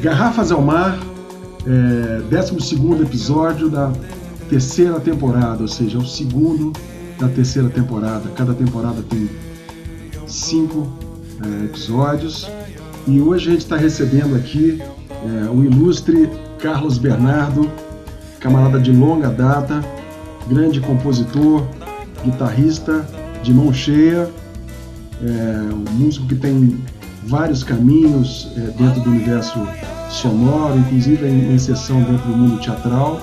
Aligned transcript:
Garrafas 0.00 0.52
ao 0.52 0.62
Mar, 0.62 0.96
é, 1.66 2.20
12 2.30 3.02
episódio 3.02 3.68
da 3.68 3.92
terceira 4.48 5.00
temporada, 5.00 5.62
ou 5.62 5.68
seja, 5.68 5.98
é 5.98 6.00
o 6.00 6.06
segundo 6.06 6.72
da 7.18 7.28
terceira 7.28 7.68
temporada. 7.68 8.30
Cada 8.36 8.54
temporada 8.54 9.02
tem 9.10 9.28
cinco 10.24 10.86
é, 11.44 11.64
episódios. 11.64 12.48
E 13.08 13.20
hoje 13.20 13.48
a 13.48 13.52
gente 13.52 13.62
está 13.62 13.76
recebendo 13.76 14.36
aqui 14.36 14.80
é, 15.10 15.50
o 15.50 15.64
ilustre 15.64 16.30
Carlos 16.60 16.96
Bernardo, 16.96 17.68
camarada 18.38 18.78
de 18.78 18.92
longa 18.92 19.28
data, 19.28 19.84
grande 20.48 20.80
compositor, 20.80 21.66
guitarrista 22.24 23.04
de 23.42 23.52
mão 23.52 23.72
cheia, 23.72 24.30
é, 25.20 25.74
um 25.74 25.98
músico 25.98 26.28
que 26.28 26.36
tem 26.36 26.78
vários 27.28 27.62
caminhos 27.62 28.50
é, 28.56 28.60
dentro 28.82 29.02
do 29.02 29.10
universo 29.10 29.60
sonoro, 30.08 30.78
inclusive 30.78 31.26
em 31.26 31.54
inserção 31.54 32.02
dentro 32.02 32.26
do 32.26 32.36
mundo 32.36 32.60
teatral. 32.60 33.20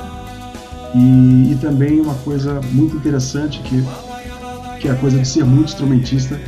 E, 0.93 1.51
e, 1.51 1.57
também 1.59 1.99
uma 1.99 2.13
coisa 2.15 2.61
muito 2.71 2.95
interessante 2.95 3.59
que, 3.63 3.83
que 4.79 4.87
é 4.87 4.91
a 4.91 4.95
coisa 4.95 5.19
de 5.19 5.27
ser 5.27 5.43
muito 5.43 5.65
instrumentista, 5.65 6.39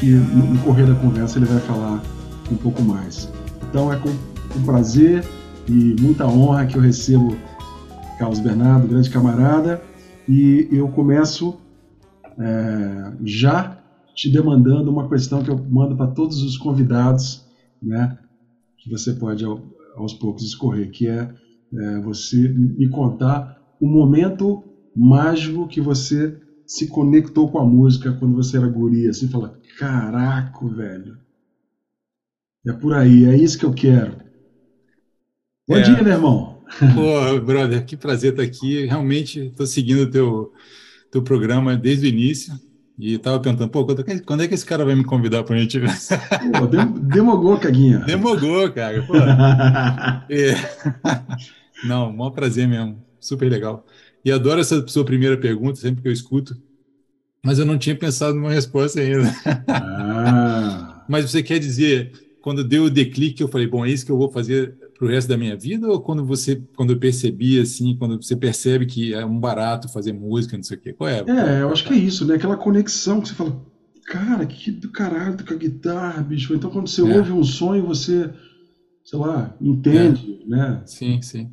que 0.00 0.06
no, 0.06 0.54
no 0.54 0.58
correr 0.60 0.86
da 0.86 0.94
conversa 0.94 1.38
ele 1.38 1.46
vai 1.46 1.60
falar 1.60 2.02
um 2.50 2.56
pouco 2.56 2.82
mais. 2.82 3.28
Então 3.68 3.92
é 3.92 3.96
com, 3.96 4.10
com 4.52 4.62
prazer 4.64 5.24
e 5.68 5.94
muita 6.00 6.26
honra 6.26 6.66
que 6.66 6.76
eu 6.76 6.82
recebo 6.82 7.36
Carlos 8.18 8.40
Bernardo, 8.40 8.88
grande 8.88 9.08
camarada, 9.08 9.80
e 10.28 10.66
eu 10.72 10.88
começo 10.88 11.60
é, 12.38 13.12
já 13.24 13.81
te 14.14 14.30
demandando 14.30 14.90
uma 14.90 15.08
questão 15.08 15.42
que 15.42 15.50
eu 15.50 15.58
mando 15.58 15.96
para 15.96 16.08
todos 16.08 16.42
os 16.42 16.56
convidados, 16.56 17.46
né, 17.82 18.18
que 18.78 18.90
você 18.90 19.12
pode 19.12 19.44
aos 19.96 20.14
poucos 20.14 20.44
escorrer, 20.44 20.90
que 20.90 21.06
é, 21.06 21.32
é 21.74 22.00
você 22.00 22.48
me 22.48 22.88
contar 22.88 23.60
o 23.80 23.86
momento 23.86 24.62
mágico 24.94 25.66
que 25.66 25.80
você 25.80 26.38
se 26.66 26.86
conectou 26.86 27.50
com 27.50 27.58
a 27.58 27.64
música 27.64 28.12
quando 28.12 28.34
você 28.34 28.56
era 28.56 28.68
guria, 28.68 29.10
assim, 29.10 29.28
fala, 29.28 29.58
caraca, 29.78 30.66
velho, 30.68 31.18
é 32.66 32.72
por 32.72 32.94
aí, 32.94 33.24
é 33.24 33.36
isso 33.36 33.58
que 33.58 33.64
eu 33.64 33.72
quero. 33.72 34.18
Bom 35.68 35.76
é. 35.76 35.82
dia, 35.82 36.02
meu 36.02 36.12
irmão. 36.12 36.62
Pô, 36.94 37.40
brother, 37.40 37.84
que 37.84 37.96
prazer 37.96 38.30
estar 38.30 38.42
aqui. 38.42 38.86
Realmente 38.86 39.40
estou 39.40 39.66
seguindo 39.66 40.02
o 40.02 40.10
teu, 40.10 40.52
teu 41.10 41.22
programa 41.22 41.76
desde 41.76 42.06
o 42.06 42.08
início. 42.08 42.54
E 42.98 43.14
estava 43.14 43.40
perguntando, 43.40 43.70
pô, 43.70 43.84
quando, 43.84 44.00
é 44.06 44.18
quando, 44.20 44.42
é 44.42 44.48
que 44.48 44.54
esse 44.54 44.66
cara 44.66 44.84
vai 44.84 44.94
me 44.94 45.04
convidar 45.04 45.42
para 45.44 45.56
a 45.56 45.58
gente? 45.58 45.80
Pô, 46.58 46.66
dem, 46.66 46.86
demogou, 46.86 47.58
Caguinha. 47.58 47.98
Demogou, 48.00 48.70
cara. 48.70 49.02
Pô. 49.02 49.14
É. 50.30 50.54
Não, 51.84 52.12
maior 52.12 52.30
prazer 52.30 52.68
mesmo. 52.68 53.02
Super 53.18 53.50
legal. 53.50 53.84
E 54.24 54.30
adoro 54.30 54.60
essa 54.60 54.86
sua 54.86 55.04
primeira 55.04 55.36
pergunta, 55.36 55.76
sempre 55.76 56.02
que 56.02 56.08
eu 56.08 56.12
escuto. 56.12 56.56
Mas 57.44 57.58
eu 57.58 57.66
não 57.66 57.76
tinha 57.76 57.96
pensado 57.96 58.34
numa 58.34 58.52
resposta 58.52 59.00
ainda. 59.00 59.34
Ah. 59.66 61.04
Mas 61.08 61.28
você 61.28 61.42
quer 61.42 61.58
dizer, 61.58 62.12
quando 62.40 62.62
deu 62.62 62.84
o 62.84 62.90
declique, 62.90 63.42
eu 63.42 63.48
falei, 63.48 63.66
bom, 63.66 63.84
é 63.84 63.90
isso 63.90 64.06
que 64.06 64.12
eu 64.12 64.16
vou 64.16 64.30
fazer 64.30 64.76
para 64.96 65.06
o 65.06 65.08
resto 65.08 65.28
da 65.28 65.36
minha 65.36 65.56
vida? 65.56 65.88
Ou 65.88 66.00
quando 66.00 66.24
você, 66.24 66.62
quando 66.76 66.92
eu 66.92 66.98
percebi, 66.98 67.60
assim, 67.60 67.96
quando 67.96 68.22
você 68.22 68.36
percebe 68.36 68.86
que 68.86 69.14
é 69.14 69.24
um 69.24 69.38
barato 69.38 69.88
fazer 69.88 70.12
música, 70.12 70.56
não 70.56 70.64
sei 70.64 70.76
o 70.76 70.80
quê? 70.80 70.92
Qual 70.92 71.08
é? 71.08 71.24
É, 71.26 71.62
eu 71.62 71.70
acho 71.70 71.84
que 71.84 71.92
é 71.92 71.96
isso, 71.96 72.24
né? 72.26 72.34
Aquela 72.34 72.56
conexão 72.56 73.20
que 73.20 73.28
você 73.28 73.34
fala, 73.34 73.60
cara, 74.06 74.46
que 74.46 74.70
do 74.70 74.90
caralho 74.90 75.36
com 75.44 75.54
a 75.54 75.56
guitarra, 75.56 76.22
bicho. 76.22 76.54
Então 76.54 76.70
quando 76.70 76.88
você 76.88 77.00
é. 77.00 77.16
ouve 77.16 77.32
um 77.32 77.44
sonho, 77.44 77.86
você, 77.86 78.30
sei 79.04 79.18
lá, 79.18 79.56
entende, 79.60 80.40
é. 80.44 80.48
né? 80.48 80.82
Sim, 80.86 81.20
sim. 81.22 81.50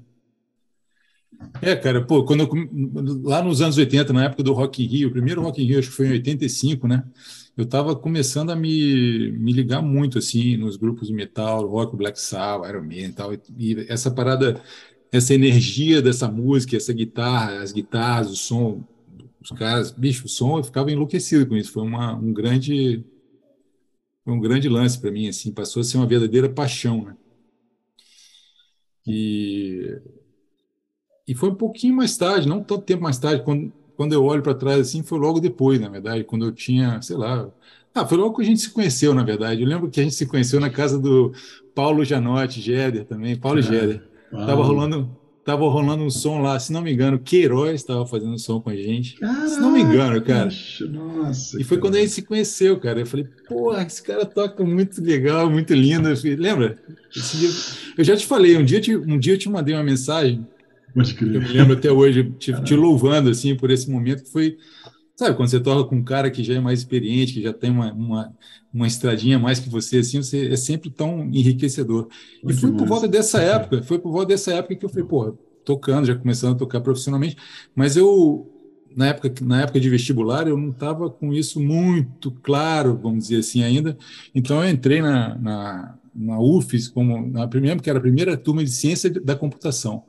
É, 1.62 1.76
cara, 1.76 2.06
pô, 2.06 2.26
quando 2.26 2.42
eu, 2.44 3.22
lá 3.24 3.42
nos 3.42 3.62
anos 3.62 3.78
80, 3.78 4.12
na 4.12 4.26
época 4.26 4.44
do 4.44 4.54
Rock 4.54 4.84
in 4.84 4.88
Rio, 4.88 5.10
o 5.10 5.12
primeiro 5.12 5.42
Rock 5.42 5.62
in 5.62 5.66
Rio 5.66 5.80
acho 5.80 5.90
que 5.90 5.96
foi 5.96 6.08
em 6.08 6.12
85, 6.12 6.88
né? 6.88 7.04
Eu 7.56 7.64
estava 7.64 7.96
começando 7.96 8.50
a 8.52 8.56
me, 8.56 9.32
me 9.32 9.52
ligar 9.52 9.82
muito 9.82 10.18
assim 10.18 10.58
nos 10.58 10.78
grupos 10.78 11.08
de 11.08 11.14
metal, 11.14 11.68
rock, 11.68 11.96
Black 11.96 12.20
Sabbath, 12.20 12.70
Iron 12.70 12.84
Man 12.84 12.94
e 12.96 13.12
tal, 13.14 13.34
e 13.58 13.86
essa 13.90 14.12
parada, 14.12 14.62
essa 15.12 15.34
energia 15.34 16.02
dessa 16.02 16.30
música, 16.30 16.76
essa 16.78 16.94
guitarra, 16.94 17.62
as 17.62 17.72
guitarras, 17.72 18.30
o 18.32 18.36
som, 18.36 18.84
os 19.42 19.52
caras, 19.52 19.92
bicho, 19.92 20.26
o 20.26 20.30
som, 20.30 20.58
eu 20.60 20.64
ficava 20.64 20.92
enlouquecido 20.92 21.48
com 21.48 21.56
isso. 21.56 21.72
Foi 21.72 21.84
uma, 21.84 22.16
um 22.16 22.34
grande 22.34 23.04
foi 24.24 24.34
um 24.34 24.40
grande 24.40 24.70
lance 24.70 25.00
para 25.00 25.12
mim, 25.12 25.28
assim, 25.28 25.52
passou 25.52 25.82
a 25.82 25.84
ser 25.84 25.98
uma 25.98 26.08
verdadeira 26.08 26.50
paixão, 26.50 27.04
né? 27.04 27.18
E 29.06 30.02
e 31.30 31.36
foi 31.36 31.50
um 31.50 31.56
pouquinho 31.56 31.96
mais 31.96 32.18
tarde, 32.18 32.50
não 32.50 32.64
tanto 32.64 32.82
tempo 32.82 33.04
mais 33.04 33.20
tarde, 33.20 33.44
quando, 33.44 33.72
quando 33.96 34.14
eu 34.14 34.26
olho 34.26 34.42
para 34.42 34.56
trás 34.56 34.80
assim, 34.80 35.04
foi 35.04 35.20
logo 35.20 35.40
depois, 35.40 35.80
na 35.80 35.88
verdade, 35.88 36.24
quando 36.24 36.44
eu 36.44 36.52
tinha, 36.52 37.00
sei 37.04 37.16
lá. 37.16 37.48
Ah, 37.94 38.04
foi 38.04 38.18
logo 38.18 38.36
que 38.36 38.42
a 38.42 38.46
gente 38.46 38.62
se 38.62 38.72
conheceu, 38.72 39.14
na 39.14 39.22
verdade. 39.22 39.62
Eu 39.62 39.68
lembro 39.68 39.92
que 39.92 40.00
a 40.00 40.04
gente 40.04 40.16
se 40.16 40.26
conheceu 40.26 40.60
na 40.60 40.72
casa 40.72 40.98
do 40.98 41.32
Paulo 41.76 42.04
Janotti, 42.04 42.60
Géder 42.60 43.06
também, 43.06 43.36
Paulo 43.36 43.60
é, 43.60 43.62
Géder. 43.62 44.02
Tava 44.32 44.64
rolando, 44.64 45.16
tava 45.46 45.70
rolando 45.70 46.04
um 46.04 46.10
som 46.10 46.42
lá, 46.42 46.60
se 46.60 46.74
não 46.74 46.82
me 46.82 46.92
engano, 46.92 47.20
Queiroz 47.20 47.76
estava 47.76 48.08
fazendo 48.08 48.40
som 48.40 48.60
com 48.60 48.72
a 48.72 48.76
gente. 48.76 49.20
Caraca, 49.20 49.50
se 49.50 49.60
não 49.60 49.72
me 49.72 49.82
engano, 49.82 50.20
cara. 50.24 50.50
Nossa, 50.90 51.62
e 51.62 51.64
foi 51.64 51.78
cara. 51.78 51.82
quando 51.82 51.96
a 51.96 52.00
gente 52.00 52.12
se 52.12 52.24
conheceu, 52.24 52.80
cara. 52.80 53.02
Eu 53.02 53.06
falei, 53.06 53.28
porra, 53.48 53.84
esse 53.84 54.02
cara 54.02 54.26
toca 54.26 54.64
muito 54.64 55.00
legal, 55.00 55.48
muito 55.48 55.76
lindo. 55.76 56.10
Lembra? 56.40 56.80
Dia, 57.12 57.50
eu 58.00 58.04
já 58.04 58.18
te 58.18 58.26
falei, 58.26 58.58
um 58.58 58.66
dia, 58.66 58.82
um 58.98 59.20
dia 59.20 59.34
eu 59.34 59.38
te 59.38 59.48
mandei 59.48 59.76
uma 59.76 59.84
mensagem 59.84 60.44
Pode 60.94 61.14
crer. 61.14 61.36
Eu 61.36 61.42
me 61.42 61.48
lembro 61.48 61.74
até 61.74 61.92
hoje, 61.92 62.32
te, 62.38 62.54
te, 62.64 62.76
louvando 62.76 63.30
assim 63.30 63.56
por 63.56 63.70
esse 63.72 63.90
momento 63.90 64.24
que 64.24 64.32
foi, 64.32 64.58
sabe, 65.16 65.36
quando 65.36 65.50
você 65.50 65.60
toca 65.60 65.88
com 65.90 65.96
um 65.96 66.04
cara 66.04 66.32
que 66.32 66.44
já 66.44 66.56
é 66.56 66.60
mais 66.60 66.80
experiente, 66.80 67.34
que 67.34 67.42
já 67.42 67.54
tem 67.54 67.72
uma, 67.72 67.94
uma, 67.94 68.34
uma 68.74 68.88
estradinha 68.88 69.38
mais 69.38 69.60
que 69.60 69.70
você, 69.70 69.98
assim, 69.98 70.22
você 70.22 70.48
é 70.48 70.56
sempre 70.56 70.90
tão 70.90 71.26
enriquecedor. 71.32 72.08
e 72.44 72.54
foi 72.54 72.72
por 72.72 72.88
volta 72.88 73.08
dessa 73.08 73.42
época, 73.42 73.84
foi 73.84 74.00
por 74.00 74.12
volta 74.12 74.28
dessa 74.28 74.54
época 74.54 74.76
que 74.76 74.86
eu 74.86 74.90
falei, 74.90 75.06
porra, 75.06 75.34
tocando, 75.64 76.08
já 76.08 76.16
começando 76.16 76.56
a 76.56 76.58
tocar 76.58 76.82
profissionalmente, 76.82 77.38
mas 77.76 77.96
eu 77.96 78.50
na 78.96 79.08
época, 79.08 79.34
na 79.44 79.62
época 79.62 79.80
de 79.80 79.90
vestibular, 79.90 80.48
eu 80.48 80.58
não 80.58 80.70
estava 80.70 81.10
com 81.10 81.34
isso 81.34 81.60
muito 81.60 82.32
claro, 82.32 82.98
vamos 83.02 83.28
dizer 83.28 83.40
assim, 83.40 83.64
ainda. 83.64 83.98
Então, 84.34 84.64
eu 84.64 84.70
entrei 84.70 85.02
na, 85.02 85.36
na, 85.38 85.98
na 86.14 86.40
UFES, 86.40 86.88
como 86.88 87.28
na 87.28 87.48
primeira, 87.48 87.80
que 87.80 87.90
era 87.90 88.00
a 88.00 88.02
primeira 88.02 88.36
turma 88.36 88.64
de 88.64 88.72
ciência 88.72 89.10
da 89.10 89.36
computação. 89.36 90.04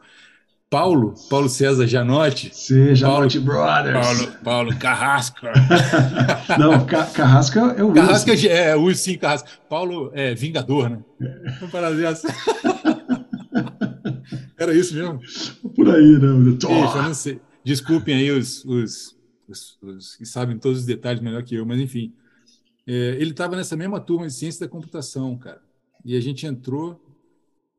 Paulo, 0.71 1.15
Paulo 1.29 1.49
César 1.49 1.85
Janotti. 1.85 2.51
Sim, 2.55 2.95
Janotti 2.95 3.41
Paulo, 3.41 3.61
Brothers. 3.61 4.07
Paulo, 4.07 4.33
Paulo 4.45 4.79
Carrasca. 4.79 5.53
Não, 6.57 6.87
Ca 6.87 7.07
Carrasca 7.07 7.59
é 7.77 7.83
o 7.83 7.93
Carrasca 7.93 8.31
Wilson. 8.31 8.47
é, 8.47 8.77
o 8.77 8.95
sim, 8.95 9.19
Carrasca. 9.19 9.49
Paulo 9.69 10.13
é 10.15 10.33
Vingador, 10.33 10.89
né? 10.89 11.03
É. 11.21 11.95
Dessa. 11.97 12.29
Era 14.57 14.73
isso 14.73 14.95
mesmo? 14.95 15.21
Por 15.75 15.91
aí, 15.91 16.19
né? 16.19 16.29
eu 16.29 17.03
não 17.03 17.15
sei. 17.15 17.41
Desculpem 17.65 18.15
aí 18.15 18.31
os, 18.31 18.65
os, 18.65 19.17
os, 19.49 19.77
os, 19.83 20.15
que 20.15 20.25
sabem 20.25 20.57
todos 20.57 20.81
os 20.81 20.87
detalhes 20.87 21.21
melhor 21.21 21.43
que 21.43 21.57
eu, 21.57 21.67
mas 21.67 21.81
enfim. 21.81 22.15
É, 22.87 23.17
ele 23.19 23.33
estava 23.33 23.57
nessa 23.57 23.77
mesma 23.77 23.99
turma 23.99 24.29
de 24.29 24.33
ciência 24.33 24.65
da 24.67 24.71
computação, 24.71 25.37
cara. 25.37 25.61
E 26.05 26.17
a 26.17 26.21
gente 26.21 26.47
entrou 26.47 27.01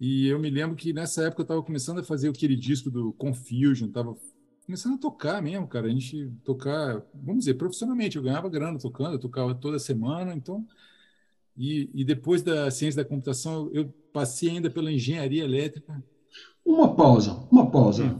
e 0.02 0.28
eu 0.28 0.40
me 0.40 0.50
lembro 0.50 0.76
que 0.76 0.92
nessa 0.92 1.26
época 1.26 1.42
eu 1.42 1.44
estava 1.44 1.62
começando 1.62 2.00
a 2.00 2.04
fazer 2.04 2.28
aquele 2.28 2.56
disco 2.56 2.90
do 2.90 3.14
Confusion, 3.14 3.88
estava 3.88 4.18
começando 4.66 4.96
a 4.96 4.98
tocar 4.98 5.40
mesmo, 5.44 5.68
cara. 5.68 5.86
A 5.86 5.92
gente 5.92 6.32
tocar, 6.44 7.04
vamos 7.14 7.42
dizer, 7.42 7.54
profissionalmente. 7.54 8.18
Eu 8.18 8.24
ganhava 8.24 8.50
grana 8.50 8.80
tocando, 8.80 9.14
eu 9.14 9.20
tocava 9.20 9.54
toda 9.54 9.78
semana, 9.78 10.34
então. 10.34 10.66
E, 11.56 11.88
e 11.94 12.04
depois 12.04 12.42
da 12.42 12.72
ciência 12.72 13.04
da 13.04 13.08
computação, 13.08 13.70
eu 13.74 13.94
passei 14.12 14.50
ainda 14.50 14.72
pela 14.72 14.92
engenharia 14.92 15.44
elétrica. 15.44 16.04
Uma 16.66 16.96
pausa, 16.96 17.34
uma 17.52 17.70
pausa. 17.70 18.06
Hum. 18.06 18.20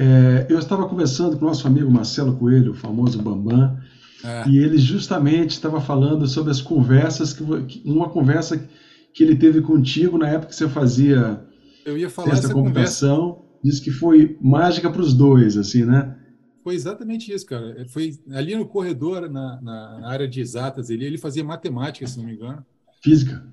É, 0.00 0.46
eu 0.50 0.58
estava 0.58 0.88
conversando 0.88 1.38
com 1.38 1.44
o 1.44 1.48
nosso 1.48 1.68
amigo 1.68 1.88
Marcelo 1.88 2.36
Coelho, 2.36 2.72
o 2.72 2.74
famoso 2.74 3.22
Bambam, 3.22 3.78
ah. 4.24 4.44
e 4.48 4.58
ele 4.58 4.76
justamente 4.76 5.50
estava 5.50 5.80
falando 5.80 6.26
sobre 6.26 6.50
as 6.50 6.60
conversas, 6.60 7.32
que, 7.32 7.44
uma 7.84 8.08
conversa 8.08 8.68
que 9.12 9.22
ele 9.22 9.36
teve 9.36 9.60
contigo 9.60 10.16
na 10.18 10.28
época 10.28 10.48
que 10.48 10.56
você 10.56 10.68
fazia 10.68 11.46
eu 11.84 11.98
ia 11.98 12.08
falar 12.08 12.32
essa 12.32 12.52
computação. 12.52 13.32
Conversa. 13.32 13.52
Disse 13.62 13.80
que 13.80 13.90
foi 13.92 14.36
mágica 14.40 14.90
para 14.90 15.00
os 15.00 15.14
dois, 15.14 15.56
assim, 15.56 15.84
né? 15.84 16.16
Foi 16.64 16.74
exatamente 16.74 17.32
isso, 17.32 17.46
cara. 17.46 17.86
Foi 17.88 18.18
ali 18.32 18.56
no 18.56 18.66
corredor, 18.66 19.30
na, 19.30 19.60
na 19.60 20.08
área 20.08 20.26
de 20.26 20.40
exatas, 20.40 20.90
ele, 20.90 21.04
ele 21.04 21.18
fazia 21.18 21.44
matemática, 21.44 22.06
se 22.06 22.18
não 22.18 22.24
me 22.24 22.34
engano. 22.34 22.64
Física. 23.02 23.46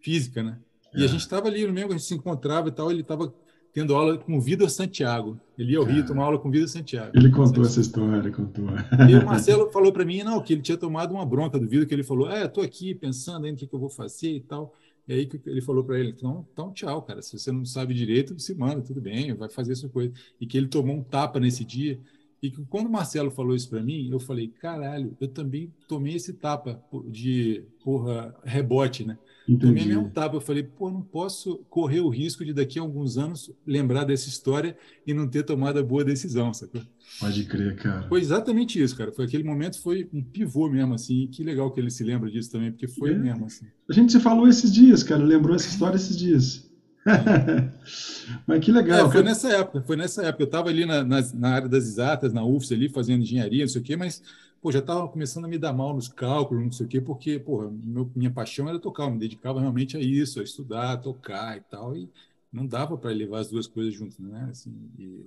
Física, 0.00 0.42
né? 0.42 0.58
E 0.94 1.02
é. 1.02 1.04
a 1.04 1.08
gente 1.08 1.20
estava 1.20 1.48
ali 1.48 1.66
no 1.66 1.72
mesmo, 1.72 1.90
a 1.90 1.92
gente 1.92 2.04
se 2.04 2.14
encontrava 2.14 2.68
e 2.68 2.72
tal, 2.72 2.90
ele 2.90 3.00
estava 3.00 3.32
tendo 3.72 3.94
aula 3.94 4.18
com 4.18 4.40
Vitor 4.40 4.68
Santiago. 4.70 5.38
Ele 5.56 5.72
ia 5.72 5.78
ao 5.78 5.84
Rio 5.84 6.00
é. 6.00 6.06
tomar 6.06 6.24
aula 6.24 6.38
com 6.38 6.50
Vitor 6.50 6.68
Santiago. 6.68 7.12
Ele 7.14 7.30
contou 7.30 7.64
essa 7.64 7.80
história, 7.80 8.30
contou. 8.30 8.68
E 9.08 9.14
o 9.14 9.24
Marcelo 9.24 9.70
falou 9.70 9.92
para 9.92 10.04
mim, 10.04 10.22
não, 10.22 10.42
que 10.42 10.52
ele 10.54 10.62
tinha 10.62 10.76
tomado 10.76 11.12
uma 11.12 11.24
bronca 11.24 11.58
do 11.58 11.66
Vitor, 11.66 11.86
que 11.86 11.94
ele 11.94 12.04
falou, 12.04 12.30
é, 12.30 12.44
estou 12.44 12.62
aqui 12.62 12.94
pensando 12.94 13.46
ainda 13.46 13.56
o 13.56 13.58
que, 13.58 13.66
que 13.66 13.74
eu 13.74 13.80
vou 13.80 13.90
fazer 13.90 14.30
e 14.30 14.40
tal. 14.40 14.74
E 15.06 15.12
aí 15.12 15.28
ele 15.46 15.60
falou 15.60 15.84
para 15.84 15.98
ele, 15.98 16.10
então, 16.10 16.46
então 16.52 16.72
tchau, 16.72 17.02
cara. 17.02 17.20
Se 17.22 17.38
você 17.38 17.50
não 17.50 17.64
sabe 17.64 17.94
direito, 17.94 18.38
se 18.38 18.54
manda, 18.54 18.80
tudo 18.82 19.00
bem, 19.00 19.34
vai 19.34 19.48
fazer 19.48 19.74
sua 19.74 19.88
coisa. 19.88 20.12
E 20.40 20.46
que 20.46 20.56
ele 20.56 20.68
tomou 20.68 20.96
um 20.96 21.02
tapa 21.02 21.40
nesse 21.40 21.64
dia. 21.64 22.00
E 22.40 22.50
que 22.50 22.64
quando 22.66 22.86
o 22.86 22.90
Marcelo 22.90 23.30
falou 23.30 23.54
isso 23.54 23.68
para 23.68 23.82
mim, 23.82 24.08
eu 24.10 24.18
falei, 24.18 24.48
caralho, 24.48 25.16
eu 25.20 25.28
também 25.28 25.72
tomei 25.86 26.14
esse 26.16 26.32
tapa 26.32 26.82
de 27.06 27.64
porra, 27.84 28.34
rebote, 28.44 29.04
né? 29.04 29.18
Entendi. 29.48 29.66
Tomei 29.66 29.86
mesmo 29.86 30.10
tapa. 30.10 30.36
Eu 30.36 30.40
falei, 30.40 30.62
pô, 30.62 30.90
não 30.90 31.02
posso 31.02 31.58
correr 31.68 32.00
o 32.00 32.08
risco 32.08 32.44
de 32.44 32.52
daqui 32.52 32.78
a 32.78 32.82
alguns 32.82 33.18
anos 33.18 33.50
lembrar 33.66 34.04
dessa 34.04 34.28
história 34.28 34.76
e 35.06 35.12
não 35.12 35.28
ter 35.28 35.42
tomado 35.42 35.78
a 35.78 35.82
boa 35.82 36.04
decisão, 36.04 36.52
sacou? 36.54 36.82
Pode 37.18 37.44
crer, 37.44 37.76
cara. 37.76 38.08
Foi 38.08 38.20
exatamente 38.20 38.80
isso, 38.80 38.96
cara. 38.96 39.12
Foi 39.12 39.24
aquele 39.24 39.44
momento, 39.44 39.80
foi 39.80 40.08
um 40.12 40.22
pivô 40.22 40.68
mesmo, 40.68 40.94
assim. 40.94 41.22
E 41.22 41.28
que 41.28 41.42
legal 41.42 41.70
que 41.70 41.80
ele 41.80 41.90
se 41.90 42.04
lembra 42.04 42.30
disso 42.30 42.50
também, 42.50 42.70
porque 42.70 42.88
foi 42.88 43.12
é. 43.12 43.18
mesmo, 43.18 43.46
assim. 43.46 43.66
A 43.88 43.92
gente 43.92 44.12
se 44.12 44.20
falou 44.20 44.48
esses 44.48 44.72
dias, 44.72 45.02
cara. 45.02 45.22
Lembrou 45.22 45.54
essa 45.54 45.68
história 45.68 45.96
esses 45.96 46.16
dias. 46.16 46.70
Mas 48.46 48.64
que 48.64 48.70
legal. 48.70 49.08
É, 49.08 49.10
foi 49.10 49.22
nessa 49.22 49.48
época, 49.48 49.82
foi 49.82 49.96
nessa 49.96 50.22
época. 50.22 50.42
Eu 50.44 50.46
estava 50.46 50.68
ali 50.68 50.86
na, 50.86 51.02
na, 51.02 51.20
na, 51.34 51.48
área 51.48 51.68
das 51.68 51.84
exatas, 51.84 52.32
na 52.32 52.44
UFS 52.44 52.72
ali, 52.72 52.88
fazendo 52.88 53.22
engenharia, 53.22 53.64
não 53.64 53.68
sei 53.68 53.80
o 53.80 53.84
quê, 53.84 53.96
mas 53.96 54.22
pô, 54.62 54.70
já 54.70 54.78
estava 54.78 55.08
começando 55.08 55.44
a 55.44 55.48
me 55.48 55.58
dar 55.58 55.72
mal 55.72 55.92
nos 55.92 56.06
cálculos, 56.08 56.64
não 56.64 56.72
sei 56.72 56.86
o 56.86 56.88
quê, 56.88 57.00
porque 57.00 57.38
pô, 57.38 57.68
meu, 57.68 58.10
minha 58.14 58.30
paixão 58.30 58.68
era 58.68 58.78
tocar, 58.78 59.04
eu 59.04 59.10
me 59.10 59.18
dedicava 59.18 59.60
realmente 59.60 59.96
a 59.96 60.00
isso, 60.00 60.40
a 60.40 60.44
estudar, 60.44 60.92
a 60.92 60.96
tocar 60.96 61.56
e 61.58 61.60
tal, 61.62 61.96
e 61.96 62.08
não 62.52 62.64
dava 62.64 62.96
para 62.96 63.10
levar 63.10 63.40
as 63.40 63.50
duas 63.50 63.66
coisas 63.66 63.92
juntas, 63.92 64.18
né? 64.20 64.48
Assim, 64.50 64.72
e, 64.98 65.26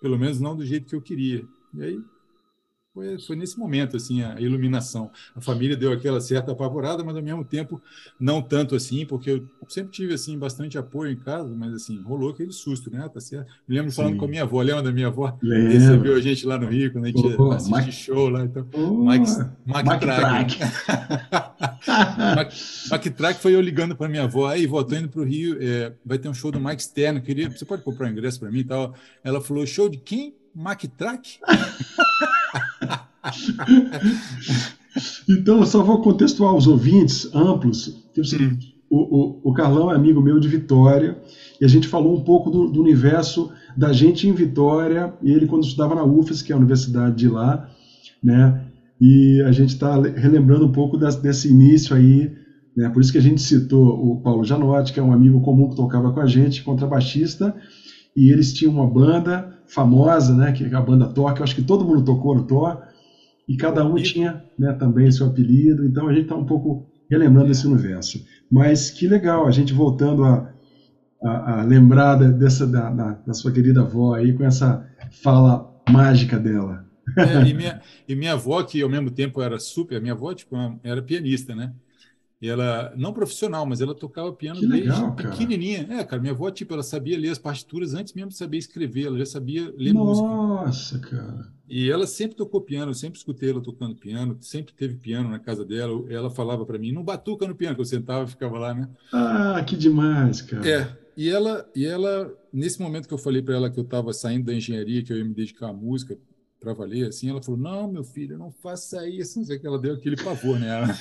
pelo 0.00 0.16
menos 0.16 0.38
não 0.38 0.56
do 0.56 0.64
jeito 0.64 0.86
que 0.86 0.94
eu 0.94 1.02
queria. 1.02 1.44
E 1.74 1.82
aí 1.82 2.00
foi, 2.98 3.18
foi 3.20 3.36
nesse 3.36 3.56
momento 3.56 3.96
assim 3.96 4.22
a 4.22 4.40
iluminação. 4.40 5.10
A 5.36 5.40
família 5.40 5.76
deu 5.76 5.92
aquela 5.92 6.20
certa 6.20 6.50
apavorada, 6.50 7.04
mas 7.04 7.14
ao 7.14 7.22
mesmo 7.22 7.44
tempo 7.44 7.80
não 8.18 8.42
tanto 8.42 8.74
assim, 8.74 9.06
porque 9.06 9.30
eu 9.30 9.48
sempre 9.68 9.92
tive 9.92 10.14
assim 10.14 10.36
bastante 10.36 10.76
apoio 10.76 11.12
em 11.12 11.16
casa, 11.16 11.54
mas 11.54 11.72
assim 11.72 12.02
rolou 12.02 12.30
aquele 12.30 12.52
susto, 12.52 12.90
né? 12.90 13.08
Tá 13.08 13.20
certo. 13.20 13.52
Me 13.68 13.76
lembro 13.76 13.92
Sim. 13.92 13.96
falando 13.96 14.16
com 14.16 14.24
a 14.24 14.28
minha 14.28 14.42
avó, 14.42 14.60
lembra 14.60 14.82
da 14.82 14.90
minha 14.90 15.06
avó? 15.06 15.38
Lembro. 15.40 15.72
Recebeu 15.72 16.16
a 16.16 16.20
gente 16.20 16.44
lá 16.44 16.58
no 16.58 16.66
Rio 16.66 16.92
quando 16.92 17.04
a 17.04 17.08
gente 17.08 17.36
oh, 17.38 17.52
assiste 17.52 17.72
Mike... 17.72 17.92
show 17.92 18.28
lá, 18.28 18.44
então. 18.44 18.66
Oh, 18.72 19.04
Mike, 19.04 20.00
Track. 20.00 20.58
Mike 22.90 23.10
Track 23.10 23.40
foi 23.40 23.54
eu 23.54 23.60
ligando 23.60 23.94
para 23.94 24.08
minha 24.08 24.24
avó, 24.24 24.48
aí 24.48 24.66
vó, 24.66 24.82
tô 24.82 24.96
indo 24.96 25.08
para 25.08 25.20
o 25.20 25.24
Rio, 25.24 25.56
é, 25.60 25.92
vai 26.04 26.18
ter 26.18 26.28
um 26.28 26.34
show 26.34 26.50
do 26.50 26.58
Mike 26.58 26.82
Stern, 26.82 27.20
queria, 27.20 27.48
você 27.48 27.64
pode 27.64 27.82
comprar 27.82 28.08
um 28.08 28.10
ingresso 28.10 28.40
para 28.40 28.50
mim 28.50 28.60
e 28.60 28.64
tal. 28.64 28.92
Ela 29.22 29.40
falou, 29.40 29.64
show 29.64 29.88
de 29.88 29.98
quem? 29.98 30.34
Mike 30.54 30.88
Track? 30.88 31.38
então, 35.28 35.58
eu 35.58 35.66
só 35.66 35.82
vou 35.82 36.00
contextuar 36.00 36.54
os 36.54 36.66
ouvintes 36.66 37.28
amplos. 37.34 37.88
Hum. 38.16 38.58
O, 38.90 38.96
o, 38.96 39.50
o, 39.50 39.52
Carlão 39.52 39.92
é 39.92 39.94
amigo 39.94 40.20
meu 40.20 40.40
de 40.40 40.48
Vitória, 40.48 41.18
e 41.60 41.64
a 41.64 41.68
gente 41.68 41.86
falou 41.86 42.16
um 42.16 42.24
pouco 42.24 42.50
do, 42.50 42.68
do, 42.68 42.80
universo 42.80 43.52
da 43.76 43.92
gente 43.92 44.26
em 44.26 44.32
Vitória, 44.32 45.12
e 45.22 45.30
ele 45.30 45.46
quando 45.46 45.64
estudava 45.64 45.94
na 45.94 46.04
UFES, 46.04 46.40
que 46.40 46.52
é 46.52 46.54
a 46.54 46.58
universidade 46.58 47.16
de 47.16 47.28
lá, 47.28 47.68
né? 48.22 48.64
E 49.00 49.42
a 49.46 49.52
gente 49.52 49.70
está 49.70 50.00
relembrando 50.00 50.66
um 50.66 50.72
pouco 50.72 50.96
das, 50.96 51.16
desse 51.16 51.48
início 51.48 51.94
aí, 51.94 52.32
né? 52.76 52.88
Por 52.88 53.00
isso 53.00 53.12
que 53.12 53.18
a 53.18 53.22
gente 53.22 53.42
citou 53.42 54.10
o 54.10 54.20
Paulo 54.20 54.44
Janotti, 54.44 54.92
que 54.92 55.00
é 55.00 55.02
um 55.02 55.12
amigo 55.12 55.40
comum 55.40 55.68
que 55.68 55.76
tocava 55.76 56.12
com 56.12 56.20
a 56.20 56.26
gente, 56.26 56.62
contrabaixista, 56.62 57.54
e 58.16 58.32
eles 58.32 58.52
tinham 58.52 58.72
uma 58.72 58.86
banda 58.86 59.56
famosa, 59.66 60.34
né? 60.34 60.52
Que 60.52 60.64
é 60.64 60.74
a 60.74 60.80
banda 60.80 61.06
Thor, 61.06 61.34
que 61.34 61.40
eu 61.40 61.44
acho 61.44 61.54
que 61.54 61.62
todo 61.62 61.84
mundo 61.84 62.04
tocou 62.04 62.34
no 62.34 62.44
Thor, 62.44 62.78
e 63.48 63.56
cada 63.56 63.84
um 63.84 63.94
tinha 63.96 64.44
né, 64.58 64.72
também 64.74 65.10
seu 65.10 65.26
apelido, 65.26 65.84
então 65.86 66.06
a 66.06 66.12
gente 66.12 66.24
está 66.24 66.36
um 66.36 66.44
pouco 66.44 66.86
relembrando 67.10 67.50
esse 67.50 67.66
universo. 67.66 68.22
Mas 68.50 68.90
que 68.90 69.08
legal, 69.08 69.46
a 69.46 69.50
gente 69.50 69.72
voltando 69.72 70.24
a, 70.24 70.52
a, 71.22 71.60
a 71.60 71.62
lembrar 71.62 72.16
dessa, 72.16 72.66
da, 72.66 72.90
da, 72.90 73.12
da, 73.26 73.32
sua 73.32 73.50
querida 73.50 73.80
avó 73.80 74.14
aí, 74.14 74.34
com 74.34 74.44
essa 74.44 74.86
fala 75.22 75.74
mágica 75.88 76.38
dela. 76.38 76.86
É, 77.16 77.48
e, 77.48 77.54
minha, 77.54 77.80
e 78.06 78.14
minha 78.14 78.34
avó, 78.34 78.62
que 78.62 78.82
ao 78.82 78.88
mesmo 78.90 79.10
tempo 79.10 79.40
era 79.40 79.58
super, 79.58 79.98
minha 79.98 80.12
avó 80.12 80.34
tipo, 80.34 80.54
era 80.84 81.00
pianista, 81.00 81.54
né? 81.54 81.72
E 82.40 82.48
ela, 82.48 82.94
não 82.96 83.12
profissional, 83.12 83.66
mas 83.66 83.80
ela 83.80 83.94
tocava 83.94 84.32
piano 84.32 84.60
que 84.60 84.66
desde 84.66 84.88
legal, 84.88 85.14
pequenininha. 85.14 85.88
É, 85.90 86.04
cara, 86.04 86.22
minha 86.22 86.32
avó, 86.32 86.48
tipo, 86.50 86.72
ela 86.72 86.84
sabia 86.84 87.18
ler 87.18 87.30
as 87.30 87.38
partituras 87.38 87.94
antes 87.94 88.14
mesmo 88.14 88.30
de 88.30 88.36
saber 88.36 88.58
escrever, 88.58 89.06
ela 89.06 89.18
já 89.18 89.26
sabia 89.26 89.72
ler 89.76 89.92
Nossa, 89.92 90.22
música. 90.22 90.28
Nossa, 90.28 90.98
cara. 91.00 91.58
E 91.68 91.90
ela 91.90 92.06
sempre 92.06 92.36
tocou 92.36 92.60
piano, 92.60 92.92
eu 92.92 92.94
sempre 92.94 93.18
escutei 93.18 93.50
ela 93.50 93.60
tocando 93.60 93.96
piano, 93.96 94.38
sempre 94.40 94.72
teve 94.72 94.94
piano 94.94 95.28
na 95.28 95.38
casa 95.38 95.64
dela. 95.64 96.02
Ela 96.08 96.30
falava 96.30 96.64
para 96.64 96.78
mim, 96.78 96.92
não 96.92 97.02
batuca 97.02 97.46
no 97.46 97.54
piano, 97.54 97.74
que 97.74 97.80
eu 97.80 97.84
sentava 97.84 98.24
e 98.24 98.28
ficava 98.28 98.58
lá, 98.58 98.72
né? 98.72 98.88
Ah, 99.12 99.62
que 99.66 99.76
demais, 99.76 100.40
cara. 100.40 100.66
É, 100.66 100.96
e 101.16 101.28
ela, 101.28 101.68
e 101.74 101.84
ela 101.84 102.32
nesse 102.52 102.80
momento 102.80 103.06
que 103.06 103.12
eu 103.12 103.18
falei 103.18 103.42
para 103.42 103.56
ela 103.56 103.70
que 103.70 103.78
eu 103.78 103.84
estava 103.84 104.12
saindo 104.12 104.46
da 104.46 104.54
engenharia, 104.54 105.02
que 105.02 105.12
eu 105.12 105.18
ia 105.18 105.24
me 105.24 105.34
dedicar 105.34 105.68
à 105.68 105.72
música, 105.72 106.16
para 106.60 106.72
valer, 106.72 107.08
assim, 107.08 107.30
ela 107.30 107.42
falou: 107.42 107.60
Não, 107.60 107.90
meu 107.90 108.04
filho, 108.04 108.38
não 108.38 108.50
faça 108.50 109.08
isso. 109.08 109.38
Não 109.38 109.46
sei 109.46 109.58
que 109.58 109.66
ela 109.66 109.78
deu 109.78 109.94
aquele 109.94 110.16
pavor 110.16 110.58
nela. 110.58 110.88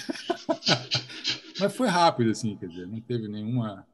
Mas 1.60 1.76
foi 1.76 1.88
rápido, 1.88 2.30
assim, 2.30 2.56
quer 2.56 2.68
dizer, 2.68 2.88
não 2.88 3.02
teve 3.02 3.28
nenhuma, 3.28 3.86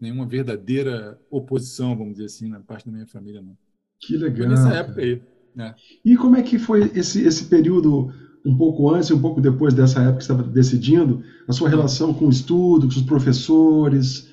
nenhuma 0.00 0.26
verdadeira 0.26 1.20
oposição, 1.30 1.96
vamos 1.96 2.14
dizer 2.14 2.26
assim, 2.26 2.48
na 2.48 2.60
parte 2.60 2.86
da 2.86 2.92
minha 2.92 3.06
família, 3.06 3.40
não. 3.40 3.56
Que 4.00 4.16
legal. 4.16 4.36
Foi 4.36 4.48
nessa 4.48 4.74
época 4.74 5.00
aí. 5.00 5.22
Né? 5.54 5.74
E 6.04 6.16
como 6.16 6.36
é 6.36 6.42
que 6.42 6.58
foi 6.58 6.90
esse, 6.94 7.22
esse 7.22 7.46
período, 7.46 8.12
um 8.44 8.56
pouco 8.56 8.90
antes 8.90 9.08
e 9.08 9.14
um 9.14 9.20
pouco 9.20 9.40
depois 9.40 9.72
dessa 9.72 10.00
época 10.00 10.16
que 10.16 10.22
estava 10.22 10.42
decidindo, 10.42 11.22
a 11.46 11.52
sua 11.52 11.68
relação 11.68 12.12
com 12.12 12.26
o 12.26 12.30
estudo, 12.30 12.88
com 12.88 12.92
os 12.94 13.02
professores, 13.02 14.28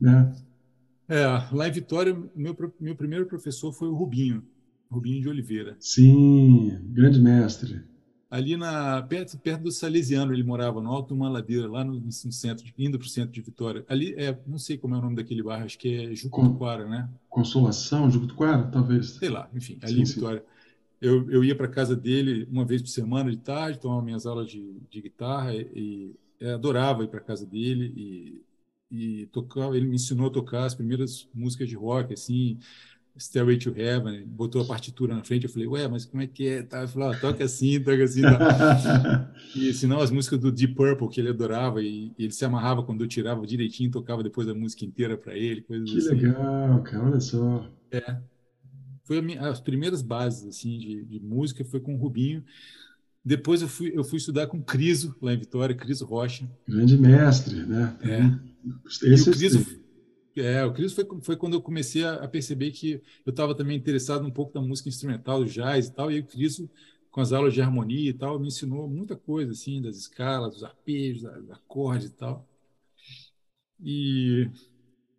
né? 0.00 0.34
É, 1.08 1.24
lá 1.52 1.66
em 1.66 1.72
Vitória, 1.72 2.14
meu, 2.36 2.54
meu 2.78 2.94
primeiro 2.94 3.24
professor 3.26 3.72
foi 3.72 3.88
o 3.88 3.94
Rubinho, 3.94 4.44
Rubinho 4.90 5.22
de 5.22 5.28
Oliveira. 5.28 5.76
Sim, 5.78 6.78
grande 6.92 7.20
mestre. 7.20 7.84
Ali 8.30 8.56
na 8.58 9.02
perto, 9.02 9.38
perto 9.38 9.62
do 9.62 9.72
Salesiano 9.72 10.34
ele 10.34 10.42
morava 10.42 10.82
no 10.82 10.90
alto 10.90 11.08
de 11.08 11.14
uma 11.14 11.30
ladeira 11.30 11.66
lá 11.66 11.82
no, 11.82 11.94
no 11.98 12.12
centro 12.12 12.66
indo 12.78 12.98
para 12.98 13.06
o 13.06 13.08
centro 13.08 13.32
de 13.32 13.40
Vitória. 13.40 13.84
Ali 13.88 14.14
é 14.18 14.38
não 14.46 14.58
sei 14.58 14.76
como 14.76 14.94
é 14.94 14.98
o 14.98 15.00
nome 15.00 15.16
daquele 15.16 15.42
bairro 15.42 15.64
acho 15.64 15.78
que 15.78 15.94
é 15.94 16.14
Jucutuquara 16.14 16.86
né? 16.86 17.08
Consolação 17.30 18.10
Jucutuquara 18.10 18.64
talvez? 18.64 19.10
Sei 19.12 19.30
lá 19.30 19.48
enfim 19.54 19.78
ali 19.80 19.94
sim, 19.94 20.00
em 20.02 20.04
Vitória. 20.04 20.44
Eu, 21.00 21.30
eu 21.30 21.42
ia 21.42 21.56
para 21.56 21.68
casa 21.68 21.96
dele 21.96 22.46
uma 22.50 22.66
vez 22.66 22.82
por 22.82 22.88
semana 22.88 23.30
de 23.30 23.38
tarde 23.38 23.78
tomava 23.78 24.02
minhas 24.02 24.26
aulas 24.26 24.50
de, 24.50 24.76
de 24.90 25.00
guitarra 25.00 25.54
e, 25.54 26.14
e 26.38 26.46
adorava 26.48 27.04
ir 27.04 27.08
para 27.08 27.20
casa 27.20 27.46
dele 27.46 27.94
e, 27.96 28.42
e 29.22 29.26
tocava 29.26 29.74
ele 29.74 29.86
me 29.86 29.94
ensinou 29.94 30.26
a 30.26 30.30
tocar 30.30 30.66
as 30.66 30.74
primeiras 30.74 31.26
músicas 31.32 31.66
de 31.66 31.76
rock 31.76 32.12
assim 32.12 32.58
Stairway 33.18 33.58
to 33.58 33.72
Heaven, 33.76 34.24
botou 34.26 34.62
a 34.62 34.64
partitura 34.64 35.14
na 35.14 35.24
frente, 35.24 35.44
eu 35.44 35.50
falei, 35.50 35.66
ué, 35.66 35.88
mas 35.88 36.04
como 36.04 36.22
é 36.22 36.26
que 36.26 36.46
é? 36.46 36.62
Tá, 36.62 36.78
ele 36.78 36.88
falou, 36.88 37.10
ah, 37.10 37.16
toca 37.16 37.44
assim, 37.44 37.80
toca 37.80 38.04
assim. 38.04 38.22
Tá. 38.22 39.32
e 39.56 39.72
senão 39.74 40.00
as 40.00 40.10
músicas 40.10 40.38
do 40.38 40.52
Deep 40.52 40.74
Purple, 40.74 41.08
que 41.08 41.20
ele 41.20 41.30
adorava, 41.30 41.82
e, 41.82 42.12
ele 42.18 42.30
se 42.30 42.44
amarrava 42.44 42.82
quando 42.82 43.02
eu 43.02 43.08
tirava 43.08 43.46
direitinho, 43.46 43.90
tocava 43.90 44.22
depois 44.22 44.48
a 44.48 44.54
música 44.54 44.84
inteira 44.84 45.16
para 45.16 45.36
ele, 45.36 45.62
coisas 45.62 45.90
que 45.90 45.98
assim. 45.98 46.16
Que 46.16 46.26
legal, 46.26 46.82
cara, 46.82 47.04
olha 47.04 47.20
só. 47.20 47.68
É. 47.90 48.16
Foi 49.04 49.20
minha, 49.20 49.40
as 49.48 49.60
primeiras 49.60 50.00
bases, 50.00 50.46
assim, 50.46 50.78
de, 50.78 51.04
de, 51.04 51.20
música, 51.20 51.64
foi 51.64 51.80
com 51.80 51.94
o 51.94 51.98
Rubinho. 51.98 52.44
Depois 53.24 53.62
eu 53.62 53.68
fui, 53.68 53.90
eu 53.94 54.04
fui 54.04 54.18
estudar 54.18 54.46
com 54.46 54.58
o 54.58 54.62
Criso, 54.62 55.16
lá 55.20 55.32
em 55.34 55.38
Vitória, 55.38 55.74
Criso 55.74 56.04
Rocha. 56.04 56.48
Grande 56.68 56.96
mestre, 56.96 57.56
né? 57.64 57.96
É. 58.02 58.48
Esse 58.86 59.28
e 59.28 59.32
o 59.32 59.36
Criso 59.36 59.66
é, 60.40 60.64
o 60.64 60.72
Cris 60.72 60.92
foi, 60.92 61.06
foi 61.22 61.36
quando 61.36 61.54
eu 61.54 61.62
comecei 61.62 62.04
a, 62.04 62.14
a 62.14 62.28
perceber 62.28 62.70
que 62.70 63.02
eu 63.24 63.30
estava 63.30 63.54
também 63.54 63.76
interessado 63.76 64.26
um 64.26 64.30
pouco 64.30 64.52
da 64.52 64.60
música 64.60 64.88
instrumental, 64.88 65.44
do 65.44 65.50
jazz 65.50 65.86
e 65.86 65.92
tal, 65.92 66.10
e 66.10 66.20
o 66.20 66.24
Cris, 66.26 66.62
com 67.10 67.20
as 67.20 67.32
aulas 67.32 67.54
de 67.54 67.62
harmonia 67.62 68.10
e 68.10 68.14
tal, 68.14 68.38
me 68.38 68.48
ensinou 68.48 68.88
muita 68.88 69.16
coisa, 69.16 69.52
assim, 69.52 69.80
das 69.80 69.96
escalas, 69.96 70.54
dos 70.54 70.64
arpejos, 70.64 71.22
dos 71.22 71.50
acordes 71.50 72.08
e 72.08 72.12
tal. 72.14 72.48
E 73.80 74.50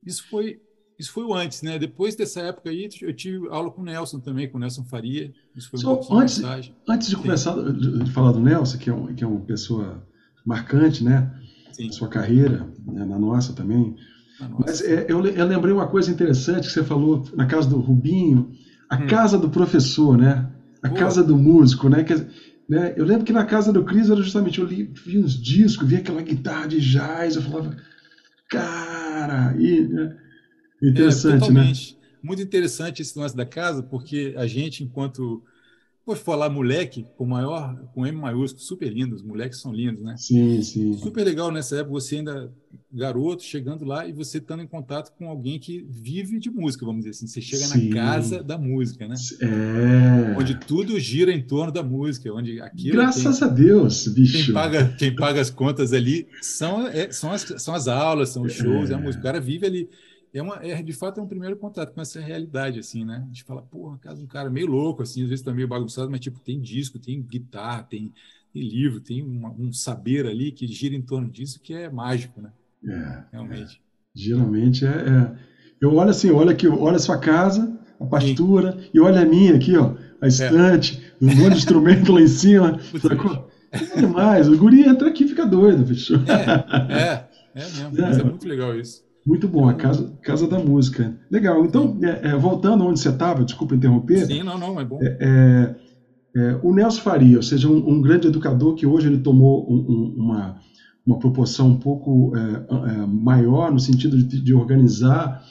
isso 0.05 0.27
foi 0.29 0.61
isso 0.99 1.13
foi 1.13 1.23
o 1.23 1.33
antes, 1.33 1.61
né? 1.61 1.79
Depois 1.79 2.13
dessa 2.13 2.41
época 2.41 2.69
aí, 2.69 2.89
eu 3.01 3.13
tive 3.13 3.47
aula 3.47 3.71
com 3.71 3.81
o 3.81 3.85
Nelson 3.85 4.19
também, 4.19 4.49
com 4.49 4.57
o 4.57 4.59
Nelson 4.59 4.83
Faria. 4.83 5.33
Isso 5.55 5.69
foi 5.69 5.79
um 5.79 5.81
Só 5.81 6.17
antes, 6.19 6.41
antes 6.89 7.07
de 7.07 7.15
começar 7.15 7.55
de, 7.55 8.03
de, 8.03 8.11
falar 8.11 8.33
do 8.33 8.41
Nelson, 8.41 8.77
que 8.77 8.89
é, 8.89 8.93
um, 8.93 9.15
que 9.15 9.23
é 9.23 9.27
uma 9.27 9.39
pessoa 9.39 10.05
marcante, 10.45 11.01
né? 11.01 11.33
Sim. 11.71 11.87
Na 11.87 11.93
sua 11.93 12.09
carreira, 12.09 12.69
né? 12.85 13.05
na 13.05 13.17
nossa 13.17 13.53
também. 13.53 13.95
Mas 14.59 14.81
é, 14.81 15.05
eu, 15.09 15.25
eu, 15.25 15.45
lembrei 15.45 15.73
uma 15.73 15.87
coisa 15.87 16.11
interessante 16.11 16.67
que 16.67 16.73
você 16.73 16.83
falou 16.83 17.27
na 17.35 17.45
casa 17.45 17.69
do 17.69 17.79
Rubinho, 17.79 18.51
a 18.89 18.95
hum. 18.95 19.07
casa 19.07 19.37
do 19.37 19.49
professor, 19.49 20.17
né? 20.17 20.49
A 20.81 20.87
Boa. 20.87 20.99
casa 20.99 21.23
do 21.23 21.37
músico, 21.37 21.89
né? 21.89 22.03
Que, 22.03 22.15
né? 22.69 22.93
Eu 22.95 23.05
lembro 23.05 23.25
que 23.25 23.33
na 23.33 23.45
casa 23.45 23.73
do 23.73 23.83
Cris 23.83 24.09
era 24.09 24.21
justamente, 24.21 24.59
eu 24.59 24.65
li, 24.65 24.91
vi 25.05 25.19
uns 25.19 25.33
discos, 25.33 25.87
vi 25.87 25.97
aquela 25.97 26.21
guitarra 26.21 26.67
de 26.67 26.79
jazz, 26.79 27.35
eu 27.35 27.41
falava, 27.41 27.75
cara, 28.49 29.55
e, 29.59 29.81
né? 29.81 30.15
interessante, 30.81 31.49
é, 31.49 31.51
né? 31.51 31.73
Muito 32.21 32.41
interessante 32.41 33.01
esse 33.01 33.17
lance 33.17 33.35
da 33.35 33.45
casa, 33.45 33.83
porque 33.83 34.33
a 34.37 34.45
gente, 34.47 34.83
enquanto 34.83 35.43
Vou 36.05 36.15
falar 36.15 36.49
moleque 36.49 37.05
com 37.17 37.25
maior, 37.25 37.75
com 37.93 38.05
M 38.05 38.17
maiúsculo, 38.17 38.63
super 38.63 38.91
lindo, 38.91 39.15
os 39.15 39.21
moleques 39.21 39.61
são 39.61 39.71
lindos, 39.71 40.01
né? 40.01 40.15
Sim, 40.17 40.61
sim. 40.63 40.97
Super 40.97 41.23
legal 41.23 41.51
nessa 41.51 41.77
época, 41.77 41.91
você 41.91 42.17
ainda 42.17 42.51
garoto 42.91 43.43
chegando 43.43 43.85
lá 43.85 44.07
e 44.07 44.11
você 44.11 44.39
estando 44.39 44.63
em 44.63 44.67
contato 44.67 45.11
com 45.15 45.29
alguém 45.29 45.59
que 45.59 45.85
vive 45.87 46.39
de 46.39 46.49
música, 46.49 46.85
vamos 46.85 47.01
dizer 47.01 47.11
assim. 47.11 47.27
Você 47.27 47.41
chega 47.41 47.65
Sim. 47.65 47.89
na 47.89 47.95
casa 47.95 48.43
da 48.43 48.57
música, 48.57 49.07
né? 49.07 49.15
É. 49.41 50.37
Onde 50.37 50.55
tudo 50.55 50.99
gira 50.99 51.31
em 51.31 51.41
torno 51.41 51.71
da 51.71 51.83
música, 51.83 52.33
onde 52.33 52.59
aquilo 52.59 52.93
Graças 52.93 53.39
tem, 53.39 53.47
a 53.47 53.51
Deus, 53.51 54.07
bicho. 54.07 54.45
quem 54.45 54.53
paga, 54.53 54.95
quem 54.97 55.15
paga 55.15 55.41
as 55.41 55.49
contas 55.49 55.93
ali 55.93 56.27
são, 56.41 56.87
é, 56.87 57.11
são, 57.11 57.31
as, 57.31 57.41
são 57.57 57.75
as 57.75 57.87
aulas, 57.87 58.29
são 58.29 58.43
os 58.43 58.53
shows, 58.53 58.89
é. 58.89 58.95
a 58.95 58.97
música. 58.97 59.19
O 59.19 59.23
cara 59.23 59.39
vive 59.39 59.65
ali. 59.65 59.89
É, 60.33 60.41
uma, 60.41 60.55
é, 60.63 60.81
de 60.81 60.93
fato, 60.93 61.19
é 61.19 61.23
um 61.23 61.27
primeiro 61.27 61.57
contato 61.57 61.93
com 61.93 62.01
essa 62.01 62.19
realidade, 62.19 62.79
assim, 62.79 63.03
né? 63.03 63.23
A 63.23 63.27
gente 63.27 63.43
fala, 63.43 63.61
porra, 63.61 63.97
casa 63.97 64.21
um 64.21 64.27
cara 64.27 64.49
meio 64.49 64.67
louco, 64.67 65.01
assim, 65.01 65.23
às 65.23 65.29
vezes 65.29 65.43
tá 65.43 65.51
meio 65.51 65.67
bagunçado, 65.67 66.09
mas, 66.09 66.19
tipo, 66.19 66.39
tem 66.39 66.59
disco, 66.59 66.99
tem 66.99 67.21
guitarra, 67.21 67.83
tem, 67.83 68.13
tem 68.53 68.61
livro, 68.61 68.99
tem 68.99 69.23
uma, 69.23 69.49
um 69.49 69.73
saber 69.73 70.27
ali 70.27 70.51
que 70.51 70.67
gira 70.67 70.95
em 70.95 71.01
torno 71.01 71.29
disso 71.29 71.59
que 71.59 71.73
é 71.73 71.89
mágico, 71.89 72.41
né? 72.41 72.51
É, 72.87 73.23
Realmente. 73.31 73.81
É. 73.85 73.89
Geralmente 74.13 74.85
é, 74.85 74.89
é, 74.89 75.35
Eu 75.79 75.95
olho 75.95 76.09
assim, 76.09 76.31
olha 76.31 76.51
aqui, 76.51 76.67
olha 76.67 76.97
a 76.97 76.99
sua 76.99 77.17
casa, 77.17 77.79
a 77.99 78.05
pastura, 78.05 78.73
Sim. 78.73 78.89
e 78.93 78.99
olha 78.99 79.21
a 79.21 79.25
minha 79.25 79.55
aqui, 79.55 79.75
ó, 79.77 79.95
a 80.21 80.27
estante, 80.27 81.01
é. 81.21 81.25
um 81.25 81.35
monte 81.35 81.53
de 81.53 81.57
instrumento 81.57 82.11
lá 82.11 82.21
em 82.21 82.27
cima. 82.27 82.79
É 83.71 83.99
demais. 84.01 84.47
O 84.47 84.57
guri 84.57 84.81
entra 84.81 85.09
aqui 85.09 85.25
e 85.25 85.27
fica 85.27 85.45
doido, 85.45 85.85
bicho. 85.85 86.15
É, 86.27 87.27
é, 87.53 87.61
é 87.61 87.91
mesmo. 87.91 88.03
É. 88.03 88.19
é 88.19 88.23
muito 88.23 88.47
legal 88.47 88.75
isso. 88.75 89.03
Muito 89.29 89.47
bom, 89.47 89.69
a 89.69 89.75
casa, 89.75 90.11
casa 90.23 90.47
da 90.47 90.57
música. 90.57 91.15
Legal. 91.29 91.63
Então, 91.63 91.99
é, 92.01 92.29
é, 92.29 92.35
voltando 92.35 92.83
onde 92.83 92.99
você 92.99 93.09
estava, 93.09 93.45
desculpa 93.45 93.75
interromper. 93.75 94.25
Sim, 94.25 94.41
não, 94.41 94.57
não, 94.57 94.79
é 94.79 94.83
bom. 94.83 94.97
É, 95.03 95.75
é, 96.35 96.59
o 96.63 96.73
Nelson 96.73 97.01
Faria, 97.01 97.37
ou 97.37 97.43
seja, 97.43 97.69
um, 97.69 97.91
um, 97.91 98.01
grande 98.01 98.25
educador 98.25 98.73
que 98.73 98.87
hoje 98.87 99.05
ele 99.05 99.19
tomou 99.19 99.71
um, 99.71 99.75
um, 99.77 100.15
uma, 100.17 100.55
uma 101.05 101.19
proporção 101.19 101.67
um 101.67 101.79
pouco 101.79 102.35
é, 102.35 103.05
maior 103.05 103.71
no 103.71 103.79
sentido 103.79 104.17
de, 104.17 104.41
de, 104.41 104.51
organizar 104.51 105.43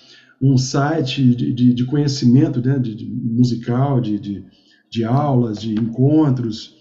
um 0.42 0.58
site 0.58 1.22
de, 1.36 1.52
de, 1.52 1.72
de 1.72 1.84
conhecimento 1.84 2.60
né, 2.60 2.80
de, 2.80 3.08
musical, 3.08 4.00
de, 4.00 4.44
de 4.90 5.04
aulas, 5.04 5.60
de 5.60 5.74
encontros. 5.74 6.74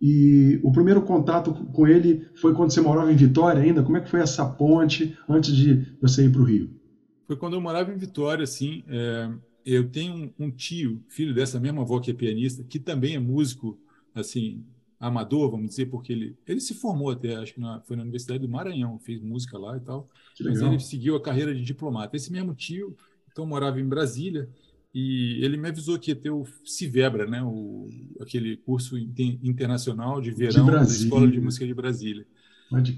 E 0.00 0.60
o 0.62 0.70
primeiro 0.70 1.02
contato 1.02 1.52
com 1.52 1.86
ele 1.86 2.28
foi 2.36 2.54
quando 2.54 2.72
você 2.72 2.80
morava 2.80 3.12
em 3.12 3.16
Vitória 3.16 3.60
ainda? 3.60 3.82
Como 3.82 3.96
é 3.96 4.00
que 4.00 4.10
foi 4.10 4.20
essa 4.20 4.48
ponte 4.48 5.16
antes 5.28 5.54
de 5.54 5.96
você 6.00 6.26
ir 6.26 6.32
para 6.32 6.40
o 6.40 6.44
Rio? 6.44 6.70
Foi 7.26 7.36
quando 7.36 7.54
eu 7.54 7.60
morava 7.60 7.92
em 7.92 7.96
Vitória, 7.96 8.44
assim. 8.44 8.84
É, 8.86 9.28
eu 9.64 9.90
tenho 9.90 10.32
um, 10.38 10.50
tio, 10.50 11.02
filho 11.08 11.34
dessa 11.34 11.58
mesma 11.58 11.82
avó 11.82 11.98
que 11.98 12.10
é 12.10 12.14
pianista, 12.14 12.62
que 12.62 12.78
também 12.78 13.16
é 13.16 13.18
músico, 13.18 13.78
assim, 14.14 14.64
amador, 15.00 15.50
vamos 15.50 15.70
dizer, 15.70 15.86
porque 15.86 16.12
ele, 16.12 16.36
ele 16.46 16.60
se 16.60 16.74
formou 16.74 17.10
até, 17.10 17.36
acho 17.36 17.54
que 17.54 17.60
na, 17.60 17.80
foi 17.80 17.96
na 17.96 18.02
Universidade 18.02 18.40
do 18.40 18.48
Maranhão, 18.48 18.98
fez 19.00 19.20
música 19.20 19.58
lá 19.58 19.76
e 19.76 19.80
tal. 19.80 20.08
Mas 20.40 20.62
ele 20.62 20.78
seguiu 20.78 21.16
a 21.16 21.22
carreira 21.22 21.52
de 21.52 21.62
diplomata. 21.62 22.16
Esse 22.16 22.32
mesmo 22.32 22.54
tio, 22.54 22.96
então, 23.30 23.44
morava 23.46 23.80
em 23.80 23.88
Brasília 23.88 24.48
e 24.94 25.44
ele 25.44 25.56
me 25.56 25.68
avisou 25.68 25.98
que 25.98 26.10
ia 26.10 26.16
ter 26.16 26.30
o 26.30 26.46
Civebra, 26.64 27.26
né, 27.26 27.42
o, 27.42 27.88
aquele 28.20 28.56
curso 28.56 28.96
internacional 28.98 30.20
de 30.20 30.30
verão 30.30 30.64
de 30.66 30.72
da 30.72 30.82
Escola 30.82 31.28
de 31.28 31.40
Música 31.40 31.66
de 31.66 31.74
Brasília. 31.74 32.26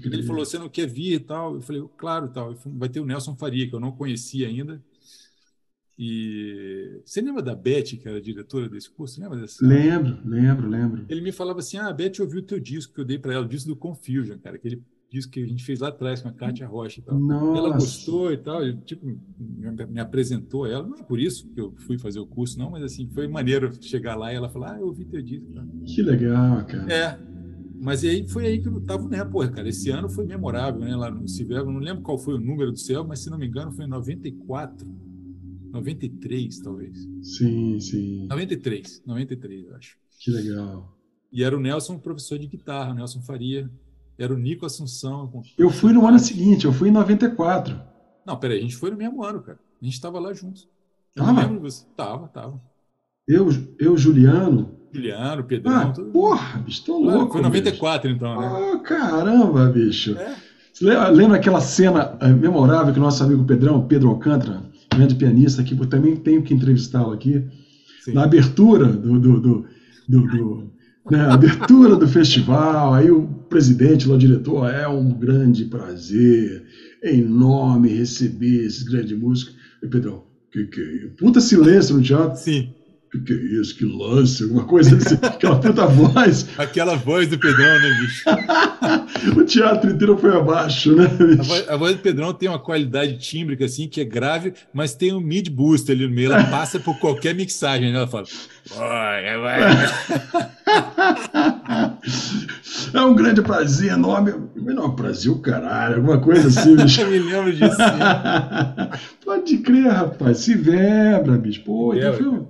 Ele 0.03 0.23
falou: 0.23 0.45
você 0.45 0.57
não 0.57 0.69
quer 0.69 0.87
vir 0.87 1.13
e 1.13 1.19
tal? 1.19 1.55
Eu 1.55 1.61
falei: 1.61 1.83
claro, 1.97 2.29
tal. 2.29 2.53
Vai 2.65 2.89
ter 2.89 2.99
o 2.99 3.05
Nelson 3.05 3.35
Faria, 3.35 3.67
que 3.67 3.75
eu 3.75 3.79
não 3.79 3.91
conhecia 3.91 4.47
ainda. 4.47 4.83
E 5.97 6.99
você 7.05 7.21
lembra 7.21 7.41
da 7.41 7.55
Beth, 7.55 7.83
que 7.83 8.07
era 8.07 8.17
a 8.17 8.21
diretora 8.21 8.67
desse 8.67 8.89
curso? 8.89 9.21
Lembra 9.21 9.39
dessa? 9.39 9.65
Lembro, 9.65 10.17
lembro, 10.25 10.67
lembro. 10.67 11.05
Ele 11.07 11.21
me 11.21 11.31
falava 11.31 11.59
assim: 11.59 11.77
ah, 11.77 11.87
a 11.87 11.93
Beth 11.93 12.19
ouviu 12.19 12.39
o 12.39 12.45
teu 12.45 12.59
disco 12.59 12.93
que 12.93 12.99
eu 12.99 13.05
dei 13.05 13.19
para 13.19 13.33
ela, 13.33 13.45
o 13.45 13.49
disco 13.49 13.69
do 13.69 13.75
Confusion, 13.75 14.37
cara, 14.39 14.55
aquele 14.55 14.83
disco 15.11 15.33
que 15.33 15.43
a 15.43 15.45
gente 15.45 15.63
fez 15.63 15.81
lá 15.81 15.89
atrás 15.89 16.21
com 16.21 16.29
a 16.29 16.31
Kátia 16.31 16.65
Rocha 16.65 17.01
e 17.01 17.03
tal. 17.03 17.19
Nossa. 17.19 17.57
Ela 17.57 17.73
gostou 17.73 18.31
e 18.31 18.37
tal, 18.37 18.61
tipo, 18.77 19.05
me, 19.05 19.99
apresentou 19.99 20.65
ela. 20.65 20.87
Não 20.87 20.97
é 20.97 21.03
por 21.03 21.19
isso 21.19 21.49
que 21.49 21.59
eu 21.59 21.75
fui 21.79 21.97
fazer 21.97 22.19
o 22.19 22.25
curso, 22.25 22.57
não, 22.57 22.71
mas 22.71 22.81
assim, 22.81 23.09
foi 23.09 23.27
maneiro 23.27 23.71
chegar 23.81 24.15
lá 24.15 24.31
e 24.31 24.37
ela 24.37 24.49
falar: 24.49 24.75
ah, 24.75 24.79
eu 24.79 24.87
ouvi 24.87 25.03
teu 25.03 25.21
disco. 25.21 25.51
Tá? 25.53 25.65
Que 25.85 26.01
legal, 26.01 26.65
cara. 26.65 26.91
É. 26.91 27.19
Mas 27.83 28.03
aí 28.03 28.27
foi 28.27 28.45
aí 28.45 28.61
que 28.61 28.67
eu 28.67 28.79
tava, 28.81 29.09
né, 29.09 29.25
porra, 29.25 29.49
cara, 29.49 29.67
esse 29.67 29.89
ano 29.89 30.07
foi 30.07 30.23
memorável, 30.23 30.81
né, 30.81 30.95
lá 30.95 31.09
no 31.09 31.27
Civel, 31.27 31.65
não 31.65 31.79
lembro 31.79 32.03
qual 32.03 32.15
foi 32.15 32.35
o 32.35 32.39
número 32.39 32.71
do 32.71 32.77
céu, 32.77 33.03
mas 33.03 33.21
se 33.21 33.29
não 33.31 33.39
me 33.39 33.47
engano 33.47 33.71
foi 33.71 33.85
em 33.85 33.87
94, 33.87 34.87
93, 35.71 36.59
talvez. 36.59 37.09
Sim, 37.23 37.79
sim. 37.79 38.27
93, 38.27 39.01
93, 39.03 39.65
eu 39.65 39.75
acho. 39.75 39.97
Que 40.19 40.29
legal. 40.29 40.95
E 41.31 41.43
era 41.43 41.57
o 41.57 41.59
Nelson, 41.59 41.97
professor 41.97 42.37
de 42.37 42.45
guitarra, 42.45 42.93
Nelson 42.93 43.21
Faria, 43.21 43.67
era 44.21 44.33
o 44.33 44.37
Nico 44.37 44.65
Assunção. 44.65 45.31
Eu 45.57 45.69
fui 45.69 45.91
no 45.93 46.05
ano 46.05 46.19
seguinte, 46.19 46.65
eu 46.65 46.73
fui 46.73 46.89
em 46.89 46.91
94. 46.91 47.79
Não, 48.25 48.37
peraí, 48.37 48.59
a 48.59 48.61
gente 48.61 48.75
foi 48.75 48.91
no 48.91 48.97
mesmo 48.97 49.23
ano, 49.23 49.41
cara. 49.41 49.59
A 49.81 49.85
gente 49.85 49.95
estava 49.95 50.19
lá 50.19 50.33
juntos. 50.33 50.69
Eu 51.15 51.25
tava? 51.25 51.41
lembro 51.41 51.59
você. 51.59 51.85
Tava, 51.95 52.27
tava. 52.27 52.61
Eu, 53.27 53.49
eu 53.79 53.97
Juliano. 53.97 54.77
Juliano, 54.93 55.43
Pedrão. 55.43 55.73
Ah, 55.73 55.91
tudo... 55.91 56.11
Porra, 56.11 56.59
bicho, 56.59 56.85
tô 56.85 56.99
louco. 56.99 57.33
Foi 57.33 57.41
94, 57.41 58.09
bicho. 58.09 58.15
então, 58.15 58.39
né? 58.39 58.73
Ah, 58.73 58.79
caramba, 58.79 59.65
bicho. 59.69 60.17
É. 60.17 60.35
Lembra 61.11 61.37
aquela 61.37 61.61
cena 61.61 62.17
eh, 62.21 62.27
memorável 62.29 62.93
que 62.93 62.99
o 62.99 63.03
nosso 63.03 63.23
amigo 63.23 63.43
Pedrão, 63.45 63.85
Pedro 63.87 64.09
Alcântara, 64.09 64.63
grande 64.93 65.15
pianista, 65.15 65.63
que 65.63 65.73
eu 65.77 65.85
também 65.87 66.15
tenho 66.15 66.41
que 66.41 66.53
entrevistá-lo 66.53 67.13
aqui, 67.13 67.47
Sim. 68.03 68.13
na 68.13 68.23
abertura 68.23 68.87
do, 68.87 69.19
do, 69.19 69.39
do, 69.39 69.65
do 70.07 70.71
né, 71.09 71.19
abertura 71.29 71.95
do 71.95 72.07
festival, 72.07 72.93
aí 72.93 73.09
o 73.09 73.27
presidente 73.49 74.07
lá, 74.07 74.15
o 74.15 74.19
diretor, 74.19 74.69
é 74.69 74.87
um 74.87 75.11
grande 75.11 75.65
prazer, 75.65 76.63
é 77.01 77.13
enorme 77.13 77.89
receber 77.89 78.65
esses 78.65 78.83
grandes 78.83 79.17
músicos. 79.17 79.55
E 79.81 79.87
Pedrão, 79.87 80.23
que 80.51 80.65
que 80.65 80.79
é 80.79 80.95
isso? 80.95 81.15
Puta 81.17 81.41
silêncio 81.41 81.95
no 81.95 82.03
teatro. 82.03 82.37
Sim. 82.37 82.73
Que 83.11 83.19
que 83.19 83.33
é 83.33 83.59
isso? 83.59 83.75
Que 83.75 83.83
lance? 83.83 84.43
Alguma 84.43 84.63
coisa 84.63 84.95
assim, 84.95 85.17
aquela 85.21 85.59
puta 85.59 85.85
voz. 85.85 86.47
Aquela 86.57 86.95
voz 86.95 87.27
do 87.27 87.37
Pedrão, 87.37 87.79
né, 87.79 87.97
bicho? 87.99 88.23
o 89.37 89.43
teatro 89.43 89.91
inteiro 89.91 90.17
foi 90.17 90.33
abaixo, 90.33 90.95
né, 90.95 91.07
bicho? 91.07 91.41
A 91.41 91.43
voz, 91.43 91.69
a 91.69 91.75
voz, 91.75 91.95
do 91.95 92.01
Pedrão 92.01 92.33
tem 92.33 92.47
uma 92.47 92.59
qualidade 92.59 93.17
tímbrica, 93.17 93.65
assim, 93.65 93.89
que 93.89 93.99
é 93.99 94.05
grave, 94.05 94.53
mas 94.73 94.95
tem 94.95 95.11
um 95.11 95.19
mid 95.19 95.49
boost 95.49 95.91
ali 95.91 96.07
no 96.07 96.13
meio. 96.13 96.31
Ela 96.31 96.45
passa 96.45 96.79
por 96.79 96.97
qualquer 96.99 97.35
mixagem, 97.35 97.91
né? 97.91 97.97
Ela 97.97 98.07
fala. 98.07 98.23
Vai, 98.77 99.37
vai. 99.37 100.51
É 102.93 103.01
um 103.01 103.15
grande 103.15 103.41
prazer 103.41 103.91
enorme. 103.91 104.33
Não, 104.55 104.95
prazer 104.95 105.31
o 105.31 105.39
caralho, 105.39 105.97
alguma 105.97 106.19
coisa 106.19 106.47
assim, 106.47 106.75
bicho. 106.75 107.01
Eu 107.01 107.09
me 107.09 107.19
lembro 107.19 107.53
disso. 107.53 107.77
Pode 109.23 109.57
crer, 109.59 109.87
rapaz. 109.87 110.39
Se 110.39 110.55
vebra, 110.55 111.37
bicho. 111.37 111.63
Pô, 111.63 111.93
foi, 111.93 112.45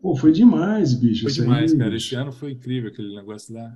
pô, 0.00 0.16
foi 0.16 0.32
demais, 0.32 0.94
bicho. 0.94 1.22
Foi 1.22 1.32
demais, 1.32 1.72
aí, 1.72 1.78
cara. 1.78 1.90
Bicho. 1.90 2.06
Esse 2.06 2.14
ano 2.14 2.32
foi 2.32 2.52
incrível 2.52 2.90
aquele 2.90 3.14
negócio 3.14 3.54
lá. 3.54 3.72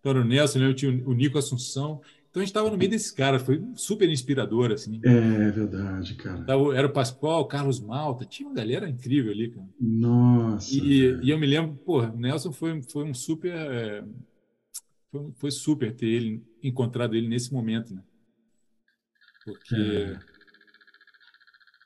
Então, 0.00 0.12
o 0.12 0.24
Nelson, 0.24 0.58
né? 0.60 0.68
eu 0.68 0.74
tinha 0.74 1.02
o 1.04 1.12
Nico 1.12 1.38
Assunção. 1.38 2.00
Então 2.36 2.42
a 2.42 2.44
gente 2.44 2.50
estava 2.50 2.70
no 2.70 2.76
meio 2.76 2.90
desses 2.90 3.10
caras, 3.10 3.40
foi 3.40 3.64
super 3.74 4.06
inspirador, 4.10 4.70
assim. 4.70 5.00
É 5.02 5.50
verdade, 5.50 6.14
cara. 6.16 6.44
Era 6.74 6.86
o 6.86 6.92
Pascoal, 6.92 7.40
o 7.40 7.46
Carlos 7.46 7.80
Malta, 7.80 8.26
tinha 8.26 8.46
uma 8.46 8.54
galera 8.54 8.86
incrível 8.86 9.32
ali, 9.32 9.52
cara. 9.52 9.66
Nossa. 9.80 10.70
E, 10.74 11.18
e 11.22 11.30
eu 11.30 11.38
me 11.38 11.46
lembro, 11.46 11.76
pô, 11.76 12.02
o 12.02 12.14
Nelson 12.14 12.52
foi, 12.52 12.82
foi 12.82 13.04
um 13.04 13.14
super. 13.14 13.50
É, 13.50 14.04
foi, 15.10 15.32
foi, 15.34 15.50
super 15.50 15.96
ter 15.96 16.08
ele, 16.08 16.44
encontrado 16.62 17.14
ele 17.14 17.26
nesse 17.26 17.50
momento, 17.54 17.94
né? 17.94 18.02
Porque. 19.42 19.74
É. 19.74 20.18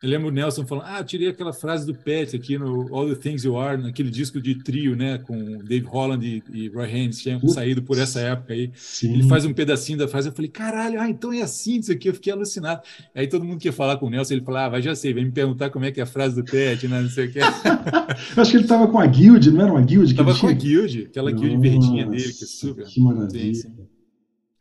Eu 0.02 0.08
lembro 0.08 0.28
o 0.28 0.30
Nelson 0.30 0.66
falando, 0.66 0.86
ah, 0.86 1.04
tirei 1.04 1.28
aquela 1.28 1.52
frase 1.52 1.84
do 1.84 1.94
Pet 1.94 2.34
aqui 2.34 2.56
no 2.56 2.88
All 2.94 3.06
the 3.06 3.16
Things 3.16 3.44
You 3.44 3.58
Are, 3.58 3.82
naquele 3.82 4.08
disco 4.08 4.40
de 4.40 4.54
trio, 4.54 4.96
né, 4.96 5.18
com 5.18 5.58
Dave 5.58 5.84
Holland 5.84 6.26
e, 6.26 6.42
e 6.56 6.68
Roy 6.68 6.86
Haynes, 6.86 7.20
tinham 7.20 7.36
Ups. 7.36 7.52
saído 7.52 7.82
por 7.82 7.98
essa 7.98 8.18
época 8.18 8.54
aí. 8.54 8.70
Sim. 8.74 9.12
Ele 9.12 9.24
faz 9.24 9.44
um 9.44 9.52
pedacinho 9.52 9.98
da 9.98 10.08
frase, 10.08 10.28
eu 10.28 10.32
falei, 10.32 10.50
caralho, 10.50 10.98
ah, 10.98 11.10
então 11.10 11.30
é 11.34 11.42
assim 11.42 11.80
isso 11.80 11.92
aqui, 11.92 12.08
eu 12.08 12.14
fiquei 12.14 12.32
alucinado. 12.32 12.80
Aí 13.14 13.26
todo 13.26 13.44
mundo 13.44 13.60
quer 13.60 13.72
falar 13.72 13.98
com 13.98 14.06
o 14.06 14.10
Nelson, 14.10 14.34
ele 14.34 14.42
fala, 14.42 14.64
ah, 14.64 14.68
vai, 14.70 14.80
já 14.80 14.94
sei, 14.94 15.12
vem 15.12 15.26
me 15.26 15.32
perguntar 15.32 15.68
como 15.68 15.84
é 15.84 15.92
que 15.92 16.00
é 16.00 16.02
a 16.02 16.06
frase 16.06 16.34
do 16.34 16.44
Pet, 16.44 16.88
né, 16.88 17.02
não 17.02 17.10
sei 17.10 17.26
o 17.26 17.32
que. 17.32 17.38
eu 18.36 18.42
acho 18.42 18.50
que 18.50 18.56
ele 18.56 18.64
estava 18.64 18.88
com 18.88 18.98
a 18.98 19.06
Guild, 19.06 19.50
não 19.50 19.60
era 19.60 19.72
uma 19.72 19.82
Guild? 19.82 20.14
Tava 20.14 20.34
com 20.34 20.48
a 20.48 20.52
Guild, 20.52 21.08
aquela 21.10 21.30
Guild 21.30 21.58
verdinha 21.58 22.06
dele, 22.06 22.32
que 22.32 22.44
é 22.44 22.46
super. 22.46 22.86
Que 22.86 23.00
maravilha. 23.02 23.54
Sim, 23.54 23.68
sim. 23.68 23.79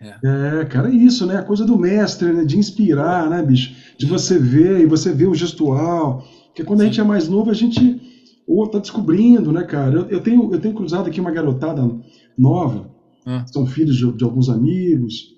É. 0.02 0.62
é. 0.62 0.66
cara, 0.66 0.90
é 0.90 0.96
isso, 0.96 1.26
né? 1.26 1.38
A 1.38 1.44
coisa 1.44 1.66
do 1.66 1.78
mestre, 1.78 2.32
né? 2.32 2.46
De 2.46 2.58
inspirar, 2.58 3.30
né, 3.30 3.42
bicho? 3.42 3.76
De 3.98 4.06
você 4.06 4.40
ver, 4.40 4.80
e 4.82 4.86
você 4.86 5.12
ver 5.12 5.28
o 5.28 5.36
gestual. 5.36 6.24
Porque 6.48 6.64
quando 6.64 6.80
Sim. 6.80 6.86
a 6.86 6.88
gente 6.90 7.02
é 7.02 7.04
mais 7.04 7.28
novo, 7.28 7.52
a 7.52 7.54
gente 7.54 8.02
ou 8.50 8.68
tá 8.68 8.80
descobrindo, 8.80 9.52
né, 9.52 9.64
cara? 9.64 9.94
Eu, 9.96 10.10
eu, 10.10 10.22
tenho, 10.22 10.52
eu 10.52 10.60
tenho 10.60 10.74
cruzado 10.74 11.08
aqui 11.08 11.22
uma 11.22 11.30
garotada 11.30 11.88
nova, 12.36 12.90
ah. 13.24 13.46
são 13.46 13.68
filhos 13.68 13.96
de, 13.96 14.12
de, 14.12 14.24
alguns 14.24 14.50
amigos, 14.50 15.36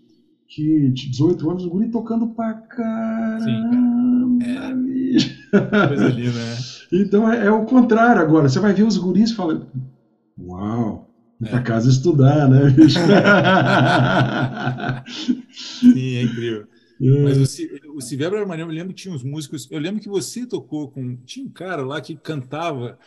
que 0.48 0.90
de 0.92 1.10
18 1.10 1.50
anos, 1.50 1.66
o 1.66 1.70
guri 1.70 1.90
tocando 1.92 2.28
pra 2.28 2.54
caramba, 2.54 3.44
Sim, 3.44 4.40
cara. 4.40 4.78
É. 5.52 5.88
Coisa 5.88 6.08
linda, 6.08 6.32
né? 6.32 6.56
Então 6.94 7.30
é, 7.30 7.46
é 7.46 7.52
o 7.52 7.64
contrário 7.64 8.22
agora. 8.22 8.50
Você 8.50 8.60
vai 8.60 8.74
ver 8.74 8.84
os 8.84 8.98
guris 8.98 9.32
e 9.32 9.36
fala, 9.36 9.66
uau, 10.38 11.10
é. 11.44 11.50
para 11.50 11.62
casa 11.62 11.90
estudar, 11.90 12.50
né, 12.50 12.70
bicho? 12.70 13.00
Sim, 15.80 16.16
é 16.16 16.24
incrível. 16.24 16.68
É. 17.04 17.24
Mas 17.24 17.36
o, 17.36 17.96
o 17.96 18.02
Silvério. 18.02 18.38
Eu 18.38 18.68
lembro 18.68 18.94
que 18.94 19.02
tinha 19.02 19.12
uns 19.12 19.24
músicos. 19.24 19.68
Eu 19.72 19.80
lembro 19.80 20.00
que 20.00 20.08
você 20.08 20.46
tocou 20.46 20.92
com. 20.92 21.18
Tinha 21.26 21.44
um 21.44 21.50
cara 21.50 21.84
lá 21.84 22.00
que 22.00 22.16
cantava 22.16 23.00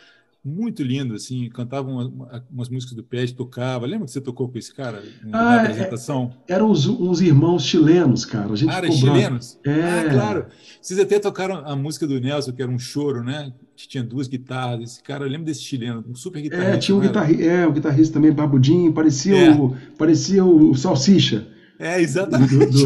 muito 0.45 0.83
lindo, 0.83 1.15
assim, 1.15 1.49
cantava 1.49 1.89
uma, 1.89 2.45
umas 2.53 2.69
músicas 2.69 2.95
do 2.95 3.03
Pet, 3.03 3.35
tocava. 3.35 3.87
Lembra 3.87 4.05
que 4.05 4.13
você 4.13 4.21
tocou 4.21 4.47
com 4.47 4.59
esse 4.59 4.75
cara 4.75 5.03
na 5.25 5.53
ah, 5.53 5.57
é, 5.57 5.61
apresentação? 5.61 6.35
É, 6.47 6.53
eram 6.53 6.71
uns, 6.71 6.87
uns, 6.87 7.23
irmãos 7.23 7.65
chilenos, 7.65 8.27
cara. 8.27 8.53
A 8.53 8.57
gente 8.57 8.71
ah, 8.71 8.91
chilenos? 8.91 9.59
É. 9.65 9.71
Ah, 9.73 10.11
claro. 10.11 10.47
Vocês 10.83 11.01
até 11.01 11.19
tocaram 11.19 11.67
a 11.67 11.75
música 11.75 12.07
do 12.07 12.21
Nelson, 12.21 12.53
que 12.53 12.61
era 12.61 12.71
um 12.71 12.79
choro, 12.79 13.25
né? 13.25 13.55
Que 13.75 13.89
tinha 13.89 14.05
duas 14.05 14.29
guitarras. 14.29 14.83
Esse 14.83 15.03
cara, 15.03 15.25
eu 15.25 15.31
lembro 15.31 15.47
desse 15.47 15.63
chileno, 15.63 16.05
um 16.07 16.15
super 16.15 16.43
guitarrista. 16.43 16.75
É, 16.75 16.79
tinha 16.79 16.97
um 16.97 17.01
guitarrista, 17.01 17.43
é, 17.43 17.67
um 17.67 17.73
guitarrista 17.73 18.15
também, 18.15 18.31
babudinho, 18.31 18.93
parecia, 18.93 19.47
é. 19.47 19.51
o, 19.51 19.75
parecia 19.97 20.45
o 20.45 20.75
Salsicha. 20.75 21.47
É, 21.79 22.01
exatamente. 22.01 22.55
Do, 22.55 22.67
do... 22.67 22.85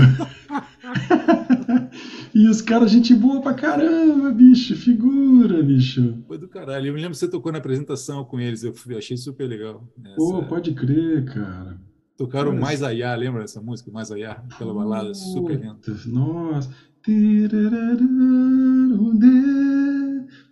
E 2.35 2.49
os 2.49 2.61
caras, 2.61 2.90
gente 2.90 3.14
boa 3.14 3.40
pra 3.40 3.54
caramba, 3.54 4.30
bicho, 4.30 4.76
figura, 4.76 5.62
bicho. 5.62 6.18
Foi 6.26 6.38
do 6.38 6.49
caralho. 6.49 6.88
Eu 6.88 6.94
me 6.94 7.00
lembro 7.00 7.12
que 7.12 7.18
você 7.18 7.28
tocou 7.28 7.52
na 7.52 7.58
apresentação 7.58 8.25
com 8.25 8.38
eles, 8.38 8.62
eu 8.62 8.75
achei 8.97 9.16
super 9.16 9.47
legal. 9.47 9.87
Essa... 10.04 10.16
Pô, 10.16 10.42
pode 10.44 10.73
crer, 10.75 11.25
cara. 11.26 11.80
Tocaram 12.16 12.50
Mas... 12.52 12.61
Mais 12.61 12.82
Ayá, 12.82 13.14
lembra 13.14 13.42
dessa 13.42 13.61
música? 13.61 13.90
Mais 13.90 14.11
Ayá, 14.11 14.42
aquela 14.52 14.75
balada 14.75 15.14
super 15.14 15.58
linda. 15.58 15.78
Nossa. 16.06 16.68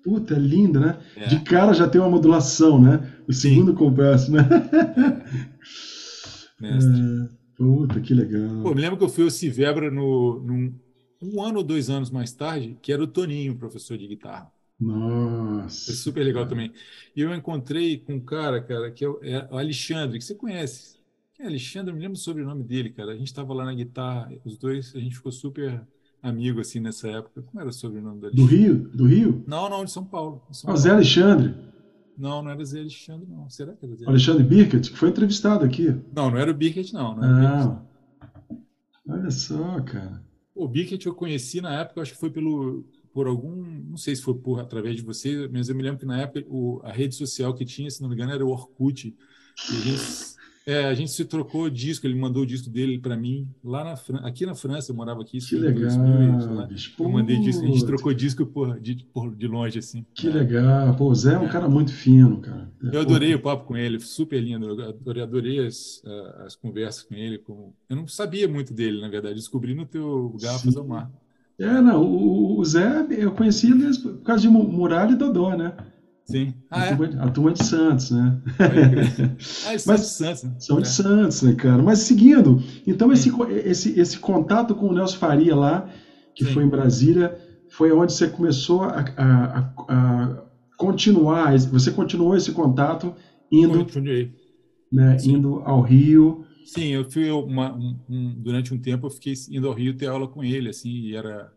Puta, 0.02 0.34
é 0.34 0.38
linda, 0.38 0.78
né? 0.78 0.98
É. 1.16 1.26
De 1.26 1.40
cara 1.40 1.74
já 1.74 1.88
tem 1.88 2.00
uma 2.00 2.08
modulação, 2.08 2.80
né? 2.80 3.12
O 3.26 3.32
segundo 3.32 3.74
compasso, 3.74 4.30
né? 4.32 4.46
É. 6.58 6.72
Mestre. 6.72 7.00
É. 7.00 7.28
Puta, 7.54 8.00
que 8.00 8.14
legal. 8.14 8.62
Pô, 8.62 8.74
me 8.74 8.80
lembro 8.80 8.96
que 8.96 9.04
eu 9.04 9.10
fui 9.10 9.24
ao 9.24 9.30
Civebra 9.30 9.90
no, 9.90 10.42
num, 10.42 10.72
um 11.20 11.42
ano 11.42 11.58
ou 11.58 11.64
dois 11.64 11.90
anos 11.90 12.10
mais 12.10 12.32
tarde, 12.32 12.76
que 12.80 12.92
era 12.92 13.02
o 13.02 13.06
Toninho, 13.06 13.56
professor 13.56 13.96
de 13.96 14.06
guitarra. 14.06 14.50
Nossa. 14.78 15.86
Foi 15.86 15.94
super 15.94 16.24
legal 16.24 16.44
cara. 16.44 16.50
também. 16.50 16.72
E 17.14 17.20
eu 17.20 17.34
encontrei 17.34 17.98
com 17.98 18.14
um 18.14 18.20
cara, 18.20 18.60
cara, 18.60 18.90
que 18.90 19.04
é 19.04 19.08
o, 19.08 19.18
é 19.22 19.48
o 19.50 19.56
Alexandre, 19.56 20.18
que 20.18 20.24
você 20.24 20.34
conhece. 20.34 20.96
Quem 21.34 21.46
é 21.46 21.48
Alexandre? 21.48 21.90
Eu 21.90 21.96
me 21.96 22.02
lembro 22.02 22.18
sobre 22.18 22.42
o 22.42 22.46
nome 22.46 22.62
dele, 22.62 22.90
cara. 22.90 23.12
A 23.12 23.16
gente 23.16 23.28
estava 23.28 23.52
lá 23.54 23.64
na 23.64 23.74
guitarra, 23.74 24.32
os 24.44 24.56
dois, 24.56 24.94
a 24.94 24.98
gente 24.98 25.16
ficou 25.16 25.32
super 25.32 25.82
amigo 26.22 26.60
assim 26.60 26.80
nessa 26.80 27.08
época. 27.08 27.42
Como 27.42 27.60
era 27.60 27.68
o 27.68 27.72
sobrenome 27.72 28.20
dele? 28.20 28.34
Do 28.34 28.44
Rio? 28.44 28.74
Do 28.94 29.06
Rio? 29.06 29.44
Não, 29.46 29.68
não, 29.68 29.84
de 29.84 29.90
São 29.90 30.04
Paulo. 30.04 30.42
De 30.50 30.56
São 30.56 30.68
ah, 30.68 30.72
Paulo. 30.72 30.80
Zé 30.80 30.90
Alexandre. 30.90 31.54
Não, 32.18 32.42
não 32.42 32.50
era 32.50 32.64
Zé 32.64 32.80
Alexandre, 32.80 33.26
não. 33.28 33.48
Será 33.50 33.72
que 33.74 33.84
era 33.84 33.94
Zé 33.94 34.06
Alexandre 34.06 34.42
Birkett, 34.42 34.90
que 34.90 34.96
foi 34.96 35.10
entrevistado 35.10 35.64
aqui. 35.64 35.94
Não, 36.14 36.30
não 36.30 36.38
era 36.38 36.50
o 36.50 36.54
Birkett, 36.54 36.92
não. 36.92 37.16
não, 37.16 37.28
não. 37.28 37.86
Olha 39.08 39.30
só, 39.30 39.80
cara. 39.82 40.25
O 40.56 40.66
Bicket 40.66 41.04
eu 41.04 41.14
conheci 41.14 41.60
na 41.60 41.80
época, 41.80 42.00
acho 42.00 42.12
que 42.12 42.18
foi 42.18 42.30
pelo 42.30 42.84
por 43.12 43.26
algum, 43.26 43.54
não 43.54 43.96
sei 43.96 44.14
se 44.14 44.20
foi 44.20 44.34
por 44.34 44.60
através 44.60 44.96
de 44.96 45.02
você, 45.02 45.48
mas 45.48 45.70
eu 45.70 45.74
me 45.74 45.82
lembro 45.82 45.98
que 45.98 46.04
na 46.04 46.20
época 46.20 46.44
o, 46.50 46.82
a 46.84 46.92
rede 46.92 47.14
social 47.14 47.54
que 47.54 47.64
tinha, 47.64 47.90
se 47.90 48.02
não 48.02 48.10
me 48.10 48.14
engano, 48.14 48.32
era 48.32 48.44
o 48.44 48.50
Orkut. 48.50 49.08
E 49.08 49.76
a 49.76 49.80
gente 49.80 50.35
é, 50.66 50.86
a 50.86 50.94
gente 50.94 51.12
se 51.12 51.24
trocou 51.24 51.70
disco, 51.70 52.08
ele 52.08 52.18
mandou 52.18 52.42
o 52.42 52.46
disco 52.46 52.68
dele 52.68 52.98
para 52.98 53.16
mim 53.16 53.48
lá 53.62 53.84
na 53.84 53.96
Fran... 53.96 54.18
aqui 54.24 54.44
na 54.44 54.56
França, 54.56 54.90
eu 54.90 54.96
morava 54.96 55.22
aqui. 55.22 55.38
Que 55.38 55.54
legal, 55.54 55.96
2000, 55.96 56.54
lá. 56.54 56.68
Eu 56.98 57.08
mandei 57.08 57.38
disco, 57.38 57.62
a 57.62 57.66
gente 57.68 57.86
trocou 57.86 58.12
disco 58.12 58.44
por 58.44 58.80
de, 58.80 58.96
por, 59.14 59.32
de 59.32 59.46
longe 59.46 59.78
assim. 59.78 60.04
Que 60.12 60.26
é. 60.26 60.32
legal, 60.32 60.92
pô, 60.96 61.08
o 61.08 61.14
Zé 61.14 61.34
é 61.34 61.38
um 61.38 61.44
é. 61.44 61.48
cara 61.48 61.68
muito 61.68 61.92
fino, 61.92 62.40
cara. 62.40 62.68
Eu 62.92 63.00
adorei 63.00 63.32
o 63.32 63.40
papo 63.40 63.64
com 63.64 63.76
ele, 63.76 64.00
super 64.00 64.42
lindo. 64.42 64.66
Eu 64.66 64.88
adorei, 64.88 65.22
adorei 65.22 65.66
as, 65.66 66.02
as 66.44 66.56
conversas 66.56 67.04
com 67.04 67.14
ele. 67.14 67.38
Com... 67.38 67.72
Eu 67.88 67.94
não 67.94 68.08
sabia 68.08 68.48
muito 68.48 68.74
dele, 68.74 69.00
na 69.00 69.08
verdade, 69.08 69.36
descobri 69.36 69.72
no 69.72 69.86
teu 69.86 70.36
Garrafas 70.42 70.76
ao 70.76 70.84
Mar. 70.84 71.08
É, 71.58 71.80
não, 71.80 72.02
o, 72.02 72.58
o 72.58 72.64
Zé 72.64 73.06
eu 73.10 73.30
conhecia 73.32 73.74
mesmo 73.74 74.14
por 74.14 74.24
causa 74.24 74.42
de 74.42 74.48
Muralha 74.48 75.12
e 75.12 75.16
Dodó, 75.16 75.56
né? 75.56 75.74
Sim. 76.26 76.52
Ah, 76.68 76.82
a, 76.82 76.86
é? 76.86 76.96
turma, 76.96 77.22
a, 77.22 77.30
turma, 77.30 77.52
de 77.52 77.64
Santos, 77.64 78.10
né? 78.10 78.40
ah, 78.58 79.72
Mas, 79.86 80.00
de 80.00 80.06
Santos, 80.06 80.42
né? 80.42 80.56
São 80.58 80.80
de 80.80 80.88
é. 80.88 80.90
Santos, 80.90 81.42
né, 81.42 81.54
cara? 81.54 81.80
Mas 81.82 82.00
seguindo, 82.00 82.60
então 82.84 83.12
esse, 83.12 83.30
esse, 83.64 83.98
esse 83.98 84.18
contato 84.18 84.74
com 84.74 84.88
o 84.88 84.92
Nelson 84.92 85.18
Faria 85.18 85.54
lá, 85.54 85.88
que 86.34 86.44
Sim. 86.44 86.52
foi 86.52 86.64
em 86.64 86.68
Brasília, 86.68 87.38
foi 87.70 87.92
onde 87.92 88.12
você 88.12 88.28
começou 88.28 88.82
a, 88.82 89.04
a, 89.16 89.58
a, 89.88 90.42
continuar, 90.76 91.56
você 91.58 91.92
continuou 91.92 92.36
esse 92.36 92.50
contato 92.50 93.14
indo, 93.50 93.78
Continuei. 93.78 94.32
né, 94.92 95.16
indo 95.24 95.62
ao 95.64 95.80
Rio. 95.80 96.44
Sim, 96.64 96.88
eu 96.88 97.08
fui 97.08 97.30
uma, 97.30 97.72
um, 97.72 97.96
um, 98.08 98.34
durante 98.36 98.74
um 98.74 98.78
tempo 98.78 99.06
eu 99.06 99.10
fiquei 99.10 99.34
indo 99.50 99.68
ao 99.68 99.74
Rio 99.74 99.96
ter 99.96 100.06
aula 100.06 100.26
com 100.26 100.42
ele, 100.42 100.70
assim, 100.70 100.90
e 100.90 101.14
era 101.14 101.52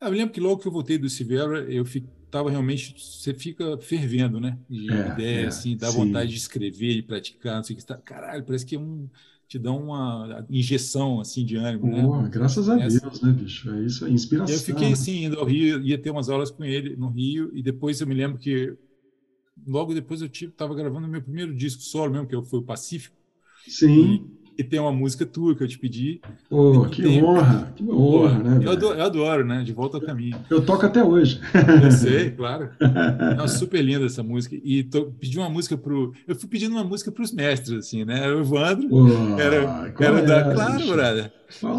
eu 0.00 0.10
lembro 0.10 0.32
que 0.32 0.40
logo 0.40 0.58
que 0.60 0.68
eu 0.68 0.72
voltei 0.72 0.96
do 0.96 1.08
Silveira, 1.08 1.60
eu 1.70 1.84
estava 2.28 2.50
realmente, 2.50 2.94
você 2.98 3.34
fica 3.34 3.76
fervendo, 3.78 4.38
né? 4.38 4.58
De 4.68 4.92
é, 4.92 5.08
ideia, 5.08 5.44
é, 5.44 5.46
assim, 5.46 5.76
dá 5.76 5.90
sim. 5.90 5.96
vontade 5.96 6.30
de 6.30 6.36
escrever, 6.36 6.94
de 6.94 7.02
praticar, 7.02 7.56
não 7.56 7.64
sei 7.64 7.74
o 7.74 7.78
que. 7.78 7.84
Tá, 7.84 7.96
caralho, 7.96 8.44
parece 8.44 8.64
que 8.64 8.76
é 8.76 8.78
um, 8.78 9.08
te 9.48 9.58
dá 9.58 9.72
uma 9.72 10.46
injeção, 10.50 11.20
assim, 11.20 11.44
de 11.44 11.56
ânimo, 11.56 11.90
Pô, 11.90 12.22
né? 12.22 12.28
Graças 12.30 12.68
a 12.68 12.76
Deus, 12.76 13.22
né, 13.22 13.32
bicho? 13.32 13.70
É 13.70 13.82
isso, 13.82 14.06
é 14.06 14.10
inspiração. 14.10 14.54
Eu 14.54 14.60
fiquei, 14.60 14.92
assim, 14.92 15.24
indo 15.24 15.38
ao 15.38 15.46
Rio, 15.46 15.80
ia 15.82 15.98
ter 15.98 16.10
umas 16.10 16.28
aulas 16.28 16.50
com 16.50 16.64
ele 16.64 16.94
no 16.96 17.08
Rio, 17.08 17.50
e 17.54 17.62
depois 17.62 18.00
eu 18.00 18.06
me 18.06 18.14
lembro 18.14 18.38
que, 18.38 18.76
logo 19.66 19.94
depois 19.94 20.20
eu 20.20 20.28
estava 20.28 20.74
gravando 20.74 21.08
meu 21.08 21.22
primeiro 21.22 21.54
disco 21.54 21.82
solo 21.82 22.12
mesmo, 22.12 22.26
que 22.26 22.48
foi 22.48 22.58
o 22.58 22.64
Pacífico. 22.64 23.16
Sim. 23.66 24.30
E, 24.58 24.64
tem 24.64 24.80
uma 24.80 24.92
música 24.92 25.24
tua 25.24 25.54
que 25.54 25.62
eu 25.62 25.68
te 25.68 25.78
pedi. 25.78 26.20
Oh, 26.50 26.86
que 26.86 27.02
tem... 27.02 27.22
honra, 27.22 27.72
que 27.76 27.84
honra, 27.88 28.38
né? 28.38 28.60
Eu 28.64 28.72
adoro, 28.72 28.98
eu 28.98 29.04
adoro, 29.04 29.46
né? 29.46 29.62
De 29.62 29.72
volta 29.72 29.96
ao 29.96 30.02
caminho. 30.02 30.36
Eu 30.50 30.64
toco 30.64 30.84
até 30.84 31.02
hoje. 31.02 31.40
Eu 31.82 31.90
sei, 31.92 32.30
claro. 32.36 32.70
É 33.42 33.46
super 33.46 33.82
linda 33.82 34.06
essa 34.06 34.22
música. 34.22 34.56
E 34.62 34.82
tô, 34.82 35.06
pedi 35.06 35.38
uma 35.38 35.48
música 35.48 35.76
pro. 35.76 36.12
Eu 36.26 36.34
fui 36.34 36.48
pedindo 36.48 36.72
uma 36.72 36.84
música 36.84 37.12
para 37.12 37.22
os 37.22 37.32
mestres, 37.32 37.78
assim, 37.78 38.04
né? 38.04 38.28
O 38.32 38.40
Evandro. 38.40 38.88
Oh, 38.90 39.40
era 39.40 39.94
era 39.98 40.18
é, 40.18 40.22
da. 40.22 40.54
Claro, 40.54 40.86
brother. 40.86 41.32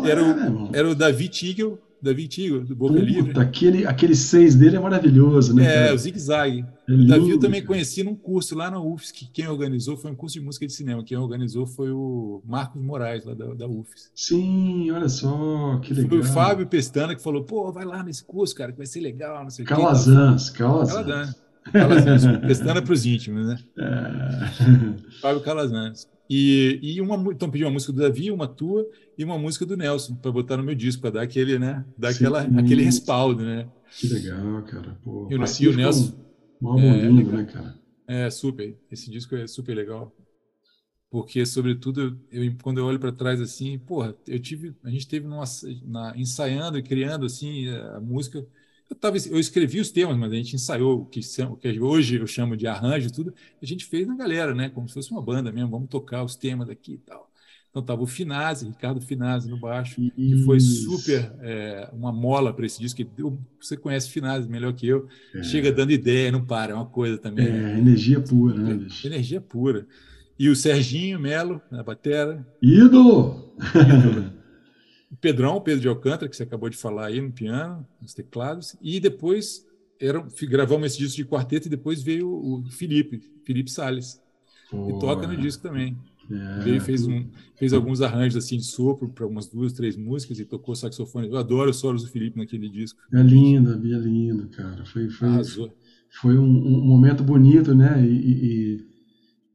Era, 0.06 0.24
o, 0.24 0.70
era 0.74 0.90
o 0.90 0.96
Davi 0.96 1.28
Tigel 1.28 1.78
Davi 2.02 2.28
Tigo, 2.28 2.62
do 2.62 2.76
Boca 2.76 2.94
Puta, 2.94 3.06
Livre. 3.06 3.40
Aquele, 3.40 3.86
aquele 3.86 4.16
seis 4.16 4.56
dele 4.56 4.78
é 4.78 4.80
maravilhoso, 4.80 5.54
né? 5.54 5.66
É, 5.66 5.84
cara? 5.84 5.96
o 5.96 5.98
zigue-zague. 5.98 6.66
É 6.88 6.94
o 6.94 7.08
Davi 7.08 7.30
eu 7.32 7.40
também 7.40 7.62
cara. 7.62 7.68
conheci 7.68 8.04
num 8.04 8.16
curso 8.16 8.56
lá 8.56 8.72
na 8.72 8.80
UFSC. 8.80 9.30
Quem 9.34 9.48
organizou 9.48 9.98
foi 9.98 10.12
um 10.12 10.16
curso 10.16 10.40
de 10.40 10.46
música 10.46 10.66
de 10.66 10.74
cinema. 10.74 11.04
Quem 11.04 11.18
organizou 11.18 11.66
foi 11.66 11.92
o 11.92 12.42
Marcos 12.46 12.82
Moraes, 12.82 13.26
lá 13.26 13.34
da, 13.34 13.54
da 13.54 13.68
UFSC. 13.68 14.10
Sim, 14.16 14.92
olha 14.92 15.10
só, 15.10 15.78
que 15.80 15.94
legal. 15.94 16.10
Foi 16.10 16.20
o 16.20 16.24
Fábio 16.24 16.68
Pestana 16.68 17.16
que 17.16 17.22
falou: 17.22 17.44
pô, 17.44 17.72
vai 17.72 17.86
lá 17.86 18.02
nesse 18.04 18.24
curso, 18.24 18.56
cara, 18.56 18.72
que 18.72 18.78
vai 18.78 18.88
ser 18.88 19.02
legal, 19.02 19.44
não 19.44 19.50
sei 19.50 19.66
Calazans, 19.66 20.50
Calazans. 20.50 20.94
Calazans. 20.94 21.36
Calazans. 21.72 22.38
Pestana 22.48 22.82
para 22.82 22.94
os 22.94 23.06
íntimos, 23.06 23.46
né? 23.46 23.58
É. 23.78 25.20
Fábio 25.22 25.42
Calazans. 25.42 26.08
E, 26.30 26.80
e 26.82 27.02
uma, 27.02 27.16
então 27.32 27.50
pedi 27.50 27.64
uma 27.64 27.72
música 27.72 27.92
do 27.92 28.02
Davi, 28.02 28.32
uma 28.32 28.48
tua 28.48 28.86
e 29.20 29.24
uma 29.26 29.38
música 29.38 29.66
do 29.66 29.76
Nelson 29.76 30.16
para 30.16 30.32
botar 30.32 30.56
no 30.56 30.64
meu 30.64 30.74
disco 30.74 31.02
para 31.02 31.12
dar 31.12 31.22
aquele, 31.24 31.60
né, 31.60 31.86
dar 31.98 32.10
aquela, 32.10 32.42
aquele 32.42 32.84
respaldo, 32.84 33.44
né? 33.44 33.70
Que 33.92 34.08
legal, 34.08 34.64
cara. 34.64 34.98
Pô, 35.04 35.28
e, 35.30 35.36
o, 35.36 35.44
e 35.60 35.68
o 35.68 35.76
Nelson, 35.76 36.14
um 36.62 36.80
é, 36.80 37.02
lindo, 37.02 37.30
né, 37.34 37.44
cara? 37.44 37.78
É 38.08 38.30
super. 38.30 38.80
Esse 38.90 39.12
disco 39.12 39.36
é 39.36 39.46
super 39.46 39.76
legal. 39.76 40.16
Porque, 41.12 41.46
sobretudo, 41.46 42.18
eu, 42.32 42.56
quando 42.64 42.78
eu 42.78 42.86
olho 42.86 43.00
para 43.00 43.12
trás 43.12 43.42
assim, 43.42 43.78
porra, 43.78 44.16
eu 44.26 44.40
tive, 44.40 44.74
a 44.84 44.90
gente 44.90 45.06
teve 45.06 45.28
numa, 45.28 45.44
na, 45.84 46.14
ensaiando 46.16 46.78
e 46.78 46.84
criando 46.84 47.26
assim 47.26 47.68
a 47.68 48.00
música 48.00 48.48
eu, 48.90 48.96
tava, 48.96 49.18
eu 49.18 49.40
escrevi 49.40 49.80
os 49.80 49.92
temas, 49.92 50.18
mas 50.18 50.32
a 50.32 50.36
gente 50.36 50.56
ensaiou 50.56 51.02
o 51.02 51.06
que, 51.06 51.20
o 51.44 51.56
que 51.56 51.80
hoje 51.80 52.16
eu 52.16 52.26
chamo 52.26 52.58
de 52.58 52.66
arranjo 52.66 53.12
tudo. 53.12 53.34
A 53.62 53.66
gente 53.66 53.86
fez 53.86 54.08
na 54.08 54.16
galera, 54.16 54.56
né? 54.56 54.70
Como 54.70 54.88
se 54.88 54.96
fosse 54.96 55.12
uma 55.12 55.22
banda 55.22 55.52
mesmo. 55.52 55.70
Vamos 55.70 55.90
tocar 55.90 56.24
os 56.24 56.36
temas 56.36 56.70
aqui 56.70 56.94
e 56.94 56.98
tal. 56.98 57.29
Então 57.70 57.84
tava 57.84 58.02
o 58.02 58.08
Finazzi, 58.08 58.68
Ricardo 58.68 59.00
Finazzi 59.00 59.48
no 59.48 59.60
baixo, 59.60 60.02
Isso. 60.02 60.14
que 60.16 60.44
foi 60.44 60.60
super 60.60 61.32
é, 61.42 61.90
uma 61.94 62.12
mola 62.12 62.52
para 62.52 62.66
esse 62.66 62.80
disco. 62.80 62.98
Que 62.98 63.04
deu, 63.04 63.40
você 63.62 63.78
conhece 63.78 64.10
Finazzi 64.10 64.50
melhor 64.50 64.74
que 64.74 64.88
eu. 64.88 65.08
É. 65.36 65.44
Chega 65.44 65.72
dando 65.72 65.92
ideia, 65.92 66.32
não 66.32 66.44
para, 66.44 66.72
é 66.72 66.76
uma 66.76 66.88
coisa 66.88 67.18
também. 67.18 67.48
É, 67.48 67.78
energia 67.78 68.20
pura, 68.20 68.58
né? 68.58 68.88
Energia 69.04 69.40
pura. 69.40 69.86
E 70.38 70.50
o 70.50 70.56
Serginho 70.56 71.20
Melo 71.20 71.62
na 71.70 71.84
batera. 71.84 72.48
Ídolo! 72.62 73.54
Ídolo. 73.60 74.34
o 75.12 75.16
Pedrão, 75.18 75.62
Pedro 75.62 75.82
de 75.82 75.88
Alcântara, 75.88 76.28
que 76.28 76.36
você 76.36 76.44
acabou 76.44 76.70
de 76.70 76.78
falar 76.78 77.08
aí 77.08 77.22
no 77.22 77.32
piano, 77.32 77.86
nos 78.02 78.14
teclados, 78.14 78.76
e 78.82 79.00
depois 79.00 79.68
era, 80.00 80.26
gravamos 80.44 80.88
esse 80.88 80.98
disco 80.98 81.18
de 81.18 81.26
quarteto 81.26 81.68
e 81.68 81.70
depois 81.70 82.02
veio 82.02 82.32
o 82.32 82.64
Felipe, 82.72 83.22
Felipe 83.46 83.70
Sales, 83.70 84.22
que 84.70 85.00
toca 85.00 85.28
no 85.28 85.36
disco 85.36 85.62
também. 85.62 85.98
É, 86.32 86.64
veio 86.64 86.82
fez, 86.82 87.08
um, 87.08 87.26
fez 87.56 87.74
alguns 87.74 88.02
arranjos 88.02 88.44
assim 88.44 88.58
de 88.58 88.64
sopro 88.64 89.10
para 89.10 89.26
umas 89.26 89.48
duas, 89.48 89.74
três 89.74 89.98
músicas 89.98 90.40
e 90.40 90.46
tocou 90.46 90.76
saxofone. 90.76 91.28
Eu 91.28 91.38
adoro 91.38 91.72
os 91.72 91.78
solos 91.78 92.04
do 92.04 92.10
Felipe 92.10 92.38
naquele 92.38 92.70
disco. 92.70 93.00
É 93.12 93.22
lindo, 93.22 93.74
é 93.74 93.98
lindo, 93.98 94.48
cara. 94.50 94.86
Foi, 94.86 95.10
foi, 95.10 95.30
foi 96.22 96.38
um, 96.38 96.44
um, 96.44 96.86
momento 96.86 97.24
bonito, 97.24 97.74
né? 97.74 98.06
E, 98.06 98.14
e, 98.14 98.90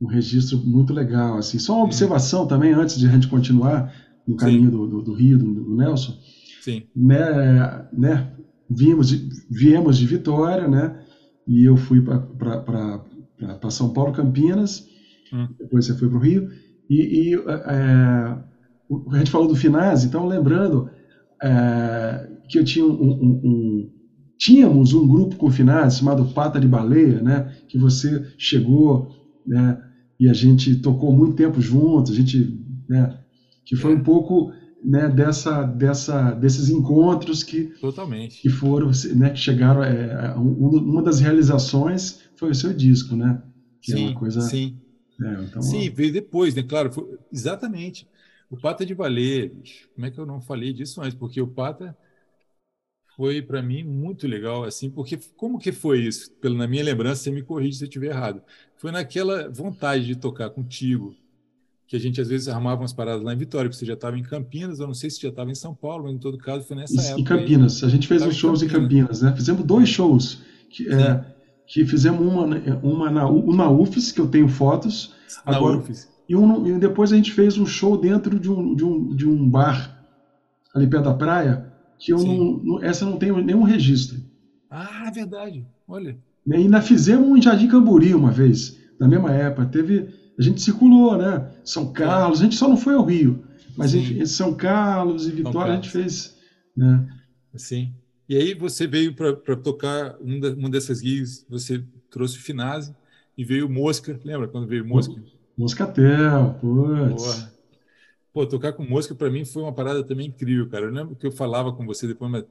um 0.01 0.07
registro 0.07 0.59
muito 0.59 0.93
legal. 0.93 1.39
Assim. 1.39 1.59
Só 1.59 1.77
uma 1.77 1.85
observação 1.85 2.47
também, 2.47 2.73
antes 2.73 2.99
de 2.99 3.07
a 3.07 3.11
gente 3.11 3.29
continuar 3.29 3.95
no 4.27 4.37
caminho 4.37 4.71
do, 4.71 4.87
do, 4.87 5.03
do, 5.03 5.13
Rio, 5.15 5.39
do, 5.39 5.53
do, 5.53 5.77
Nelson. 5.77 6.19
Sim. 6.61 6.83
Né, 6.95 7.89
né, 7.93 8.33
vimos, 8.69 9.13
viemos 9.49 9.97
de 9.97 10.07
Vitória, 10.07 10.67
né? 10.67 11.01
E 11.47 11.65
eu 11.65 11.77
fui 11.77 12.03
para 12.03 13.71
São 13.71 13.93
Paulo, 13.93 14.13
Campinas. 14.13 14.89
Hum. 15.33 15.49
Depois 15.59 15.85
você 15.85 15.95
foi 15.95 16.09
para 16.09 16.19
o 16.19 16.21
Rio. 16.21 16.49
E, 16.89 17.31
e 17.31 17.35
é, 17.35 18.37
a 19.11 19.19
gente 19.19 19.31
falou 19.31 19.49
do 19.49 19.57
Finaz, 19.57 20.05
então 20.05 20.27
lembrando 20.27 20.91
é, 21.43 22.29
que 22.49 22.59
eu 22.59 22.65
tinha 22.65 22.85
um, 22.85 22.91
um, 22.91 23.41
um, 23.45 23.91
tínhamos 24.39 24.93
um 24.93 25.07
grupo 25.07 25.37
com 25.37 25.51
Finaz 25.51 25.99
chamado 25.99 26.27
Pata 26.27 26.61
de 26.61 26.69
Baleia, 26.69 27.21
né? 27.21 27.53
Que 27.69 27.79
você 27.79 28.27
chegou, 28.37 29.09
né? 29.47 29.81
E 30.19 30.29
a 30.29 30.33
gente 30.33 30.77
tocou 30.77 31.13
muito 31.13 31.37
tempo 31.37 31.61
juntos, 31.61 32.13
a 32.13 32.15
gente, 32.15 32.59
né? 32.89 33.19
Que 33.65 33.77
foi 33.77 33.95
um 33.95 34.03
pouco 34.03 34.53
né, 34.85 35.09
dessa, 35.09 35.63
dessa, 35.63 36.33
desses 36.33 36.69
encontros 36.69 37.43
que 37.43 37.73
totalmente 37.81 38.43
que 38.43 38.51
foram, 38.51 38.91
né, 39.17 39.31
que 39.31 39.39
chegaram. 39.39 39.83
É, 39.83 40.35
uma 40.37 41.03
das 41.03 41.21
realizações 41.21 42.21
foi 42.37 42.51
o 42.51 42.55
seu 42.55 42.73
disco, 42.73 43.17
né? 43.17 43.43
Que 43.81 43.93
sim, 43.93 44.05
é 44.05 44.09
uma 44.09 44.15
coisa. 44.15 44.43
Sim. 44.43 44.79
É, 45.21 45.43
então, 45.45 45.63
sim, 45.63 45.91
veio 45.91 46.13
depois, 46.13 46.55
né? 46.55 46.63
Claro, 46.63 46.93
foi, 46.93 47.19
exatamente. 47.33 48.09
O 48.51 48.57
Pata 48.57 48.85
de 48.85 48.95
Valer, 48.95 49.53
como 49.95 50.07
é 50.07 50.11
que 50.11 50.19
eu 50.19 50.27
não 50.27 50.41
falei 50.41 50.73
disso 50.73 51.01
antes? 51.01 51.17
Porque 51.17 51.41
o 51.41 51.47
Pata 51.47 51.97
foi 53.17 53.41
para 53.41 53.63
mim 53.63 53.85
muito 53.85 54.27
legal, 54.27 54.65
assim, 54.65 54.91
porque 54.91 55.19
como 55.37 55.59
que 55.59 55.73
foi 55.73 56.01
isso? 56.01 56.33
Pelo 56.41 56.57
na 56.57 56.67
minha 56.67 56.83
lembrança, 56.83 57.23
você 57.23 57.31
me 57.31 57.43
corrige 57.43 57.79
se 57.79 57.85
eu 57.85 57.89
estiver 57.89 58.09
errado. 58.09 58.43
Foi 58.77 58.91
naquela 58.91 59.49
vontade 59.49 60.05
de 60.05 60.17
tocar 60.17 60.51
contigo, 60.51 61.15
que 61.87 61.95
a 61.97 61.99
gente 61.99 62.21
às 62.21 62.29
vezes 62.29 62.49
armava 62.49 62.83
umas 62.83 62.93
paradas 62.93 63.23
lá 63.23 63.33
em 63.33 63.37
Vitória, 63.37 63.69
porque 63.69 63.79
você 63.79 63.87
já 63.87 63.95
estava 63.95 64.19
em 64.19 64.23
Campinas, 64.23 64.81
eu 64.81 64.87
não 64.87 64.95
sei 64.95 65.11
se 65.11 65.21
já 65.21 65.29
estava 65.29 65.51
em 65.51 65.55
São 65.55 65.75
Paulo, 65.75 66.05
mas 66.05 66.15
em 66.15 66.19
todo 66.19 66.37
caso 66.39 66.67
foi 66.67 66.77
nessa 66.77 67.01
época. 67.01 67.21
Em 67.21 67.25
Campinas, 67.25 67.83
aí, 67.83 67.89
a 67.89 67.93
gente 67.93 68.09
fez 68.09 68.23
uns 68.23 68.35
shows 68.35 68.63
em 68.63 68.69
Campinas. 68.69 69.21
Campinas, 69.21 69.23
né? 69.23 69.37
Fizemos 69.37 69.65
dois 69.65 69.89
shows, 69.89 70.43
que, 70.69 70.89
é, 70.93 71.25
que 71.67 71.85
fizemos 71.87 72.21
uma, 72.21 72.45
uma 72.83 73.11
na, 73.11 73.27
uma 73.27 73.71
UFES, 73.71 74.13
que 74.13 74.21
eu 74.21 74.27
tenho 74.27 74.49
fotos, 74.49 75.15
na 75.47 75.57
agora, 75.57 75.79
UFES. 75.79 76.09
E, 76.29 76.37
um, 76.37 76.67
e 76.67 76.79
depois 76.79 77.13
a 77.13 77.17
gente 77.17 77.33
fez 77.33 77.59
um 77.59 77.67
show 77.67 77.99
dentro 77.99 78.39
de 78.39 78.51
um, 78.51 78.75
de 78.75 78.85
um, 78.85 79.15
de 79.15 79.29
um 79.29 79.49
bar 79.49 80.03
ali 80.75 80.87
perto 80.87 81.05
da 81.05 81.15
praia, 81.15 81.73
que 81.99 82.13
eu 82.13 82.19
não, 82.19 82.61
não, 82.63 82.83
essa 82.83 83.05
não 83.05 83.17
tem 83.17 83.33
nenhum 83.45 83.63
registro. 83.63 84.19
Ah, 84.71 85.05
é 85.07 85.11
verdade. 85.11 85.67
Olha. 85.87 86.19
E 86.47 86.55
ainda 86.55 86.83
fizemos 86.83 87.27
um 87.29 87.37
em 87.37 87.43
Jardim 87.43 87.69
Camburi 87.69 88.15
uma 88.15 88.31
vez, 88.31 88.79
na 88.99 89.07
mesma 89.07 89.33
época. 89.33 89.67
Teve, 89.67 90.09
a 90.39 90.43
gente 90.43 90.61
circulou, 90.61 91.17
né? 91.17 91.51
São 91.65 91.93
Carlos, 91.93 92.41
a 92.41 92.45
gente 92.45 92.57
só 92.57 92.69
não 92.69 92.77
foi 92.77 92.95
ao 92.95 93.05
Rio, 93.05 93.45
mas 93.77 93.93
gente, 93.93 94.27
São 94.27 94.55
Carlos 94.55 95.27
e 95.27 95.31
Vitória 95.31 95.73
a 95.73 95.77
gente 95.77 95.91
fez, 95.91 96.37
né? 96.77 97.07
Sim. 97.55 97.95
E 98.29 98.37
aí 98.37 98.55
você 98.55 98.87
veio 98.87 99.15
para 99.15 99.57
tocar 99.57 100.17
um 100.21 100.41
da, 100.41 100.51
uma 100.51 100.71
dessas 100.71 101.01
gigs, 101.01 101.45
você 101.49 101.85
trouxe 102.11 102.39
o 102.39 102.41
Finazzi 102.41 102.95
e 103.37 103.45
veio 103.45 103.69
Mosca, 103.69 104.19
lembra 104.25 104.49
quando 104.49 104.67
veio 104.67 104.87
Mosca? 104.87 105.15
Moscatel, 105.57 106.57
putz. 106.61 107.55
Pô, 108.33 108.45
tocar 108.45 108.73
com 108.73 108.83
música 108.83 109.15
para 109.15 109.31
mim 109.31 109.45
foi 109.45 109.63
uma 109.63 109.73
parada 109.73 110.03
também 110.03 110.27
incrível, 110.27 110.69
cara. 110.69 110.87
Eu 110.87 110.91
lembro 110.91 111.15
que 111.15 111.25
eu 111.25 111.31
falava 111.31 111.73
com 111.73 111.87
você 111.87 112.07
depois, 112.07 112.31
mas 112.31 112.45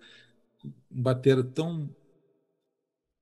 um 0.64 0.72
batera 0.90 1.44
tão 1.44 1.90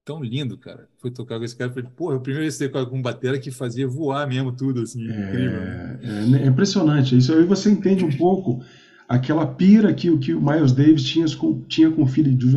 tão 0.05 0.23
lindo, 0.23 0.57
cara. 0.57 0.87
Foi 0.99 1.09
tocar 1.09 1.39
com 1.39 1.45
esse 1.45 1.55
cara, 1.55 1.71
falei, 1.71 1.89
porra, 1.95 2.15
eu 2.15 2.21
primeiro 2.21 2.47
esse 2.47 2.67
com 2.69 2.97
um 2.97 3.01
batera 3.01 3.39
que 3.39 3.49
fazia 3.49 3.87
voar 3.87 4.27
mesmo 4.27 4.51
tudo, 4.51 4.81
assim, 4.81 5.09
é, 5.09 5.27
incrível. 5.27 5.61
É, 5.61 6.43
é, 6.43 6.45
impressionante. 6.45 7.17
Isso 7.17 7.33
aí 7.33 7.45
você 7.45 7.71
entende 7.71 8.03
um 8.03 8.15
pouco 8.15 8.63
aquela 9.12 9.45
pira 9.45 9.93
que, 9.93 10.15
que 10.17 10.34
o 10.34 10.41
Miles 10.41 10.71
Davis 10.71 11.04
tinha 11.04 11.26
com, 11.36 11.62
tinha 11.67 11.91
com 11.91 12.04
o 12.04 12.08
filho 12.08 12.34
de 12.34 12.47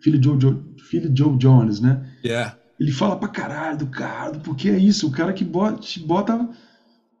filho 0.00 0.22
Joe, 0.22 0.40
Joe, 0.40 0.56
filho 0.88 1.12
Joe 1.14 1.36
Jones, 1.36 1.80
né? 1.80 2.08
Yeah. 2.24 2.56
Ele 2.78 2.92
fala 2.92 3.16
pra 3.16 3.28
caralho 3.28 3.78
do 3.78 3.86
cara, 3.86 4.38
porque 4.38 4.68
é 4.68 4.78
isso, 4.78 5.08
o 5.08 5.10
cara 5.10 5.32
que 5.32 5.44
bota, 5.44 5.80
bota 6.06 6.48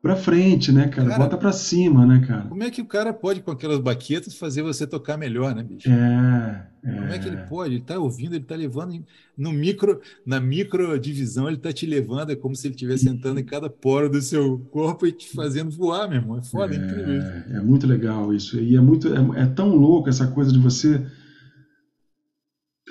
pra 0.04 0.16
frente, 0.16 0.70
né, 0.70 0.86
cara? 0.88 1.08
cara? 1.08 1.18
Bota 1.18 1.38
pra 1.38 1.50
cima, 1.50 2.04
né, 2.04 2.22
cara? 2.28 2.42
Como 2.42 2.62
é 2.62 2.70
que 2.70 2.82
o 2.82 2.84
cara 2.84 3.10
pode, 3.10 3.40
com 3.40 3.50
aquelas 3.50 3.78
baquetas, 3.78 4.36
fazer 4.36 4.60
você 4.60 4.86
tocar 4.86 5.16
melhor, 5.16 5.54
né, 5.54 5.62
bicho? 5.62 5.88
É, 5.88 6.68
é. 6.84 6.92
Como 6.92 7.06
é 7.06 7.18
que 7.18 7.26
ele 7.26 7.38
pode? 7.48 7.76
Ele 7.76 7.82
tá 7.82 7.98
ouvindo, 7.98 8.34
ele 8.34 8.44
tá 8.44 8.54
levando 8.54 9.02
no 9.34 9.50
micro, 9.50 10.02
na 10.26 10.38
micro 10.38 11.00
divisão, 11.00 11.48
ele 11.48 11.56
tá 11.56 11.72
te 11.72 11.86
levando, 11.86 12.32
é 12.32 12.36
como 12.36 12.54
se 12.54 12.66
ele 12.66 12.74
estivesse 12.74 13.04
sentando 13.04 13.40
em 13.40 13.44
cada 13.44 13.70
poro 13.70 14.10
do 14.10 14.20
seu 14.20 14.58
corpo 14.70 15.06
e 15.06 15.12
te 15.12 15.26
fazendo 15.30 15.70
voar, 15.70 16.06
meu 16.06 16.18
irmão. 16.18 16.36
É 16.36 16.42
foda, 16.42 16.74
é, 16.74 16.78
é 16.78 16.84
incrível. 16.84 17.22
É 17.56 17.60
muito 17.62 17.86
legal 17.86 18.34
isso. 18.34 18.60
E 18.60 18.76
é 18.76 18.80
muito, 18.82 19.08
é, 19.08 19.44
é 19.44 19.46
tão 19.46 19.74
louco 19.74 20.10
essa 20.10 20.26
coisa 20.26 20.52
de 20.52 20.58
você 20.58 21.02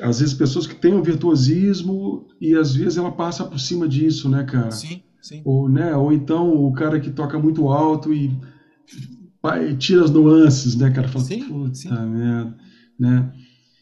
às 0.02 0.20
vezes 0.20 0.34
pessoas 0.34 0.66
que 0.66 0.74
têm 0.74 0.96
um 0.96 1.04
virtuosismo 1.04 2.28
e 2.42 2.56
às 2.56 2.76
vezes 2.76 2.98
ela 2.98 3.12
passa 3.12 3.46
por 3.46 3.60
cima 3.60 3.88
disso, 3.88 4.28
né, 4.28 4.44
cara? 4.44 4.72
Sim, 4.72 5.04
sim. 5.24 5.42
Ou, 5.44 5.68
né, 5.68 5.96
ou 5.96 6.14
então 6.14 6.54
o 6.54 6.72
cara 6.74 7.00
que 7.00 7.10
toca 7.10 7.40
muito 7.40 7.70
alto 7.70 8.14
e, 8.14 8.30
tira 9.80 10.04
as 10.04 10.12
nuances, 10.12 10.76
né, 10.76 10.92
cara? 10.92 11.08
Fala, 11.08 11.26
sim, 11.26 11.74
sim. 11.74 11.90
merda, 11.90 12.56
né? 13.00 13.34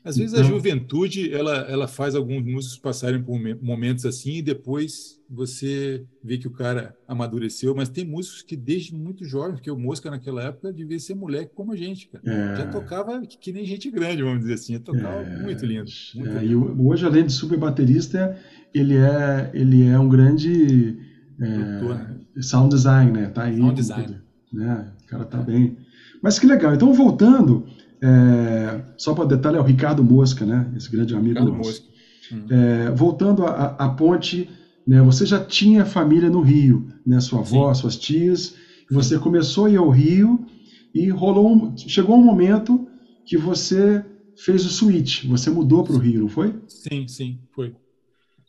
Às 0.03 0.17
vezes 0.17 0.33
então... 0.33 0.45
a 0.45 0.49
juventude 0.49 1.31
ela, 1.31 1.57
ela 1.69 1.87
faz 1.87 2.15
alguns 2.15 2.43
músicos 2.43 2.77
passarem 2.77 3.21
por 3.21 3.39
momentos 3.61 4.03
assim 4.05 4.37
e 4.37 4.41
depois 4.41 5.19
você 5.29 6.03
vê 6.23 6.37
que 6.39 6.47
o 6.47 6.51
cara 6.51 6.95
amadureceu, 7.07 7.75
mas 7.75 7.87
tem 7.87 8.03
músicos 8.03 8.41
que 8.41 8.57
desde 8.57 8.95
muito 8.95 9.23
jovem, 9.23 9.53
porque 9.53 9.69
o 9.69 9.77
Mosca 9.77 10.09
naquela 10.09 10.43
época 10.43 10.73
devia 10.73 10.99
ser 10.99 11.13
moleque 11.13 11.51
como 11.53 11.71
a 11.71 11.75
gente, 11.75 12.09
cara. 12.09 12.23
É... 12.25 12.55
Já 12.57 12.67
tocava 12.67 13.21
que, 13.21 13.37
que, 13.37 13.53
nem 13.53 13.63
gente 13.63 13.91
grande, 13.91 14.23
vamos 14.23 14.39
dizer 14.39 14.55
assim, 14.55 14.79
tocava 14.79 15.21
é... 15.21 15.43
muito 15.43 15.65
lindo. 15.65 15.89
Muito 16.15 16.37
é, 16.37 16.43
lindo. 16.43 16.75
E 16.79 16.81
hoje, 16.81 17.05
além 17.05 17.25
de 17.25 17.31
super 17.31 17.59
baterista, 17.59 18.35
ele 18.73 18.97
é, 18.97 19.51
ele 19.53 19.85
é 19.85 19.99
um 19.99 20.09
grande 20.09 20.97
é, 21.41 21.47
né? 21.47 22.15
sound 22.41 22.73
design, 22.73 23.11
né? 23.11 23.27
Tá 23.27 23.43
aí. 23.43 23.57
Sound 23.57 23.75
design. 23.75 24.21
Né? 24.53 24.87
O 25.03 25.07
cara 25.07 25.25
tá 25.25 25.37
bem. 25.39 25.77
Mas 26.21 26.37
que 26.37 26.45
legal. 26.45 26.73
Então, 26.73 26.93
voltando, 26.93 27.65
é, 28.01 28.81
só 28.97 29.13
para 29.13 29.25
detalhe, 29.25 29.57
é 29.57 29.59
o 29.59 29.63
Ricardo 29.63 30.03
Mosca, 30.03 30.45
né? 30.45 30.71
Esse 30.75 30.91
grande 30.91 31.15
amigo 31.15 31.39
Ricardo 31.39 31.57
nosso. 31.57 31.69
Mosca. 31.69 31.85
Hum. 32.31 32.45
É, 32.49 32.91
voltando 32.91 33.45
à 33.45 33.89
ponte, 33.89 34.49
né? 34.87 35.01
Você 35.01 35.25
já 35.25 35.43
tinha 35.43 35.85
família 35.85 36.29
no 36.29 36.41
Rio, 36.41 36.87
né? 37.05 37.19
Sua 37.19 37.39
avó, 37.39 37.73
Sim. 37.73 37.81
suas 37.81 37.97
tias. 37.97 38.55
Você 38.89 39.15
Sim. 39.15 39.21
começou 39.21 39.65
a 39.65 39.69
ir 39.71 39.77
ao 39.77 39.89
Rio 39.89 40.45
e 40.93 41.09
rolou 41.09 41.51
um, 41.51 41.77
chegou 41.77 42.17
um 42.17 42.23
momento 42.23 42.87
que 43.25 43.37
você 43.37 44.03
fez 44.35 44.65
o 44.65 44.69
switch. 44.69 45.25
Você 45.25 45.49
mudou 45.49 45.83
para 45.83 45.95
o 45.95 45.99
Rio, 45.99 46.21
não 46.21 46.29
foi? 46.29 46.53
Sim, 46.67 47.07
sim, 47.07 47.39
foi. 47.51 47.73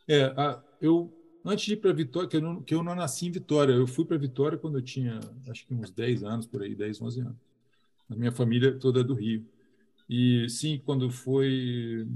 É, 0.08 0.24
a, 0.36 0.58
eu 0.80 1.12
antes 1.44 1.64
de 1.64 1.72
ir 1.74 1.76
para 1.76 1.92
Vitória, 1.92 2.28
que 2.28 2.36
eu, 2.36 2.40
não, 2.40 2.62
que 2.62 2.74
eu 2.74 2.82
não 2.82 2.94
nasci 2.94 3.26
em 3.26 3.30
Vitória, 3.30 3.72
eu 3.72 3.86
fui 3.86 4.04
para 4.04 4.16
Vitória 4.16 4.58
quando 4.58 4.78
eu 4.78 4.82
tinha 4.82 5.20
acho 5.48 5.66
que 5.66 5.74
uns 5.74 5.90
10 5.90 6.22
anos 6.24 6.46
por 6.46 6.62
aí, 6.62 6.74
10, 6.74 7.00
11 7.02 7.20
anos. 7.20 7.36
A 8.10 8.14
minha 8.14 8.32
família 8.32 8.72
toda 8.78 9.00
é 9.00 9.04
do 9.04 9.14
Rio. 9.14 9.44
E 10.08 10.48
sim, 10.48 10.80
quando 10.84 11.10
foi. 11.10 12.06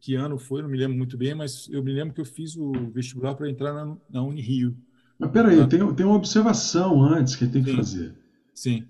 Que 0.00 0.14
ano 0.14 0.38
foi? 0.38 0.62
Não 0.62 0.68
me 0.68 0.78
lembro 0.78 0.96
muito 0.96 1.16
bem, 1.16 1.34
mas 1.34 1.68
eu 1.70 1.82
me 1.82 1.92
lembro 1.92 2.14
que 2.14 2.20
eu 2.20 2.24
fiz 2.24 2.56
o 2.56 2.72
vestibular 2.92 3.34
para 3.34 3.48
entrar 3.48 3.72
na, 3.72 3.96
na 4.10 4.22
Unirio. 4.22 4.76
Mas 5.18 5.30
peraí, 5.30 5.56
na... 5.56 5.66
tem, 5.68 5.94
tem 5.94 6.06
uma 6.06 6.16
observação 6.16 7.02
antes 7.02 7.36
que 7.36 7.46
tem 7.46 7.62
que 7.62 7.70
sim. 7.70 7.76
fazer. 7.76 8.14
Sim. 8.54 8.84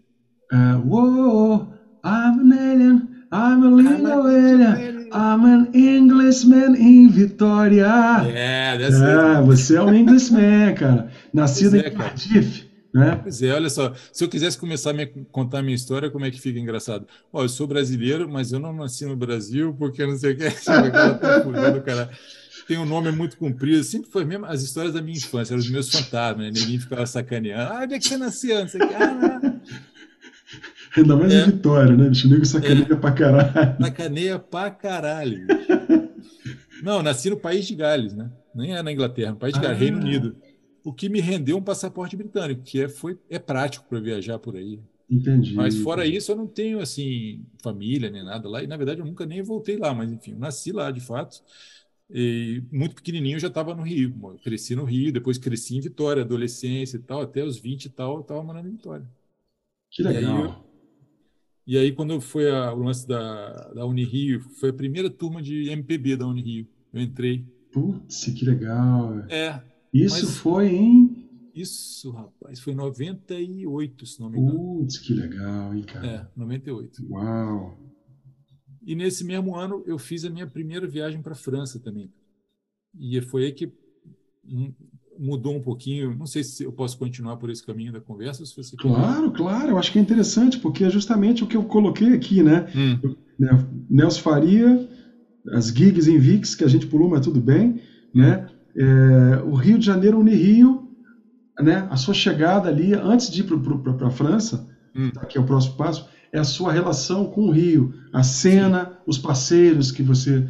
Uh, 0.53 0.79
whoa, 0.87 1.69
I'm 2.05 2.41
an 2.41 2.53
alien, 2.53 3.27
I'm 3.33 3.63
a 3.63 3.71
little 3.71 4.27
alien, 4.27 5.02
I'm 5.15 5.45
an 5.45 5.71
Englishman 5.75 6.75
in 6.75 7.09
Vitória. 7.09 7.87
É, 8.27 8.79
é 8.81 9.43
você 9.43 9.77
é 9.77 9.83
um 9.83 9.95
Englishman, 9.95 10.75
cara. 10.75 11.11
Nascido 11.35 11.77
é, 11.77 11.89
em 11.89 11.95
Cardiff. 11.95 12.67
Né? 12.95 13.19
Pois 13.23 13.43
é, 13.43 13.53
olha 13.53 13.69
só, 13.69 13.93
se 14.11 14.25
eu 14.25 14.29
quisesse 14.29 14.57
começar 14.59 14.91
a 14.91 14.93
me 14.95 15.07
contar 15.31 15.59
a 15.59 15.63
minha 15.63 15.75
história, 15.75 16.11
como 16.11 16.25
é 16.25 16.31
que 16.31 16.41
fica 16.41 16.59
engraçado? 16.59 17.07
Ó, 17.33 17.43
eu 17.43 17.49
sou 17.49 17.67
brasileiro, 17.67 18.29
mas 18.29 18.53
eu 18.53 18.61
não 18.61 18.73
nasci 18.73 19.05
no 19.05 19.17
Brasil 19.17 19.75
porque 19.79 20.05
não 20.07 20.17
sei 20.17 20.33
o 20.33 20.37
que. 20.37 20.51
cara. 21.85 22.11
Tem 22.67 22.79
um 22.79 22.87
nome 22.87 23.11
muito 23.11 23.37
comprido, 23.37 23.83
sempre 23.83 24.11
foi 24.11 24.25
mesmo 24.25 24.47
as 24.47 24.63
histórias 24.63 24.95
da 24.95 25.03
minha 25.03 25.17
infância, 25.17 25.53
eram 25.53 25.61
os 25.61 25.69
meus 25.69 25.91
fantasmas, 25.91 26.47
né? 26.47 26.51
Ninguém 26.55 26.79
ficava 26.79 27.05
sacaneando. 27.05 27.73
Ah, 27.73 27.81
onde 27.83 27.95
é 27.95 27.99
que 27.99 28.07
você 28.07 28.17
nasceu? 28.17 28.61
Não 28.61 28.69
sei 28.69 28.81
o 28.81 28.89
que. 28.89 28.95
Ah, 28.95 29.52
Ainda 30.97 31.17
mais 31.17 31.33
é. 31.33 31.43
em 31.43 31.45
Vitória, 31.47 31.97
né? 31.97 32.09
Bicho, 32.09 32.29
nego 32.29 32.45
sacaneia 32.45 32.87
é. 32.91 32.97
pra 32.97 33.13
caralho. 33.13 33.77
Sacaneia 33.81 34.39
pra 34.39 34.71
caralho. 34.71 35.47
Não, 36.83 37.03
nasci 37.03 37.31
no 37.31 37.37
país 37.37 37.67
de 37.67 37.75
Gales, 37.75 38.13
né? 38.15 38.31
Nem 38.55 38.75
é 38.75 38.83
na 38.83 38.93
Inglaterra, 38.93 39.31
no 39.31 39.37
país 39.37 39.55
de 39.55 39.61
Gales, 39.61 39.77
ah. 39.77 39.81
Reino 39.81 39.99
Unido 39.99 40.37
o 40.85 40.93
que 40.93 41.09
me 41.09 41.21
rendeu 41.21 41.57
um 41.57 41.63
passaporte 41.63 42.17
britânico, 42.17 42.63
que 42.63 42.81
é, 42.81 42.89
foi, 42.89 43.19
é 43.31 43.39
prático 43.39 43.87
para 43.89 44.01
viajar 44.01 44.39
por 44.39 44.57
aí. 44.57 44.81
Entendi. 45.09 45.55
Mas 45.55 45.77
fora 45.77 46.07
isso, 46.07 46.33
eu 46.33 46.37
não 46.37 46.47
tenho 46.47 46.81
assim 46.81 47.45
família 47.63 48.11
nem 48.11 48.25
nada 48.25 48.49
lá. 48.49 48.63
E 48.63 48.67
na 48.67 48.77
verdade 48.77 49.01
eu 49.01 49.07
nunca 49.07 49.27
nem 49.27 49.43
voltei 49.43 49.77
lá, 49.77 49.95
mas 49.95 50.11
enfim, 50.11 50.35
nasci 50.35 50.73
lá 50.73 50.91
de 50.91 51.01
fato. 51.01 51.43
E 52.11 52.63
muito 52.73 52.95
pequenininho 52.95 53.37
eu 53.37 53.41
já 53.41 53.49
estava 53.49 53.75
no 53.75 53.83
Rio. 53.83 54.15
Eu 54.23 54.39
cresci 54.43 54.75
no 54.75 54.85
Rio, 54.85 55.13
depois 55.13 55.39
cresci 55.39 55.77
em 55.77 55.81
Vitória, 55.81 56.23
adolescência 56.23 56.97
e 56.97 57.01
tal, 57.01 57.21
até 57.21 57.45
os 57.45 57.59
20 57.59 57.85
e 57.85 57.91
tal, 57.91 58.17
eu 58.17 58.21
estava 58.23 58.43
morando 58.43 58.69
em 58.69 58.73
Vitória. 58.73 59.07
Que 59.91 60.03
legal. 60.03 60.65
E 61.67 61.79
aí, 61.79 61.93
quando 61.93 62.21
foi 62.21 62.51
a, 62.51 62.73
o 62.73 62.83
lance 62.83 63.07
da, 63.07 63.73
da 63.73 63.87
Unirio, 63.87 64.41
foi 64.59 64.71
a 64.71 64.73
primeira 64.73 65.09
turma 65.09 65.41
de 65.41 65.69
MPB 65.71 66.17
da 66.17 66.27
Unirio. 66.27 66.67
Eu 66.93 67.01
entrei. 67.01 67.47
Putz, 67.71 68.25
que 68.25 68.45
legal. 68.45 69.21
É. 69.29 69.63
Isso 69.93 70.27
foi 70.27 70.75
em. 70.75 71.23
Isso, 71.55 72.11
rapaz, 72.11 72.61
foi 72.61 72.73
em 72.73 72.77
98, 72.77 74.07
se 74.07 74.21
não 74.21 74.31
me 74.31 74.39
engano. 74.39 74.59
Putz, 74.59 74.99
que 74.99 75.13
legal, 75.13 75.75
hein, 75.75 75.83
cara? 75.83 76.07
É, 76.07 76.27
98. 76.35 77.07
Uau. 77.11 77.79
E 78.85 78.95
nesse 78.95 79.23
mesmo 79.25 79.55
ano 79.55 79.83
eu 79.87 79.99
fiz 79.99 80.25
a 80.25 80.31
minha 80.31 80.47
primeira 80.47 80.87
viagem 80.89 81.23
para 81.23 81.33
a 81.33 81.37
França 81.37 81.79
também. 81.79 82.13
E 82.99 83.21
foi 83.23 83.45
aí 83.45 83.53
que 83.53 83.73
mudou 85.23 85.57
um 85.57 85.61
pouquinho. 85.61 86.17
Não 86.19 86.27
sei 86.27 86.43
se 86.43 86.65
eu 86.65 86.73
posso 86.73 86.99
continuar 86.99 87.37
por 87.37 87.49
esse 87.49 87.65
caminho 87.65 87.93
da 87.93 88.01
conversa. 88.01 88.45
Se 88.45 88.57
você 88.57 88.77
claro, 88.77 89.31
quer. 89.31 89.39
claro. 89.39 89.69
Eu 89.71 89.79
acho 89.79 89.93
que 89.93 89.99
é 89.99 90.03
interessante, 90.03 90.59
porque 90.59 90.85
é 90.85 90.91
justamente 90.91 91.45
o 91.45 91.47
que 91.47 91.57
eu 91.57 91.63
coloquei 91.63 92.13
aqui, 92.13 92.43
né? 92.43 92.67
Hum. 92.75 93.15
Nelson 93.89 94.21
Faria, 94.21 94.89
as 95.53 95.69
gigs 95.69 96.09
em 96.09 96.19
VIX, 96.19 96.55
que 96.57 96.65
a 96.65 96.69
gente 96.69 96.87
pulou, 96.87 97.09
mas 97.09 97.25
tudo 97.25 97.41
bem, 97.41 97.81
né? 98.13 98.49
É, 98.77 99.43
o 99.45 99.55
Rio 99.55 99.79
de 99.79 99.87
Janeiro 99.87 100.19
Unirio, 100.19 100.89
né? 101.61 101.87
A 101.89 101.97
sua 101.97 102.15
chegada 102.15 102.69
ali, 102.69 102.93
antes 102.93 103.31
de 103.31 103.43
ir 103.43 103.45
para 103.45 104.09
a 104.09 104.11
França, 104.11 104.69
hum. 104.95 105.11
que 105.29 105.39
é 105.39 105.41
o 105.41 105.45
próximo 105.45 105.77
passo, 105.77 106.09
é 106.33 106.39
a 106.39 106.45
sua 106.45 106.73
relação 106.73 107.27
com 107.27 107.43
o 107.43 107.51
Rio, 107.51 107.95
a 108.13 108.25
cena, 108.25 108.87
Sim. 108.87 108.91
os 109.07 109.19
parceiros 109.19 109.93
que 109.93 110.03
você 110.03 110.49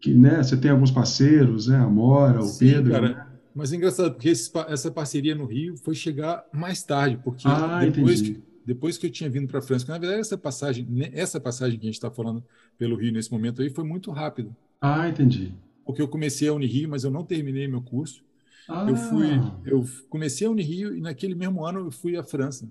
que 0.00 0.14
né, 0.14 0.42
você 0.42 0.56
tem 0.56 0.70
alguns 0.70 0.90
parceiros, 0.90 1.66
né, 1.66 1.76
a 1.76 1.86
Mora, 1.86 2.40
o 2.40 2.44
Sim, 2.44 2.70
Pedro, 2.70 2.92
cara. 2.92 3.08
Né? 3.10 3.26
Mas 3.54 3.72
é 3.72 3.76
engraçado, 3.76 4.12
porque 4.12 4.28
esse, 4.28 4.50
essa 4.68 4.90
parceria 4.90 5.34
no 5.34 5.44
Rio 5.44 5.76
foi 5.76 5.94
chegar 5.94 6.44
mais 6.52 6.82
tarde, 6.82 7.18
porque 7.22 7.46
ah, 7.46 7.80
depois, 7.84 8.22
que, 8.22 8.42
depois 8.64 8.96
que 8.96 9.06
eu 9.06 9.10
tinha 9.10 9.28
vindo 9.28 9.48
para 9.48 9.58
a 9.58 9.62
França, 9.62 9.90
na 9.90 9.98
verdade 9.98 10.20
essa 10.20 10.38
passagem, 10.38 10.86
né, 10.88 11.10
essa 11.12 11.40
passagem 11.40 11.78
que 11.78 11.86
a 11.86 11.88
gente 11.88 11.94
está 11.94 12.10
falando 12.10 12.44
pelo 12.78 12.96
Rio 12.96 13.12
nesse 13.12 13.30
momento 13.30 13.60
aí 13.60 13.70
foi 13.70 13.84
muito 13.84 14.10
rápido. 14.10 14.54
Ah, 14.80 15.08
entendi. 15.08 15.52
Porque 15.84 16.00
eu 16.00 16.08
comecei 16.08 16.48
a 16.48 16.52
Unirio, 16.52 16.88
mas 16.88 17.02
eu 17.04 17.10
não 17.10 17.24
terminei 17.24 17.66
meu 17.66 17.82
curso. 17.82 18.22
Ah. 18.68 18.86
Eu 18.88 18.96
fui, 18.96 19.28
eu 19.64 19.84
comecei 20.08 20.46
a 20.46 20.50
Unirio 20.50 20.96
e 20.96 21.00
naquele 21.00 21.34
mesmo 21.34 21.64
ano 21.64 21.80
eu 21.80 21.90
fui 21.90 22.16
à 22.16 22.22
França. 22.22 22.70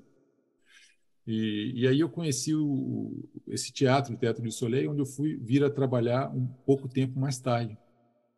E, 1.27 1.73
e 1.75 1.87
aí 1.87 1.99
eu 1.99 2.09
conheci 2.09 2.55
o, 2.55 3.23
esse 3.47 3.71
teatro, 3.71 4.15
o 4.15 4.17
Teatro 4.17 4.41
do 4.41 4.51
Soleil, 4.51 4.89
onde 4.89 5.01
eu 5.01 5.05
fui 5.05 5.37
vir 5.37 5.63
a 5.63 5.69
trabalhar 5.69 6.33
um 6.33 6.47
pouco 6.65 6.87
tempo 6.87 7.19
mais 7.19 7.37
tarde. 7.37 7.77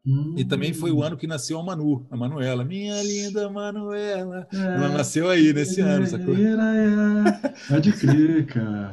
Hum. 0.05 0.33
E 0.35 0.43
também 0.43 0.73
foi 0.73 0.91
o 0.91 0.97
hum. 0.97 1.03
ano 1.03 1.17
que 1.17 1.27
nasceu 1.27 1.59
a 1.59 1.63
Manu, 1.63 2.05
a 2.09 2.17
Manuela. 2.17 2.65
Minha 2.65 3.01
linda 3.03 3.49
Manuela. 3.49 4.47
É, 4.51 4.57
Ela 4.57 4.89
nasceu 4.89 5.29
aí, 5.29 5.53
nesse 5.53 5.81
é, 5.81 5.83
ano, 5.83 6.07
sacou? 6.07 6.35
É, 6.35 7.53
pode 7.67 7.91
crer, 7.93 8.45
cara. 8.47 8.91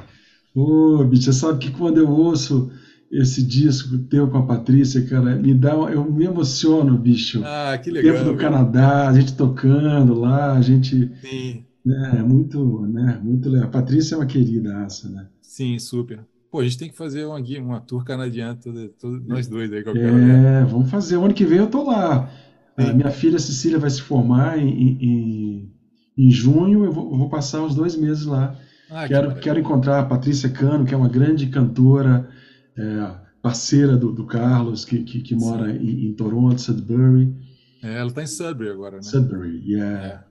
Ô, 0.54 1.04
bicho, 1.04 1.24
você 1.24 1.32
sabe 1.32 1.58
que 1.58 1.70
quando 1.70 1.98
eu 1.98 2.10
ouço 2.10 2.70
esse 3.10 3.42
disco 3.42 3.96
teu 3.98 4.28
com 4.28 4.38
a 4.38 4.46
Patrícia, 4.46 5.04
cara, 5.06 5.34
me 5.34 5.54
dá, 5.54 5.72
eu 5.72 6.10
me 6.10 6.26
emociono, 6.26 6.98
bicho. 6.98 7.42
Ah, 7.44 7.78
que 7.82 7.90
legal. 7.90 8.16
Tempo 8.16 8.30
do 8.30 8.36
Canadá, 8.36 9.08
a 9.08 9.14
gente 9.14 9.34
tocando 9.34 10.14
lá, 10.18 10.52
a 10.52 10.60
gente. 10.60 11.10
Sim. 11.22 11.64
É 11.86 12.22
muito, 12.22 12.82
né, 12.82 13.18
muito 13.22 13.48
legal. 13.48 13.68
A 13.68 13.70
Patrícia 13.70 14.14
é 14.14 14.18
uma 14.18 14.26
querida, 14.26 14.84
essa, 14.84 15.08
né? 15.08 15.26
Sim, 15.40 15.78
super. 15.78 16.20
Pô, 16.50 16.60
a 16.60 16.64
gente 16.64 16.78
tem 16.78 16.88
que 16.88 16.96
fazer 16.96 17.26
uma, 17.26 17.38
uma 17.38 17.80
tour 17.80 18.04
canadiana, 18.04 18.56
todo, 18.56 18.88
todo, 19.00 19.22
nós 19.26 19.46
dois 19.46 19.70
aí, 19.72 19.82
qualquer 19.82 20.08
É, 20.08 20.64
vamos 20.64 20.90
fazer. 20.90 21.16
O 21.16 21.24
ano 21.24 21.34
que 21.34 21.44
vem 21.44 21.58
eu 21.58 21.68
tô 21.68 21.84
lá. 21.84 22.30
A 22.76 22.92
minha 22.92 23.10
filha 23.10 23.38
Cecília 23.38 23.78
vai 23.78 23.90
se 23.90 24.00
formar 24.00 24.56
em, 24.56 24.68
em, 24.68 25.72
em 26.16 26.30
junho, 26.30 26.84
eu 26.84 26.92
vou, 26.92 27.10
eu 27.10 27.18
vou, 27.18 27.28
passar 27.28 27.62
os 27.62 27.74
dois 27.74 27.96
meses 27.96 28.24
lá. 28.24 28.56
Ah, 28.88 29.06
quero, 29.06 29.34
que 29.34 29.40
quero 29.40 29.58
encontrar 29.58 29.98
a 29.98 30.04
Patrícia 30.04 30.48
Cano, 30.48 30.86
que 30.86 30.94
é 30.94 30.96
uma 30.96 31.08
grande 31.08 31.48
cantora, 31.48 32.30
é, 32.76 33.10
parceira 33.42 33.96
do, 33.96 34.12
do, 34.12 34.24
Carlos, 34.24 34.84
que, 34.84 35.02
que, 35.02 35.20
que 35.20 35.34
mora 35.34 35.72
em, 35.72 36.06
em, 36.06 36.14
Toronto, 36.14 36.60
Sudbury. 36.60 37.34
É, 37.82 37.98
ela 37.98 38.08
está 38.08 38.22
em 38.22 38.26
Sudbury 38.26 38.70
agora, 38.70 38.96
né? 38.96 39.02
Sudbury, 39.02 39.62
yeah. 39.66 40.06
É. 40.06 40.27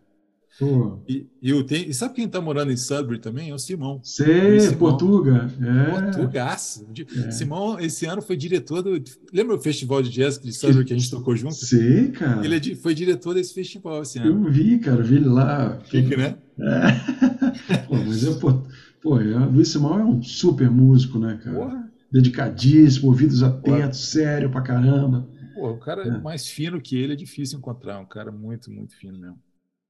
E, 1.08 1.28
e, 1.40 1.52
eu 1.52 1.64
tenho, 1.64 1.88
e 1.88 1.94
sabe 1.94 2.16
quem 2.16 2.26
está 2.26 2.42
morando 2.42 2.72
em 2.72 2.78
Sudbury 2.78 3.20
também? 3.20 3.52
É 3.52 3.54
o 3.54 3.60
Simão. 3.60 4.00
Sei, 4.04 4.60
Simão. 4.60 4.78
Portuga. 4.78 5.52
É. 5.62 6.12
Portugaço. 6.12 6.88
É. 7.16 7.32
Simão, 7.32 7.80
esse 7.80 8.06
ano, 8.08 8.22
foi 8.24 8.36
diretor 8.36 8.82
do. 8.82 9.02
Lembra 9.32 9.56
o 9.56 9.60
festival 9.60 10.02
de 10.02 10.10
jazz 10.10 10.40
de 10.40 10.52
Sudbury 10.52 10.86
que 10.86 10.94
a 10.94 10.98
gente 10.98 11.12
tocou 11.12 11.36
junto? 11.36 11.54
Sei, 11.54 12.10
cara. 12.10 12.44
Ele 12.44 12.56
é, 12.56 12.76
foi 12.76 12.96
diretor 12.96 13.36
desse 13.36 13.54
festival 13.54 14.02
esse 14.02 14.18
ano. 14.18 14.48
Eu 14.48 14.52
vi, 14.52 14.80
cara, 14.80 15.04
vi 15.04 15.18
ele 15.18 15.28
lá. 15.28 15.80
Fique, 15.86 16.18
né? 16.18 16.38
É. 16.60 17.78
pô, 17.88 17.96
mas 17.96 18.24
eu, 18.24 18.40
pô, 18.40 18.64
pô 19.02 19.20
é, 19.20 19.38
Luiz 19.46 19.68
Simão 19.68 20.00
é 20.00 20.06
um 20.06 20.24
super 20.24 20.72
músico, 20.72 21.20
né, 21.20 21.40
cara? 21.44 21.56
Porra. 21.56 21.92
Dedicadíssimo, 22.12 23.10
ouvidos 23.10 23.44
atentos, 23.44 24.00
Porra. 24.00 24.24
sério 24.24 24.50
pra 24.50 24.62
caramba. 24.62 25.28
Pô, 25.54 25.72
o 25.72 25.78
cara 25.78 26.04
é. 26.04 26.18
mais 26.20 26.48
fino 26.48 26.82
que 26.82 26.98
ele 26.98 27.14
é 27.14 27.16
difícil 27.16 27.60
encontrar. 27.60 28.00
Um 28.00 28.06
cara 28.06 28.32
muito, 28.32 28.72
muito 28.72 28.96
fino 28.96 29.20
mesmo. 29.20 29.38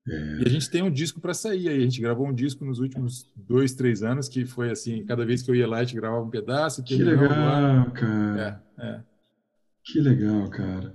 É. 0.10 0.42
E 0.42 0.44
a 0.46 0.50
gente 0.50 0.70
tem 0.70 0.82
um 0.82 0.92
disco 0.92 1.20
para 1.20 1.34
sair 1.34 1.68
aí. 1.68 1.78
A 1.78 1.84
gente 1.84 2.02
gravou 2.02 2.28
um 2.28 2.34
disco 2.34 2.64
nos 2.64 2.80
últimos 2.80 3.30
dois, 3.36 3.74
três 3.74 4.04
anos, 4.04 4.30
que 4.30 4.46
foi 4.46 4.70
assim: 4.72 5.04
cada 5.06 5.26
vez 5.26 5.42
que 5.42 5.52
eu 5.52 5.56
ia 5.56 5.68
lá, 5.68 5.80
a 5.80 5.84
gente 5.84 5.96
gravava 5.96 6.24
um 6.24 6.30
pedaço. 6.30 6.84
Que 6.84 7.04
legal, 7.04 7.30
lá. 7.30 7.92
cara. 7.92 8.64
É, 8.78 8.88
é. 8.88 9.02
Que 9.84 10.00
legal, 10.00 10.50
cara. 10.50 10.94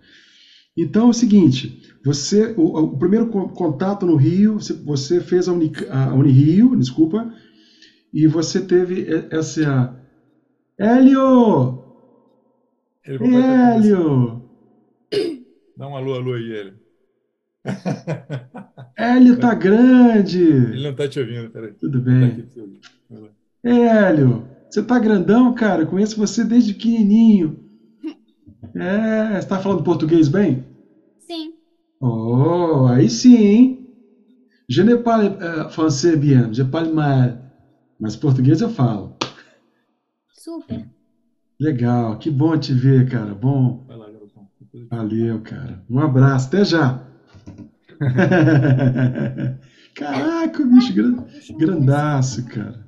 Então 0.76 1.08
é 1.08 1.10
o 1.10 1.14
seguinte: 1.14 1.94
você, 2.04 2.54
o, 2.56 2.78
o 2.78 2.98
primeiro 2.98 3.28
contato 3.28 4.06
no 4.06 4.16
Rio, 4.16 4.54
você, 4.54 4.72
você 4.72 5.20
fez 5.20 5.48
a, 5.48 5.52
Uni, 5.52 5.72
a 5.90 6.14
Unirio, 6.14 6.76
desculpa, 6.76 7.34
e 8.12 8.26
você 8.26 8.60
teve 8.60 9.06
essa. 9.30 9.98
Hélio! 10.78 11.84
Hélio! 13.04 14.42
Dá 15.76 15.88
um 15.88 15.96
alô, 15.96 16.14
alô 16.14 16.34
aí, 16.34 16.52
Hélio. 16.52 16.81
Hélio 18.96 19.38
tá 19.38 19.54
grande. 19.54 20.42
Ele 20.42 20.82
não 20.82 20.94
tá 20.94 21.08
te 21.08 21.20
ouvindo, 21.20 21.50
peraí. 21.50 21.72
Tudo 21.72 22.00
bem. 22.00 22.46
Tá 23.08 23.16
Hélio, 23.64 24.48
você 24.68 24.82
tá 24.82 24.98
grandão, 24.98 25.54
cara. 25.54 25.86
Conheço 25.86 26.16
você 26.16 26.44
desde 26.44 26.74
pequenininho. 26.74 27.58
É, 28.74 29.40
você 29.40 29.48
tá 29.48 29.58
falando 29.58 29.82
português 29.82 30.28
bem? 30.28 30.64
Sim. 31.18 31.54
Oh, 32.00 32.86
aí 32.86 33.08
sim. 33.08 33.86
Je 34.68 34.82
ne 34.82 34.96
parle 34.96 35.28
uh, 35.28 35.70
français 35.70 36.16
bien, 36.16 36.52
je 36.52 36.64
parle 36.64 36.92
mal. 36.92 37.38
Mas 38.00 38.16
português 38.16 38.60
eu 38.60 38.70
falo. 38.70 39.16
Super. 40.32 40.88
Legal, 41.60 42.18
que 42.18 42.30
bom 42.30 42.58
te 42.58 42.72
ver, 42.72 43.08
cara. 43.08 43.34
Bom. 43.34 43.86
Valeu, 44.90 45.40
cara. 45.42 45.84
Um 45.88 46.00
abraço, 46.00 46.48
até 46.48 46.64
já. 46.64 47.11
Caraca, 49.94 50.62
o 50.62 50.66
bicho 50.66 50.94
gran... 50.94 51.24
grandaço, 51.58 52.46
cara. 52.46 52.86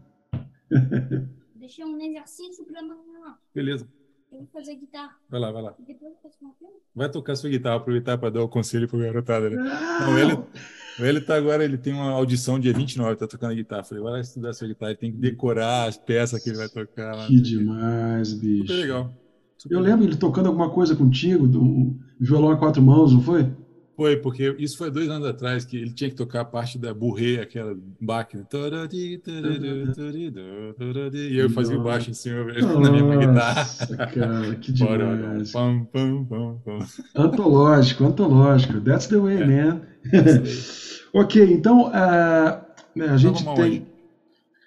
Deixei 1.56 1.84
um 1.84 2.00
exercício 2.00 2.64
pra 2.64 2.80
amanhã. 2.80 3.36
Beleza. 3.54 3.86
Eu 4.32 4.38
vou 4.38 4.48
fazer 4.52 4.74
guitarra. 4.74 5.16
Vai 5.30 5.40
lá, 5.40 5.52
vai 5.52 5.62
lá. 5.62 5.74
Vai 6.94 7.10
tocar 7.10 7.36
sua 7.36 7.50
guitarra, 7.50 7.76
aproveitar 7.76 8.18
para 8.18 8.30
dar 8.30 8.42
o 8.42 8.48
conselho 8.48 8.88
pro 8.88 8.98
garotada, 8.98 9.48
né? 9.48 9.56
Não, 9.56 10.18
ele, 10.18 10.38
ele 10.98 11.20
tá 11.20 11.36
agora, 11.36 11.64
ele 11.64 11.78
tem 11.78 11.92
uma 11.92 12.10
audição 12.10 12.58
dia 12.58 12.72
29, 12.72 13.16
tá 13.16 13.26
tocando 13.26 13.54
guitarra. 13.54 13.84
Falei, 13.84 14.02
vai 14.02 14.12
lá 14.14 14.20
estudar 14.20 14.52
sua 14.52 14.66
guitarra, 14.66 14.90
ele 14.92 14.98
tem 14.98 15.12
que 15.12 15.18
decorar 15.18 15.88
as 15.88 15.96
peças 15.96 16.42
que 16.42 16.50
ele 16.50 16.58
vai 16.58 16.68
tocar. 16.68 17.14
Lá, 17.14 17.26
que 17.26 17.40
demais, 17.40 18.32
bicho. 18.34 18.66
Super 18.66 18.80
legal. 18.80 19.14
Super 19.56 19.74
eu 19.74 19.80
lembro 19.80 20.04
ele 20.04 20.16
tocando 20.16 20.46
alguma 20.46 20.70
coisa 20.70 20.96
contigo, 20.96 21.46
do 21.46 21.96
violão 22.18 22.50
a 22.50 22.56
quatro 22.56 22.82
mãos, 22.82 23.12
não 23.12 23.20
foi? 23.20 23.50
Foi, 23.96 24.16
porque 24.16 24.56
isso 24.58 24.76
foi 24.76 24.90
dois 24.90 25.08
anos 25.08 25.28
atrás, 25.28 25.64
que 25.64 25.76
ele 25.76 25.90
tinha 25.90 26.10
que 26.10 26.16
tocar 26.16 26.40
a 26.40 26.44
parte 26.44 26.76
da 26.78 26.92
burrê, 26.92 27.40
aquela. 27.40 27.74
Né? 27.74 27.80
E 31.12 31.38
eu 31.38 31.48
fazia 31.50 31.78
o 31.78 31.82
baixo 31.82 32.10
em 32.10 32.14
cima 32.14 32.44
Nossa, 32.44 32.80
na 32.80 32.90
minha 32.90 33.16
guitarra. 33.16 33.64
Cara, 34.12 34.54
que 34.56 34.72
demais. 34.74 35.52
Pam, 35.52 35.84
pam, 35.92 36.24
pam, 36.24 36.58
pam. 36.64 36.78
Antológico, 37.14 38.04
antológico. 38.04 38.80
That's 38.80 39.06
the 39.06 39.16
way, 39.16 39.40
é. 39.40 39.46
man. 39.46 39.80
ok, 41.14 41.52
então 41.52 41.88
uh, 41.88 42.64
a 43.00 43.16
gente 43.16 43.44
tem. 43.54 43.86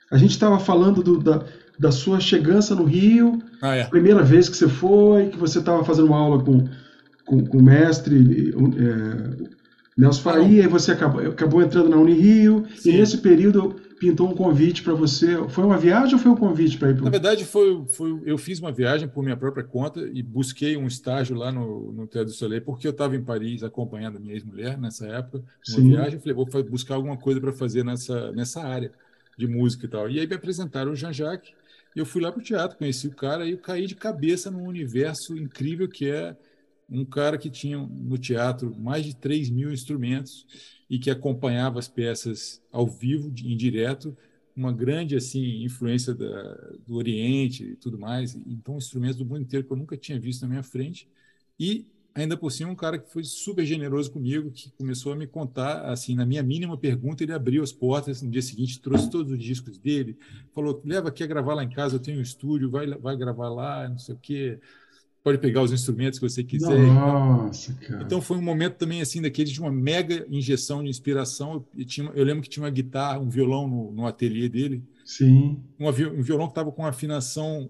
A 0.09 0.17
gente 0.17 0.31
estava 0.31 0.57
falando 0.57 1.03
do, 1.03 1.19
da, 1.19 1.43
da 1.77 1.91
sua 1.91 2.21
chegança 2.21 2.73
no 2.73 2.85
Rio, 2.85 3.39
ah, 3.61 3.75
é. 3.75 3.83
primeira 3.83 4.23
vez 4.23 4.47
que 4.47 4.55
você 4.55 4.69
foi, 4.69 5.27
que 5.27 5.37
você 5.37 5.59
estava 5.59 5.83
fazendo 5.83 6.07
uma 6.07 6.17
aula 6.17 6.41
com 6.41 6.65
com, 7.27 7.45
com 7.45 7.57
o 7.57 7.63
mestre 7.63 8.53
é, 8.55 9.47
Nelson 9.97 10.21
Faria, 10.21 10.63
e 10.63 10.67
você 10.67 10.93
acabou, 10.93 11.21
acabou 11.21 11.61
entrando 11.61 11.89
na 11.89 11.97
Unirio, 11.97 12.65
Sim. 12.75 12.91
e 12.91 12.97
nesse 12.97 13.17
período 13.17 13.75
pintou 13.99 14.29
um 14.29 14.35
convite 14.35 14.83
para 14.83 14.93
você. 14.93 15.35
Foi 15.49 15.63
uma 15.65 15.77
viagem 15.77 16.13
ou 16.13 16.19
foi 16.19 16.31
um 16.31 16.35
convite 16.35 16.77
para 16.77 16.91
ir 16.91 16.95
para 16.95 17.05
Na 17.05 17.09
verdade, 17.09 17.43
foi, 17.43 17.83
foi, 17.87 18.21
eu 18.25 18.37
fiz 18.37 18.59
uma 18.59 18.71
viagem 18.71 19.07
por 19.07 19.23
minha 19.23 19.35
própria 19.35 19.63
conta 19.63 20.07
e 20.13 20.21
busquei 20.21 20.77
um 20.77 20.85
estágio 20.85 21.35
lá 21.35 21.51
no, 21.51 21.91
no 21.91 22.07
Teatro 22.07 22.31
do 22.31 22.35
Soleil, 22.35 22.61
porque 22.61 22.87
eu 22.87 22.91
estava 22.91 23.15
em 23.15 23.23
Paris 23.23 23.63
acompanhando 23.63 24.17
a 24.17 24.19
minha 24.19 24.33
ex-mulher 24.33 24.77
nessa 24.77 25.07
época, 25.07 25.43
uma 25.69 25.77
Sim. 25.77 25.89
viagem. 25.89 26.19
Falei, 26.19 26.35
vou 26.35 26.45
buscar 26.63 26.95
alguma 26.95 27.17
coisa 27.17 27.41
para 27.41 27.51
fazer 27.51 27.83
nessa, 27.83 28.31
nessa 28.31 28.61
área 28.61 28.91
de 29.35 29.47
música 29.47 29.85
e 29.85 29.89
tal. 29.89 30.09
E 30.09 30.19
aí 30.19 30.27
me 30.27 30.35
apresentaram 30.35 30.91
o 30.91 30.95
Jean-Jacques, 30.95 31.51
E 31.95 31.99
eu 31.99 32.05
fui 32.05 32.21
lá 32.21 32.31
para 32.31 32.39
o 32.39 32.43
teatro, 32.43 32.77
conheci 32.77 33.07
o 33.07 33.15
cara 33.15 33.45
e 33.47 33.51
eu 33.51 33.57
caí 33.57 33.87
de 33.87 33.95
cabeça 33.95 34.51
num 34.51 34.65
universo 34.65 35.35
incrível 35.35 35.87
que 35.89 36.07
é 36.07 36.35
um 36.89 37.03
cara 37.03 37.37
que 37.37 37.49
tinha 37.49 37.77
no 37.77 38.17
teatro 38.17 38.75
mais 38.77 39.05
de 39.05 39.15
3 39.15 39.49
mil 39.49 39.71
instrumentos 39.71 40.45
e 40.89 40.97
que 40.97 41.09
acompanhava 41.09 41.79
as 41.79 41.87
peças 41.87 42.61
ao 42.71 42.87
vivo, 42.87 43.27
em 43.27 43.57
direto, 43.57 44.15
uma 44.55 44.71
grande 44.71 45.15
assim 45.15 45.63
influência 45.63 46.13
da, 46.13 46.53
do 46.85 46.95
Oriente 46.95 47.63
e 47.63 47.75
tudo 47.75 47.99
mais. 47.99 48.35
Então, 48.35 48.77
instrumentos 48.77 49.17
do 49.17 49.25
mundo 49.25 49.41
inteiro 49.41 49.65
que 49.65 49.71
eu 49.71 49.77
nunca 49.77 49.97
tinha 49.97 50.19
visto 50.19 50.41
na 50.41 50.47
minha 50.47 50.63
frente. 50.63 51.07
E 51.59 51.85
ainda 52.17 52.35
por 52.35 52.51
cima 52.51 52.71
um 52.71 52.75
cara 52.75 52.97
que 52.97 53.11
foi 53.11 53.23
super 53.23 53.63
generoso 53.63 54.11
comigo, 54.11 54.49
que 54.49 54.71
começou 54.71 55.13
a 55.13 55.15
me 55.15 55.27
contar, 55.27 55.85
assim, 55.85 56.15
na 56.15 56.25
minha 56.25 56.41
mínima 56.41 56.75
pergunta, 56.75 57.23
ele 57.23 57.31
abriu 57.31 57.61
as 57.61 57.71
portas 57.71 58.23
no 58.23 58.31
dia 58.31 58.41
seguinte, 58.41 58.81
trouxe 58.81 59.09
todos 59.11 59.31
os 59.31 59.37
discos 59.37 59.77
dele, 59.77 60.17
falou, 60.53 60.81
leva 60.83 61.09
aqui 61.09 61.23
a 61.23 61.27
gravar 61.27 61.53
lá 61.53 61.63
em 61.63 61.69
casa, 61.69 61.95
eu 61.95 61.99
tenho 61.99 62.17
um 62.17 62.23
estúdio, 62.23 62.71
vai, 62.71 62.87
vai 62.87 63.15
gravar 63.15 63.49
lá, 63.49 63.87
não 63.87 63.99
sei 63.99 64.15
o 64.15 64.17
quê, 64.17 64.59
pode 65.27 65.39
pegar 65.39 65.61
os 65.61 65.73
instrumentos 65.73 66.19
que 66.19 66.29
você 66.29 66.41
quiser. 66.41 66.87
Nossa, 66.87 67.73
cara. 67.73 68.01
Então 68.01 68.21
foi 68.21 68.37
um 68.37 68.41
momento 68.41 68.75
também, 68.75 69.01
assim, 69.01 69.21
daquele 69.21 69.51
de 69.51 69.59
uma 69.59 69.69
mega 69.69 70.25
injeção 70.29 70.81
de 70.81 70.89
inspiração, 70.89 71.65
eu, 71.77 71.85
tinha, 71.85 72.09
eu 72.15 72.23
lembro 72.23 72.41
que 72.41 72.47
tinha 72.47 72.63
uma 72.63 72.69
guitarra, 72.69 73.19
um 73.19 73.27
violão 73.27 73.67
no, 73.67 73.91
no 73.91 74.07
ateliê 74.07 74.47
dele, 74.47 74.81
Sim. 75.03 75.59
um, 75.77 75.89
um 75.89 76.21
violão 76.21 76.47
que 76.47 76.51
estava 76.51 76.71
com 76.71 76.85
afinação 76.85 77.69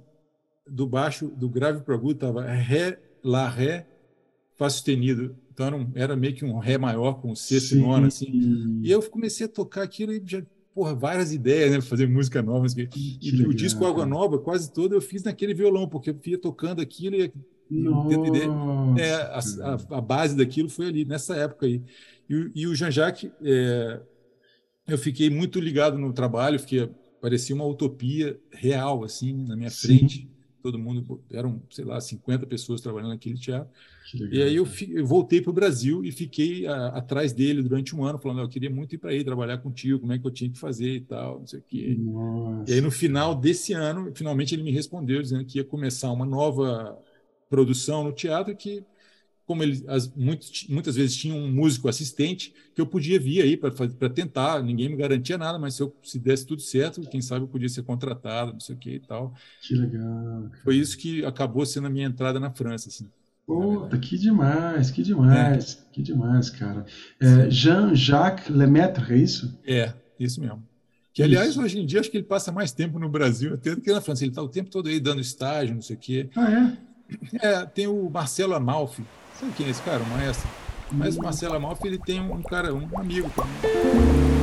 do 0.70 0.86
baixo, 0.86 1.30
do 1.30 1.50
grave 1.50 1.82
para 1.82 1.96
agudo, 1.96 2.14
estava 2.14 2.44
ré, 2.44 3.00
lá, 3.24 3.50
ré, 3.50 3.88
Fá 4.56 4.70
sustenido. 4.70 5.36
Então 5.52 5.66
era, 5.66 5.76
um, 5.76 5.92
era, 5.96 6.16
meio 6.16 6.36
que 6.36 6.44
um 6.44 6.58
Ré 6.58 6.78
maior 6.80 7.22
com 7.22 7.36
sexto 7.36 7.76
e 7.76 7.80
nono, 7.80 8.08
assim. 8.08 8.82
E 8.84 8.92
eu 8.92 9.02
comecei 9.04 9.46
a 9.46 9.50
tocar 9.50 9.84
aquilo 9.84 10.12
e 10.12 10.22
já, 10.26 10.42
porra, 10.78 10.94
várias 10.94 11.34
ideias, 11.34 11.72
né? 11.72 11.82
Fazer 11.82 12.08
música 12.08 12.40
nova. 12.40 12.68
Assim. 12.68 12.88
E 13.20 13.32
legal, 13.32 13.50
o 13.50 13.54
disco 13.56 13.84
Água 13.84 14.06
Nova, 14.06 14.38
quase 14.38 14.72
todo, 14.72 14.94
eu 14.94 15.02
fiz 15.02 15.24
naquele 15.24 15.56
violão, 15.56 15.90
porque 15.90 16.12
eu 16.12 16.20
ia 16.24 16.38
tocando 16.38 16.80
aquilo 16.80 17.16
e. 17.16 17.34
Nossa. 17.70 19.02
É, 19.02 19.14
a, 19.14 19.40
a, 19.72 19.98
a, 19.98 20.02
base 20.02 20.38
daquilo 20.38 20.70
foi 20.70 20.86
ali, 20.86 21.04
nessa 21.04 21.36
época 21.36 21.66
aí. 21.66 21.82
E, 22.30 22.52
e 22.54 22.68
o 22.68 22.76
Jean-Jacques, 22.76 23.32
é, 23.44 24.00
eu 24.88 25.00
fiquei 25.00 25.32
muito 25.32 25.60
ligado 25.60 25.98
no 25.98 26.14
trabalho, 26.14 26.60
fiquei, 26.60 26.88
parecia 27.20 27.56
uma 27.56 27.66
utopia 27.66 28.40
real, 28.52 29.04
assim, 29.04 29.34
na 29.34 29.56
minha 29.56 29.72
Sim. 29.72 29.88
frente. 29.88 30.30
Todo 30.68 30.78
mundo, 30.78 31.24
eram, 31.32 31.62
sei 31.70 31.86
lá, 31.86 32.00
50 32.02 32.46
pessoas 32.46 32.82
trabalhando 32.82 33.12
naquele 33.12 33.36
teatro. 33.38 33.70
E 34.32 34.42
aí 34.42 34.56
eu, 34.56 34.68
eu 34.90 35.06
voltei 35.06 35.42
para 35.42 35.50
o 35.50 35.54
Brasil 35.54 36.04
e 36.04 36.12
fiquei 36.12 36.68
a, 36.68 36.88
atrás 36.88 37.32
dele 37.32 37.62
durante 37.62 37.96
um 37.96 38.04
ano, 38.04 38.20
falando: 38.20 38.42
eu 38.42 38.50
queria 38.50 38.70
muito 38.70 38.96
ir 38.96 38.98
para 38.98 39.12
aí 39.12 39.24
trabalhar 39.24 39.60
contigo, 39.60 40.00
como 40.00 40.12
é 40.12 40.20
que 40.20 40.28
eu 40.28 40.32
tinha 40.32 40.50
que 40.50 40.60
fazer 40.60 40.96
e 40.96 41.02
tal, 41.02 41.40
não 41.40 41.48
sei 41.48 41.60
o 41.60 41.64
quê. 41.64 41.96
Nossa. 41.98 42.70
E 42.70 42.76
aí 42.76 42.82
no 42.82 42.92
final 42.92 43.34
desse 43.34 43.72
ano, 43.72 44.12
finalmente 44.14 44.54
ele 44.54 44.64
me 44.64 44.72
respondeu 44.72 45.22
dizendo 45.22 45.46
que 45.46 45.58
ia 45.58 45.64
começar 45.64 46.12
uma 46.12 46.26
nova 46.26 46.98
produção 47.50 48.04
no 48.04 48.12
teatro 48.12 48.56
que 48.56 48.84
como 49.48 49.64
ele 49.64 49.82
as, 49.88 50.14
muitas, 50.14 50.66
muitas 50.68 50.96
vezes 50.98 51.16
tinha 51.16 51.34
um 51.34 51.50
músico 51.50 51.88
assistente 51.88 52.54
que 52.76 52.82
eu 52.82 52.86
podia 52.86 53.18
vir 53.18 53.42
aí 53.42 53.56
para 53.56 54.10
tentar, 54.10 54.62
ninguém 54.62 54.90
me 54.90 54.98
garantia 54.98 55.38
nada, 55.38 55.58
mas 55.58 55.76
se 55.76 55.82
eu 55.82 55.96
se 56.04 56.20
desse 56.20 56.46
tudo 56.46 56.62
certo, 56.62 57.02
quem 57.10 57.22
sabe 57.22 57.46
eu 57.46 57.48
podia 57.48 57.70
ser 57.70 57.84
contratado, 57.84 58.52
não 58.52 58.60
sei 58.60 58.76
o 58.76 58.78
que 58.78 58.96
e 58.96 59.00
tal. 59.00 59.34
Que 59.62 59.74
legal. 59.74 60.52
Foi 60.66 60.76
isso 60.76 60.98
que 60.98 61.24
acabou 61.24 61.66
sendo 61.66 61.88
a 61.88 61.90
minha 61.90 62.06
entrada 62.06 62.42
na 62.42 62.52
França, 62.52 62.90
assim. 62.90 63.08
Puta, 63.46 63.98
que 63.98 64.18
demais, 64.18 64.92
que 64.92 65.02
demais, 65.02 65.80
é. 65.82 65.94
que 65.94 66.04
demais, 66.04 66.50
cara. 66.50 66.86
É, 67.18 67.50
Jean-Jacques 67.50 68.54
Lemaitre, 68.54 69.14
é 69.14 69.18
isso? 69.18 69.58
É, 69.66 69.94
isso 70.20 70.42
mesmo. 70.42 70.62
Que, 71.14 71.24
aliás, 71.24 71.52
isso. 71.52 71.62
hoje 71.62 71.80
em 71.80 71.86
dia, 71.86 72.02
acho 72.02 72.12
que 72.12 72.18
ele 72.18 72.26
passa 72.26 72.52
mais 72.52 72.74
tempo 72.74 73.00
no 73.00 73.08
Brasil 73.08 73.54
até 73.54 73.74
do 73.74 73.80
que 73.80 73.94
na 73.94 74.02
França. 74.02 74.26
Ele 74.26 74.32
está 74.32 74.44
o 74.44 74.50
tempo 74.50 74.70
todo 74.70 74.90
aí 74.90 75.00
dando 75.00 75.22
estágio, 75.22 75.74
não 75.74 75.82
sei 75.82 75.96
o 75.96 76.00
quê. 76.00 76.30
Ah, 76.36 76.52
é? 76.52 76.88
É, 77.42 77.66
tem 77.66 77.88
o 77.88 78.10
Marcelo 78.10 78.54
Amalfi. 78.54 79.04
Sabe 79.40 79.52
quem 79.54 79.68
é 79.68 79.70
esse 79.70 79.82
cara? 79.82 80.02
O 80.02 80.08
maestro. 80.08 80.48
Mas 80.92 81.16
o. 81.18 81.22
Marcelo 81.22 81.56
Amalfi, 81.56 81.88
ele 81.88 82.00
tem 82.00 82.20
um 82.20 82.42
cara, 82.42 82.74
um 82.74 82.90
amigo 82.98 83.30
também. 83.36 84.37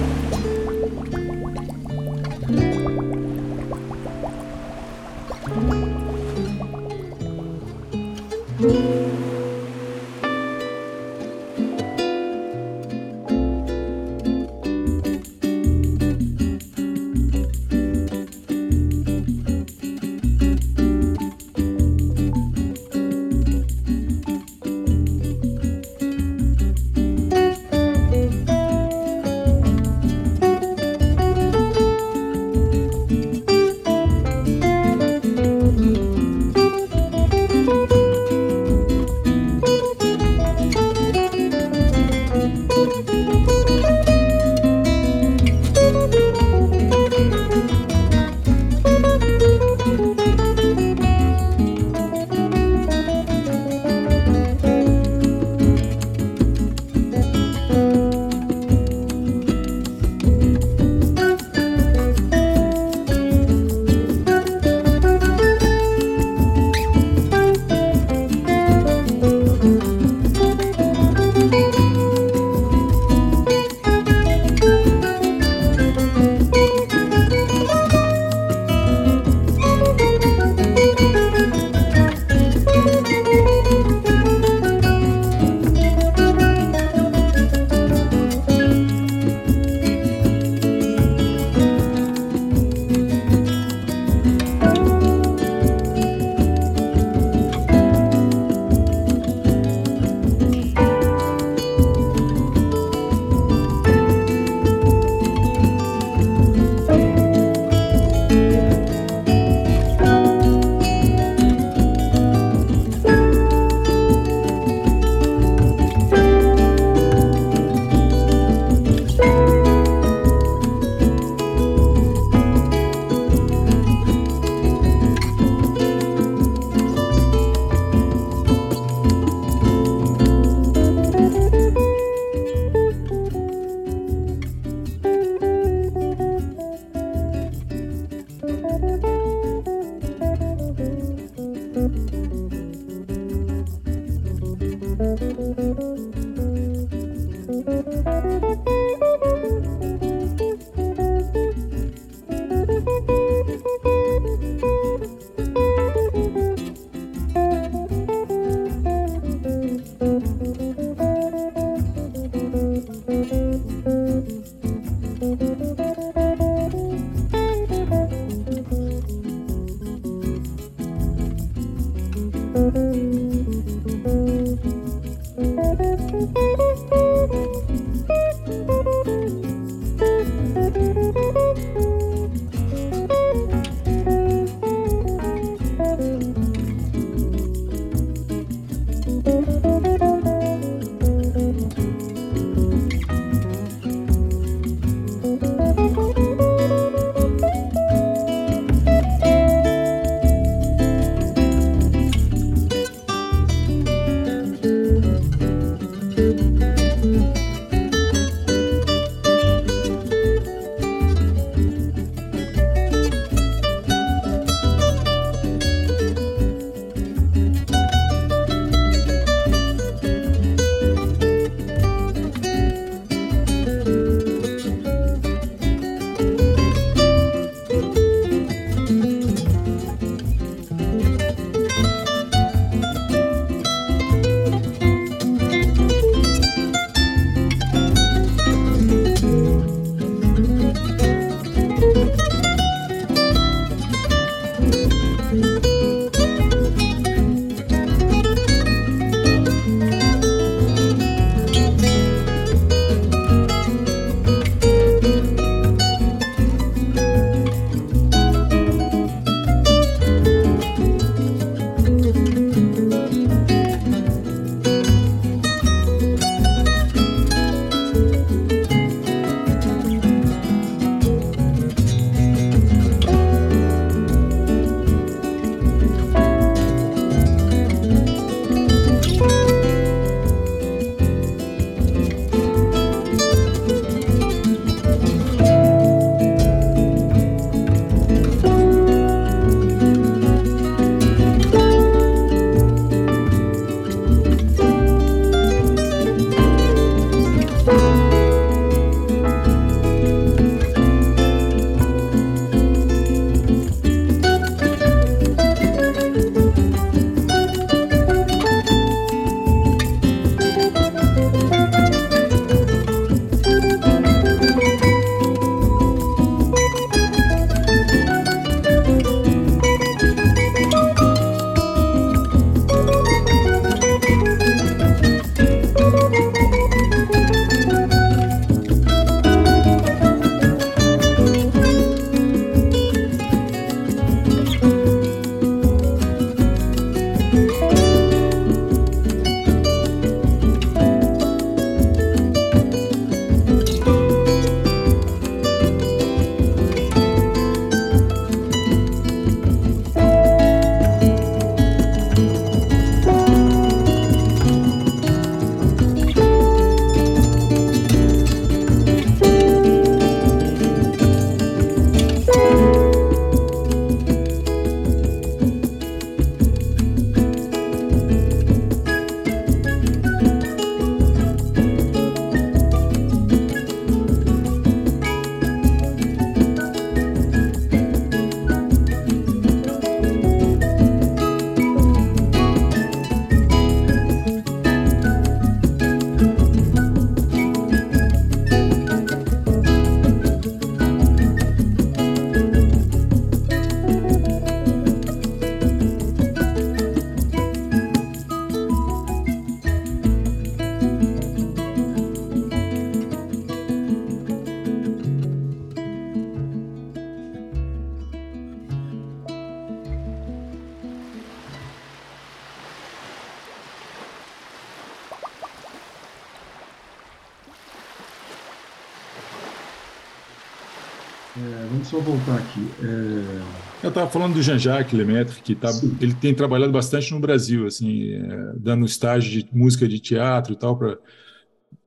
Estava 423.94 424.10
falando 424.10 424.34
do 424.34 424.42
Jean-Jacques 424.42 424.92
Lemaitre, 424.92 425.40
que 425.42 425.54
tá, 425.54 425.68
Sim. 425.68 425.96
ele 426.00 426.14
tem 426.14 426.34
trabalhado 426.34 426.72
bastante 426.72 427.12
no 427.12 427.20
Brasil, 427.20 427.66
assim, 427.66 428.12
é, 428.12 428.52
dando 428.56 428.84
estágio 428.84 429.42
de 429.42 429.48
música 429.56 429.88
de 429.88 429.98
teatro 429.98 430.52
e 430.52 430.56
tal 430.56 430.76
para 430.76 430.98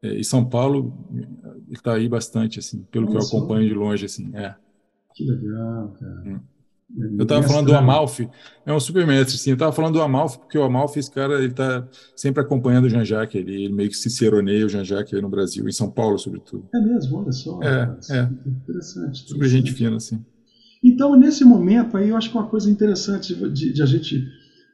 em 0.04 0.24
São 0.24 0.46
Paulo, 0.46 0.94
ele 1.12 1.28
está 1.72 1.94
aí 1.94 2.08
bastante, 2.08 2.60
assim, 2.60 2.84
pelo 2.92 3.10
que 3.10 3.18
eu 3.18 3.22
só. 3.22 3.38
acompanho 3.38 3.68
de 3.68 3.74
longe, 3.74 4.06
assim. 4.06 4.30
É. 4.34 4.56
que 5.14 5.24
legal, 5.26 5.94
cara. 6.00 6.24
Hum. 6.26 6.40
É, 6.98 7.20
Eu 7.20 7.24
estava 7.24 7.44
falando 7.44 7.66
do. 7.66 7.76
Amalfi, 7.76 8.30
é 8.66 8.72
um 8.72 8.80
super 8.80 9.06
mestre, 9.06 9.38
sim. 9.38 9.50
Eu 9.50 9.56
estava 9.56 9.74
falando 9.74 9.96
do 9.96 10.02
Amalfi 10.02 10.38
porque 10.40 10.58
o 10.58 10.64
Amalfi, 10.64 11.00
esse 11.00 11.12
cara, 11.12 11.36
ele 11.40 11.48
está 11.48 11.86
sempre 12.16 12.42
acompanhando 12.42 12.86
o 12.86 12.90
Jean-Jacques, 12.90 13.36
ele, 13.36 13.66
ele 13.66 13.74
meio 13.74 13.90
que 13.90 13.98
ciceroneia 13.98 14.66
o 14.66 14.70
Jean-Jacques 14.70 15.14
aí 15.14 15.22
no 15.22 15.30
Brasil, 15.30 15.68
em 15.68 15.72
São 15.72 15.92
Paulo, 15.92 16.18
sobretudo. 16.18 16.70
É 16.74 16.80
mesmo, 16.80 17.20
olha 17.20 17.32
só. 17.32 17.62
É, 17.62 17.86
cara, 17.88 18.00
é. 18.12 18.50
Interessante. 18.50 19.20
Super 19.28 19.50
gente 19.50 19.72
interessante. 19.72 19.78
fina, 19.78 19.98
assim. 19.98 20.26
Então, 20.88 21.16
nesse 21.18 21.44
momento 21.44 21.98
aí, 21.98 22.10
eu 22.10 22.16
acho 22.16 22.30
que 22.30 22.38
uma 22.38 22.48
coisa 22.48 22.72
interessante 22.72 23.36
de, 23.52 23.74
de 23.74 23.82
a 23.82 23.86
gente 23.86 24.24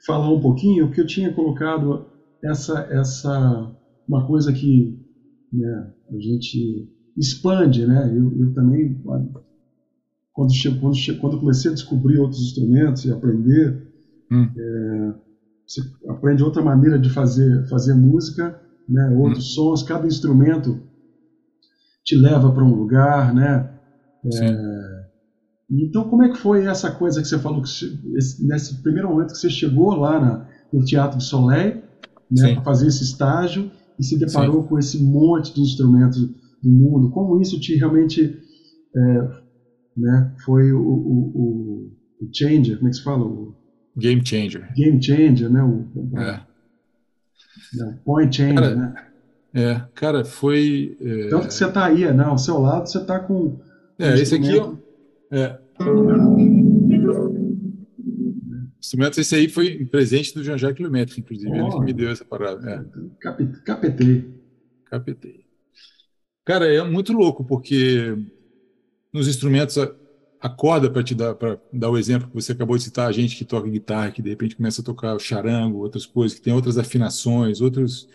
falar 0.05 0.30
um 0.32 0.39
pouquinho, 0.39 0.86
porque 0.88 1.01
eu 1.01 1.07
tinha 1.07 1.34
colocado 1.34 2.05
essa, 2.43 2.80
essa 2.91 3.72
uma 4.07 4.26
coisa 4.28 4.53
que 4.53 4.95
né, 5.51 5.91
a 6.09 6.20
gente 6.20 6.88
expande, 7.18 7.86
né? 7.86 8.09
Eu, 8.16 8.32
eu 8.39 8.53
também, 8.53 8.93
quando, 10.34 10.51
quando, 10.80 10.93
quando 11.20 11.39
comecei 11.39 11.72
a 11.72 11.74
descobrir 11.74 12.18
outros 12.20 12.41
instrumentos 12.41 13.05
e 13.05 13.11
aprender, 13.11 13.82
Hum. 14.32 14.47
é, 14.55 15.14
você 15.66 15.82
aprende 16.09 16.43
outra 16.43 16.61
maneira 16.61 16.99
de 16.99 17.09
fazer, 17.09 17.68
fazer 17.68 17.93
música, 17.95 18.59
né? 18.88 19.09
outros 19.18 19.51
Hum. 19.51 19.55
sons, 19.55 19.84
cada 19.84 20.07
instrumento 20.07 20.80
te 22.03 22.16
leva 22.16 22.51
para 22.51 22.64
um 22.64 22.76
lugar, 22.76 23.34
né? 23.34 23.70
É, 24.26 24.93
então, 25.82 26.09
como 26.09 26.24
é 26.24 26.30
que 26.30 26.38
foi 26.38 26.65
essa 26.65 26.91
coisa 26.91 27.21
que 27.21 27.28
você 27.28 27.39
falou, 27.39 27.61
que 27.61 27.69
che- 27.69 27.99
esse- 28.15 28.45
nesse 28.45 28.82
primeiro 28.84 29.09
momento 29.09 29.32
que 29.32 29.38
você 29.38 29.49
chegou 29.49 29.95
lá 29.95 30.19
na- 30.19 30.47
no 30.71 30.84
Teatro 30.84 31.17
do 31.17 31.24
Soleil, 31.24 31.82
né, 32.30 32.47
Sim. 32.49 32.53
para 32.55 32.63
fazer 32.63 32.88
esse 32.88 33.03
estágio, 33.03 33.71
e 33.99 34.03
se 34.03 34.17
deparou 34.17 34.63
com 34.63 34.78
esse 34.80 35.01
monte 35.03 35.53
de 35.53 35.61
instrumentos 35.61 36.19
do 36.61 36.69
mundo? 36.69 37.09
Como 37.11 37.39
isso 37.41 37.59
te 37.59 37.76
realmente 37.76 38.39
é, 38.95 39.30
né, 39.97 40.36
foi 40.45 40.71
o, 40.71 40.80
o, 40.82 41.91
o, 42.21 42.30
changer, 42.34 42.78
como 42.78 42.88
é 42.88 42.91
que 42.91 42.97
se 42.97 43.03
fala? 43.03 43.24
O 43.26 43.55
Game 43.97 44.26
changer. 44.26 44.71
game 44.76 45.01
changer, 45.01 45.49
né? 45.51 45.61
O, 45.63 45.88
o- 45.95 46.19
É. 46.19 46.43
né, 47.76 47.99
point 48.03 48.36
changer, 48.36 48.55
Cara, 48.55 48.76
né? 48.76 48.95
É, 49.55 49.82
cara, 49.93 50.26
foi. 50.26 50.97
É, 50.99 51.28
Tanto 51.30 51.47
que 51.47 51.53
você 51.53 51.65
está 51.65 51.86
aí, 51.86 52.11
né? 52.11 52.24
Ao 52.24 52.38
seu 52.39 52.57
lado 52.59 52.88
você 52.89 52.97
está 52.97 53.19
com 53.19 53.59
é, 53.99 54.15
esse 54.19 54.34
aqui 54.36 54.49
é, 55.32 55.39
é. 55.39 55.59
Instrumento, 58.80 59.19
esse 59.19 59.36
aí 59.36 59.47
foi 59.47 59.86
presente 59.86 60.34
do 60.34 60.43
Jean-Jacques 60.43 60.84
Lemaitre, 60.84 61.21
inclusive, 61.21 61.49
ele 61.57 61.71
que 61.71 61.80
me 61.80 61.93
deu 61.93 62.09
essa 62.09 62.26
parada. 62.26 62.69
É. 62.69 62.84
Cap- 63.19 63.61
capetei. 63.63 64.30
Capetei. 64.86 65.45
Cara, 66.45 66.65
é 66.65 66.84
muito 66.84 67.13
louco, 67.13 67.45
porque 67.45 68.17
nos 69.11 69.28
instrumentos, 69.28 69.78
a, 70.41 70.49
corda, 70.49 70.89
para 70.89 71.01
te 71.01 71.15
dar, 71.15 71.36
para 71.36 71.57
dar 71.71 71.89
o 71.89 71.97
exemplo 71.97 72.28
que 72.28 72.36
você 72.36 72.51
acabou 72.51 72.76
de 72.76 72.84
citar, 72.84 73.07
a 73.07 73.11
gente 73.11 73.38
que 73.38 73.45
toca 73.45 73.69
guitarra, 73.69 74.11
que 74.11 74.21
de 74.21 74.30
repente 74.30 74.55
começa 74.55 74.82
a 74.82 74.84
tocar 74.84 75.15
o 75.15 75.19
charango, 75.19 75.80
outras 75.80 76.05
coisas, 76.05 76.38
que 76.38 76.43
tem 76.43 76.53
outras 76.53 76.78
afinações, 76.78 77.61
outros, 77.61 78.09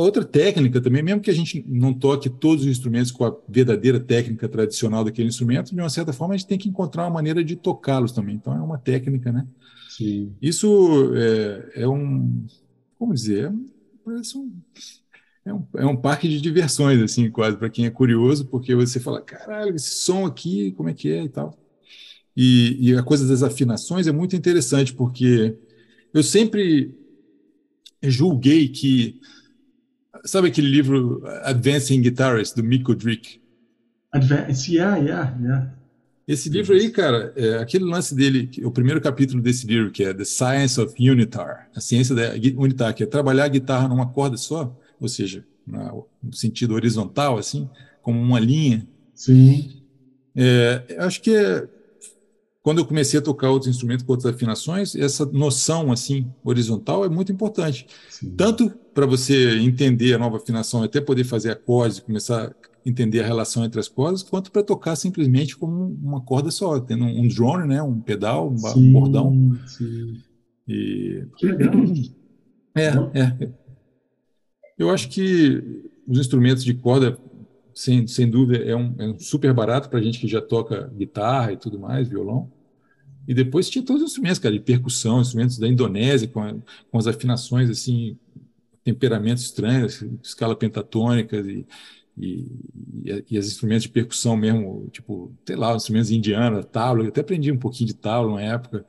outra 0.00 0.24
técnica 0.24 0.80
também, 0.80 1.02
mesmo 1.02 1.20
que 1.20 1.30
a 1.30 1.34
gente 1.34 1.64
não 1.68 1.92
toque 1.92 2.30
todos 2.30 2.64
os 2.64 2.70
instrumentos 2.70 3.10
com 3.10 3.24
a 3.24 3.36
verdadeira 3.48 4.00
técnica 4.00 4.48
tradicional 4.48 5.04
daquele 5.04 5.28
instrumento, 5.28 5.74
de 5.74 5.80
uma 5.80 5.90
certa 5.90 6.12
forma 6.12 6.34
a 6.34 6.36
gente 6.36 6.46
tem 6.46 6.58
que 6.58 6.68
encontrar 6.68 7.04
uma 7.04 7.10
maneira 7.10 7.44
de 7.44 7.56
tocá-los 7.56 8.12
também. 8.12 8.36
Então 8.36 8.54
é 8.54 8.60
uma 8.60 8.78
técnica, 8.78 9.30
né? 9.30 9.46
Sim. 9.88 10.34
Isso 10.40 11.12
é, 11.14 11.82
é 11.82 11.88
um, 11.88 12.46
como 12.98 13.12
dizer, 13.12 13.46
é 13.46 13.52
parece 14.04 14.38
um, 14.38 14.52
é 15.44 15.52
um, 15.52 15.66
é 15.76 15.86
um 15.86 15.96
parque 15.96 16.28
de 16.28 16.40
diversões, 16.40 17.00
assim, 17.00 17.30
quase, 17.30 17.56
para 17.56 17.68
quem 17.68 17.86
é 17.86 17.90
curioso, 17.90 18.46
porque 18.46 18.74
você 18.74 19.00
fala, 19.00 19.20
caralho, 19.20 19.74
esse 19.74 19.96
som 19.96 20.24
aqui, 20.24 20.72
como 20.72 20.88
é 20.88 20.94
que 20.94 21.10
é 21.10 21.24
e 21.24 21.28
tal. 21.28 21.58
E, 22.36 22.90
e 22.90 22.96
a 22.96 23.02
coisa 23.02 23.26
das 23.26 23.42
afinações 23.42 24.06
é 24.06 24.12
muito 24.12 24.34
interessante, 24.34 24.94
porque 24.94 25.56
eu 26.14 26.22
sempre 26.22 26.94
julguei 28.02 28.68
que, 28.68 29.20
sabe 30.24 30.48
aquele 30.48 30.68
livro 30.68 31.22
Advancing 31.42 32.00
Guitarist, 32.00 32.56
do 32.56 32.64
Mick 32.64 32.94
Drick? 32.94 33.40
Advance, 34.12 34.72
yeah, 34.72 34.96
yeah, 34.98 35.36
yeah. 35.40 35.74
Esse 36.26 36.48
livro 36.48 36.74
aí, 36.74 36.88
cara, 36.90 37.32
é 37.34 37.58
aquele 37.58 37.84
lance 37.84 38.14
dele, 38.14 38.48
o 38.64 38.70
primeiro 38.70 39.00
capítulo 39.00 39.42
desse 39.42 39.66
livro, 39.66 39.90
que 39.90 40.04
é 40.04 40.14
The 40.14 40.24
Science 40.24 40.80
of 40.80 40.94
Unitar, 40.98 41.68
a 41.74 41.80
ciência 41.80 42.14
da 42.14 42.32
unitar, 42.56 42.94
que 42.94 43.02
é 43.02 43.06
trabalhar 43.06 43.44
a 43.44 43.48
guitarra 43.48 43.88
numa 43.88 44.06
corda 44.06 44.36
só, 44.36 44.78
ou 45.00 45.08
seja, 45.08 45.44
no 45.66 46.06
sentido 46.32 46.74
horizontal, 46.74 47.38
assim, 47.38 47.68
como 48.02 48.20
uma 48.20 48.38
linha. 48.38 48.86
Sim. 49.14 49.82
É, 50.34 50.96
acho 50.98 51.20
que 51.20 51.34
é, 51.34 51.68
quando 52.62 52.78
eu 52.78 52.86
comecei 52.86 53.18
a 53.18 53.22
tocar 53.22 53.50
outros 53.50 53.68
instrumentos 53.68 54.04
com 54.04 54.12
outras 54.12 54.32
afinações, 54.32 54.94
essa 54.94 55.26
noção, 55.26 55.90
assim, 55.90 56.32
horizontal 56.44 57.04
é 57.04 57.08
muito 57.08 57.32
importante. 57.32 57.86
sim. 58.08 58.30
Tanto 58.36 58.72
para 58.94 59.06
você 59.06 59.58
entender 59.58 60.14
a 60.14 60.18
nova 60.18 60.36
afinação, 60.36 60.82
até 60.82 61.00
poder 61.00 61.24
fazer 61.24 61.50
acordes, 61.50 62.00
começar 62.00 62.48
a 62.48 62.54
entender 62.84 63.20
a 63.20 63.26
relação 63.26 63.64
entre 63.64 63.80
as 63.80 63.88
cordas, 63.88 64.22
quanto 64.22 64.50
para 64.50 64.62
tocar 64.62 64.96
simplesmente 64.96 65.56
como 65.56 65.96
uma 66.02 66.20
corda 66.20 66.50
só, 66.50 66.78
tendo 66.80 67.04
um 67.04 67.28
drone, 67.28 67.68
né, 67.68 67.82
um 67.82 68.00
pedal, 68.00 68.50
um, 68.50 68.58
Sim, 68.58 68.92
bordão. 68.92 69.58
sim. 69.66 70.20
E 70.68 71.26
Que 71.36 71.46
legal. 71.46 71.72
é, 72.74 73.20
é. 73.20 73.48
Eu 74.78 74.90
acho 74.90 75.08
que 75.08 75.90
os 76.06 76.18
instrumentos 76.18 76.64
de 76.64 76.74
corda, 76.74 77.18
sem, 77.74 78.06
sem 78.06 78.28
dúvida, 78.28 78.64
é 78.64 78.74
um, 78.74 78.94
é 78.98 79.06
um 79.08 79.18
super 79.18 79.52
barato 79.52 79.88
para 79.88 80.02
gente 80.02 80.18
que 80.18 80.26
já 80.28 80.40
toca 80.40 80.92
guitarra 80.96 81.52
e 81.52 81.56
tudo 81.56 81.78
mais, 81.78 82.08
violão. 82.08 82.50
E 83.26 83.32
depois 83.32 83.70
tinha 83.70 83.84
todos 83.84 84.02
os 84.02 84.08
instrumentos, 84.08 84.40
cara, 84.40 84.54
de 84.54 84.60
percussão, 84.60 85.20
instrumentos 85.20 85.58
da 85.58 85.68
Indonésia, 85.68 86.26
com, 86.26 86.60
com 86.90 86.98
as 86.98 87.06
afinações, 87.06 87.70
assim, 87.70 88.18
temperamentos 88.84 89.44
estranhos, 89.44 90.02
escala 90.22 90.56
pentatônicas 90.56 91.46
e, 91.46 91.66
e, 92.18 92.46
e, 93.30 93.38
os 93.38 93.46
instrumentos 93.46 93.84
de 93.84 93.88
percussão 93.90 94.36
mesmo, 94.36 94.88
tipo, 94.90 95.34
sei 95.46 95.56
lá, 95.56 95.74
os 95.74 95.82
instrumentos 95.84 96.10
indianos, 96.10 96.66
tábua, 96.66 97.04
eu 97.04 97.08
até 97.08 97.20
aprendi 97.20 97.50
um 97.52 97.58
pouquinho 97.58 97.88
de 97.88 97.94
tábua 97.94 98.34
na 98.36 98.42
época. 98.42 98.86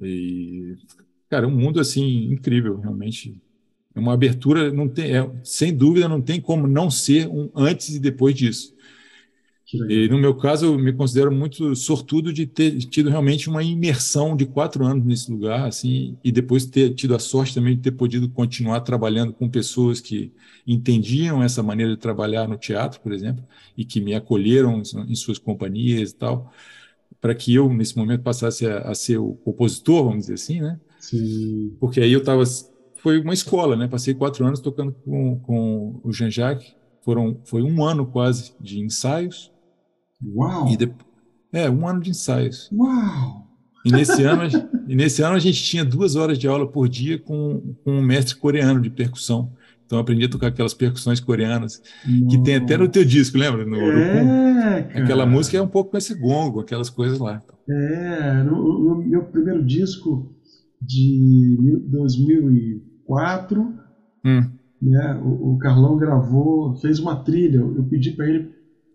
E, 0.00 0.76
cara, 1.28 1.44
é 1.46 1.48
um 1.48 1.56
mundo, 1.56 1.80
assim, 1.80 2.32
incrível, 2.32 2.78
realmente. 2.78 3.40
É 3.94 4.00
uma 4.00 4.14
abertura, 4.14 4.72
não 4.72 4.88
tem, 4.88 5.16
é, 5.16 5.30
sem 5.44 5.76
dúvida, 5.76 6.08
não 6.08 6.22
tem 6.22 6.40
como 6.40 6.66
não 6.66 6.90
ser 6.90 7.28
um 7.28 7.50
antes 7.54 7.90
e 7.96 8.00
depois 8.00 8.34
disso. 8.34 8.71
E 9.88 10.08
no 10.08 10.18
meu 10.18 10.34
caso, 10.34 10.66
eu 10.66 10.78
me 10.78 10.92
considero 10.92 11.32
muito 11.32 11.74
sortudo 11.74 12.32
de 12.32 12.46
ter 12.46 12.76
tido 12.78 13.08
realmente 13.08 13.48
uma 13.48 13.62
imersão 13.62 14.36
de 14.36 14.44
quatro 14.44 14.84
anos 14.84 15.04
nesse 15.04 15.30
lugar, 15.30 15.66
assim, 15.66 16.16
e 16.22 16.30
depois 16.30 16.66
ter 16.66 16.94
tido 16.94 17.14
a 17.14 17.18
sorte 17.18 17.54
também 17.54 17.76
de 17.76 17.82
ter 17.82 17.92
podido 17.92 18.28
continuar 18.28 18.80
trabalhando 18.80 19.32
com 19.32 19.48
pessoas 19.48 20.00
que 20.00 20.32
entendiam 20.66 21.42
essa 21.42 21.62
maneira 21.62 21.92
de 21.92 21.98
trabalhar 21.98 22.48
no 22.48 22.56
teatro, 22.56 23.00
por 23.00 23.12
exemplo, 23.12 23.44
e 23.76 23.84
que 23.84 24.00
me 24.00 24.14
acolheram 24.14 24.82
em 25.08 25.14
suas 25.14 25.38
companhias 25.38 26.10
e 26.10 26.16
tal, 26.16 26.52
para 27.20 27.34
que 27.34 27.54
eu, 27.54 27.72
nesse 27.72 27.96
momento, 27.96 28.22
passasse 28.22 28.66
a, 28.66 28.78
a 28.80 28.94
ser 28.94 29.18
o 29.18 29.34
compositor, 29.44 30.04
vamos 30.04 30.22
dizer 30.22 30.34
assim, 30.34 30.60
né? 30.60 30.78
Sim. 30.98 31.76
Porque 31.78 32.00
aí 32.00 32.12
eu 32.12 32.18
estava. 32.18 32.42
Foi 32.96 33.20
uma 33.20 33.32
escola, 33.32 33.76
né? 33.76 33.86
Passei 33.86 34.12
quatro 34.12 34.44
anos 34.44 34.60
tocando 34.60 34.92
com, 35.04 35.38
com 35.40 36.00
o 36.02 36.12
Jean-Jacques. 36.12 36.74
Foram, 37.00 37.40
foi 37.44 37.62
um 37.62 37.84
ano 37.84 38.06
quase 38.06 38.52
de 38.60 38.80
ensaios. 38.80 39.51
Uau! 40.24 40.68
E 40.68 40.76
de... 40.76 40.92
É, 41.52 41.68
um 41.70 41.86
ano 41.86 42.00
de 42.00 42.10
ensaios. 42.10 42.70
Uau! 42.72 43.46
E 43.84 43.90
nesse 43.90 44.22
ano, 44.22 44.42
a 44.42 44.48
gente- 44.48 44.66
e 44.88 44.94
nesse 44.94 45.22
ano 45.22 45.34
a 45.34 45.38
gente 45.40 45.62
tinha 45.62 45.84
duas 45.84 46.14
horas 46.16 46.38
de 46.38 46.46
aula 46.46 46.66
por 46.70 46.88
dia 46.88 47.18
com, 47.18 47.74
com 47.84 47.92
um 47.98 48.02
mestre 48.02 48.36
coreano 48.36 48.80
de 48.80 48.88
percussão. 48.90 49.52
Então 49.84 49.98
eu 49.98 50.02
aprendi 50.02 50.24
a 50.24 50.28
tocar 50.28 50.46
aquelas 50.46 50.72
percussões 50.72 51.20
coreanas, 51.20 51.82
que 52.30 52.38
tem 52.42 52.56
até 52.56 52.76
no 52.78 52.88
teu 52.88 53.04
disco, 53.04 53.36
lembra? 53.36 53.66
No. 53.66 53.76
É. 53.76 54.78
Aquela 55.02 55.26
música 55.26 55.58
é 55.58 55.60
um 55.62 55.66
pouco 55.68 55.90
com 55.90 55.98
esse 55.98 56.14
gongo, 56.14 56.60
aquelas 56.60 56.88
coisas 56.88 57.18
lá. 57.18 57.42
É, 57.68 58.42
no, 58.44 58.78
no 58.96 59.04
meu 59.04 59.24
primeiro 59.24 59.62
disco 59.64 60.34
de 60.80 61.58
mil- 61.60 61.80
2004, 61.80 63.74
Hum, 64.24 64.40
né, 64.80 65.20
o, 65.24 65.54
o 65.54 65.58
Carlão 65.58 65.96
gravou, 65.96 66.76
fez 66.76 66.98
uma 67.00 67.16
trilha. 67.16 67.58
Eu 67.58 67.84
pedi 67.90 68.12
para 68.12 68.28
ele 68.28 68.50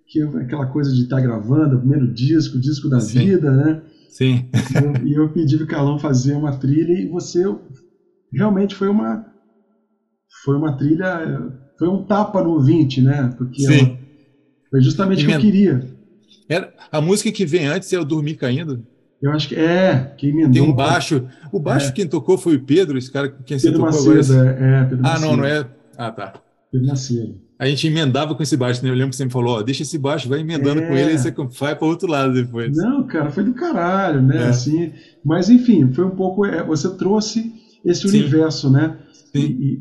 que 0.07 0.21
aquela 0.21 0.65
coisa 0.67 0.93
de 0.93 1.03
estar 1.03 1.19
gravando, 1.21 1.75
o 1.75 1.79
primeiro 1.79 2.11
disco, 2.13 2.59
disco 2.59 2.89
da 2.89 2.99
Sim. 2.99 3.19
vida, 3.19 3.51
né? 3.51 3.81
sim, 4.09 4.49
E 5.05 5.13
eu, 5.13 5.23
eu 5.25 5.29
pedi 5.29 5.57
para 5.57 5.65
o 5.65 5.67
Carlão 5.67 5.99
fazer 5.99 6.33
uma 6.33 6.57
trilha 6.57 6.93
e 6.93 7.07
você 7.07 7.43
realmente 8.33 8.73
foi 8.75 8.87
uma 8.87 9.25
foi 10.43 10.55
uma 10.55 10.77
trilha, 10.77 11.51
foi 11.77 11.87
um 11.87 12.03
tapa 12.03 12.43
no 12.43 12.51
ouvinte, 12.51 13.01
né? 13.01 13.33
Porque 13.37 13.61
sim. 13.61 13.79
ela- 13.79 13.97
foi 14.69 14.81
justamente 14.81 15.23
o 15.23 15.27
que 15.27 15.33
eu 15.33 15.39
queria. 15.39 15.97
Era, 16.49 16.73
a 16.91 17.01
música 17.01 17.31
que 17.31 17.45
vem 17.45 17.65
antes 17.67 17.91
é 17.91 17.99
o 17.99 18.05
Dormir 18.05 18.35
Caindo. 18.35 18.85
Eu 19.21 19.31
acho 19.31 19.47
que 19.49 19.55
é, 19.55 20.13
que 20.17 20.27
emendou. 20.27 20.51
Tem 20.53 20.61
um 20.61 20.73
baixo. 20.73 21.27
O 21.51 21.59
baixo 21.59 21.89
É. 21.89 21.91
quem 21.91 22.07
tocou 22.07 22.37
foi 22.37 22.55
o 22.55 22.63
Pedro, 22.63 22.97
esse 22.97 23.11
cara 23.11 23.29
quem 23.45 23.57
você 23.57 23.71
Pedro 23.71 23.85
tocou 23.85 24.13
Macedo, 24.15 24.39
agora. 24.39 24.49
é, 24.59 24.81
é, 24.81 24.83
Pedro 24.85 25.05
Ah, 25.05 25.09
Macedo. 25.09 25.27
não, 25.27 25.37
não 25.37 25.45
é. 25.45 25.67
Ah, 25.97 26.11
tá. 26.11 26.33
Pedro 26.71 26.87
Macedo. 26.87 27.35
A 27.59 27.67
gente 27.67 27.87
emendava 27.87 28.35
com 28.35 28.43
esse 28.43 28.55
baixo, 28.55 28.83
né? 28.83 28.89
Eu 28.89 28.93
lembro 28.93 29.09
que 29.09 29.15
você 29.15 29.25
me 29.25 29.31
falou, 29.31 29.57
ó, 29.57 29.61
deixa 29.63 29.81
esse 29.83 29.97
baixo, 29.97 30.29
vai 30.29 30.41
emendando 30.41 30.81
É. 30.81 30.87
com 30.87 30.93
ele, 30.95 31.11
aí 31.11 31.17
você 31.17 31.31
vai 31.59 31.75
para 31.75 31.87
outro 31.87 32.07
lado 32.07 32.33
depois. 32.33 32.75
Não, 32.77 33.05
cara, 33.07 33.31
foi 33.31 33.43
do 33.43 33.53
caralho, 33.53 34.21
né? 34.21 34.43
É. 34.43 34.47
Assim, 34.49 34.93
mas 35.25 35.49
enfim, 35.49 35.91
foi 35.91 36.05
um 36.05 36.11
pouco. 36.11 36.45
é, 36.45 36.63
você 36.63 36.89
trouxe 36.95 37.51
esse 37.83 38.07
Sim. 38.07 38.19
universo, 38.19 38.69
né? 38.69 38.97
E, 39.33 39.39
Sim. 39.41 39.57
e- 39.59 39.79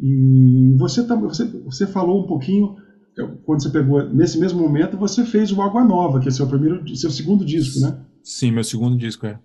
e 0.72 0.76
você, 0.78 1.04
tá, 1.06 1.14
você, 1.16 1.44
você 1.64 1.86
falou 1.86 2.24
um 2.24 2.26
pouquinho 2.26 2.76
é, 3.18 3.26
quando 3.44 3.62
você 3.62 3.70
pegou 3.70 4.02
nesse 4.08 4.38
mesmo 4.38 4.58
momento, 4.60 4.96
você 4.96 5.24
fez 5.24 5.50
o 5.52 5.60
Água 5.62 5.84
Nova, 5.84 6.18
que 6.20 6.28
é 6.28 6.30
seu 6.30 6.46
primeiro, 6.46 6.82
seu 6.96 7.10
segundo 7.10 7.44
disco, 7.44 7.80
né? 7.80 7.96
Sim, 8.22 8.50
meu 8.52 8.64
segundo 8.64 8.96
disco, 8.96 9.26
é. 9.26 9.38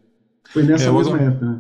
Foi 0.50 0.64
nessa 0.64 0.86
É, 0.86 0.90
o 0.90 0.98
mesma 0.98 1.16
Água- 1.16 1.28
época, 1.28 1.46
né? 1.46 1.60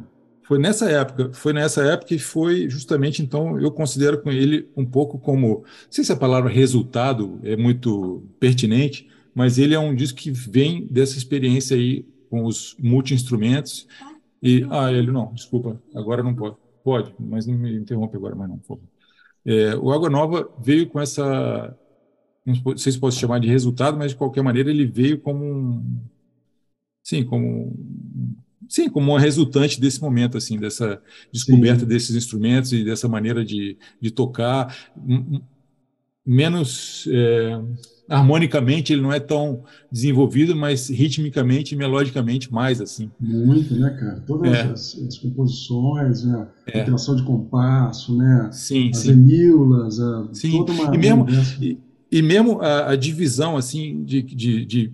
Foi 0.52 0.60
nessa 0.60 0.92
época, 0.92 1.32
foi 1.32 1.54
nessa 1.54 1.82
época 1.82 2.14
e 2.14 2.20
foi 2.20 2.70
justamente, 2.70 3.22
então, 3.22 3.58
eu 3.58 3.72
considero 3.72 4.22
com 4.22 4.30
ele 4.30 4.70
um 4.76 4.86
pouco 4.86 5.18
como, 5.18 5.60
não 5.60 5.64
sei 5.90 6.04
se 6.04 6.12
a 6.12 6.16
palavra 6.18 6.50
resultado 6.50 7.40
é 7.42 7.56
muito 7.56 8.22
pertinente, 8.38 9.10
mas 9.34 9.58
ele 9.58 9.74
é 9.74 9.80
um 9.80 9.96
disco 9.96 10.20
que 10.20 10.30
vem 10.30 10.86
dessa 10.88 11.18
experiência 11.18 11.78
aí 11.78 12.04
com 12.30 12.44
os 12.44 12.76
multi-instrumentos 12.78 13.88
E, 14.42 14.68
ah, 14.72 14.92
ele, 14.92 15.12
não, 15.12 15.34
desculpa, 15.34 15.82
agora 15.96 16.24
não 16.24 16.36
pode. 16.36 16.58
Pode, 16.84 17.16
mas 17.18 17.48
não 17.48 17.56
me 17.58 17.74
interrompe 17.78 18.18
agora, 18.18 18.36
mas 18.36 18.50
não, 18.50 18.58
por 18.58 18.68
favor. 18.68 18.84
É, 19.46 19.76
o 19.78 19.92
Água 19.92 20.10
Nova 20.10 20.50
veio 20.60 20.90
com 20.90 21.00
essa, 21.00 21.78
não 22.46 22.56
sei 22.78 22.92
se 22.92 23.00
posso 23.00 23.20
chamar 23.20 23.40
de 23.40 23.48
resultado, 23.48 23.98
mas 23.98 24.12
de 24.12 24.18
qualquer 24.18 24.44
maneira 24.44 24.70
ele 24.70 24.86
veio 24.86 25.22
como 25.22 25.46
um, 25.46 26.02
sim, 27.04 27.24
como 27.24 27.74
sim, 28.72 28.90
como 28.90 29.12
uma 29.12 29.20
resultante 29.20 29.82
desse 29.82 30.02
momento 30.02 30.38
assim, 30.38 30.58
dessa 30.58 31.02
descoberta 31.30 31.82
sim. 31.82 31.86
desses 31.86 32.16
instrumentos 32.16 32.72
e 32.72 32.86
dessa 32.86 33.06
maneira 33.10 33.44
de, 33.44 33.78
de 34.00 34.10
tocar 34.10 34.74
menos 36.26 37.06
é, 37.12 37.60
harmonicamente 38.08 38.94
ele 38.94 39.02
não 39.02 39.12
é 39.12 39.20
tão 39.20 39.66
desenvolvido, 39.92 40.56
mas 40.56 40.88
ritmicamente 40.90 41.76
e 41.76 41.78
melodicamente 41.78 42.50
mais 42.50 42.80
assim. 42.80 43.12
Muito, 43.20 43.76
né, 43.76 43.90
cara? 43.90 44.24
Todas 44.26 44.54
é. 44.54 44.62
as, 44.62 44.98
as, 45.06 45.18
composições, 45.18 46.24
né? 46.24 46.48
a 46.68 46.78
é. 46.78 46.82
interação 46.82 47.18
de 47.18 47.24
compasso, 47.24 48.16
né? 48.16 48.52
Sim, 48.54 48.90
as 48.92 49.00
sim. 49.00 49.12
emilas, 49.12 50.00
a, 50.00 50.30
sim. 50.32 50.52
toda 50.52 50.72
uma, 50.72 50.96
e 50.96 50.98
mesmo 50.98 51.26
e, 51.60 51.78
e, 52.10 52.22
mesmo 52.22 52.62
a, 52.62 52.92
a 52.92 52.96
divisão 52.96 53.58
assim 53.58 54.02
de, 54.06 54.22
de, 54.22 54.66
de 54.66 54.94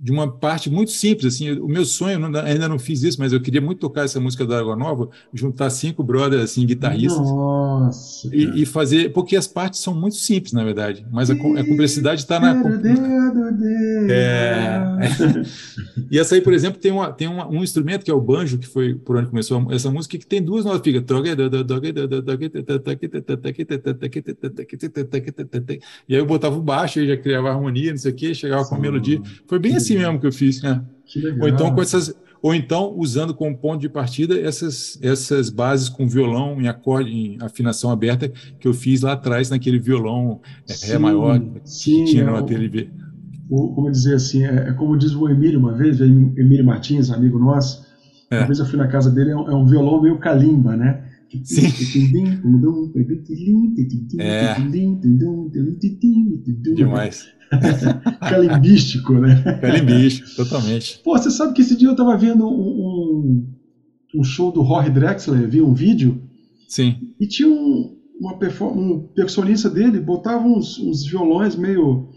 de 0.00 0.10
uma 0.10 0.30
parte 0.32 0.70
muito 0.70 0.92
simples, 0.92 1.34
assim, 1.34 1.52
o 1.52 1.68
meu 1.68 1.84
sonho, 1.84 2.18
não, 2.18 2.40
ainda 2.40 2.66
não 2.66 2.78
fiz 2.78 3.02
isso, 3.02 3.20
mas 3.20 3.34
eu 3.34 3.40
queria 3.40 3.60
muito 3.60 3.80
tocar 3.80 4.04
essa 4.04 4.18
música 4.18 4.46
da 4.46 4.58
Água 4.58 4.74
Nova, 4.74 5.10
juntar 5.34 5.68
cinco 5.68 6.02
brothers, 6.02 6.42
assim, 6.42 6.64
guitarristas, 6.64 7.20
Nossa, 7.20 8.34
e, 8.34 8.62
e, 8.62 8.66
fazer, 8.66 9.12
porque 9.12 9.36
as 9.36 9.46
partes 9.46 9.80
são 9.80 9.94
muito 9.94 10.16
simples, 10.16 10.54
na 10.54 10.64
verdade, 10.64 11.06
mas 11.10 11.30
a, 11.30 11.34
a 11.34 11.36
complexidade 11.36 12.22
está 12.22 12.40
na... 12.40 12.54
É, 14.08 14.80
e 16.10 16.18
essa 16.18 16.34
aí, 16.34 16.40
por 16.40 16.54
exemplo, 16.54 16.80
tem, 16.80 16.90
uma, 16.90 17.12
tem 17.12 17.28
uma, 17.28 17.46
um 17.46 17.62
instrumento 17.62 18.02
que 18.02 18.10
é 18.10 18.14
o 18.14 18.20
banjo, 18.20 18.56
que 18.56 18.66
foi 18.66 18.94
por 18.94 19.18
onde 19.18 19.28
começou 19.28 19.70
essa 19.70 19.90
música, 19.90 20.16
que 20.16 20.26
tem 20.26 20.42
duas 20.42 20.64
notas, 20.64 20.80
fica... 20.82 21.04
E 26.08 26.14
aí 26.14 26.20
eu 26.20 26.26
botava 26.26 26.56
o 26.56 26.62
baixo, 26.62 27.00
e 27.00 27.06
já 27.06 27.16
criava 27.18 27.50
harmonia, 27.50 27.90
não 27.90 27.98
sei 27.98 28.12
o 28.12 28.14
quê, 28.14 28.32
chegava 28.32 28.64
com 28.64 28.74
a 28.74 28.78
melodia, 28.78 29.20
foi 29.46 29.58
bem 29.58 29.76
assim, 29.76 29.89
assim 29.94 29.98
mesmo 29.98 30.20
que 30.20 30.26
eu 30.26 30.32
fiz, 30.32 30.62
né? 30.62 30.82
Ou 31.40 31.48
então 31.48 31.74
com 31.74 31.82
essas, 31.82 32.14
ou 32.42 32.54
então 32.54 32.94
usando 32.96 33.34
como 33.34 33.56
ponto 33.56 33.80
de 33.80 33.88
partida 33.88 34.38
essas 34.38 34.98
essas 35.02 35.50
bases 35.50 35.88
com 35.88 36.06
violão 36.06 36.60
em 36.60 36.68
acorde, 36.68 37.10
em 37.10 37.38
afinação 37.40 37.90
aberta 37.90 38.28
que 38.58 38.66
eu 38.66 38.72
fiz 38.72 39.02
lá 39.02 39.12
atrás 39.12 39.50
naquele 39.50 39.78
violão 39.78 40.40
é, 40.68 40.72
sim, 40.72 40.92
ré 40.92 40.98
maior 40.98 41.42
sim, 41.64 42.04
que 42.04 42.12
tinha 42.12 42.24
no 42.24 42.36
ateliê. 42.36 42.88
como 43.48 43.90
dizer 43.90 44.14
assim, 44.14 44.44
é, 44.44 44.68
é, 44.68 44.72
como 44.72 44.96
diz 44.96 45.14
o 45.14 45.28
Emílio 45.28 45.58
uma 45.58 45.72
vez, 45.72 46.00
Emílio 46.00 46.64
Martins, 46.64 47.10
amigo 47.10 47.38
nosso, 47.38 47.84
é. 48.30 48.38
uma 48.38 48.46
vez 48.46 48.58
eu 48.58 48.66
fui 48.66 48.78
na 48.78 48.86
casa 48.86 49.10
dele, 49.10 49.30
é 49.30 49.36
um, 49.36 49.50
é 49.50 49.54
um 49.54 49.66
violão 49.66 50.00
meio 50.00 50.18
calimba, 50.18 50.76
né? 50.76 51.09
Sim. 51.44 51.70
É. 54.18 54.54
Demais. 56.74 57.26
Calimbístico, 58.20 59.14
né? 59.14 59.42
Calimbístico, 59.60 60.28
totalmente. 60.36 61.00
Pô, 61.04 61.16
você 61.16 61.30
sabe 61.30 61.52
que 61.54 61.62
esse 61.62 61.76
dia 61.76 61.88
eu 61.88 61.96
tava 61.96 62.16
vendo 62.16 62.46
um, 62.46 63.46
um, 64.14 64.24
show 64.24 64.52
do 64.52 64.62
Rory 64.62 64.90
Drexler, 64.90 65.48
vi 65.48 65.60
um 65.60 65.74
vídeo. 65.74 66.22
Sim. 66.68 66.96
E 67.18 67.26
tinha 67.26 67.48
um, 67.48 67.96
uma 68.20 68.34
um 68.34 69.08
percussionista 69.14 69.68
dele, 69.68 69.98
botava 69.98 70.46
uns, 70.46 70.78
uns 70.78 71.04
violões 71.04 71.56
meio 71.56 72.08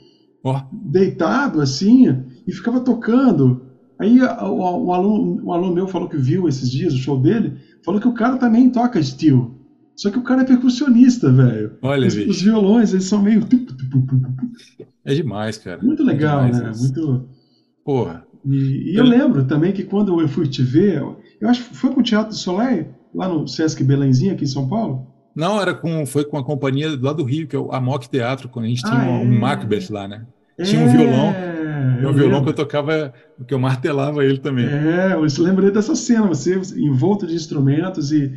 oh. 0.44 0.56
deitado 0.72 1.62
assim, 1.62 2.08
e 2.48 2.52
ficava 2.52 2.80
tocando. 2.82 3.73
Aí 4.00 4.22
o, 4.22 4.86
o, 4.86 4.94
aluno, 4.94 5.46
um 5.46 5.52
aluno 5.52 5.74
meu 5.74 5.88
falou 5.88 6.10
que 6.10 6.18
viu 6.18 6.48
esses 6.48 6.70
dias 6.70 6.94
o 6.94 6.98
show 6.98 7.20
dele, 7.20 7.58
falou 7.84 8.02
que 8.02 8.08
o 8.08 8.14
cara 8.14 8.38
também 8.38 8.70
toca 8.70 9.02
steel. 9.02 9.60
Só 9.96 10.10
que 10.10 10.18
o 10.18 10.24
cara 10.24 10.42
é 10.42 10.46
percussionista, 10.46 11.32
velho. 11.32 11.78
Olha, 11.82 12.08
os, 12.08 12.16
os, 12.16 12.42
violões, 12.42 12.94
eles 12.94 13.06
são 13.06 13.22
meio. 13.22 13.48
É 15.06 15.14
demais, 15.14 15.58
cara. 15.58 15.82
Muito 15.82 16.04
legal, 16.04 16.46
é 16.46 16.52
demais, 16.52 16.82
né? 16.82 16.88
Muito. 16.88 17.30
Porra. 17.86 18.26
E, 18.46 18.94
e 18.94 18.96
eu 18.96 19.04
lembro 19.04 19.46
também 19.46 19.72
que 19.72 19.84
quando 19.84 20.20
eu 20.20 20.28
fui 20.28 20.48
te 20.48 20.64
ver, 20.64 21.02
eu 21.40 21.50
acho 21.50 21.70
que 21.70 21.76
foi 21.76 21.92
com 21.92 22.00
o 22.00 22.04
Teatro 22.04 22.30
do 22.30 22.36
Soleil, 22.36 22.88
lá 23.14 23.28
no 23.28 23.48
Sesc 23.48 23.84
Belenzinho, 23.84 24.34
aqui 24.34 24.44
em 24.44 24.48
São 24.48 24.68
Paulo. 24.68 25.08
Não, 25.36 25.60
era 25.60 25.74
com, 25.74 26.06
foi 26.06 26.26
com 26.26 26.38
a 26.38 26.44
companhia 26.44 26.98
lá 27.00 27.14
do 27.14 27.24
Rio, 27.24 27.48
que 27.48 27.56
é 27.56 27.60
o 27.60 27.72
Amok 27.72 28.10
Teatro, 28.10 28.50
quando 28.50 28.66
a 28.66 28.70
gente 28.70 28.84
tinha 28.84 29.00
ah, 29.00 29.10
um, 29.10 29.22
é? 29.22 29.40
Macbeth 29.40 29.88
lá, 29.90 30.08
né? 30.08 30.26
Tinha 30.62 30.86
um 30.86 30.90
violão. 30.90 31.34
É, 31.34 32.08
um 32.08 32.14
violão 32.14 32.40
lembro. 32.40 32.44
que 32.44 32.50
eu 32.50 32.54
tocava, 32.54 33.14
que 33.48 33.54
eu 33.54 33.60
martelava 33.60 34.24
ele 34.26 34.38
também. 34.38 34.66
É, 34.66 35.14
eu 35.14 35.26
lembrei 35.44 35.72
dessa 35.72 35.96
cena, 35.96 36.28
você 36.28 36.60
envolto 36.76 37.26
de 37.26 37.36
instrumentos 37.36 38.12
e 38.12 38.34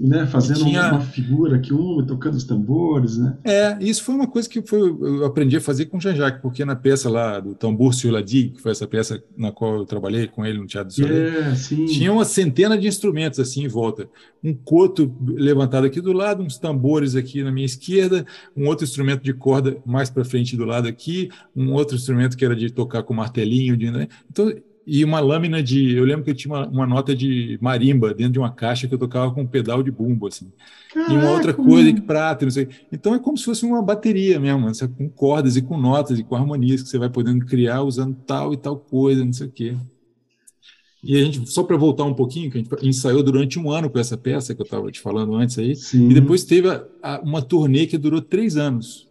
né, 0.00 0.26
fazendo 0.26 0.64
tinha... 0.64 0.92
uma 0.92 1.00
figura 1.02 1.56
aqui, 1.56 1.74
uma 1.74 2.04
tocando 2.06 2.34
os 2.34 2.44
tambores, 2.44 3.18
né? 3.18 3.36
É, 3.44 3.76
isso 3.80 4.02
foi 4.02 4.14
uma 4.14 4.26
coisa 4.26 4.48
que 4.48 4.62
foi, 4.62 4.80
eu 4.80 5.26
aprendi 5.26 5.58
a 5.58 5.60
fazer 5.60 5.86
com 5.86 5.98
o 5.98 6.00
Jean-Jacques, 6.00 6.40
porque 6.40 6.64
na 6.64 6.74
peça 6.74 7.10
lá 7.10 7.38
do 7.38 7.54
Tambor 7.54 7.92
Ladi, 8.04 8.48
que 8.48 8.62
foi 8.62 8.72
essa 8.72 8.86
peça 8.86 9.22
na 9.36 9.52
qual 9.52 9.76
eu 9.76 9.84
trabalhei 9.84 10.26
com 10.26 10.46
ele 10.46 10.58
no 10.58 10.66
Teatro 10.66 10.88
do 10.88 10.94
Soleil, 10.94 11.42
é, 11.42 11.54
tinha 11.86 12.10
uma 12.10 12.24
centena 12.24 12.78
de 12.78 12.88
instrumentos 12.88 13.38
assim 13.38 13.64
em 13.64 13.68
volta. 13.68 14.08
Um 14.42 14.54
coto 14.54 15.14
levantado 15.22 15.86
aqui 15.86 16.00
do 16.00 16.14
lado, 16.14 16.42
uns 16.42 16.56
tambores 16.56 17.14
aqui 17.14 17.42
na 17.42 17.52
minha 17.52 17.66
esquerda, 17.66 18.24
um 18.56 18.66
outro 18.66 18.84
instrumento 18.84 19.22
de 19.22 19.34
corda 19.34 19.76
mais 19.84 20.08
para 20.08 20.24
frente 20.24 20.56
do 20.56 20.64
lado 20.64 20.88
aqui, 20.88 21.28
um 21.54 21.74
outro 21.74 21.94
instrumento 21.94 22.38
que 22.38 22.44
era 22.44 22.56
de 22.56 22.70
tocar 22.70 23.02
com 23.02 23.12
martelinho. 23.12 23.76
De, 23.76 23.90
né? 23.90 24.08
Então, 24.30 24.50
e 24.86 25.04
uma 25.04 25.20
lâmina 25.20 25.62
de. 25.62 25.94
Eu 25.94 26.04
lembro 26.04 26.24
que 26.24 26.30
eu 26.30 26.34
tinha 26.34 26.54
uma, 26.54 26.66
uma, 26.66 26.86
nota 26.86 27.14
de 27.14 27.58
marimba 27.60 28.14
dentro 28.14 28.32
de 28.32 28.38
uma 28.38 28.50
caixa 28.50 28.88
que 28.88 28.94
eu 28.94 28.98
tocava 28.98 29.32
com 29.32 29.42
um 29.42 29.46
pedal 29.46 29.82
de 29.82 29.90
bumbo, 29.90 30.26
assim. 30.26 30.50
Caraca, 30.92 31.12
e 31.12 31.16
uma 31.16 31.30
outra 31.30 31.54
coisa 31.54 31.92
que 31.92 32.00
prata, 32.00 32.44
não 32.44 32.50
sei. 32.50 32.68
Então 32.90 33.14
é 33.14 33.18
como 33.18 33.36
se 33.36 33.44
fosse 33.44 33.64
uma 33.64 33.82
bateria 33.82 34.40
mesmo, 34.40 34.74
sabe? 34.74 34.94
com 34.96 35.08
cordas 35.08 35.56
e 35.56 35.62
com 35.62 35.78
notas 35.78 36.18
e 36.18 36.24
com 36.24 36.34
harmonias 36.34 36.82
que 36.82 36.88
você 36.88 36.98
vai 36.98 37.08
podendo 37.08 37.44
criar 37.46 37.82
usando 37.82 38.16
tal 38.26 38.52
e 38.52 38.56
tal 38.56 38.76
coisa, 38.76 39.24
não 39.24 39.32
sei 39.32 39.46
o 39.46 39.50
quê. 39.50 39.76
E 41.02 41.16
a 41.16 41.24
gente, 41.24 41.50
só 41.50 41.62
para 41.62 41.76
voltar 41.76 42.04
um 42.04 42.12
pouquinho, 42.12 42.50
que 42.50 42.58
a 42.58 42.60
gente 42.60 42.86
ensaiou 42.86 43.22
durante 43.22 43.58
um 43.58 43.70
ano 43.70 43.88
com 43.88 43.98
essa 43.98 44.18
peça 44.18 44.54
que 44.54 44.60
eu 44.60 44.64
estava 44.64 44.90
te 44.90 45.00
falando 45.00 45.34
antes 45.34 45.58
aí, 45.58 45.74
Sim. 45.74 46.10
e 46.10 46.14
depois 46.14 46.44
teve 46.44 46.68
a, 46.68 46.84
a, 47.02 47.20
uma 47.20 47.40
turnê 47.40 47.86
que 47.86 47.96
durou 47.96 48.20
três 48.20 48.56
anos. 48.56 49.08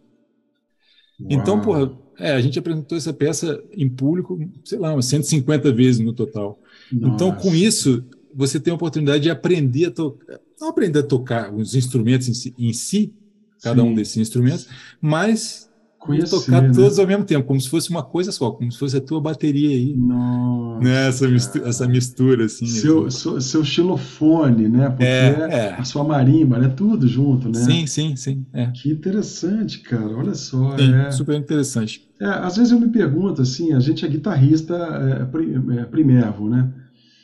Então, 1.18 1.30
Uau. 1.30 1.42
Então, 1.42 1.60
porra, 1.60 1.92
é, 2.20 2.32
a 2.32 2.40
gente 2.40 2.58
apresentou 2.58 2.98
essa 2.98 3.12
peça 3.12 3.62
em 3.72 3.88
público, 3.88 4.38
sei 4.64 4.78
lá, 4.78 4.92
umas 4.92 5.06
150 5.06 5.72
vezes 5.72 6.00
no 6.00 6.12
total. 6.12 6.60
Nossa. 6.92 7.14
Então, 7.14 7.34
com 7.34 7.54
isso, 7.54 8.04
você 8.34 8.60
tem 8.60 8.70
a 8.70 8.74
oportunidade 8.74 9.22
de 9.22 9.30
aprender 9.30 9.86
a 9.86 9.90
tocar, 9.90 10.40
não 10.60 10.68
aprender 10.68 10.98
a 10.98 11.02
tocar 11.02 11.54
os 11.54 11.74
instrumentos 11.74 12.28
em 12.28 12.34
si, 12.34 12.54
em 12.58 12.72
si 12.72 13.14
cada 13.62 13.82
Sim. 13.82 13.88
um 13.88 13.94
desses 13.94 14.18
instrumentos, 14.18 14.68
mas 15.00 15.69
Conhecer, 16.00 16.30
tocar 16.30 16.62
né? 16.62 16.72
todos 16.72 16.98
ao 16.98 17.06
mesmo 17.06 17.24
tempo, 17.24 17.46
como 17.46 17.60
se 17.60 17.68
fosse 17.68 17.90
uma 17.90 18.02
coisa 18.02 18.32
só, 18.32 18.50
como 18.52 18.72
se 18.72 18.78
fosse 18.78 18.96
a 18.96 19.00
tua 19.02 19.20
bateria 19.20 19.68
aí. 19.68 19.94
Nossa. 19.94 20.82
Né? 20.82 21.08
Essa, 21.08 21.28
mistura, 21.28 21.68
essa 21.68 21.86
mistura, 21.86 22.44
assim. 22.46 22.64
Seu, 22.64 23.06
assim. 23.06 23.18
seu, 23.18 23.40
seu, 23.40 23.62
xilofone, 23.62 24.66
né? 24.66 24.88
Porque 24.88 25.04
é, 25.04 25.48
é, 25.50 25.74
a 25.74 25.84
sua 25.84 26.02
marimba, 26.02 26.58
né? 26.58 26.68
Tudo 26.68 27.06
junto, 27.06 27.50
né? 27.50 27.58
Sim, 27.58 27.86
sim, 27.86 28.16
sim. 28.16 28.46
É. 28.54 28.68
Que 28.68 28.90
interessante, 28.90 29.80
cara. 29.80 30.16
Olha 30.16 30.34
só. 30.34 30.78
Sim, 30.78 30.94
é... 30.94 31.10
super 31.10 31.36
interessante. 31.36 32.08
É, 32.18 32.24
às 32.24 32.56
vezes 32.56 32.72
eu 32.72 32.80
me 32.80 32.88
pergunto, 32.88 33.42
assim, 33.42 33.74
a 33.74 33.80
gente 33.80 34.02
é 34.02 34.08
guitarrista 34.08 34.74
é, 34.74 35.80
é, 35.80 35.84
primevo, 35.84 36.48
né? 36.48 36.72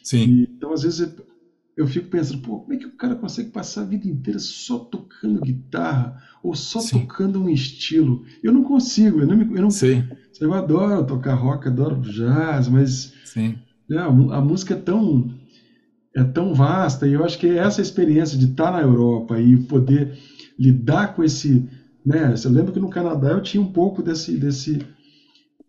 Sim. 0.02 0.18
E, 0.18 0.42
então, 0.54 0.74
às 0.74 0.82
vezes, 0.82 1.14
eu 1.76 1.86
fico 1.86 2.08
pensando, 2.08 2.40
pô, 2.40 2.60
como 2.60 2.72
é 2.72 2.76
que 2.76 2.86
o 2.86 2.96
cara 2.96 3.14
consegue 3.14 3.50
passar 3.50 3.82
a 3.82 3.86
vida 3.86 4.08
inteira 4.08 4.38
só 4.38 4.78
tocando 4.78 5.42
guitarra 5.42 6.22
ou 6.42 6.54
só 6.54 6.80
Sim. 6.80 7.00
tocando 7.00 7.42
um 7.42 7.50
estilo? 7.50 8.24
Eu 8.42 8.52
não 8.52 8.62
consigo, 8.62 9.20
eu 9.20 9.26
não, 9.26 9.40
eu 9.40 9.62
não 9.62 9.70
Sim. 9.70 10.04
Eu 10.40 10.54
adoro 10.54 11.04
tocar 11.04 11.34
rock, 11.34 11.68
adoro 11.68 12.00
jazz, 12.00 12.68
mas 12.68 13.12
Sim. 13.24 13.58
É, 13.90 13.98
a, 13.98 14.06
a, 14.06 14.40
música 14.40 14.74
é 14.74 14.78
tão 14.78 15.30
é 16.14 16.24
tão 16.24 16.54
vasta 16.54 17.06
e 17.06 17.12
eu 17.12 17.22
acho 17.22 17.38
que 17.38 17.46
essa 17.46 17.82
experiência 17.82 18.38
de 18.38 18.46
estar 18.46 18.72
na 18.72 18.80
Europa 18.80 19.38
e 19.38 19.56
poder 19.64 20.18
lidar 20.58 21.14
com 21.14 21.22
esse, 21.22 21.68
né? 22.04 22.30
Você 22.30 22.48
lembra 22.48 22.72
que 22.72 22.80
no 22.80 22.88
Canadá 22.88 23.32
eu 23.32 23.42
tinha 23.42 23.62
um 23.62 23.70
pouco 23.70 24.02
desse 24.02 24.38
desse 24.38 24.78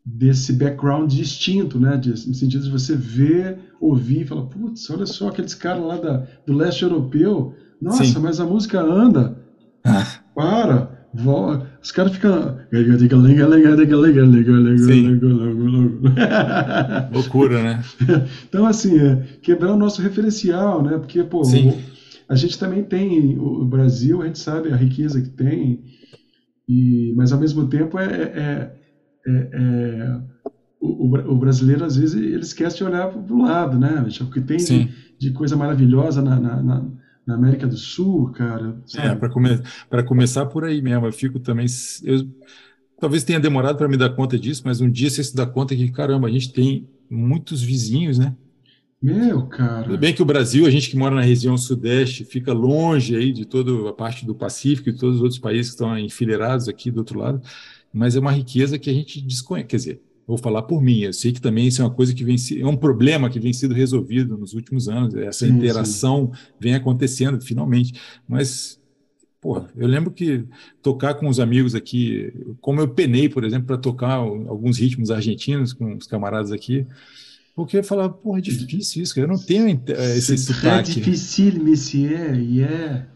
desse 0.05 0.53
background 0.53 1.12
distinto, 1.12 1.78
né? 1.78 1.97
De, 1.97 2.12
no 2.12 2.34
sentido 2.34 2.64
de 2.64 2.72
você 2.72 2.95
ver, 2.95 3.60
ouvir 3.80 4.21
e 4.21 4.25
falar, 4.25 4.43
putz, 4.43 4.89
olha 4.89 5.05
só 5.05 5.30
aqueles 5.30 5.53
caras 5.53 5.84
lá 5.84 5.97
da, 5.97 6.28
do 6.45 6.53
leste 6.53 6.84
europeu, 6.84 7.53
nossa, 7.82 8.03
Sim. 8.03 8.19
mas 8.19 8.39
a 8.39 8.45
música 8.45 8.82
anda. 8.82 9.38
Ah. 9.84 10.05
Para! 10.36 10.97
Os 11.82 11.91
caras 11.91 12.11
ficam. 12.11 12.59
Loucura, 17.11 17.63
né? 17.63 17.84
Então, 18.47 18.65
assim, 18.65 18.99
é, 18.99 19.23
quebrar 19.41 19.73
o 19.73 19.78
nosso 19.78 20.01
referencial, 20.01 20.84
né? 20.84 20.97
Porque, 20.97 21.23
pô, 21.23 21.41
o, 21.41 21.78
a 22.30 22.36
gente 22.36 22.59
também 22.59 22.84
tem. 22.84 23.38
O 23.39 23.65
Brasil, 23.65 24.21
a 24.21 24.25
gente 24.25 24.39
sabe 24.39 24.71
a 24.71 24.75
riqueza 24.75 25.21
que 25.21 25.30
tem, 25.30 25.84
e, 26.67 27.13
mas 27.15 27.32
ao 27.32 27.39
mesmo 27.39 27.67
tempo 27.67 27.97
é, 27.97 28.05
é, 28.05 28.71
é, 29.25 29.49
é 29.53 30.19
o, 30.80 31.34
o, 31.34 31.38
brasileiro, 31.38 31.84
às 31.84 31.95
vezes, 31.95 32.15
ele 32.15 32.39
esquece 32.39 32.78
de 32.78 32.84
olhar 32.84 33.07
para 33.07 33.34
o 33.34 33.41
lado, 33.41 33.80
né? 33.80 34.05
O 34.21 34.30
que 34.30 34.41
tem 34.41 34.57
de, 34.57 34.89
de 35.17 35.32
coisa 35.32 35.55
maravilhosa 35.55 36.21
na, 36.21 36.39
na, 36.39 36.61
na, 36.61 36.86
na 37.25 37.36
América 37.36 37.67
do 37.67 37.78
Sul, 37.78 38.32
cara. 38.32 38.78
É, 38.86 39.01
sabe? 39.01 39.19
para 39.19 39.30
come 39.30 39.49
começar 40.05 40.45
por 40.45 40.63
aí 40.63 40.82
mesmo. 40.82 41.05
Eu 41.05 41.11
fico 41.11 41.39
também. 41.39 41.65
Eu, 42.03 42.28
talvez 42.99 43.23
tenha 43.23 43.39
demorado 43.39 43.78
para 43.78 43.88
me 43.88 43.97
dar 43.97 44.11
conta 44.11 44.38
disso, 44.38 44.61
mas 44.65 44.82
um 44.82 44.89
dia 44.89 45.09
você 45.09 45.23
se 45.23 45.36
dá 45.36 45.45
conta 45.45 45.75
que, 45.75 45.91
caramba, 45.91 46.28
a 46.28 46.32
gente 46.32 46.53
tem 46.53 46.88
muitos 47.09 47.61
vizinhos, 47.61 48.19
né? 48.19 48.36
Meu, 49.01 49.45
cara. 49.45 49.84
Tudo 49.84 49.97
bem 49.97 50.13
que 50.13 50.21
o 50.21 50.25
Brasil, 50.25 50.65
a 50.65 50.71
gente 50.71 50.89
que 50.89 50.97
mora 50.97 51.15
na 51.15 51.21
região 51.21 51.55
sudeste, 51.57 52.25
fica 52.25 52.51
longe 52.51 53.15
aí 53.15 53.32
de 53.32 53.45
toda 53.45 53.89
a 53.89 53.93
parte 53.93 54.25
do 54.25 54.34
Pacífico 54.34 54.89
e 54.89 54.93
todos 54.93 55.17
os 55.17 55.21
outros 55.21 55.39
países 55.39 55.71
que 55.71 55.75
estão 55.75 55.97
enfileirados 55.97 56.67
aqui 56.67 56.89
do 56.89 56.99
outro 56.99 57.19
lado, 57.19 57.41
mas 57.93 58.15
é 58.15 58.19
uma 58.19 58.32
riqueza 58.32 58.80
que 58.80 58.89
a 58.89 58.93
gente 58.93 59.21
desconhece. 59.21 59.67
Quer 59.67 59.75
dizer, 59.75 60.01
vou 60.28 60.38
falar 60.38 60.63
por 60.63 60.82
mim, 60.82 60.99
eu 60.99 61.13
sei 61.13 61.32
que 61.32 61.39
também 61.39 61.67
isso 61.67 61.82
é 61.82 61.86
uma 61.86 61.93
coisa 61.93 62.13
que 62.13 62.23
vem 62.23 62.36
é 62.59 62.65
um 62.67 62.75
problema 62.75 63.30
que 63.30 63.39
vem 63.39 63.53
sendo 63.53 63.73
resolvido 63.73 64.38
nos 64.38 64.53
últimos 64.53 64.89
anos, 64.89 65.15
essa 65.15 65.47
Sim, 65.47 65.53
interação 65.53 66.32
vem 66.59 66.75
acontecendo 66.75 67.39
finalmente, 67.39 67.93
mas 68.28 68.78
porra, 69.39 69.69
eu 69.78 69.88
lembro 69.88 70.11
que 70.11 70.43
tocar 70.82 71.13
com 71.13 71.30
os 71.30 71.39
amigos 71.39 71.73
aqui, 71.73 72.34
como 72.59 72.82
eu 72.82 72.89
penei, 72.89 73.30
por 73.30 73.45
exemplo, 73.45 73.67
para 73.67 73.78
tocar 73.78 74.15
alguns 74.15 74.78
ritmos 74.78 75.09
argentinos 75.09 75.71
com 75.71 75.95
os 75.95 76.05
camaradas 76.05 76.51
aqui, 76.51 76.86
porque 77.55 77.78
eu 77.78 77.84
falava, 77.84 78.13
porra, 78.13 78.39
é 78.39 78.41
difícil 78.41 79.01
isso, 79.01 79.15
cara. 79.15 79.25
eu 79.25 79.32
não 79.32 79.39
tenho 79.39 79.67
eh, 79.67 80.17
esse 80.17 80.38
sotaque. 80.38 80.93
difficile, 80.93 81.59
monsieur. 81.59 82.38
Yeah. 82.39 83.07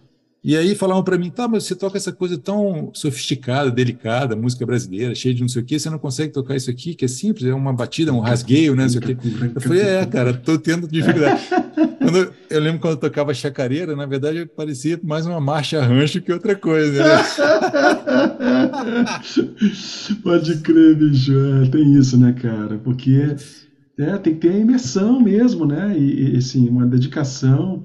E 0.43 0.57
aí 0.57 0.73
falavam 0.73 1.03
para 1.03 1.19
mim, 1.19 1.29
tá, 1.29 1.47
mas 1.47 1.65
você 1.65 1.75
toca 1.75 1.97
essa 1.97 2.11
coisa 2.11 2.35
tão 2.35 2.89
sofisticada, 2.95 3.69
delicada, 3.69 4.35
música 4.35 4.65
brasileira, 4.65 5.13
cheia 5.13 5.35
de 5.35 5.41
não 5.41 5.47
sei 5.47 5.61
o 5.61 5.65
quê, 5.65 5.77
você 5.77 5.87
não 5.87 5.99
consegue 5.99 6.33
tocar 6.33 6.55
isso 6.55 6.71
aqui, 6.71 6.95
que 6.95 7.05
é 7.05 7.07
simples, 7.07 7.45
é 7.45 7.53
uma 7.53 7.71
batida, 7.71 8.11
um 8.11 8.19
rasgueio, 8.19 8.75
né, 8.75 8.83
não 8.83 8.89
sei 8.89 8.99
o 8.99 9.03
quê. 9.03 9.15
Eu 9.53 9.61
falei, 9.61 9.81
é, 9.81 10.03
cara, 10.03 10.33
tô 10.33 10.57
tendo 10.57 10.87
dificuldade. 10.87 11.43
Quando 11.99 12.33
eu, 12.49 12.59
lembro 12.59 12.79
quando 12.79 12.93
eu 12.93 12.99
tocava 12.99 13.31
chacareira, 13.35 13.95
na 13.95 14.07
verdade, 14.07 14.43
parecia 14.47 14.99
mais 15.03 15.27
uma 15.27 15.39
marcha 15.39 15.79
rancho 15.79 16.19
que 16.19 16.33
outra 16.33 16.55
coisa, 16.55 17.03
né? 17.03 17.23
Pode 20.23 20.57
crer, 20.57 20.95
bicho. 20.95 21.33
É, 21.33 21.69
tem 21.69 21.93
isso, 21.93 22.17
né, 22.17 22.33
cara? 22.33 22.79
Porque 22.79 23.35
é, 23.97 24.17
tem 24.17 24.33
que 24.33 24.39
ter 24.39 24.55
a 24.55 24.57
imersão 24.57 25.21
mesmo, 25.21 25.65
né? 25.65 25.95
E, 25.95 26.33
e 26.33 26.37
assim, 26.37 26.67
uma 26.67 26.87
dedicação. 26.87 27.83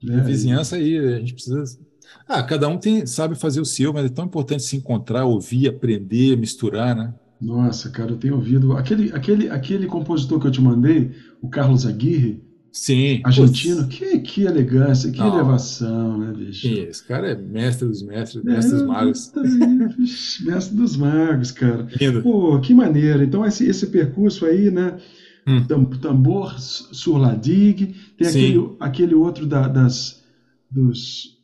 Né? 0.00 0.20
A 0.20 0.22
vizinhança 0.22 0.76
aí, 0.76 0.96
a 0.96 1.18
gente 1.18 1.34
precisa. 1.34 1.87
Ah, 2.26 2.42
cada 2.42 2.68
um 2.68 2.78
tem, 2.78 3.06
sabe 3.06 3.34
fazer 3.34 3.60
o 3.60 3.64
seu, 3.64 3.92
mas 3.92 4.06
é 4.06 4.08
tão 4.08 4.24
importante 4.26 4.62
se 4.62 4.76
encontrar, 4.76 5.24
ouvir, 5.24 5.68
aprender, 5.68 6.36
misturar, 6.36 6.94
né? 6.96 7.14
Nossa, 7.40 7.90
cara, 7.90 8.10
eu 8.12 8.16
tenho 8.18 8.34
ouvido. 8.34 8.76
Aquele, 8.76 9.12
aquele, 9.12 9.48
aquele 9.48 9.86
compositor 9.86 10.40
que 10.40 10.46
eu 10.46 10.50
te 10.50 10.60
mandei, 10.60 11.12
o 11.40 11.48
Carlos 11.48 11.86
Aguirre, 11.86 12.42
Sim. 12.72 13.20
argentino, 13.24 13.86
que, 13.88 14.18
que 14.20 14.42
elegância, 14.42 15.10
que 15.10 15.18
Não. 15.18 15.28
elevação, 15.34 16.18
né, 16.18 16.32
bicho? 16.32 16.60
Sim, 16.60 16.80
esse 16.80 17.04
cara 17.06 17.28
é 17.30 17.34
mestre 17.36 17.86
dos 17.88 18.02
mestres, 18.02 18.42
mestre 18.44 18.72
dos 18.74 18.82
magos. 18.86 19.32
É, 19.36 20.44
mestre 20.44 20.76
dos 20.76 20.96
magos, 20.96 21.50
cara. 21.52 21.86
Lindo. 22.00 22.22
Pô, 22.22 22.60
que 22.60 22.74
maneiro. 22.74 23.22
Então, 23.22 23.44
esse, 23.46 23.66
esse 23.66 23.86
percurso 23.88 24.44
aí, 24.44 24.70
né? 24.70 24.98
Hum. 25.46 25.64
Tam- 25.66 25.86
Tambor 26.00 26.58
sur 26.60 27.18
la 27.18 27.34
digue, 27.34 27.94
tem 28.16 28.28
Sim. 28.28 28.30
aquele, 28.30 28.76
aquele 28.80 29.14
outro 29.14 29.46
da- 29.46 29.68
das, 29.68 30.22
dos, 30.70 31.37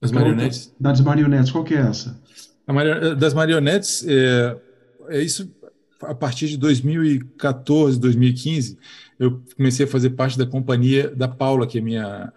As 0.00 0.12
marionetes. 0.12 0.74
das 0.78 1.00
marionetes. 1.00 1.50
Qual 1.50 1.64
que 1.64 1.74
é 1.74 1.78
essa? 1.78 2.20
A 2.66 2.72
mario- 2.72 3.16
Das 3.16 3.34
marionetes, 3.34 4.04
é, 4.06 4.56
é 5.08 5.22
isso 5.22 5.50
a 6.02 6.14
partir 6.14 6.48
de 6.48 6.56
2014, 6.56 7.98
2015, 7.98 8.78
eu 9.18 9.42
comecei 9.56 9.84
a 9.84 9.88
fazer 9.88 10.10
parte 10.10 10.38
da 10.38 10.46
companhia 10.46 11.08
da 11.10 11.26
Paula, 11.26 11.66
que 11.66 11.78
é 11.78 11.80
minha 11.80 12.32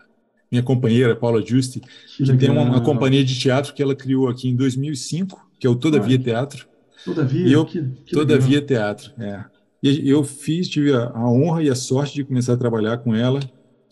minha 0.51 0.63
companheira, 0.63 1.15
Paula 1.15 1.41
Giusti, 1.41 1.79
Que 2.17 2.25
que 2.25 2.37
tem 2.37 2.49
uma, 2.49 2.63
uma 2.63 2.81
companhia 2.81 3.23
de 3.23 3.39
teatro 3.39 3.73
que 3.73 3.81
ela 3.81 3.95
criou 3.95 4.27
aqui 4.27 4.49
em 4.49 4.55
2005, 4.55 5.49
que 5.57 5.65
é 5.65 5.69
o 5.69 5.75
Todavia 5.75 6.15
Olha. 6.17 6.23
Teatro. 6.25 6.67
Todavia, 7.05 7.47
E 7.47 7.53
eu- 7.53 7.63
que, 7.65 7.81
que 8.05 8.11
Todavia 8.11 8.59
legal. 8.59 8.67
Teatro, 8.67 9.13
é. 9.17 9.45
E 9.81 10.09
eu 10.09 10.23
fiz, 10.25 10.67
tive 10.67 10.91
a, 10.93 11.05
a 11.05 11.31
honra 11.31 11.63
e 11.63 11.69
a 11.69 11.75
sorte 11.75 12.15
de 12.15 12.25
começar 12.25 12.53
a 12.53 12.57
trabalhar 12.57 12.97
com 12.97 13.15
ela, 13.15 13.39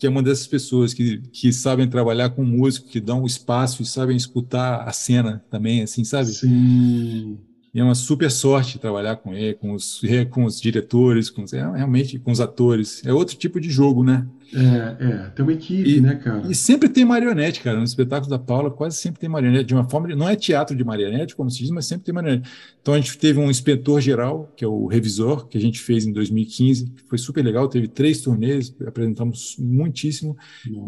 que 0.00 0.06
é 0.06 0.10
uma 0.10 0.22
dessas 0.22 0.46
pessoas 0.46 0.94
que, 0.94 1.18
que 1.30 1.52
sabem 1.52 1.86
trabalhar 1.86 2.30
com 2.30 2.42
músico, 2.42 2.88
que 2.88 2.98
dão 2.98 3.26
espaço 3.26 3.82
e 3.82 3.86
sabem 3.86 4.16
escutar 4.16 4.88
a 4.88 4.92
cena 4.92 5.44
também, 5.50 5.82
assim, 5.82 6.04
sabe? 6.04 6.30
Sim. 6.30 7.38
E 7.72 7.78
é 7.78 7.84
uma 7.84 7.94
super 7.94 8.30
sorte 8.30 8.78
trabalhar 8.78 9.16
com 9.16 9.34
ele, 9.34 9.52
com 9.54 9.74
os, 9.74 10.00
com 10.30 10.44
os 10.44 10.58
diretores, 10.58 11.28
com 11.28 11.44
é, 11.52 11.76
realmente 11.76 12.18
com 12.18 12.32
os 12.32 12.40
atores. 12.40 13.02
É 13.04 13.12
outro 13.12 13.36
tipo 13.36 13.60
de 13.60 13.68
jogo, 13.68 14.02
né? 14.02 14.26
É, 14.52 15.04
é, 15.04 15.30
tem 15.30 15.44
uma 15.44 15.52
equipe, 15.52 15.88
E- 15.96 16.00
né, 16.00 16.16
cara? 16.16 16.42
E 16.50 16.54
sempre 16.54 16.88
tem 16.88 17.04
marionete, 17.04 17.60
cara. 17.60 17.78
No 17.78 17.84
espetáculo 17.84 18.28
da 18.30 18.38
Paula, 18.38 18.70
quase 18.70 18.96
sempre 18.96 19.20
tem 19.20 19.28
marionete. 19.28 19.64
De 19.66 19.74
uma 19.74 19.88
forma, 19.88 20.08
não 20.16 20.28
é 20.28 20.34
teatro 20.34 20.76
de 20.76 20.82
marionete, 20.82 21.36
como 21.36 21.48
se 21.50 21.58
diz, 21.58 21.70
mas 21.70 21.86
sempre 21.86 22.04
tem 22.06 22.14
marionete. 22.14 22.50
Então 22.82 22.94
a 22.94 22.96
gente 23.00 23.16
teve 23.16 23.38
um 23.38 23.48
inspetor 23.48 24.00
geral, 24.00 24.52
que 24.56 24.64
é 24.64 24.68
o 24.68 24.86
revisor, 24.86 25.46
que 25.46 25.56
a 25.56 25.60
gente 25.60 25.78
fez 25.80 26.04
em 26.04 26.12
2015, 26.12 26.86
que 26.90 27.02
foi 27.08 27.16
super 27.18 27.44
legal. 27.44 27.68
Teve 27.68 27.86
três 27.86 28.20
turnês, 28.22 28.74
apresentamos 28.84 29.56
muitíssimo. 29.58 30.36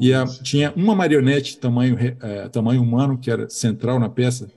E 0.01 0.13
a- 0.13 0.21
Nossa. 0.21 0.43
tinha 0.43 0.73
uma 0.75 0.95
marionete 0.95 1.57
tamanho, 1.59 1.97
eh, 1.99 2.49
tamanho 2.49 2.83
humano, 2.83 3.17
que 3.19 3.31
era 3.31 3.49
central 3.49 4.01
na 4.01 4.09
peça. 4.09 4.51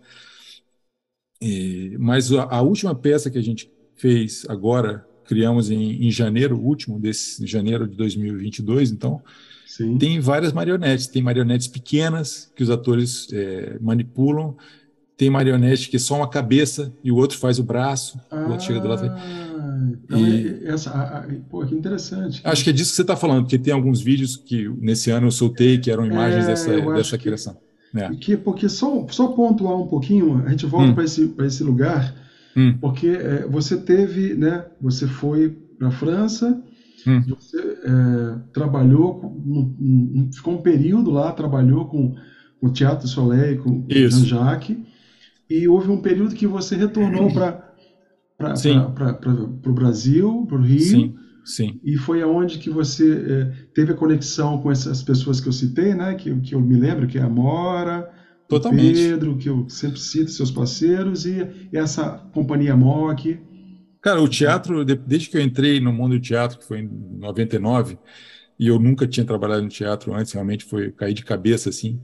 E- 1.42 1.96
mas 2.00 2.32
a, 2.32 2.44
a 2.44 2.62
última 2.62 2.96
peça 2.96 3.30
que 3.30 3.38
a 3.38 3.42
gente 3.44 3.72
fez 3.96 4.46
agora, 4.50 5.06
criamos 5.26 5.70
em, 5.72 6.06
em 6.08 6.12
janeiro, 6.12 6.58
último 6.60 7.00
desse 7.00 7.46
janeiro 7.48 7.88
de 7.88 7.96
2022, 7.96 8.92
então, 8.92 9.22
Sim. 9.66 9.98
tem 9.98 10.20
várias 10.20 10.54
marionetes. 10.54 11.08
Tem 11.08 11.22
marionetes 11.22 11.68
pequenas 11.68 12.52
que 12.56 12.64
os 12.64 12.70
atores 12.70 13.28
eh, 13.34 13.78
manipulam. 13.82 14.56
Tem 15.18 15.30
marionete 15.30 15.90
que 15.90 15.96
é 15.96 16.00
só 16.00 16.18
uma 16.18 16.30
cabeça 16.30 16.92
e 17.02 17.10
o 17.10 17.16
outro 17.16 17.38
faz 17.38 17.58
o 17.58 17.64
braço. 17.64 18.20
o 18.32 18.52
outro 18.52 18.66
chega 18.66 18.82
do 18.82 18.88
lado. 18.90 19.06
Ah, 19.08 19.90
então 20.04 20.20
E- 20.28 20.48
é- 20.66 20.68
essa, 20.74 20.90
a- 20.92 21.20
a- 21.20 21.28
pô, 21.50 21.66
que 21.66 21.74
interessante. 21.74 22.42
Acho 22.44 22.64
que 22.66 22.70
é 22.70 22.74
disso 22.74 22.90
que 22.92 22.96
você 22.98 23.02
está 23.02 23.16
falando, 23.16 23.44
porque 23.44 23.58
tem 23.58 23.74
alguns 23.74 24.02
vídeos 24.02 24.36
que 24.36 24.68
nesse 24.80 25.12
ano 25.12 25.28
eu 25.28 25.32
soltei 25.32 25.78
que 25.78 25.90
eram 25.90 26.06
imagens 26.06 26.44
É, 26.44 26.48
dessa, 26.48 26.82
dessa 26.94 27.18
que- 27.18 27.24
criação. 27.24 27.58
É. 27.96 28.10
Que, 28.16 28.36
porque 28.36 28.68
só, 28.68 29.08
só 29.10 29.28
pontuar 29.30 29.78
um 29.80 29.88
pouquinho, 29.88 30.44
a 30.46 30.50
gente 30.50 30.66
volta 30.66 30.90
Hum. 30.90 30.94
para 30.94 31.06
esse, 31.06 31.28
para 31.28 31.46
esse 31.48 31.64
lugar, 31.64 32.14
Hum. 32.56 32.78
porque 32.80 33.08
é, 33.08 33.46
você 33.48 33.78
teve, 33.78 34.34
né? 34.36 34.66
Você 34.82 35.08
foi 35.08 35.50
para 35.78 35.90
a 35.90 35.92
França, 35.92 36.62
Hum. 37.08 37.22
você 37.28 37.60
é, 37.60 38.40
trabalhou, 38.54 39.16
com, 39.20 39.28
um- 39.28 40.30
ficou 40.34 40.56
um 40.56 40.62
período 40.62 41.12
lá, 41.12 41.32
trabalhou 41.32 41.86
com, 41.86 42.16
o 42.62 42.70
Teatro 42.70 43.08
Soleil, 43.08 43.62
com 43.62 43.70
o 43.70 43.86
Isso. 43.90 44.26
Jean-Jacques, 44.26 44.78
e 45.50 45.68
houve 45.68 45.92
um 45.92 46.02
período 46.02 46.34
que 46.34 46.48
você 46.48 46.76
retornou 46.76 47.32
para 47.32 47.76
o 49.66 49.74
Brasil, 49.74 50.46
para 50.48 50.58
o 50.58 50.62
Rio, 50.62 50.80
Sim, 50.80 51.14
sim. 51.46 51.80
e 51.84 51.98
foi 51.98 52.22
aonde 52.22 52.58
que 52.58 52.70
você 52.70 53.12
eh, 53.14 53.52
teve 53.74 53.92
a 53.92 53.96
conexão 53.96 54.62
com 54.62 54.72
essas 54.72 55.04
pessoas 55.04 55.40
que 55.40 55.48
eu 55.48 55.54
citei, 55.54 55.94
né? 55.94 56.16
Que, 56.16 56.34
que 56.42 56.56
eu 56.56 56.62
me 56.62 56.76
lembro, 56.76 57.08
que 57.08 57.18
é 57.18 57.22
a 57.22 57.30
Mora, 57.30 58.10
o 58.46 58.50
Totalmente. 58.50 58.94
Pedro, 58.94 59.38
que 59.38 59.50
eu 59.50 59.70
sempre 59.70 60.00
cito, 60.00 60.32
seus 60.32 60.52
parceiros, 60.52 61.26
e 61.26 61.48
essa 61.74 62.20
companhia 62.34 62.76
MOC. 62.76 63.40
Cara, 64.02 64.22
o 64.22 64.28
teatro, 64.28 64.86
de- 64.86 64.96
desde 64.96 65.30
que 65.30 65.38
eu 65.38 65.42
entrei 65.42 65.80
no 65.80 65.92
mundo 65.92 66.16
do 66.16 66.22
teatro, 66.22 66.60
que 66.60 66.66
foi 66.66 66.80
em 66.80 66.88
99, 66.88 67.98
e 68.60 68.68
eu 68.68 68.80
nunca 68.80 69.08
tinha 69.08 69.26
trabalhado 69.26 69.64
no 69.64 69.70
teatro 69.70 70.14
antes, 70.14 70.32
realmente 70.32 70.64
foi 70.64 70.92
cair 70.92 71.14
de 71.14 71.24
cabeça 71.24 71.70
assim. 71.70 72.00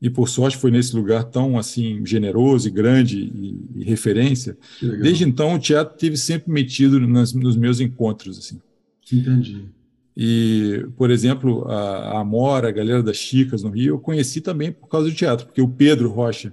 E 0.00 0.10
por 0.10 0.28
sorte 0.28 0.56
foi 0.56 0.70
nesse 0.70 0.96
lugar 0.96 1.24
tão 1.24 1.58
assim 1.58 2.04
generoso 2.04 2.68
e 2.68 2.70
grande 2.70 3.20
e, 3.20 3.82
e 3.82 3.84
referência. 3.84 4.56
Desde 5.00 5.24
então 5.24 5.54
o 5.54 5.58
teatro 5.58 5.96
teve 5.96 6.16
sempre 6.16 6.50
metido 6.52 7.00
nas, 7.06 7.32
nos 7.32 7.56
meus 7.56 7.80
encontros 7.80 8.38
assim. 8.38 8.60
Entendi. 9.12 9.68
E, 10.16 10.84
por 10.96 11.10
exemplo, 11.10 11.64
a, 11.68 12.16
a 12.16 12.20
Amora, 12.20 12.68
a 12.68 12.72
galera 12.72 13.02
das 13.02 13.16
Chicas 13.16 13.62
no 13.62 13.70
Rio, 13.70 13.94
eu 13.94 13.98
conheci 13.98 14.40
também 14.40 14.70
por 14.72 14.88
causa 14.88 15.08
do 15.08 15.14
teatro, 15.14 15.46
porque 15.46 15.62
o 15.62 15.68
Pedro 15.68 16.10
Rocha, 16.10 16.52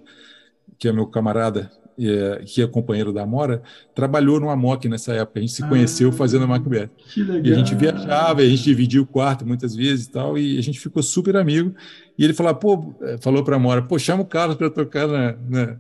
que 0.78 0.88
é 0.88 0.92
meu 0.94 1.06
camarada, 1.08 1.70
é, 2.02 2.44
que 2.46 2.62
é 2.62 2.68
companheiro 2.68 3.12
da 3.12 3.24
Amora, 3.24 3.62
trabalhou 3.94 4.40
no 4.40 4.50
Amok 4.50 4.88
nessa 4.88 5.12
época. 5.14 5.40
A 5.40 5.42
gente 5.42 5.52
se 5.52 5.68
conheceu 5.68 6.08
Ah. 6.08 6.14
fazendo 6.14 6.46
a 6.46 6.48
Macbeth. 6.48 6.90
Que 7.10 7.22
legal. 7.22 7.46
E 7.46 7.52
a 7.54 7.56
gente 7.58 7.76
viajava, 7.76 8.40
a 8.42 8.46
gente 8.46 8.64
dividia 8.64 9.02
o 9.02 9.06
quarto 9.06 9.46
muitas 9.46 9.76
vezes 9.76 10.06
e 10.06 10.12
tal, 10.12 10.38
e 10.38 10.58
a 10.58 10.62
gente 10.62 10.80
ficou 10.80 11.04
super 11.04 11.36
amigo. 11.36 11.76
E 12.18 12.24
ele 12.24 12.34
falou, 12.34 12.56
pô, 12.56 12.96
eh, 13.02 13.18
falou 13.20 13.44
para 13.44 13.56
a 13.56 13.60
Amora, 13.60 13.82
pô, 13.82 14.00
chama 14.00 14.24
o 14.24 14.26
Carlos 14.26 14.56
para 14.56 14.70
tocar 14.70 15.06
na, 15.10 15.36
na- 15.50 15.76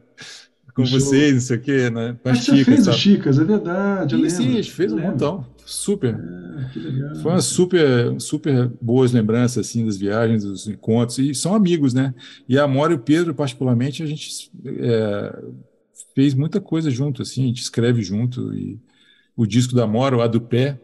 com 0.75 0.83
vocês, 0.85 1.33
não 1.33 1.41
sei 1.41 1.57
o 1.57 1.61
quê, 1.61 1.89
na, 1.89 2.13
com 2.15 2.27
Ah, 2.29 2.31
as 2.33 2.45
fez 2.45 2.57
Chicas. 2.59 2.79
o 2.79 2.83
sabe? 2.83 2.97
Chicas, 2.97 3.39
é 3.39 3.43
verdade. 3.45 4.15
eu 4.15 4.19
Sim, 4.19 4.25
lembro. 4.25 4.43
sim, 4.43 4.49
a 4.49 4.61
gente 4.61 4.71
fez 4.71 4.91
um 4.91 4.99
montão. 4.99 5.45
Super. 5.69 6.15
Ah, 6.15 6.69
que 6.73 6.79
legal. 6.79 7.15
Foi 7.17 7.31
uma 7.31 7.41
super, 7.41 8.19
super 8.19 8.67
boas 8.81 9.11
lembranças 9.11 9.67
assim 9.67 9.85
das 9.85 9.97
viagens, 9.97 10.43
dos 10.43 10.67
encontros 10.67 11.19
e 11.19 11.33
são 11.35 11.53
amigos, 11.53 11.93
né? 11.93 12.13
E 12.47 12.57
a 12.57 12.63
Amora 12.63 12.93
e 12.93 12.95
o 12.95 12.99
Pedro, 12.99 13.35
particularmente, 13.35 14.01
a 14.01 14.05
gente 14.05 14.51
é, 14.65 15.43
fez 16.15 16.33
muita 16.33 16.59
coisa 16.59 16.89
junto, 16.89 17.21
assim, 17.21 17.43
a 17.43 17.47
gente 17.47 17.61
escreve 17.61 18.01
junto 18.01 18.53
e 18.53 18.79
o 19.35 19.45
disco 19.45 19.75
da 19.75 19.83
Amora, 19.83 20.17
o 20.17 20.21
A 20.21 20.27
do 20.27 20.41
Pé, 20.41 20.79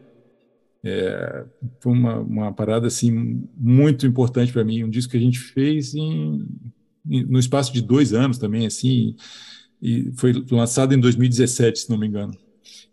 É, 0.84 1.44
foi 1.80 1.92
uma, 1.92 2.20
uma 2.20 2.52
parada 2.52 2.86
assim 2.86 3.42
muito 3.56 4.06
importante 4.06 4.52
para 4.52 4.64
mim, 4.64 4.84
um 4.84 4.90
disco 4.90 5.10
que 5.10 5.16
a 5.16 5.20
gente 5.20 5.38
fez 5.40 5.94
em, 5.94 6.46
em, 7.10 7.24
no 7.24 7.38
espaço 7.40 7.72
de 7.72 7.82
dois 7.82 8.12
anos 8.12 8.38
também, 8.38 8.66
assim, 8.66 9.16
e 9.82 10.12
foi 10.16 10.32
lançado 10.50 10.94
em 10.94 11.00
2017, 11.00 11.80
se 11.80 11.90
não 11.90 11.98
me 11.98 12.06
engano. 12.06 12.34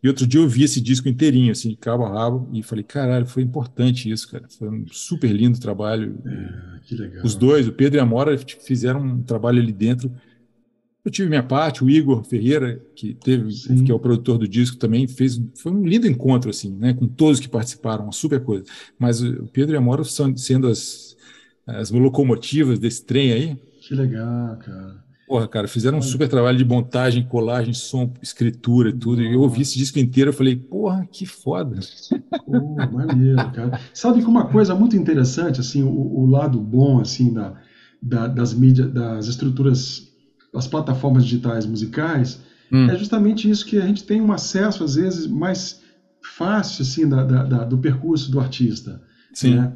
E 0.01 0.07
outro 0.07 0.27
dia 0.27 0.41
eu 0.41 0.47
vi 0.47 0.63
esse 0.63 0.81
disco 0.81 1.07
inteirinho, 1.07 1.51
assim, 1.51 1.69
de 1.69 1.77
cabo 1.77 2.03
a 2.03 2.09
rabo, 2.09 2.49
e 2.51 2.61
falei, 2.61 2.83
caralho, 2.83 3.25
foi 3.25 3.41
importante 3.41 4.11
isso, 4.11 4.29
cara. 4.29 4.45
Foi 4.49 4.69
um 4.69 4.85
super 4.87 5.31
lindo 5.31 5.59
trabalho. 5.59 6.17
É, 6.25 6.79
que 6.83 6.95
legal. 6.95 7.23
Os 7.23 7.35
dois, 7.35 7.67
o 7.67 7.71
Pedro 7.71 7.99
e 7.99 8.01
a 8.01 8.05
Mora, 8.05 8.37
fizeram 8.37 9.01
um 9.01 9.23
trabalho 9.23 9.61
ali 9.61 9.71
dentro. 9.71 10.11
Eu 11.05 11.11
tive 11.11 11.29
minha 11.29 11.43
parte, 11.43 11.83
o 11.83 11.89
Igor 11.89 12.23
Ferreira, 12.23 12.81
que 12.95 13.13
teve, 13.13 13.51
Sim. 13.51 13.83
que 13.83 13.91
é 13.91 13.95
o 13.95 13.99
produtor 13.99 14.37
do 14.37 14.47
disco, 14.47 14.77
também 14.77 15.07
fez. 15.07 15.41
Foi 15.55 15.71
um 15.71 15.85
lindo 15.85 16.07
encontro, 16.07 16.49
assim, 16.49 16.73
né? 16.75 16.93
Com 16.93 17.07
todos 17.07 17.39
que 17.39 17.47
participaram, 17.49 18.05
uma 18.05 18.13
super 18.13 18.41
coisa. 18.41 18.65
Mas 18.99 19.21
o 19.21 19.47
Pedro 19.47 19.75
e 19.75 19.77
a 19.77 19.81
Mora 19.81 20.03
são 20.03 20.35
sendo 20.35 20.67
as, 20.67 21.15
as 21.65 21.91
locomotivas 21.91 22.79
desse 22.79 23.05
trem 23.05 23.31
aí. 23.31 23.57
Que 23.81 23.95
legal, 23.95 24.57
cara. 24.57 25.03
Porra, 25.33 25.47
cara, 25.47 25.67
fizeram 25.67 25.97
um 25.97 26.01
super 26.03 26.29
trabalho 26.29 26.59
de 26.59 26.63
montagem, 26.63 27.23
colagem, 27.27 27.73
som, 27.73 28.13
escritura 28.21 28.89
e 28.89 28.93
tudo. 28.93 29.19
E 29.19 29.33
eu 29.33 29.41
ouvi 29.41 29.63
esse 29.63 29.75
disco 29.75 29.97
inteiro, 29.97 30.29
eu 30.29 30.33
falei, 30.33 30.55
porra, 30.55 31.07
que 31.11 31.25
foda. 31.25 31.79
Pô, 32.45 32.75
maneiro, 32.75 33.51
cara. 33.51 33.79
Sabe 33.95 34.19
que 34.21 34.27
uma 34.27 34.45
coisa 34.45 34.75
muito 34.75 34.95
interessante, 34.95 35.59
assim, 35.59 35.81
o, 35.81 35.89
o 35.89 36.27
lado 36.27 36.59
bom, 36.61 36.99
assim, 37.01 37.33
da, 37.33 37.59
da- 37.99 38.27
das 38.27 38.53
mídias, 38.53 38.93
das 38.93 39.25
estruturas, 39.25 40.03
das 40.53 40.67
plataformas 40.67 41.23
digitais 41.25 41.65
musicais, 41.65 42.39
Hum. 42.71 42.87
é 42.91 42.95
justamente 42.95 43.49
isso 43.49 43.65
que 43.65 43.77
a 43.79 43.87
gente 43.87 44.03
tem 44.03 44.21
um 44.21 44.31
acesso, 44.31 44.83
às 44.83 44.93
vezes, 44.93 45.25
mais 45.25 45.81
fácil, 46.21 46.83
assim, 46.83 47.09
da, 47.09 47.23
da- 47.23 47.63
do 47.65 47.79
percurso 47.79 48.29
do 48.29 48.39
artista. 48.39 49.01
Sim. 49.33 49.55
né? 49.55 49.73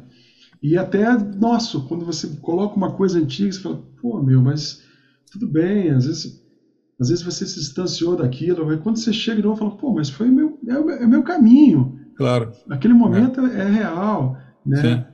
E 0.62 0.78
até, 0.78 1.18
nossa, 1.18 1.80
quando 1.80 2.04
você 2.04 2.28
coloca 2.40 2.76
uma 2.76 2.92
coisa 2.92 3.18
antiga, 3.18 3.50
você 3.50 3.58
fala, 3.60 3.82
pô, 4.00 4.22
meu, 4.22 4.40
mas 4.40 4.86
tudo 5.30 5.48
bem, 5.48 5.90
às 5.90 6.06
vezes, 6.06 6.40
às 7.00 7.08
vezes 7.10 7.24
você 7.24 7.46
se 7.46 7.60
distanciou 7.60 8.16
daquilo, 8.16 8.66
mas 8.66 8.80
quando 8.80 8.98
você 8.98 9.12
chega 9.12 9.38
de 9.42 9.48
novo, 9.48 9.58
fala, 9.58 9.76
pô, 9.76 9.92
mas 9.92 10.10
foi 10.10 10.28
o 10.30 10.32
meu, 10.32 10.58
é 10.68 10.78
o 10.78 10.86
meu, 10.86 10.96
é 10.96 11.06
o 11.06 11.08
meu 11.08 11.22
caminho, 11.22 11.96
Claro. 12.16 12.50
aquele 12.70 12.94
momento 12.94 13.40
é, 13.40 13.68
real, 13.70 14.36
né? 14.66 14.80
Sim. 14.82 15.04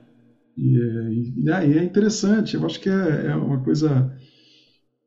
E, 0.57 0.79
é- 0.81 1.13
e, 1.13 1.69
e 1.73 1.77
é 1.79 1.83
interessante, 1.83 2.55
eu 2.55 2.65
acho 2.65 2.79
que 2.79 2.89
é, 2.89 3.27
é 3.27 3.35
uma 3.35 3.59
coisa 3.63 4.11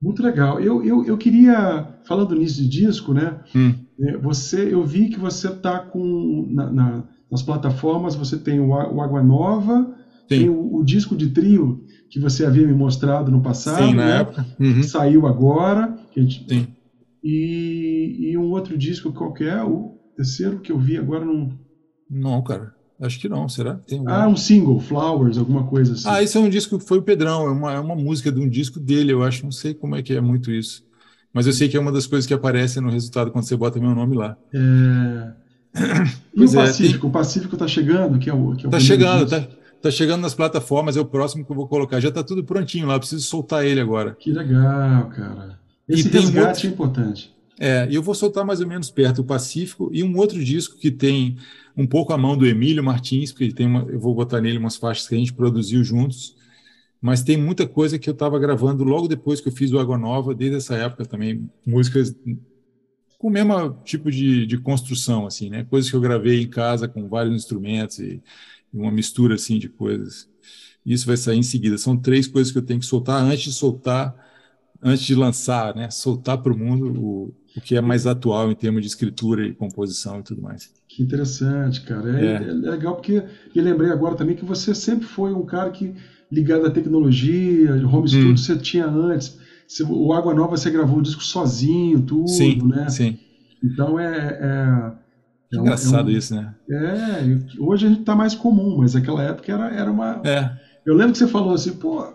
muito 0.00 0.22
legal. 0.22 0.60
Eu, 0.60 0.82
eu, 0.84 1.04
eu 1.04 1.16
queria, 1.18 1.86
falando 2.06 2.34
nisso 2.34 2.56
de 2.62 2.68
disco, 2.68 3.12
né? 3.12 3.40
Hum. 3.54 3.74
É, 4.00 4.16
Você, 4.18 4.72
eu 4.72 4.84
vi 4.84 5.08
que 5.08 5.18
você 5.18 5.48
está 5.48 5.80
com 5.80 6.46
na- 6.50 6.70
na- 6.70 7.04
nas 7.30 7.42
plataformas, 7.42 8.14
você 8.14 8.38
tem 8.38 8.60
o, 8.60 8.68
o 8.70 9.00
Água 9.02 9.22
Nova, 9.22 9.94
tem 10.28 10.44
Sim. 10.44 10.48
o, 10.48 10.76
o 10.76 10.84
disco 10.84 11.16
de 11.16 11.30
trio 11.30 11.84
que 12.10 12.18
você 12.18 12.44
havia 12.46 12.66
me 12.66 12.72
mostrado 12.72 13.30
no 13.30 13.40
passado, 13.42 13.86
Sim, 13.86 13.94
na 13.94 14.04
né? 14.06 14.20
época. 14.20 14.46
Uhum. 14.58 14.74
que 14.74 14.82
saiu 14.84 15.26
agora, 15.26 15.94
que 16.12 16.20
a 16.20 16.22
gente- 16.22 16.44
Sim. 16.48 16.66
e, 17.22 18.30
e 18.30 18.38
um 18.38 18.50
outro 18.50 18.76
disco 18.76 19.12
qualquer, 19.12 19.62
o 19.64 19.98
terceiro 20.16 20.58
que 20.60 20.72
eu 20.72 20.78
vi 20.78 20.96
agora 20.96 21.24
não. 21.24 21.50
Não, 22.10 22.42
cara. 22.42 22.72
Acho 23.00 23.20
que 23.20 23.28
não. 23.28 23.48
Será? 23.48 23.74
Tem 23.74 23.98
algum- 23.98 24.10
Ah, 24.10 24.26
um 24.26 24.36
single, 24.36 24.80
Flowers, 24.80 25.38
alguma 25.38 25.64
coisa 25.64 25.92
assim. 25.92 26.08
Ah, 26.08 26.22
esse 26.22 26.36
é 26.36 26.40
um 26.40 26.48
disco 26.48 26.78
que 26.78 26.84
foi 26.86 26.98
o 26.98 27.02
Pedrão, 27.02 27.46
é 27.46 27.50
uma, 27.50 27.72
é 27.74 27.78
uma 27.78 27.94
música 27.94 28.32
de 28.32 28.40
um 28.40 28.48
disco 28.48 28.80
dele, 28.80 29.12
eu 29.12 29.22
acho, 29.22 29.44
não 29.44 29.52
sei 29.52 29.72
como 29.74 29.94
é 29.94 30.02
que 30.02 30.14
é 30.14 30.20
muito 30.20 30.50
isso. 30.50 30.82
Mas 31.32 31.46
eu 31.46 31.52
sei 31.52 31.68
que 31.68 31.76
é 31.76 31.80
uma 31.80 31.92
das 31.92 32.06
coisas 32.06 32.26
que 32.26 32.34
aparece 32.34 32.80
no 32.80 32.90
resultado 32.90 33.30
quando 33.30 33.44
você 33.44 33.54
bota 33.56 33.78
meu 33.78 33.94
nome 33.94 34.16
lá. 34.16 34.36
É, 34.52 35.32
E 36.34 36.38
Pois 36.38 36.54
o 36.54 36.60
é, 36.60 36.66
Pacífico? 36.66 37.06
O 37.06 37.10
Pacífico 37.10 37.54
está 37.54 37.68
chegando, 37.68 38.18
que 38.18 38.30
é 38.30 38.34
o. 38.34 38.54
Que 38.56 38.64
é 38.64 38.68
o 38.68 38.70
Tá 38.70 38.80
chegando, 38.80 39.26
disco. 39.26 39.40
tá, 39.46 39.56
tá 39.80 39.90
chegando 39.90 40.22
nas 40.22 40.34
plataformas, 40.34 40.96
é 40.96 41.00
o 41.00 41.04
próximo 41.04 41.44
que 41.44 41.50
eu 41.52 41.56
vou 41.56 41.68
colocar. 41.68 42.00
Já 42.00 42.10
tá 42.10 42.22
tudo 42.22 42.44
prontinho 42.44 42.86
lá, 42.86 42.98
preciso 42.98 43.24
soltar 43.26 43.64
ele 43.64 43.80
agora. 43.80 44.14
Que 44.14 44.32
legal, 44.32 45.08
cara. 45.10 45.58
Esse 45.88 46.08
E 46.08 46.10
tem 46.10 46.20
um 46.20 46.24
resgate 46.24 46.66
outro- 46.66 46.66
é 46.66 46.70
importante. 46.70 47.34
É, 47.60 47.88
e 47.90 47.94
eu 47.94 48.02
vou 48.02 48.14
soltar 48.14 48.44
mais 48.44 48.60
ou 48.60 48.66
menos 48.68 48.90
perto 48.90 49.20
o 49.20 49.24
Pacífico 49.24 49.90
e 49.92 50.02
um 50.04 50.16
outro 50.16 50.42
disco 50.44 50.76
que 50.76 50.90
tem 50.92 51.36
um 51.76 51.86
pouco 51.86 52.12
a 52.12 52.18
mão 52.18 52.36
do 52.36 52.46
Emílio 52.46 52.84
Martins, 52.84 53.32
porque 53.32 53.52
tem 53.52 53.66
uma, 53.66 53.80
eu 53.90 53.98
vou 53.98 54.14
botar 54.14 54.40
nele 54.40 54.58
umas 54.58 54.76
faixas 54.76 55.08
que 55.08 55.14
a 55.14 55.18
gente 55.18 55.32
produziu 55.32 55.82
juntos, 55.82 56.36
mas 57.00 57.22
tem 57.22 57.36
muita 57.36 57.66
coisa 57.66 57.98
que 57.98 58.08
eu 58.08 58.12
estava 58.12 58.38
gravando 58.38 58.84
logo 58.84 59.08
depois 59.08 59.40
que 59.40 59.48
eu 59.48 59.52
fiz 59.52 59.72
o 59.72 59.78
Água 59.78 59.98
Nova, 59.98 60.34
desde 60.34 60.56
essa 60.56 60.74
época 60.76 61.04
também, 61.04 61.48
músicas 61.66 62.14
com 63.18 63.28
o 63.28 63.30
mesmo 63.30 63.70
tipo 63.84 64.10
de, 64.10 64.46
de 64.46 64.58
construção, 64.58 65.26
assim, 65.26 65.50
né? 65.50 65.64
Coisas 65.64 65.90
que 65.90 65.96
eu 65.96 66.00
gravei 66.00 66.42
em 66.42 66.48
casa 66.48 66.86
com 66.86 67.08
vários 67.08 67.34
instrumentos 67.34 67.98
e 67.98 68.22
uma 68.72 68.90
mistura 68.92 69.34
assim 69.34 69.58
de 69.58 69.68
coisas. 69.68 70.28
Isso 70.84 71.06
vai 71.06 71.16
sair 71.16 71.38
em 71.38 71.42
seguida. 71.42 71.76
São 71.78 71.96
três 71.96 72.26
coisas 72.26 72.52
que 72.52 72.58
eu 72.58 72.62
tenho 72.62 72.80
que 72.80 72.86
soltar 72.86 73.22
antes 73.22 73.42
de 73.44 73.52
soltar, 73.52 74.14
antes 74.82 75.04
de 75.04 75.14
lançar, 75.14 75.74
né? 75.74 75.90
Soltar 75.90 76.38
para 76.38 76.52
o 76.52 76.58
mundo 76.58 76.86
o, 76.98 77.34
o 77.56 77.60
que 77.60 77.76
é 77.76 77.80
mais 77.80 78.06
atual 78.06 78.50
em 78.50 78.54
termos 78.54 78.80
de 78.82 78.88
escritura 78.88 79.46
e 79.46 79.54
composição 79.54 80.20
e 80.20 80.22
tudo 80.22 80.40
mais. 80.40 80.72
Que 80.88 81.02
interessante, 81.02 81.82
cara. 81.82 82.18
É, 82.18 82.26
É. 82.26 82.34
é 82.36 82.52
legal 82.52 82.94
porque. 82.94 83.22
E 83.54 83.60
lembrei 83.60 83.90
agora 83.90 84.14
também 84.16 84.34
que 84.36 84.44
você 84.44 84.74
sempre 84.74 85.06
foi 85.06 85.32
um 85.34 85.44
cara 85.44 85.70
que 85.70 85.94
ligado 86.30 86.66
à 86.66 86.70
tecnologia, 86.70 87.74
home 87.86 88.08
studio 88.08 88.32
Hum. 88.32 88.36
você 88.36 88.56
tinha 88.56 88.86
antes. 88.86 89.38
O 89.88 90.12
Água 90.14 90.32
Nova 90.34 90.56
você 90.56 90.70
gravou 90.70 90.98
o 90.98 91.02
disco 91.02 91.22
sozinho, 91.22 92.00
tudo, 92.00 92.28
sim, 92.28 92.58
né? 92.66 92.88
sim. 92.88 93.18
Então 93.62 93.98
é. 93.98 94.38
é, 94.40 95.07
é 95.52 95.58
um- 95.58 95.60
engraçado 95.62 96.10
é 96.10 96.14
um- 96.14 96.16
isso, 96.16 96.34
né? 96.34 96.54
É, 96.70 97.24
e 97.24 97.60
hoje 97.60 97.86
a 97.86 97.88
gente 97.90 98.02
tá 98.04 98.14
mais 98.14 98.34
comum, 98.34 98.76
mas 98.78 98.94
naquela 98.94 99.22
época 99.22 99.52
era, 99.52 99.68
era 99.68 99.90
uma. 99.90 100.20
É, 100.24 100.50
Eu 100.86 100.94
lembro 100.94 101.12
que 101.12 101.18
você 101.18 101.26
falou 101.26 101.54
assim, 101.54 101.72
pô, 101.72 102.06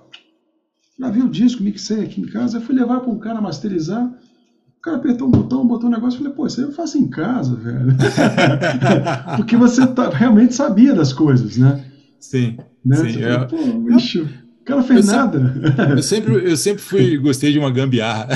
gravei 0.97 1.21
o 1.21 1.29
disco, 1.29 1.61
mixei 1.63 2.03
aqui 2.03 2.21
em 2.21 2.25
casa, 2.25 2.57
eu 2.57 2.61
fui 2.61 2.73
levar 2.75 2.99
para 3.01 3.09
um 3.11 3.19
cara 3.19 3.41
masterizar. 3.41 4.03
O 4.05 4.81
cara 4.83 4.97
apertou 4.97 5.27
um 5.27 5.31
botão, 5.31 5.65
botou 5.65 5.87
um 5.89 5.93
negócio, 5.93 6.17
eu 6.17 6.23
falei, 6.23 6.33
pô, 6.33 6.45
isso 6.45 6.59
aí 6.59 6.65
eu 6.67 6.71
faço 6.73 6.97
em 6.97 7.07
casa, 7.07 7.55
velho. 7.55 7.95
Porque 9.37 9.55
você 9.55 9.85
tá- 9.87 10.09
realmente 10.09 10.53
sabia 10.53 10.93
das 10.93 11.13
coisas, 11.13 11.57
né? 11.57 11.85
sim. 12.19 12.57
né? 12.83 12.95
sim 12.97 13.21
é. 13.21 13.47
falou, 13.47 13.47
pô, 13.47 13.79
bicho, 13.79 14.27
o 14.63 14.65
cara 14.65 14.83
fez 14.83 15.07
Eu 15.07 15.13
sempre- 15.13 15.39
nada. 15.39 15.91
Eu 15.91 16.01
sempre, 16.03 16.33
eu 16.51 16.57
sempre 16.57 16.81
fui, 16.81 17.17
gostei 17.19 17.51
de 17.51 17.59
uma 17.59 17.69
gambiarra. 17.69 18.29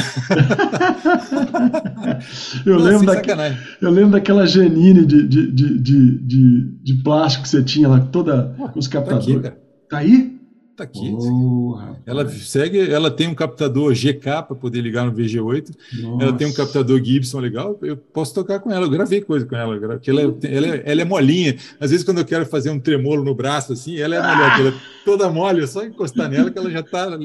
Eu 2.65 2.75
Não, 2.78 2.84
lembro, 2.84 2.97
sem 2.99 3.07
da, 3.07 3.13
sacanagem. 3.15 3.57
eu 3.82 3.89
lembro 3.91 4.11
daquela 4.11 4.45
Janine 4.45 5.05
de, 5.05 5.23
de, 5.28 5.51
de, 5.51 5.80
de, 5.80 6.61
de, 6.84 6.93
plástico 7.03 7.43
que 7.43 7.49
você 7.49 7.63
tinha 7.63 7.88
lá, 7.88 7.99
toda 7.99 8.53
com 8.73 8.80
os 8.80 8.88
Tá 8.88 8.99
aqui, 8.99 9.09
captadores. 9.09 9.51
Tá 9.89 9.97
aí? 9.99 10.36
Tá 10.78 10.84
aqui. 10.84 11.11
Oh. 11.11 11.75
Ela 12.05 12.30
segue, 12.30 12.80
ela 12.91 13.09
tem 13.09 13.28
um 13.28 13.34
captador 13.34 13.93
GK 13.95 14.43
para 14.43 14.55
poder 14.55 14.80
ligar 14.80 15.07
no 15.07 15.11
VG8. 15.11 15.75
Ela 16.21 16.34
tem 16.34 16.45
um 16.45 16.51
Nossa. 16.51 16.61
captador 16.63 17.03
Gibson 17.03 17.39
legal. 17.39 17.80
Eu 17.82 17.97
posso 17.97 18.32
tocar 18.36 18.59
com 18.59 18.71
ela. 18.71 18.86
Eu 18.86 18.89
gravei 18.91 19.21
coisa 19.21 19.43
com 19.43 19.55
ela. 19.55 19.75
porque 19.80 20.11
ela, 20.11 20.21
é- 20.21 20.55
ela, 20.55 20.67
é- 20.67 20.84
ela 20.86 21.01
é 21.01 21.03
molinha. 21.05 21.55
Às 21.80 21.89
vezes, 21.89 22.05
quando 22.05 22.19
eu 22.19 22.25
quero 22.25 22.45
fazer 22.45 22.69
um 22.69 22.80
tremolo 22.80 23.23
no 23.23 23.34
braço, 23.34 23.73
assim, 23.73 23.97
ela 23.97 24.15
é 24.17 24.21
melhor. 24.21 24.49
porque 24.49 24.61
Ela 24.61 24.69
é 24.69 24.73
toda 25.03 25.30
mole. 25.30 25.63
É 25.63 25.67
só 25.67 25.84
encostar 25.84 26.30
nela 26.30 26.51
que 26.51 26.59
ela 26.59 26.69
já 26.69 26.84
tá, 26.84 27.17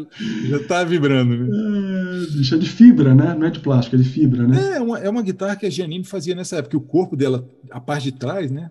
já 0.48 0.58
tá 0.60 0.82
vibrando. 0.82 1.36
Né? 1.36 2.24
É, 2.24 2.36
bicho, 2.38 2.54
é 2.54 2.58
de 2.58 2.70
fibra, 2.70 3.14
né? 3.14 3.36
Não 3.38 3.46
é 3.46 3.50
de 3.50 3.60
plástico, 3.60 3.96
é 3.96 3.98
de 3.98 4.08
fibra, 4.08 4.46
né? 4.48 4.76
É 4.76 4.80
uma, 4.80 4.98
é 4.98 5.10
uma 5.10 5.20
guitarra 5.22 5.56
que 5.56 5.66
a 5.66 5.70
Janine 5.70 6.04
fazia 6.04 6.34
nessa 6.34 6.56
época. 6.56 6.74
O 6.78 6.80
corpo 6.80 7.14
dela, 7.14 7.46
a 7.70 7.78
parte 7.78 8.04
de 8.04 8.12
trás, 8.12 8.50
né? 8.50 8.70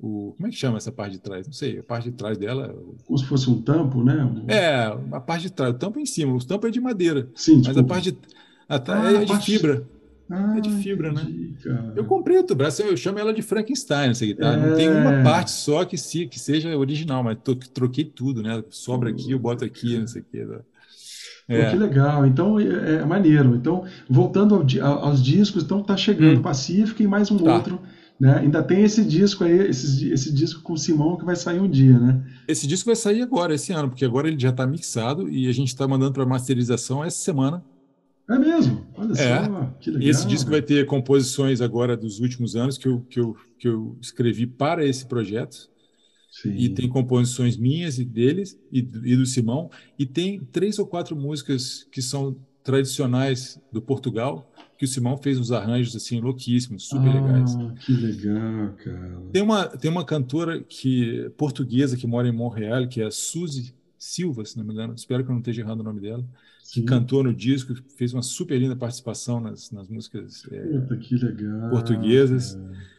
O, 0.00 0.34
como 0.36 0.46
é 0.46 0.50
que 0.50 0.56
chama 0.56 0.76
essa 0.76 0.92
parte 0.92 1.12
de 1.12 1.18
trás? 1.20 1.46
Não 1.46 1.52
sei. 1.52 1.78
A 1.78 1.82
parte 1.82 2.10
de 2.10 2.16
trás 2.16 2.36
dela. 2.36 2.74
o- 2.74 2.96
Como 3.06 3.18
se 3.18 3.24
fosse 3.26 3.48
um 3.48 3.62
tampo, 3.62 4.02
né? 4.04 4.22
Um- 4.24 4.50
É, 4.50 4.84
a 5.12 5.20
parte 5.20 5.42
de 5.42 5.52
trás. 5.52 5.74
O 5.74 5.78
tampo 5.78 5.98
é 5.98 6.02
em 6.02 6.06
cima. 6.06 6.34
O 6.34 6.44
tampo 6.44 6.66
é 6.66 6.70
de 6.70 6.80
madeira. 6.80 7.28
Sim, 7.34 7.56
Mas 7.58 7.68
a 7.68 7.70
desculpa. 7.72 7.88
parte 7.94 8.12
de, 8.12 8.18
a 8.68 8.78
tra- 8.78 9.02
Ah, 9.02 9.12
é 9.12 9.18
de 9.20 9.26
parte- 9.26 9.52
fibra. 9.52 9.84
Ah, 10.30 10.54
é 10.56 10.60
de 10.60 10.70
fibra, 10.82 11.12
né? 11.12 11.22
cara. 11.62 11.92
Eu 11.96 12.04
comprei 12.06 12.36
outro 12.38 12.56
braço, 12.56 12.80
eu 12.82 12.96
chamo 12.96 13.18
ela 13.18 13.32
de 13.32 13.42
Frankenstein, 13.42 14.10
essa 14.10 14.24
guitarra. 14.24 14.56
Não 14.56 14.74
tem 14.76 14.86
É. 14.86 14.90
uma 14.90 15.22
parte 15.22 15.50
só 15.50 15.84
que, 15.84 15.98
se, 15.98 16.26
que 16.26 16.40
seja 16.40 16.76
original, 16.76 17.22
mas 17.22 17.36
to- 17.44 17.54
troquei 17.56 18.04
tudo, 18.04 18.42
né? 18.42 18.64
Sobra 18.70 19.10
aqui, 19.10 19.30
eu 19.32 19.38
boto 19.38 19.64
aqui, 19.64 19.98
não 19.98 20.06
sei 20.06 20.22
o 20.22 20.24
quê. 20.30 20.44
né? 20.44 20.58
Pô, 21.46 21.52
É, 21.52 21.70
que 21.70 21.76
legal. 21.76 22.24
Então 22.26 22.58
é, 22.58 22.94
é 23.02 23.04
maneiro. 23.04 23.54
Então, 23.54 23.84
voltando 24.08 24.54
ao 24.54 25.04
aos 25.04 25.22
discos, 25.22 25.62
então 25.62 25.82
tá 25.82 25.94
chegando 25.94 26.38
Hum. 26.38 26.42
Pacífico 26.42 27.02
e 27.02 27.06
mais 27.06 27.30
um 27.30 27.36
Tá. 27.36 27.54
outro. 27.56 27.78
Né? 28.18 28.38
Ainda 28.38 28.62
tem 28.62 28.84
esse 28.84 29.04
disco 29.04 29.42
aí, 29.44 29.68
esse, 29.68 30.10
esse 30.10 30.32
disco 30.32 30.62
com 30.62 30.74
o 30.74 30.78
Simão 30.78 31.16
que 31.16 31.24
vai 31.24 31.34
sair 31.34 31.60
um 31.60 31.68
dia, 31.68 31.98
né? 31.98 32.24
esse 32.46 32.66
disco 32.66 32.86
vai 32.86 32.96
sair 32.96 33.22
agora, 33.22 33.54
esse 33.54 33.72
ano, 33.72 33.88
porque 33.88 34.04
agora 34.04 34.28
ele 34.28 34.38
já 34.38 34.50
está 34.50 34.66
mixado 34.66 35.28
e 35.28 35.48
a 35.48 35.52
gente 35.52 35.68
está 35.68 35.86
mandando 35.88 36.12
para 36.12 36.24
masterização 36.24 37.04
essa 37.04 37.18
semana. 37.18 37.62
É 38.30 38.38
mesmo. 38.38 38.86
Olha 38.96 39.12
É. 39.12 39.44
só, 39.44 39.66
que 39.80 39.90
legal. 39.90 40.06
E 40.06 40.10
esse 40.10 40.26
disco 40.26 40.50
vai 40.50 40.62
ter 40.62 40.86
composições 40.86 41.60
agora 41.60 41.96
dos 41.96 42.20
últimos 42.20 42.56
anos 42.56 42.78
que 42.78 42.88
eu, 42.88 43.00
que 43.10 43.20
eu, 43.20 43.36
que 43.58 43.68
eu 43.68 43.98
escrevi 44.00 44.46
para 44.46 44.84
esse 44.86 45.04
projeto. 45.06 45.68
Sim. 46.30 46.54
E 46.56 46.68
tem 46.68 46.88
composições 46.88 47.56
minhas 47.56 47.98
e 47.98 48.04
deles, 48.04 48.58
e, 48.72 48.78
e 48.78 49.16
do 49.16 49.26
Simão, 49.26 49.70
e 49.98 50.04
tem 50.06 50.40
três 50.50 50.78
ou 50.78 50.86
quatro 50.86 51.14
músicas 51.14 51.86
que 51.92 52.02
são 52.02 52.36
tradicionais 52.64 53.60
do 53.70 53.80
Portugal, 53.80 54.50
que 54.76 54.84
o 54.84 54.88
Simão 54.88 55.16
fez 55.16 55.38
uns 55.38 55.52
arranjos 55.52 55.94
assim 55.94 56.20
louquíssimos, 56.20 56.88
super 56.88 57.12
legais. 57.12 57.54
Ah, 57.56 57.74
que 57.80 57.92
legal, 57.92 58.74
cara. 58.82 59.22
Tem 59.32 59.42
uma, 59.42 59.66
tem 59.66 59.90
uma 59.90 60.04
cantora 60.04 60.62
que 60.62 61.30
portuguesa 61.36 61.96
que 61.96 62.06
mora 62.06 62.28
em 62.28 62.32
Montreal, 62.32 62.88
que 62.88 63.00
é 63.00 63.06
a 63.06 63.10
Suzy 63.10 63.74
Silva, 63.98 64.44
se 64.44 64.58
não 64.58 64.64
me 64.64 64.72
engano, 64.72 64.94
espero 64.94 65.24
que 65.24 65.30
eu 65.30 65.32
não 65.32 65.40
esteja 65.40 65.62
errado 65.62 65.80
o 65.80 65.84
nome 65.84 66.00
dela, 66.00 66.24
que 66.72 66.80
Sim. 66.80 66.84
cantou 66.84 67.22
no 67.22 67.32
disco, 67.32 67.74
fez 67.96 68.12
uma 68.12 68.22
super 68.22 68.58
linda 68.58 68.76
participação 68.76 69.40
nas, 69.40 69.70
nas 69.70 69.88
músicas 69.88 70.44
é, 70.50 70.96
que 70.96 71.16
legal. 71.16 71.70
portuguesas. 71.70 72.54
cara. 72.54 72.93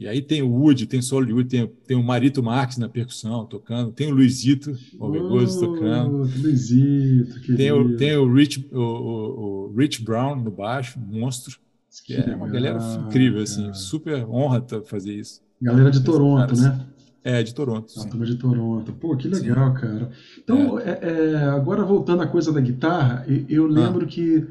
E 0.00 0.06
aí 0.06 0.22
tem 0.22 0.42
o 0.42 0.48
Woody, 0.50 0.86
tem 0.86 1.02
solo 1.02 1.26
de 1.26 1.32
Woody, 1.32 1.48
tem, 1.48 1.66
tem 1.86 1.96
o 1.96 2.02
Marito 2.02 2.40
Marques 2.42 2.78
na 2.78 2.88
percussão 2.88 3.44
tocando, 3.44 3.90
tem 3.90 4.06
o 4.12 4.14
Luizito 4.14 4.72
Alvegoso 5.00 5.58
tocando, 5.58 6.26
Puta, 6.28 6.38
Luizito, 6.40 7.56
tem 7.56 7.72
o, 7.72 7.96
tem 7.96 8.16
o, 8.16 8.32
Rich, 8.32 8.68
o, 8.72 8.78
o- 8.78 9.70
o 9.72 9.74
Rich 9.76 10.04
Brown 10.04 10.36
no 10.36 10.50
baixo, 10.52 11.00
monstro, 11.00 11.56
que 12.04 12.14
é 12.14 12.34
uma 12.36 12.46
galera 12.48 12.78
incrível, 13.06 13.42
assim, 13.42 13.62
cara. 13.62 13.74
super 13.74 14.24
honra 14.28 14.60
tá- 14.60 14.82
fazer 14.82 15.14
isso. 15.14 15.40
Galera 15.60 15.90
de 15.90 16.00
Toronto, 16.04 16.40
caras. 16.40 16.60
né? 16.60 16.86
É, 17.24 17.42
de 17.42 17.52
Toronto, 17.52 17.92
A 17.96 18.00
sim. 18.02 18.08
turma 18.08 18.24
de 18.24 18.36
Toronto. 18.36 18.92
Pô, 18.92 19.16
que 19.16 19.26
legal, 19.26 19.74
cara. 19.74 20.10
Então, 20.42 20.78
é, 20.78 20.98
é, 21.02 21.34
agora 21.46 21.84
voltando 21.84 22.22
à 22.22 22.26
coisa 22.28 22.52
da 22.52 22.60
guitarra, 22.60 23.26
eu 23.48 23.64
Ah. 23.66 23.68
lembro 23.68 24.06
que 24.06 24.46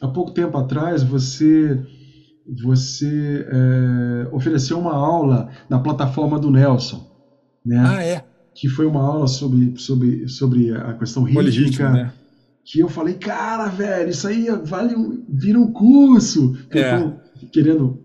há 0.00 0.08
pouco 0.08 0.30
tempo 0.32 0.56
atrás 0.56 1.02
você 1.02 1.78
você 2.62 3.46
é, 3.48 4.28
ofereceu 4.32 4.78
uma 4.78 4.94
aula 4.94 5.50
na 5.68 5.78
plataforma 5.78 6.38
do 6.38 6.50
Nelson, 6.50 7.06
né? 7.64 7.84
Ah, 7.86 8.04
é, 8.04 8.24
Que 8.54 8.68
foi 8.68 8.86
uma 8.86 9.02
aula 9.02 9.26
sobre, 9.26 9.76
sobre, 9.76 10.28
sobre 10.28 10.72
a 10.74 10.94
questão 10.94 11.24
rítmica. 11.24 11.90
né? 11.90 12.12
que 12.66 12.80
eu 12.80 12.88
falei, 12.88 13.14
cara, 13.14 13.68
velho, 13.68 14.10
isso 14.10 14.26
aí 14.26 14.48
vale 14.64 14.96
um, 14.96 15.24
vira 15.28 15.58
um 15.58 15.72
curso. 15.72 16.52
É. 16.70 16.96
Eu 16.96 17.12
tô 17.40 17.46
querendo, 17.52 18.04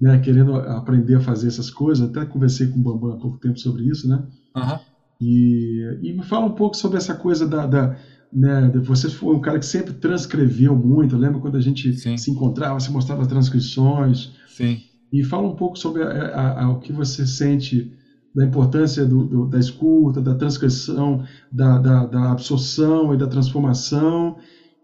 né, 0.00 0.18
querendo 0.18 0.54
aprender 0.56 1.16
a 1.16 1.20
fazer 1.20 1.48
essas 1.48 1.70
coisas. 1.70 2.08
Até 2.08 2.24
conversei 2.24 2.68
com 2.68 2.78
o 2.78 2.82
Bambam 2.82 3.12
há 3.12 3.18
pouco 3.18 3.38
tempo 3.38 3.58
sobre 3.58 3.84
isso, 3.84 4.08
né? 4.08 4.24
Aham. 4.56 4.80
E, 5.20 5.98
e 6.00 6.12
me 6.14 6.22
fala 6.22 6.46
um 6.46 6.54
pouco 6.54 6.74
sobre 6.76 6.96
essa 6.96 7.14
coisa 7.14 7.46
da, 7.46 7.66
da 7.66 7.96
né, 8.32 8.68
de- 8.68 8.78
você 8.80 9.08
foi 9.08 9.34
um 9.34 9.40
cara 9.40 9.58
que 9.58 9.66
sempre 9.66 9.94
transcreveu 9.94 10.76
muito. 10.76 11.14
Eu 11.14 11.18
lembro 11.18 11.40
quando 11.40 11.56
a 11.56 11.60
gente 11.60 11.92
Sim. 11.94 12.16
se 12.16 12.30
encontrava, 12.30 12.78
você 12.78 12.90
mostrava 12.90 13.26
transcrições. 13.26 14.32
Sim. 14.48 14.80
E 15.12 15.24
fala 15.24 15.48
um 15.48 15.56
pouco 15.56 15.78
sobre 15.78 16.02
a- 16.02 16.08
a- 16.10 16.64
a- 16.64 16.70
o 16.70 16.80
que 16.80 16.92
você 16.92 17.26
sente 17.26 17.92
da 18.34 18.44
importância 18.44 19.04
do- 19.06 19.24
do- 19.24 19.46
da 19.48 19.58
escuta, 19.58 20.20
da 20.20 20.34
transcrição, 20.34 21.24
da, 21.50 21.78
da- 21.78 22.06
da 22.06 22.32
absorção 22.32 23.14
e 23.14 23.16
da 23.16 23.26
transformação, 23.26 24.36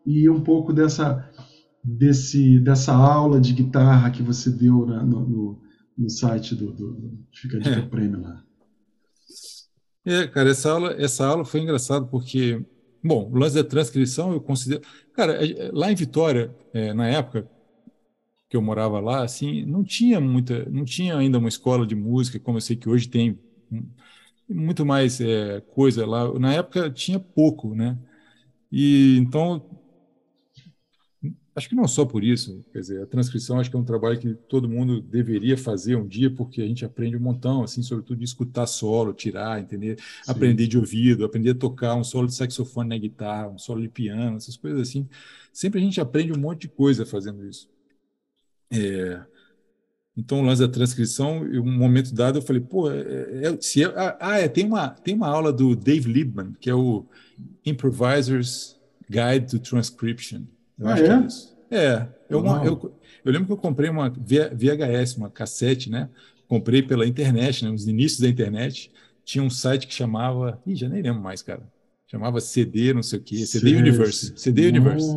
e 0.06 0.28
um 0.28 0.40
pouco 0.40 0.72
dessa, 0.72 1.28
desse, 1.84 2.58
dessa 2.60 2.94
aula 2.94 3.38
de 3.40 3.52
guitarra 3.52 4.10
que 4.10 4.22
você 4.22 4.50
deu 4.50 4.86
na- 4.86 5.04
no, 5.04 5.20
no- 5.28 5.60
no 5.96 6.08
site 6.10 6.54
do, 6.54 6.72
do, 6.72 6.92
do 6.94 7.18
Fica 7.32 7.58
Dica 7.60 7.76
É. 7.80 7.82
Prêmio 7.82 8.22
lá. 8.22 8.42
É, 10.06 10.26
cara, 10.26 10.50
essa 10.50 10.70
aula, 10.70 10.92
essa 10.98 11.26
aula 11.26 11.44
foi 11.44 11.60
engraçada 11.60 12.04
porque, 12.06 12.64
bom, 13.04 13.30
o 13.30 13.36
lance 13.36 13.54
da 13.54 13.64
transcrição 13.64 14.32
eu 14.32 14.40
considero. 14.40 14.82
Cara, 15.12 15.44
é, 15.44 15.68
é, 15.68 15.70
lá 15.72 15.92
em 15.92 15.94
Vitória, 15.94 16.54
é, 16.72 16.92
na 16.94 17.08
época 17.08 17.48
que 18.48 18.56
eu 18.56 18.62
morava 18.62 19.00
lá, 19.00 19.22
assim, 19.24 19.64
não 19.66 19.84
tinha 19.84 20.20
muita, 20.20 20.64
não 20.70 20.84
tinha 20.84 21.16
ainda 21.16 21.38
uma 21.38 21.48
escola 21.48 21.86
de 21.86 21.94
música, 21.94 22.40
como 22.40 22.58
eu 22.58 22.62
sei 22.62 22.76
que 22.76 22.88
hoje 22.88 23.08
tem 23.08 23.38
hum, 23.70 23.86
muito 24.48 24.86
mais 24.86 25.20
é, 25.20 25.60
coisa 25.60 26.06
lá. 26.06 26.32
Na 26.38 26.54
época 26.54 26.90
tinha 26.90 27.18
pouco, 27.20 27.74
né? 27.74 27.98
E 28.72 29.16
então, 29.18 29.83
acho 31.54 31.68
que 31.68 31.74
não 31.74 31.86
só 31.86 32.04
por 32.04 32.24
isso, 32.24 32.64
quer 32.72 32.80
dizer, 32.80 33.02
a 33.02 33.06
transcrição 33.06 33.58
acho 33.58 33.70
que 33.70 33.76
é 33.76 33.78
um 33.78 33.84
trabalho 33.84 34.18
que 34.18 34.34
todo 34.34 34.68
mundo 34.68 35.00
deveria 35.00 35.56
fazer 35.56 35.96
um 35.96 36.06
dia, 36.06 36.30
porque 36.30 36.60
a 36.60 36.66
gente 36.66 36.84
aprende 36.84 37.16
um 37.16 37.20
montão, 37.20 37.62
assim, 37.62 37.82
sobretudo 37.82 38.18
de 38.18 38.24
escutar 38.24 38.66
solo, 38.66 39.12
tirar, 39.12 39.60
entender, 39.60 39.98
Sim. 39.98 40.30
aprender 40.30 40.66
de 40.66 40.76
ouvido, 40.78 41.24
aprender 41.24 41.50
a 41.50 41.54
tocar 41.54 41.94
um 41.94 42.04
solo 42.04 42.26
de 42.26 42.34
saxofone 42.34 42.88
na 42.88 42.98
guitarra, 42.98 43.48
um 43.48 43.58
solo 43.58 43.80
de 43.80 43.88
piano, 43.88 44.36
essas 44.36 44.56
coisas 44.56 44.80
assim. 44.80 45.08
Sempre 45.52 45.80
a 45.80 45.82
gente 45.82 46.00
aprende 46.00 46.32
um 46.32 46.38
monte 46.38 46.62
de 46.62 46.68
coisa 46.68 47.06
fazendo 47.06 47.46
isso. 47.46 47.68
É, 48.72 49.22
então, 50.16 50.40
o 50.40 50.44
lance 50.44 50.60
da 50.60 50.68
transcrição, 50.68 51.44
em 51.46 51.58
um 51.58 51.76
momento 51.76 52.14
dado, 52.14 52.38
eu 52.38 52.42
falei, 52.42 52.62
pô, 52.62 52.90
é, 52.90 53.46
é- 53.46 53.60
se 53.60 53.82
é- 53.82 53.86
ah, 53.86 54.16
ah, 54.20 54.38
é, 54.38 54.48
tem 54.48 54.64
uma, 54.64 54.88
tem 54.88 55.14
uma 55.14 55.28
aula 55.28 55.52
do 55.52 55.74
Dave 55.74 56.12
Liebman, 56.12 56.52
que 56.60 56.70
é 56.70 56.74
o 56.74 57.04
Improviser's 57.66 58.78
Guide 59.10 59.50
to 59.50 59.58
Transcription. 59.58 60.42
Eu 60.78 60.88
Ah, 60.88 60.92
acho 60.92 61.04
que 61.04 61.12
é? 61.12 61.14
é 61.14 61.26
isso. 61.26 61.54
É, 61.70 62.08
eu, 62.28 62.40
uma- 62.40 62.60
eu, 62.62 63.00
eu 63.24 63.32
lembro 63.32 63.46
que 63.46 63.52
eu 63.52 63.56
comprei 63.56 63.88
uma 63.90 64.10
VHS, 64.10 65.16
uma 65.18 65.30
cassete, 65.30 65.90
né? 65.90 66.10
Comprei 66.46 66.82
pela 66.82 67.06
internet, 67.06 67.64
né? 67.64 67.70
Nos 67.70 67.86
inícios 67.86 68.20
da 68.20 68.28
internet, 68.28 68.92
tinha 69.24 69.42
um 69.42 69.50
site 69.50 69.86
que 69.86 69.94
chamava, 69.94 70.60
ih, 70.66 70.76
já 70.76 70.88
nem 70.88 71.02
lembro 71.02 71.22
mais, 71.22 71.42
cara. 71.42 71.66
Chamava 72.06 72.40
CD, 72.40 72.92
não 72.92 73.02
sei 73.02 73.18
o 73.18 73.22
quê, 73.22 73.46
CD 73.46 73.74
Universe. 73.76 74.32
CD 74.36 74.68
Universe. 74.68 75.16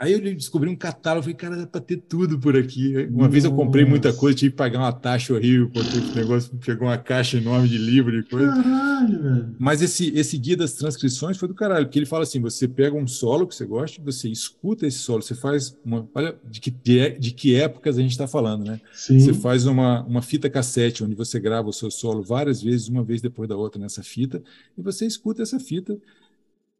Nossa. 0.00 0.06
Aí 0.06 0.12
eu 0.12 0.20
descobri 0.34 0.68
um 0.70 0.76
catálogo, 0.76 1.22
falei, 1.24 1.36
cara, 1.36 1.56
dá 1.56 1.66
para 1.66 1.80
ter 1.80 1.98
tudo 1.98 2.38
por 2.38 2.56
aqui. 2.56 3.06
Uma 3.10 3.28
vez 3.28 3.44
eu 3.44 3.52
comprei 3.52 3.84
muita 3.84 4.08
Nossa. 4.08 4.20
coisa, 4.20 4.38
tive 4.38 4.52
que 4.52 4.56
pagar 4.56 4.78
uma 4.78 4.92
taxa 4.92 5.34
horrível, 5.34 5.68
porque 5.70 5.98
esse 5.98 6.14
negócio 6.14 6.50
pegou 6.64 6.88
uma 6.88 6.96
caixa 6.96 7.36
enorme 7.36 7.68
de 7.68 7.76
livro 7.76 8.18
e 8.18 8.22
coisa. 8.22 8.50
Caralho, 8.50 9.22
velho. 9.22 9.56
Mas 9.58 9.82
esse, 9.82 10.08
esse 10.16 10.38
guia 10.38 10.56
das 10.56 10.72
transcrições 10.72 11.36
foi 11.36 11.48
do 11.48 11.54
caralho, 11.54 11.84
porque 11.84 11.98
ele 11.98 12.06
fala 12.06 12.22
assim: 12.22 12.40
você 12.40 12.66
pega 12.66 12.96
um 12.96 13.06
solo 13.06 13.46
que 13.46 13.54
você 13.54 13.66
gosta, 13.66 14.00
você 14.02 14.28
escuta 14.28 14.86
esse 14.86 14.98
solo, 14.98 15.22
você 15.22 15.34
faz 15.34 15.76
uma. 15.84 16.08
Olha 16.14 16.34
de 16.48 16.60
que, 16.60 16.70
de, 16.70 17.10
de 17.18 17.30
que 17.32 17.54
épocas 17.54 17.98
a 17.98 18.00
gente 18.00 18.12
está 18.12 18.26
falando, 18.26 18.64
né? 18.64 18.80
Sim. 18.92 19.20
Você 19.20 19.34
faz 19.34 19.66
uma, 19.66 20.02
uma 20.04 20.22
fita 20.22 20.48
cassete, 20.48 21.04
onde 21.04 21.14
você 21.14 21.38
grava 21.38 21.68
o 21.68 21.72
seu 21.72 21.90
solo 21.90 22.22
várias 22.22 22.62
vezes, 22.62 22.88
uma 22.88 23.04
vez 23.04 23.20
depois 23.20 23.48
da 23.48 23.56
outra 23.56 23.80
nessa 23.80 24.02
fita, 24.02 24.42
e 24.78 24.82
você 24.82 25.06
escuta 25.06 25.42
essa 25.42 25.60
fita 25.60 25.98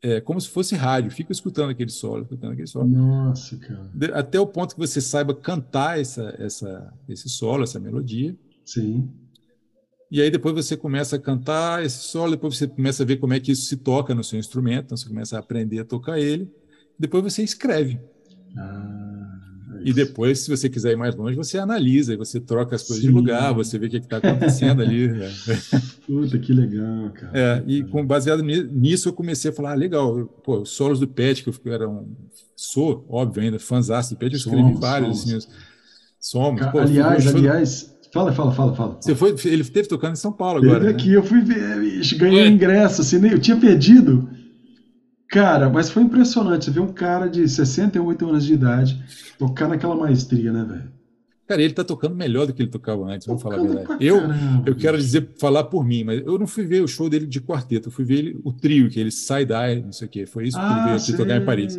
é, 0.03 0.21
como 0.21 0.41
se 0.41 0.49
fosse 0.49 0.75
rádio, 0.75 1.11
fica 1.11 1.33
escutando 1.33 1.71
aquele 1.71 1.91
solo, 1.91 2.23
escutando 2.23 2.53
aquele 2.53 2.67
solo. 2.67 2.89
Nossa, 2.89 3.57
cara. 3.59 4.19
Até 4.19 4.41
o 4.41 4.47
ponto 4.47 4.75
que 4.75 4.81
você 4.81 5.01
saiba 5.01 5.35
cantar 5.35 6.01
essa, 6.01 6.35
essa, 6.39 6.93
esse 7.09 7.29
solo, 7.29 7.65
essa 7.65 7.79
melodia. 7.79 8.35
Sim. 8.65 9.11
E 10.11 10.21
aí 10.21 10.31
depois 10.31 10.55
você 10.55 10.77
começa 10.77 11.17
a 11.17 11.19
cantar 11.19 11.85
esse 11.85 11.99
solo, 11.99 12.33
depois 12.33 12.57
você 12.57 12.67
começa 12.67 13.03
a 13.03 13.07
ver 13.07 13.19
como 13.19 13.33
é 13.33 13.41
que 13.41 13.53
isso 13.53 13.67
se 13.67 13.77
toca 13.77 14.15
no 14.15 14.25
seu 14.25 14.39
instrumento, 14.39 14.87
então 14.87 14.97
você 14.97 15.07
começa 15.07 15.37
a 15.37 15.41
aprender 15.41 15.81
a 15.81 15.85
tocar 15.85 16.19
ele. 16.19 16.51
Depois 16.99 17.23
você 17.23 17.43
escreve. 17.43 18.01
Ah, 18.57 19.00
E 19.85 19.93
depois, 19.93 20.41
se 20.41 20.51
você 20.51 20.69
quiser 20.69 20.93
ir 20.93 20.97
mais 20.97 21.15
longe, 21.15 21.37
você 21.37 21.59
analisa, 21.59 22.13
e 22.13 22.17
você 22.17 22.39
troca 22.41 22.75
as 22.77 22.83
coisas 22.83 23.03
de 23.03 23.09
Sim. 23.09 23.15
lugar, 23.15 23.53
você 23.53 23.79
vê 23.79 23.87
o 23.87 23.91
que 23.91 23.97
está 23.99 24.19
acontecendo 24.19 24.83
ali. 24.83 25.09
né? 25.09 25.31
Puta, 26.07 26.39
que 26.39 26.53
legal, 26.53 27.11
cara. 27.11 27.33
É, 27.39 27.63
e 27.67 27.85
com, 27.85 28.05
baseado 28.05 28.43
ni- 28.43 28.63
nisso 28.65 29.09
eu 29.09 29.13
comecei 29.13 29.51
a 29.51 29.55
falar, 29.55 29.73
ah, 29.73 29.75
legal, 29.75 30.27
pô, 30.45 30.61
os 30.61 30.71
solos 30.71 30.99
do 31.01 31.07
Pet, 31.09 31.43
que 31.43 31.49
eu 31.51 31.73
era 31.73 31.89
um, 31.89 32.07
sou, 32.57 33.05
óbvio 33.09 33.43
ainda, 33.43 33.59
fãzaço 33.59 34.15
do 34.15 34.19
Pet, 34.19 34.33
eu 34.33 34.39
escrevi 34.39 34.63
Somos, 34.63 34.81
vários, 34.81 35.21
somos. 35.21 35.45
assim, 35.45 35.53
somos. 36.19 36.67
Pô, 36.67 36.79
aliás, 36.81 37.27
aliás, 37.27 37.95
fala, 38.13 38.33
fala, 38.33 38.53
fala, 38.53 38.75
fala. 38.75 38.99
Você 39.01 39.15
foi, 39.15 39.35
ele 39.45 39.65
teve 39.65 39.89
tocando 39.89 40.13
em 40.13 40.17
São 40.17 40.33
Paulo 40.33 40.59
agora, 40.63 40.85
né? 40.85 40.91
aqui, 40.91 41.13
eu 41.13 41.23
fui 41.23 41.41
ver, 41.41 41.79
ganhei 42.19 42.41
É. 42.41 42.49
um 42.49 42.53
ingresso, 42.53 43.01
assim, 43.03 43.25
eu 43.29 43.39
tinha 43.39 43.57
perdido. 43.57 44.29
Cara, 45.31 45.71
mas 45.71 45.91
foi 45.91 46.03
impressionante. 46.03 46.65
Você 46.67 46.71
vê 46.73 46.81
um 46.81 46.93
cara 46.93 47.29
de 47.29 47.49
68 47.49 48.29
anos 48.29 48.45
de 48.45 48.53
idade 48.55 49.03
tocar 49.39 49.69
naquela 49.69 49.95
maestria, 49.95 50.53
né, 50.53 50.65
velho? 50.65 51.01
Cara, 51.47 51.63
ele 51.63 51.75
tá 51.75 51.83
tocando 51.83 52.15
melhor 52.15 52.47
do 52.47 52.53
que 52.53 52.63
ele 52.63 52.71
tocava 52.71 53.05
antes, 53.07 53.27
vamos 53.27 53.43
falar 53.43 53.57
a 53.57 53.61
verdade. 53.61 53.89
Eu, 53.99 54.21
eu 54.65 54.77
quero 54.77 54.97
dizer, 54.97 55.31
falar 55.39 55.65
por 55.65 55.85
mim, 55.85 56.05
mas 56.05 56.21
eu 56.25 56.39
não 56.39 56.47
fui 56.47 56.65
ver 56.65 56.81
o 56.81 56.87
show 56.87 57.09
dele 57.11 57.27
de 57.27 57.41
quarteto, 57.41 57.89
eu 57.89 57.93
fui 57.93 58.05
ver 58.05 58.19
ele, 58.19 58.41
o 58.45 58.53
trio, 58.53 58.89
que 58.89 59.01
ele 59.01 59.11
side-eye, 59.11 59.83
não 59.83 59.93
sei 59.93 60.07
o 60.07 60.11
quê. 60.11 60.27
Foi 60.27 60.47
isso 60.47 60.57
que 60.57 60.65
ele 60.65 60.81
Ah, 60.81 60.85
veio 60.85 60.97
aqui 60.97 61.17
tocar 61.17 61.37
em. 61.37 61.45
Paris. 61.45 61.77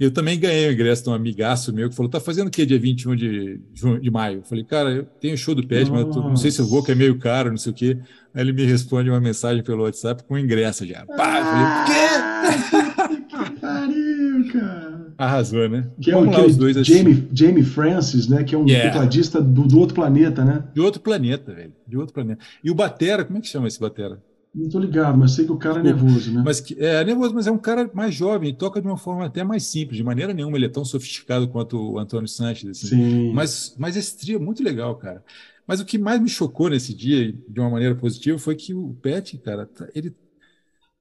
Eu 0.00 0.10
também 0.10 0.40
ganhei 0.40 0.66
o 0.68 0.72
ingresso 0.72 1.04
de 1.04 1.10
um 1.10 1.12
amigaço 1.14 1.72
meu 1.74 1.90
que 1.90 1.94
falou: 1.94 2.10
tá 2.10 2.18
fazendo 2.18 2.48
o 2.48 2.50
quê 2.50 2.64
dia 2.64 2.78
21 2.78 3.14
de, 3.14 3.60
junho- 3.74 4.00
de 4.00 4.10
maio? 4.10 4.38
Eu 4.38 4.42
falei, 4.44 4.64
cara, 4.64 4.90
eu 4.90 5.04
tenho 5.20 5.36
show 5.36 5.54
do 5.54 5.66
Pet, 5.66 5.90
mas 5.90 6.06
tô- 6.06 6.22
não 6.22 6.36
sei 6.36 6.50
se 6.50 6.58
eu 6.60 6.66
vou, 6.66 6.82
que 6.82 6.90
é 6.90 6.94
meio 6.94 7.18
caro, 7.18 7.50
não 7.50 7.58
sei 7.58 7.70
o 7.72 7.74
quê. 7.74 7.98
Aí 8.34 8.42
ele 8.42 8.52
me 8.54 8.64
responde 8.64 9.10
uma 9.10 9.20
mensagem 9.20 9.62
pelo 9.62 9.82
WhatsApp 9.82 10.24
com 10.24 10.38
ingresso 10.38 10.86
já. 10.86 11.04
Pá, 11.04 11.38
eu 11.38 11.44
falei, 11.44 11.86
quê? 11.86 13.20
Que 13.30 13.60
pariu, 13.60 14.52
cara. 14.52 15.12
Arrasou, 15.18 15.68
né? 15.68 15.86
Que 16.00 16.10
é 16.10 16.14
Vamos 16.14 16.34
o 16.34 16.38
lá, 16.40 16.46
os 16.46 16.56
dois 16.56 16.76
assim. 16.76 16.94
Jamie, 16.96 17.28
Jamie 17.32 17.62
Francis, 17.62 18.26
né? 18.26 18.42
Que 18.42 18.54
é 18.54 18.58
um 18.58 18.66
Yeah. 18.66 18.90
tecladista 18.90 19.40
do, 19.40 19.62
do 19.66 19.78
outro 19.78 19.94
planeta, 19.94 20.44
né? 20.44 20.64
De 20.74 20.80
outro 20.80 21.00
planeta, 21.00 21.52
velho. 21.52 21.72
De 21.86 21.96
outro 21.96 22.14
planeta. 22.14 22.42
E 22.64 22.70
o 22.70 22.74
Batera, 22.74 23.24
como 23.24 23.38
é 23.38 23.40
que 23.40 23.48
chama 23.48 23.68
esse 23.68 23.78
Batera? 23.78 24.18
Não 24.52 24.68
tô 24.68 24.80
ligado, 24.80 25.16
mas 25.16 25.32
sei 25.32 25.44
que 25.44 25.52
o 25.52 25.56
cara 25.56 25.78
é 25.78 25.82
nervoso, 25.82 26.32
né? 26.32 26.42
Mas 26.44 26.60
que, 26.60 26.74
é 26.78 27.04
nervoso, 27.04 27.32
mas 27.34 27.46
é 27.46 27.52
um 27.52 27.58
cara 27.58 27.88
mais 27.94 28.12
jovem, 28.14 28.52
toca 28.52 28.80
de 28.80 28.86
uma 28.86 28.96
forma 28.96 29.24
até 29.26 29.44
mais 29.44 29.64
simples. 29.64 29.96
De 29.96 30.02
maneira 30.02 30.34
nenhuma 30.34 30.56
ele 30.56 30.66
é 30.66 30.68
tão 30.68 30.84
sofisticado 30.84 31.46
quanto 31.48 31.76
o 31.92 31.98
Antônio 31.98 32.26
Sanches. 32.26 32.70
Assim. 32.70 32.88
Sim. 32.88 33.32
Mas, 33.32 33.74
mas 33.78 33.96
esse 33.96 34.16
trio 34.18 34.36
é 34.36 34.40
muito 34.40 34.62
legal, 34.62 34.96
cara. 34.96 35.24
Mas 35.66 35.78
o 35.80 35.84
que 35.84 35.96
mais 35.98 36.20
me 36.20 36.28
chocou 36.28 36.68
nesse 36.68 36.92
dia, 36.92 37.32
de 37.48 37.60
uma 37.60 37.70
maneira 37.70 37.94
positiva, 37.94 38.38
foi 38.38 38.56
que 38.56 38.74
o 38.74 38.92
Pet, 39.00 39.38
cara, 39.38 39.66
tá- 39.66 39.88
ele. 39.94 40.12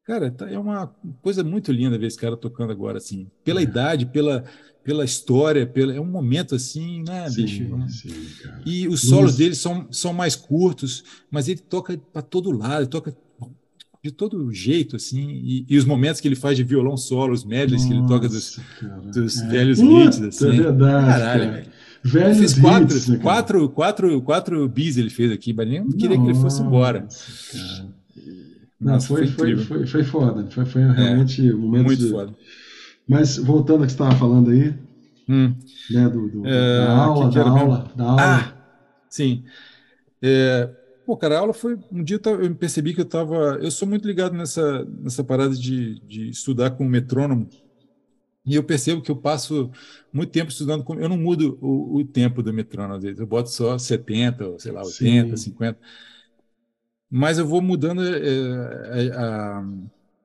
Cara, 0.03 0.31
tá- 0.31 0.49
é 0.49 0.57
uma 0.57 0.87
coisa 1.21 1.43
muito 1.43 1.71
linda 1.71 1.97
ver 1.97 2.07
esse 2.07 2.17
cara 2.17 2.37
tocando 2.37 2.71
agora, 2.71 2.97
assim. 2.99 3.27
Pela 3.43 3.61
É. 3.61 3.63
idade, 3.63 4.05
pela, 4.05 4.43
pela 4.83 5.03
história, 5.05 5.65
pela, 5.67 5.93
é 5.93 5.99
um 5.99 6.05
momento 6.05 6.55
assim, 6.55 7.03
né, 7.03 7.29
Sim, 7.29 7.43
bicho? 7.43 7.63
sim. 7.89 8.09
E 8.65 8.87
os 8.87 9.01
solos 9.01 9.31
Luz. 9.31 9.37
dele 9.37 9.55
são, 9.55 9.87
são 9.91 10.13
mais 10.13 10.35
curtos, 10.35 11.03
mas 11.31 11.47
ele 11.47 11.59
toca 11.59 11.97
para 12.11 12.21
todo 12.21 12.51
lado, 12.51 12.87
toca 12.87 13.15
de 14.03 14.11
todo 14.11 14.51
jeito, 14.53 14.95
assim. 14.95 15.29
E, 15.43 15.65
e 15.69 15.77
os 15.77 15.85
momentos 15.85 16.21
que 16.21 16.27
ele 16.27 16.35
faz 16.35 16.55
de 16.57 16.63
violão 16.63 16.95
solo, 16.97 17.33
os 17.33 17.43
medleys 17.43 17.85
que 17.85 17.93
ele 17.93 18.07
toca 18.07 18.27
dos, 18.29 18.59
Nossa, 18.81 19.11
dos 19.21 19.41
É. 19.41 19.47
velhos 19.47 19.79
Puta, 19.79 20.05
hits, 20.05 20.21
assim. 20.21 20.47
É 20.47 20.51
verdade, 20.61 21.05
Caralho, 21.07 21.41
cara. 21.43 21.51
velho. 21.53 21.69
Velhos 22.01 22.37
Ele 22.37 22.47
fez 22.47 22.53
quatro, 22.59 22.95
hits, 22.95 23.07
né, 23.09 23.17
quatro, 23.17 23.69
quatro, 23.69 24.21
quatro 24.21 24.69
bis 24.69 24.95
ele 24.97 25.09
fez 25.09 25.31
aqui, 25.31 25.51
mas 25.53 25.67
nem 25.67 25.85
queria 25.89 26.17
que 26.17 26.23
ele 26.23 26.35
fosse 26.35 26.61
embora. 26.61 27.01
Nossa, 27.01 27.57
cara. 27.57 27.89
Não, 28.79 28.93
Nossa, 28.93 29.07
foi, 29.07 29.27
foi. 29.27 29.51
É, 29.53 29.57
foi, 29.57 29.85
foi 29.85 30.03
foda. 30.05 30.47
Foi, 30.51 30.65
foi 30.65 30.81
realmente 30.81 31.41
um 31.53 31.57
momento 31.59 31.85
Muito 31.87 32.01
de... 32.01 32.09
foda. 32.09 32.33
Mas 33.05 33.35
voltando 33.37 33.79
ao 33.81 33.85
que 33.85 33.91
você 33.91 33.95
estava 33.95 34.15
falando 34.15 34.51
aí, 34.51 34.73
Hum. 35.27 35.53
né, 35.91 36.07
do, 36.09 36.27
do- 36.29 36.47
É, 36.47 36.85
da 36.85 36.95
aula, 36.97 37.25
que 37.27 37.33
que 37.37 37.43
da 37.43 37.49
aula, 37.49 37.91
da 37.95 38.03
aula. 38.05 38.21
Ah, 38.21 38.53
sim. 39.09 39.43
É, 40.21 40.69
pô, 41.09 41.17
cara, 41.17 41.37
a 41.37 41.39
aula 41.39 41.53
foi. 41.53 41.75
Um 41.91 42.03
dia 42.03 42.17
eu, 42.17 42.21
tava- 42.21 42.47
percebi 42.53 42.93
que 42.93 43.01
eu 43.01 43.05
estava. 43.05 43.57
Eu 43.59 43.71
sou 43.71 43.87
muito 43.87 44.05
ligado 44.07 44.33
nessa, 44.37 44.85
nessa 44.85 45.23
parada 45.23 45.55
de, 45.55 45.99
de 46.01 46.29
estudar 46.29 46.69
com 46.71 46.85
metrônomo. 46.85 47.49
E 48.45 48.53
eu 48.53 48.63
percebo 48.63 49.01
que 49.01 49.09
eu 49.09 49.15
passo 49.15 49.71
muito 50.13 50.31
tempo 50.31 50.51
estudando 50.51 50.83
com. 50.83 50.93
Eu 50.99 51.09
não 51.09 51.17
mudo 51.17 51.57
o, 51.61 51.97
o 51.97 52.05
tempo 52.05 52.43
do 52.43 52.53
metrônomo, 52.53 52.93
às 52.93 53.03
vezes. 53.03 53.19
Eu 53.19 53.25
boto 53.25 53.49
só 53.49 53.75
70, 53.75 54.47
ou 54.47 54.59
sei 54.59 54.71
lá, 54.71 54.83
80, 54.83 55.35
Sim. 55.35 55.45
50. 55.45 55.79
Mas 57.09 57.39
eu 57.39 57.47
vou 57.47 57.59
mudando 57.59 58.03
é, 58.03 59.11
a, 59.15 59.63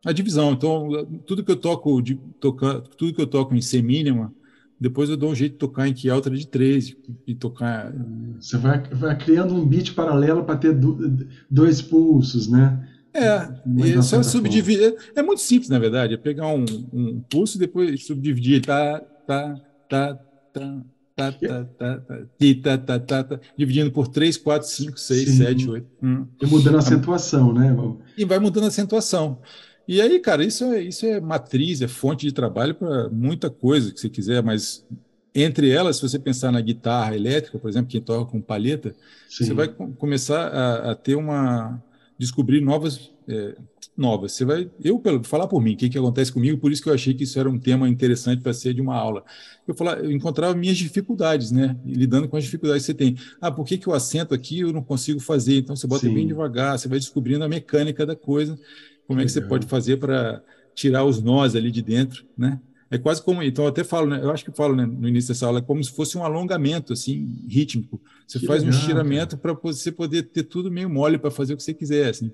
a 0.04 0.12
divisão. 0.12 0.52
Então, 0.52 1.06
tudo 1.26 1.42
que 1.42 1.50
eu 1.50 1.56
toco, 1.56 2.02
de, 2.02 2.16
toca, 2.38 2.82
tudo 2.98 3.14
que 3.14 3.22
eu 3.22 3.26
toco 3.26 3.54
em 3.54 3.62
C 3.62 3.80
mínima, 3.80 4.34
depois 4.80 5.08
eu 5.08 5.16
dou 5.16 5.30
um 5.30 5.34
jeito 5.34 5.52
de 5.52 5.58
tocar 5.58 5.88
em 5.88 5.94
que 5.94 6.10
altura 6.10 6.36
de 6.36 6.46
3 6.46 6.96
e 7.26 7.34
tocar. 7.34 7.92
Você 8.38 8.56
vai, 8.56 8.82
vai 8.92 9.16
criando 9.16 9.54
um 9.54 9.66
beat 9.66 9.94
paralelo 9.94 10.44
para 10.44 10.56
ter 10.56 10.72
do, 10.72 11.26
dois 11.50 11.80
pulsos, 11.80 12.48
né? 12.48 12.86
É, 13.14 13.48
é 13.96 14.02
só 14.02 14.22
subdividir. 14.22 14.96
É, 15.14 15.22
muito 15.22 15.40
simples, 15.40 15.68
na 15.70 15.78
verdade. 15.78 16.14
É 16.14 16.16
pegar 16.16 16.48
um, 16.48 16.64
um 16.92 17.20
pulso 17.30 17.56
e 17.56 17.60
depois 17.60 18.04
subdividir. 18.04 18.62
Tá, 18.62 19.00
tá, 19.26 19.54
tá, 19.88 20.14
tá. 20.52 20.82
Tá, 21.16 21.30
tá, 21.30 21.64
tá, 21.78 22.00
tá, 22.00 22.78
tá, 22.78 22.98
tá, 22.98 23.22
tá, 23.22 23.40
dividindo 23.56 23.92
por 23.92 24.08
3, 24.08 24.36
4, 24.36 24.68
5, 24.68 24.98
6, 24.98 25.28
Sim. 25.28 25.36
7, 25.36 25.70
8. 25.70 25.86
Hum. 26.02 26.26
E 26.42 26.46
mudando 26.46 26.74
a 26.74 26.78
acentuação, 26.80 27.52
né? 27.52 27.72
E 28.18 28.24
vai 28.24 28.40
mudando 28.40 28.64
a 28.64 28.66
acentuação. 28.66 29.38
E 29.86 30.00
aí, 30.00 30.18
cara, 30.20 30.44
isso 30.44 30.64
é, 30.64 30.80
isso 30.82 31.04
é 31.06 31.20
matriz, 31.20 31.82
é 31.82 31.88
fonte 31.88 32.26
de 32.26 32.32
trabalho 32.32 32.74
para 32.74 33.08
muita 33.10 33.50
coisa 33.50 33.92
que 33.92 34.00
você 34.00 34.08
quiser, 34.08 34.42
mas 34.42 34.86
entre 35.34 35.70
elas, 35.70 35.96
se 35.96 36.02
você 36.02 36.18
pensar 36.18 36.50
na 36.52 36.60
guitarra 36.60 37.14
elétrica, 37.14 37.58
por 37.58 37.68
exemplo, 37.68 37.88
quem 37.90 38.00
toca 38.00 38.30
com 38.30 38.40
palheta, 38.40 38.96
Sim. 39.26 39.36
você 39.38 39.52
vai 39.52 39.68
co- 39.68 39.92
começar 39.94 40.48
a, 40.48 40.92
a 40.92 40.94
ter 40.94 41.16
uma 41.16 41.82
descobrir 42.18 42.60
novas 42.60 43.12
é, 43.28 43.56
novas. 43.96 44.32
Você 44.32 44.44
vai 44.44 44.70
eu 44.82 44.98
pelo 45.00 45.22
falar 45.24 45.48
por 45.48 45.60
mim, 45.60 45.74
o 45.74 45.76
que 45.76 45.88
que 45.90 45.98
acontece 45.98 46.32
comigo? 46.32 46.58
Por 46.60 46.70
isso 46.72 46.82
que 46.82 46.88
eu 46.88 46.94
achei 46.94 47.12
que 47.14 47.24
isso 47.24 47.38
era 47.38 47.50
um 47.50 47.58
tema 47.58 47.88
interessante 47.88 48.40
para 48.42 48.52
ser 48.54 48.72
de 48.74 48.80
uma 48.80 48.94
aula. 48.96 49.24
Eu 49.66 49.74
falar, 49.74 49.98
eu 50.04 50.10
encontrava 50.12 50.54
minhas 50.54 50.76
dificuldades, 50.78 51.50
né? 51.50 51.76
Lidando 51.84 52.28
com 52.28 52.36
as 52.36 52.44
dificuldades 52.44 52.82
que 52.86 52.92
você 52.92 52.94
tem. 52.96 53.16
Ah, 53.40 53.50
por 53.50 53.64
que 53.66 53.76
que 53.78 53.88
o 53.88 53.92
acento 53.92 54.34
aqui 54.34 54.60
eu 54.60 54.72
não 54.72 54.82
consigo 54.84 55.18
fazer? 55.20 55.56
Então 55.58 55.74
você 55.76 55.86
bota 55.86 56.08
Sim. 56.08 56.10
bem 56.10 56.26
devagar, 56.26 56.78
você 56.78 56.88
vai 56.88 56.98
descobrindo 56.98 57.44
a 57.44 57.48
mecânica 57.48 58.06
da 58.06 58.14
coisa, 58.16 58.58
como 59.06 59.20
é 59.20 59.24
que 59.24 59.30
você 59.30 59.40
pode 59.40 59.66
fazer 59.66 59.96
para 59.98 60.42
tirar 60.74 61.04
os 61.04 61.22
nós 61.22 61.54
ali 61.54 61.70
de 61.70 61.82
dentro, 61.82 62.24
né? 62.36 62.60
É 62.90 62.98
quase 62.98 63.22
como, 63.22 63.42
então 63.42 63.64
eu 63.64 63.70
até 63.70 63.82
falo, 63.82 64.06
né? 64.06 64.20
Eu 64.22 64.30
acho 64.30 64.44
que 64.44 64.50
eu 64.50 64.54
falo 64.54 64.76
né, 64.76 64.86
no 64.86 65.08
início 65.08 65.28
dessa 65.28 65.46
aula, 65.46 65.58
é 65.58 65.62
como 65.62 65.82
se 65.82 65.90
fosse 65.90 66.16
um 66.16 66.24
alongamento 66.24 66.92
assim, 66.92 67.44
rítmico. 67.48 68.00
Você 68.26 68.38
Que 68.38 68.46
faz 68.46 68.62
um 68.62 68.66
legal, 68.66 68.80
estiramento 68.80 69.36
para 69.38 69.52
você 69.52 69.90
poder 69.90 70.24
ter 70.24 70.44
tudo 70.44 70.70
meio 70.70 70.88
mole 70.88 71.18
para 71.18 71.30
fazer 71.30 71.54
o 71.54 71.56
que 71.56 71.62
você 71.62 71.74
quiser, 71.74 72.10
assim. 72.10 72.32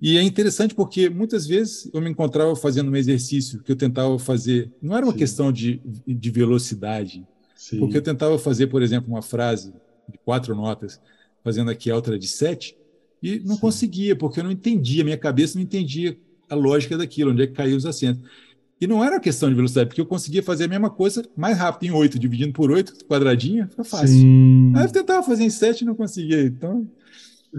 E 0.00 0.16
é 0.16 0.22
interessante 0.22 0.74
porque 0.74 1.10
muitas 1.10 1.46
vezes 1.46 1.90
eu 1.92 2.00
me 2.00 2.10
encontrava 2.10 2.56
fazendo 2.56 2.90
um 2.90 2.96
exercício 2.96 3.62
que 3.62 3.70
eu 3.70 3.76
tentava 3.76 4.18
fazer, 4.18 4.72
não 4.80 4.96
era 4.96 5.04
uma 5.04 5.12
Sim. 5.12 5.18
questão 5.18 5.52
de, 5.52 5.80
de 6.06 6.30
velocidade, 6.30 7.26
Sim. 7.54 7.78
porque 7.78 7.98
eu 7.98 8.02
tentava 8.02 8.38
fazer, 8.38 8.68
por 8.68 8.82
exemplo, 8.82 9.10
uma 9.10 9.22
frase 9.22 9.72
de 10.08 10.18
quatro 10.24 10.54
notas, 10.54 11.00
fazendo 11.44 11.70
aqui 11.70 11.90
a 11.90 11.96
outra 11.96 12.18
de 12.18 12.26
sete, 12.26 12.76
e 13.22 13.40
não 13.44 13.54
Sim. 13.56 13.60
conseguia, 13.60 14.16
porque 14.16 14.40
eu 14.40 14.44
não 14.44 14.50
entendia, 14.50 15.04
minha 15.04 15.16
cabeça 15.18 15.56
não 15.58 15.62
entendia 15.62 16.16
a 16.48 16.54
lógica 16.54 16.96
daquilo, 16.98 17.30
onde 17.32 17.42
é 17.42 17.46
que 17.46 17.52
caíam 17.52 17.76
os 17.76 17.86
acentos. 17.86 18.22
E 18.80 18.86
não 18.86 19.04
era 19.04 19.20
questão 19.20 19.48
de 19.50 19.54
velocidade, 19.54 19.88
porque 19.88 20.00
eu 20.00 20.06
conseguia 20.06 20.42
fazer 20.42 20.64
a 20.64 20.68
mesma 20.68 20.88
coisa 20.88 21.22
mais 21.36 21.58
rápido, 21.58 21.90
em 21.90 21.94
oito, 21.94 22.18
dividindo 22.18 22.52
por 22.52 22.70
oito, 22.70 22.94
quadradinho, 23.04 23.68
fica 23.68 23.84
fácil. 23.84 24.08
Sim. 24.08 24.72
Aí 24.74 24.84
eu 24.84 24.90
tentava 24.90 25.22
fazer 25.22 25.44
em 25.44 25.50
sete 25.50 25.82
e 25.82 25.84
não 25.84 25.94
conseguia. 25.94 26.40
Então, 26.42 26.88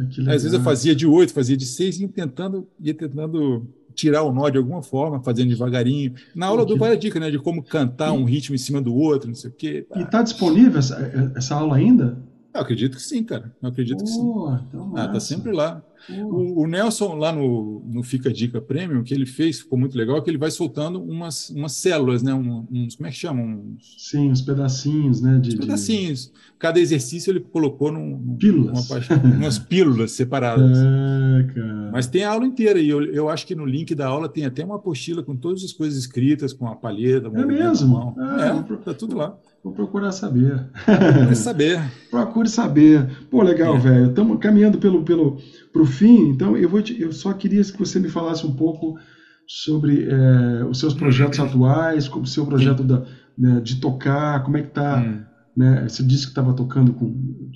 Que 0.10 0.22
às 0.22 0.42
vezes 0.42 0.54
eu 0.54 0.62
fazia 0.62 0.96
de 0.96 1.06
oito, 1.06 1.32
fazia 1.32 1.56
de 1.56 1.66
seis, 1.66 2.00
e 2.00 2.04
ia 2.04 2.08
tentando, 2.10 2.68
ia 2.80 2.94
tentando 2.94 3.68
tirar 3.94 4.24
o 4.24 4.32
nó 4.34 4.50
de 4.50 4.58
alguma 4.58 4.82
forma, 4.82 5.22
fazendo 5.22 5.50
devagarinho. 5.50 6.14
Na 6.34 6.48
aula 6.48 6.66
Que- 6.66 6.76
várias 6.76 7.00
dicas, 7.00 7.22
né? 7.22 7.30
De 7.30 7.38
como 7.38 7.62
cantar 7.62 8.14
um 8.14 8.24
ritmo 8.24 8.56
em 8.56 8.58
cima 8.58 8.82
do 8.82 8.96
outro, 8.96 9.28
não 9.28 9.36
sei 9.36 9.50
o 9.52 9.54
quê. 9.54 9.86
E 9.96 10.02
está 10.02 10.24
disponível 10.24 10.80
essa, 10.80 11.32
essa 11.36 11.54
aula 11.56 11.76
ainda? 11.76 12.18
Eu 12.54 12.62
acredito 12.62 12.98
que 12.98 13.02
sim, 13.02 13.24
cara. 13.24 13.52
Eu 13.62 13.70
acredito 13.70 14.04
que 14.04 14.10
sim. 14.10 14.26
Pô, 14.26 14.54
então 14.68 14.94
Ah, 14.96 15.08
tá 15.08 15.20
sempre 15.20 15.52
lá. 15.52 15.82
Pô. 16.08 16.14
O, 16.14 16.64
o 16.64 16.68
Nelson, 16.68 17.16
lá 17.16 17.32
no, 17.32 17.82
no 17.86 18.04
Fica 18.04 18.32
Dica 18.34 18.60
Premium, 18.60 19.04
que 19.04 19.14
ele 19.14 19.26
fez, 19.26 19.60
ficou 19.60 19.78
muito 19.78 19.96
legal, 19.98 20.22
que 20.22 20.30
ele 20.30 20.38
vai 20.38 20.52
soltando 20.52 21.02
umas, 21.02 21.50
umas 21.52 21.74
células, 21.74 22.24
né? 22.24 22.34
Um- 22.34 22.68
uns, 22.72 22.96
como 22.96 23.08
é 23.08 23.12
que 23.12 23.18
chama? 23.18 23.42
Uns 23.42 23.96
Sim, 24.00 24.32
os 24.32 24.42
pedacinhos, 24.42 25.22
né? 25.22 25.40
De, 25.40 25.52
de- 25.52 25.58
pedacinhos. 25.58 26.32
Cada 26.60 26.80
exercício 26.80 27.32
ele 27.32 27.40
colocou 27.40 27.92
num, 27.92 28.36
Pílulas. 28.38 28.88
parte- 28.88 29.14
umas 29.38 29.58
pílulas 29.60 30.12
separadas. 30.12 30.78
É, 30.78 31.44
cara. 31.54 31.92
Mas 31.92 32.08
tem 32.08 32.24
a 32.24 32.32
aula 32.32 32.46
inteira, 32.46 32.80
e 32.80 32.90
eu, 32.90 33.04
eu 33.14 33.30
acho 33.30 33.46
que 33.46 33.54
no 33.56 33.66
link 33.66 33.94
da 33.94 34.08
aula 34.08 34.28
tem 34.30 34.46
até 34.46 34.64
uma 34.64 34.76
apostila 34.78 35.22
com 35.24 35.36
todas 35.36 35.64
as 35.64 35.74
coisas 35.74 35.98
escritas, 36.00 36.54
com 36.54 36.68
a 36.68 36.76
palheta, 36.76 37.30
da 37.30 37.46
mesmo? 37.46 38.16
Ah, 38.18 38.66
é, 38.70 38.78
tá 38.84 38.94
tudo 38.94 39.16
lá. 39.18 39.38
Vou 39.64 39.74
procurar 39.74 40.12
saber. 40.12 40.66
Quer 40.86 41.36
saber. 41.36 41.80
Procure 42.10 42.50
saber. 42.50 43.08
Pô, 43.30 43.44
legal, 43.44 43.76
É. 43.76 43.80
velho. 43.80 44.06
Estamos 44.08 44.38
caminhando 44.40 44.80
pelo, 44.80 45.04
pelo 45.04 45.38
pro 45.72 45.86
fim, 45.86 46.30
então 46.30 46.58
eu 46.58 46.68
vou 46.68 46.82
te- 46.82 47.00
eu 47.00 47.12
só 47.12 47.32
queria 47.34 47.64
que 47.64 47.78
você 47.78 48.00
me 48.00 48.10
falasse 48.10 48.46
um 48.46 48.54
pouco 48.56 48.96
sobre 49.48 50.08
é, 50.10 50.66
os 50.66 50.80
seus 50.80 50.94
projetos 50.94 51.40
atuais, 51.40 52.08
como 52.08 52.24
o 52.24 52.28
seu 52.28 52.46
projeto 52.46 52.84
da, 52.84 53.04
né, 53.38 53.60
de 53.62 53.76
tocar, 53.80 54.42
como 54.44 54.58
é 54.58 54.62
que 54.62 54.70
tá, 54.70 55.00
Hum. 55.00 55.22
né? 55.56 55.84
Você 55.88 56.02
disse 56.04 56.24
que 56.26 56.32
estava 56.32 56.54
tocando 56.54 56.94
com 56.94 57.06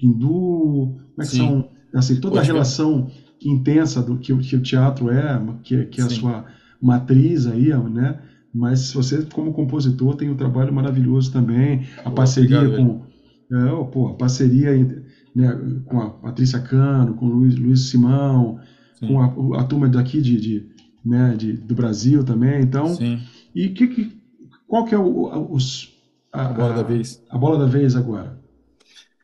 hindu, 0.01 0.95
como 0.97 1.13
é 1.19 1.21
que 1.23 1.27
Sim. 1.31 1.37
são 1.37 1.65
assim 1.93 2.15
toda 2.19 2.35
a 2.35 2.37
Pode 2.39 2.47
ver. 2.47 2.53
relação 2.53 3.07
intensa 3.43 4.01
do 4.03 4.17
que, 4.17 4.31
o- 4.33 4.37
que 4.39 4.55
o 4.55 4.61
teatro 4.61 5.09
é, 5.09 5.41
que, 5.63 5.85
que 5.85 6.01
é 6.01 6.03
a 6.03 6.09
Sim. 6.09 6.15
sua 6.19 6.45
matriz 6.81 7.47
aí, 7.47 7.69
né? 7.89 8.19
Mas 8.55 8.93
você 8.93 9.21
como 9.25 9.51
compositor 9.51 10.15
tem 10.15 10.29
um 10.29 10.35
trabalho 10.37 10.73
maravilhoso 10.73 11.29
também, 11.29 11.85
a 11.99 12.03
Pô, 12.03 12.11
parceria 12.11 12.59
obrigado, 12.61 12.77
com 12.87 13.05
é, 13.53 13.65
ó, 13.65 13.83
pô, 13.83 14.07
a 14.07 14.13
parceria 14.13 14.75
entre- 14.75 15.03
né, 15.35 15.81
com 15.83 15.99
a 15.99 16.09
Patrícia 16.09 16.59
Cano, 16.61 17.15
com 17.15 17.25
o 17.25 17.29
Luiz, 17.29 17.55
Luiz 17.57 17.81
Simão, 17.81 18.57
Sim. 18.97 19.07
com 19.07 19.53
a, 19.53 19.59
a 19.59 19.63
turma 19.65 19.89
daqui 19.89 20.21
de, 20.21 20.39
de, 20.39 20.65
né, 21.03 21.35
de- 21.37 21.51
do 21.53 21.75
Brasil 21.75 22.23
também. 22.23 22.61
Então, 22.61 22.87
Sim, 22.95 23.19
e 23.53 23.67
que, 23.69 23.87
que- 23.87 24.17
qual 24.65 24.85
que 24.85 24.95
é 24.95 24.97
o, 24.97 25.27
a- 25.27 25.37
os, 25.37 25.93
a, 26.31 26.45
a 26.45 26.53
bola 26.53 26.73
da 26.75 26.83
vez. 26.83 27.21
A 27.29 27.37
bola 27.37 27.59
da 27.59 27.65
vez 27.65 27.93
agora. 27.95 28.39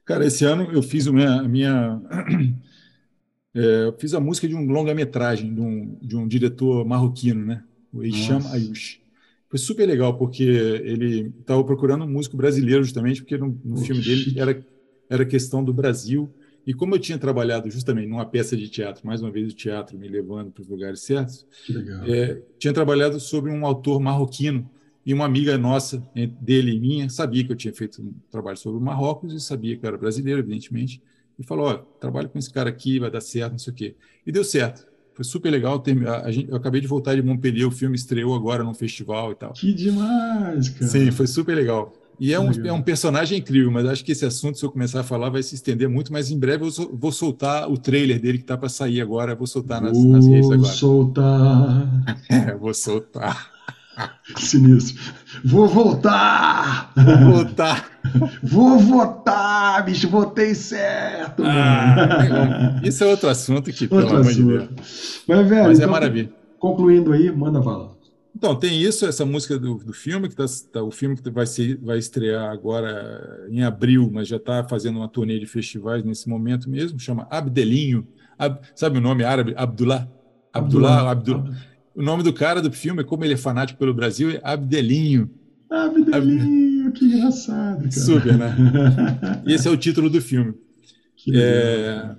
Cara, 0.03 0.26
esse 0.26 0.44
ano 0.44 0.64
eu 0.74 0.84
fiz 0.84 1.08
a 1.08 1.12
minha. 1.14 1.40
a 1.40 1.48
minha- 1.48 2.02
é, 3.56 3.86
eu 3.86 3.94
fiz 3.98 4.14
a 4.14 4.20
música 4.20 4.48
de 4.48 4.56
um 4.56 4.66
longa-metragem 4.66 5.53
de 5.53 5.62
um, 5.62 5.98
de 6.02 6.16
um 6.18 6.28
diretor 6.28 6.86
marroquino, 6.86 7.45
né? 7.45 7.64
O 7.94 8.03
Hicham. 8.03 8.40
Ayush. 8.52 9.01
Foi 9.52 9.60
super 9.60 9.86
legal, 9.86 10.18
porque 10.18 10.44
ele 10.44 11.34
estava 11.41 11.61
procurando 11.61 12.06
um 12.06 12.07
músico 12.07 12.38
brasileiro, 12.38 12.82
justamente, 12.86 13.22
porque 13.22 13.38
no, 13.38 13.60
no 13.65 13.76
filme 13.78 14.02
dele 14.02 14.40
era, 14.40 14.65
era 15.10 15.26
questão 15.26 15.61
do 15.61 15.73
Brasil. 15.73 16.34
E 16.65 16.73
como 16.73 16.95
eu 16.95 16.99
tinha 16.99 17.18
trabalhado 17.18 17.69
justamente 17.69 18.07
numa 18.07 18.26
peça 18.26 18.56
de 18.56 18.69
teatro, 18.69 19.06
mais 19.06 19.22
uma 19.22 19.30
vez 19.30 19.52
o 19.52 19.56
teatro 19.56 19.99
me 19.99 20.07
levando 20.07 20.52
para 20.52 20.61
os 20.61 20.69
lugares 20.69 21.02
certos, 21.02 21.45
é, 22.07 22.41
tinha 22.57 22.72
trabalhado 22.72 23.19
sobre 23.19 23.52
um 23.52 23.65
autor 23.65 23.99
marroquino 23.99 24.69
e 25.06 25.14
uma 25.14 25.26
amiga 25.26 25.57
nossa, 25.57 26.02
dele 26.40 26.76
e 26.76 26.80
minha, 26.80 27.10
sabia 27.10 27.44
que 27.44 27.52
eu 27.52 27.56
tinha 27.56 27.73
feito 27.73 28.02
um 28.02 28.14
trabalho 28.30 28.57
sobre 28.57 28.80
o 28.80 28.82
Marrocos 28.82 29.34
e 29.34 29.40
sabia 29.41 29.76
que 29.76 29.86
eu 29.86 29.88
era 29.90 29.98
brasileiro, 29.98 30.40
evidentemente, 30.40 31.02
e 31.38 31.44
falou: 31.44 31.65
Ó, 31.65 31.73
trabalho 31.99 32.30
com 32.30 32.40
esse 32.40 32.52
cara 32.53 32.69
aqui, 32.69 32.99
vai 32.99 33.10
dar 33.11 33.19
certo, 33.19 33.52
não 33.52 33.60
sei 33.60 33.73
o 33.73 33.76
quê. 33.76 33.95
E 34.26 34.32
deu 34.32 34.44
certo. 34.44 34.90
Foi 35.13 35.25
super 35.25 35.49
legal. 35.51 35.83
a- 36.07 36.31
eu 36.31 36.55
acabei 36.55 36.81
de 36.81 36.88
voltar 36.88 37.15
de 37.15 37.21
Montpellier, 37.21 37.67
o 37.67 37.71
filme 37.71 37.95
estreou 37.95 38.33
agora 38.35 38.63
num 38.63 38.73
festival 38.73 39.31
e 39.31 39.35
tal. 39.35 39.53
Que 39.53 39.73
demais, 39.73 40.69
cara. 40.69 40.88
Sim, 40.91 41.11
foi 41.11 41.27
super 41.27 41.55
legal. 41.55 41.93
E 42.19 42.33
é 42.33 42.39
um, 42.39 42.51
é 42.51 42.71
um 42.71 42.81
personagem 42.83 43.39
incrível, 43.39 43.71
mas 43.71 43.83
acho 43.88 44.05
que 44.05 44.11
esse 44.11 44.23
assunto, 44.23 44.55
se 44.59 44.63
eu 44.63 44.71
começar 44.71 44.99
a 44.99 45.03
falar, 45.03 45.29
vai 45.29 45.41
se 45.41 45.55
estender 45.55 45.89
muito, 45.89 46.13
mas 46.13 46.29
em 46.29 46.38
breve 46.38 46.63
eu 46.65 46.71
vou 46.95 47.11
soltar 47.11 47.67
o 47.67 47.75
trailer 47.77 48.21
dele 48.21 48.38
que 48.38 48.43
está 48.43 48.55
para 48.55 48.69
sair 48.69 49.01
agora, 49.01 49.33
vou 49.33 49.47
soltar 49.47 49.81
nas, 49.81 49.97
nas 50.05 50.27
redes 50.27 50.45
Vou 50.45 50.53
agora. 50.53 50.71
soltar. 50.73 51.88
É, 52.29 52.55
vou 52.55 52.73
soltar. 52.75 53.51
Sinistro. 54.38 55.01
Vou 55.43 55.68
voltar! 55.68 56.91
Vou 56.95 57.34
voltar. 57.34 57.89
Vou 58.43 58.80
votar, 58.80 59.85
bicho, 59.85 60.09
votei 60.09 60.55
certo. 60.55 61.43
Ah, 61.45 61.95
mano. 62.30 62.81
isso 62.88 63.03
é 63.03 63.07
outro 63.07 63.30
assunto 63.30 63.72
que, 63.72 63.88
pelo 63.88 64.01
Outro 64.01 64.18
amor 64.18 64.34
de. 64.34 64.43
Deus. 64.43 65.22
Mas, 65.27 65.47
velho, 65.47 65.63
Mas 65.68 65.80
é 65.80 65.84
então, 65.84 65.91
maravilha. 65.91 66.31
concluindo 66.59 67.13
aí, 67.13 67.31
manda 67.31 67.59
bala. 67.61 67.95
Então, 68.35 68.55
tem 68.55 68.81
isso, 68.81 69.05
essa 69.05 69.23
música 69.26 69.59
do, 69.59 69.76
do 69.76 69.93
filme, 69.93 70.27
que 70.30 70.35
tá, 70.35 70.45
tá- 70.72 70.81
o 70.81 70.89
filme 70.89 71.15
que 71.15 71.30
vai, 71.30 71.45
ser, 71.45 71.77
vai 71.81 71.97
estrear 71.99 72.49
agora 72.51 73.45
em 73.49 73.61
abril, 73.63 74.09
mas 74.11 74.27
já 74.27 74.38
está 74.38 74.63
fazendo 74.63 74.97
uma 74.97 75.07
turnê 75.07 75.38
de 75.38 75.45
festivais 75.45 76.03
nesse 76.03 76.27
momento 76.27 76.69
mesmo, 76.69 76.99
chama 76.99 77.27
Abdelinho. 77.30 78.07
Ab- 78.39 78.59
sabe 78.73 78.97
o 78.97 79.01
nome 79.01 79.23
árabe? 79.23 79.53
Abdullah. 79.55 80.07
Abdullah, 80.53 81.11
Abdullah. 81.11 81.43
O 81.95 82.01
nome 82.01 82.23
do 82.23 82.31
cara 82.34 82.61
do 82.61 82.72
filme, 82.72 83.03
como 83.03 83.23
ele 83.26 83.34
é 83.34 83.38
fanático 83.38 83.77
pelo 83.80 83.93
Brasil, 83.93 84.31
é 84.31 84.39
Abdelinho. 84.43 85.30
Abdelinho, 85.69 86.91
que 86.91 87.05
engraçado, 87.05 87.80
cara. 87.80 87.91
Super, 87.91 88.38
né? 88.38 88.55
Esse 89.47 89.68
é 89.68 89.72
o 89.72 89.77
título 89.77 90.09
do 90.09 90.22
filme. 90.22 90.53
É. 91.34 92.15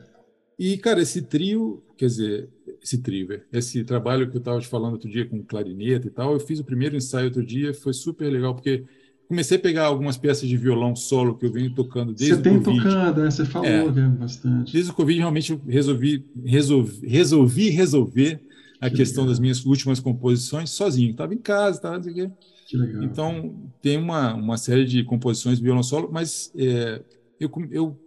E, 0.58 0.76
cara, 0.76 1.00
esse 1.02 1.22
trio, 1.22 1.82
quer 1.96 2.06
dizer, 2.06 2.48
esse 2.82 2.98
trio, 2.98 3.40
esse 3.52 3.82
trabalho 3.82 4.30
que 4.30 4.36
eu 4.36 4.38
estava 4.38 4.60
te 4.60 4.66
falando 4.68 4.92
outro 4.92 5.10
dia 5.10 5.26
com 5.26 5.42
clarineta 5.42 6.06
e 6.06 6.10
tal, 6.10 6.34
eu 6.34 6.40
fiz 6.40 6.60
o 6.60 6.64
primeiro 6.64 6.94
ensaio 6.96 7.26
outro 7.26 7.44
dia, 7.44 7.74
foi 7.74 7.92
super 7.92 8.30
legal, 8.30 8.54
porque 8.54 8.84
comecei 9.26 9.56
a 9.56 9.60
pegar 9.60 9.86
algumas 9.86 10.16
peças 10.16 10.48
de 10.48 10.56
violão 10.56 10.94
solo 10.94 11.36
que 11.36 11.46
eu 11.46 11.50
venho 11.52 11.74
tocando 11.74 12.12
desde 12.12 12.36
Você 12.36 12.42
tem 12.42 12.56
o 12.58 12.62
Covid. 12.62 12.84
tocando, 12.84 13.22
né? 13.24 13.30
Você 13.30 13.44
falou 13.44 13.66
É. 13.68 13.90
né, 13.90 14.16
bastante. 14.20 14.72
Desde 14.72 14.90
o 14.92 14.94
Covid, 14.94 15.18
realmente, 15.18 15.50
eu 15.52 15.60
resolvi, 15.66 16.24
resolvi, 16.44 17.06
resolvi 17.08 17.68
resolver 17.70 18.40
a 18.82 18.90
Que 18.90 18.96
questão 18.96 19.24
legal. 19.24 19.26
das 19.26 19.40
minhas 19.40 19.64
últimas 19.64 20.00
composições 20.00 20.70
sozinho. 20.70 21.12
Estava 21.12 21.34
em 21.34 21.38
casa, 21.38 21.78
estava 21.78 21.96
não 21.96 22.04
sei 22.04 22.12
o 22.12 22.16
quê. 22.16 22.32
Que 22.66 22.76
legal. 22.76 23.02
Então, 23.02 23.72
tem 23.82 23.98
uma, 23.98 24.34
uma 24.34 24.58
série 24.58 24.84
de 24.86 25.04
composições 25.04 25.58
de 25.58 25.64
violão 25.64 25.82
solo, 25.82 26.10
mas 26.12 26.52
é, 26.56 27.04
eu, 27.40 27.50
eu, 27.70 28.00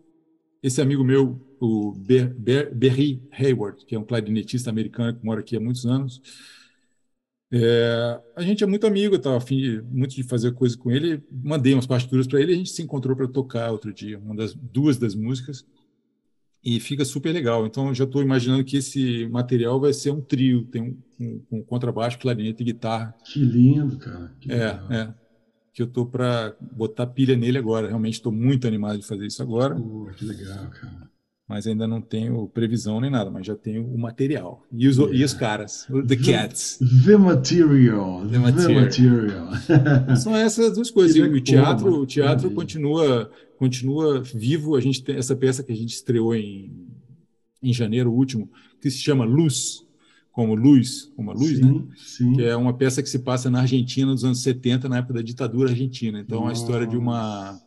esse 0.64 0.81
amigo 0.81 1.03
meu, 1.03 1.41
o 1.60 1.93
Ber, 1.93 2.34
Ber, 2.35 2.73
Berry 2.76 3.23
Hayward, 3.31 3.85
que 3.85 3.95
é 3.95 3.99
um 3.99 4.06
clarinetista 4.06 4.69
americano 4.69 5.18
que 5.18 5.26
mora 5.26 5.41
aqui 5.41 5.57
há 5.57 5.61
muitos 5.61 5.85
anos, 5.85 6.22
é, 7.52 8.22
a 8.35 8.41
gente 8.41 8.64
é 8.64 8.68
muito 8.68 8.88
amigo, 8.88 9.15
eu 9.15 9.18
estava 9.18 9.38
afim 9.38 9.57
de, 9.57 9.81
muito 9.84 10.15
de 10.15 10.23
fazer 10.23 10.53
coisa 10.53 10.77
com 10.77 10.91
ele, 10.91 11.23
mandei 11.31 11.73
umas 11.73 11.85
partituras 11.88 12.27
para 12.27 12.41
ele 12.41 12.53
a 12.53 12.57
gente 12.57 12.72
se 12.72 12.81
encontrou 12.81 13.15
para 13.15 13.27
tocar 13.27 13.72
outro 13.72 13.93
dia, 13.93 14.18
uma 14.19 14.35
das 14.35 14.53
duas 14.53 14.97
das 14.97 15.15
músicas, 15.15 15.65
e 16.65 16.79
fica 16.79 17.05
super 17.05 17.31
legal. 17.31 17.67
Então, 17.67 17.89
eu 17.89 17.93
já 17.93 18.05
estou 18.05 18.21
imaginando 18.23 18.63
que 18.63 18.77
esse 18.77 19.27
material 19.27 19.79
vai 19.79 19.93
ser 19.93 20.09
um 20.11 20.19
trio, 20.19 20.63
tem 20.65 20.81
um, 20.81 20.97
um, 21.19 21.41
um 21.59 21.61
contrabaixo, 21.63 22.17
clarinete 22.17 22.63
e 22.63 22.65
guitarra, 22.65 23.13
Que 23.23 23.39
lindo, 23.39 23.97
cara. 23.97 24.33
Que 24.39 24.51
é, 24.51 24.55
legal. 24.55 24.91
é. 24.91 25.13
Que 25.71 25.81
eu 25.81 25.87
tô 25.87 26.05
para 26.05 26.55
botar 26.59 27.05
pilha 27.05 27.35
nele 27.35 27.57
agora. 27.57 27.87
Realmente 27.87 28.13
estou 28.13 28.31
muito 28.31 28.65
animado 28.67 28.97
de 28.97 29.05
fazer 29.05 29.27
isso 29.27 29.43
agora, 29.43 29.75
Pô, 29.75 30.09
que 30.15 30.23
legal, 30.25 30.69
cara. 30.69 31.09
mas 31.47 31.67
ainda 31.67 31.85
não 31.85 31.99
tenho 32.01 32.47
previsão 32.47 33.01
nem 33.01 33.11
nada, 33.11 33.29
mas 33.29 33.45
já 33.45 33.55
tenho 33.55 33.85
o 33.85 33.97
material. 33.97 34.63
E 34.71 34.87
os, 34.87 34.97
e 34.97 35.21
os 35.23 35.33
caras, 35.33 35.85
o 35.89 36.01
The 36.01 36.15
Cats. 36.15 36.79
The 37.05 37.17
Material. 37.17 38.25
The 38.27 38.39
Material. 38.39 38.81
Material. 38.83 40.15
São 40.15 40.33
essas 40.35 40.73
duas 40.75 40.89
coisas. 40.89 41.15
E 41.15 41.21
o 41.21 41.41
teatro, 41.41 41.93
o 42.01 42.05
teatro 42.05 42.49
continua, 42.51 43.29
continua 43.57 44.22
vivo. 44.22 44.76
A 44.76 44.82
gente 44.82 45.03
tem 45.03 45.15
essa 45.15 45.36
peça 45.36 45.64
que 45.64 45.72
a 45.72 45.76
gente 45.76 45.94
estreou 45.94 46.36
em, 46.36 46.72
em 47.61 47.73
janeiro 47.73 48.11
último, 48.11 48.49
que 48.82 48.90
se 48.90 48.99
chama 48.99 49.26
Luz, 49.26 49.86
como 50.32 50.53
luz, 50.53 51.11
como 51.15 51.32
a 51.32 51.34
luz, 51.34 51.61
né? 51.61 51.68
sim, 51.68 51.90
sim. 51.95 52.34
que 52.34 52.44
é 52.44 52.56
uma 52.57 52.73
peça 52.73 53.02
que 53.02 53.10
se 53.10 53.19
passa 53.19 53.49
na 53.49 53.61
Argentina 53.61 54.11
nos 54.11 54.26
anos 54.26 54.41
70, 54.41 54.90
na 54.90 54.98
época 54.98 55.14
da 55.14 55.22
ditadura 55.22 55.69
argentina. 55.69 56.19
Então, 56.19 56.45
é 56.45 56.49
a 56.49 56.53
história 56.53 56.86
de 56.86 56.98
uma 56.98 57.57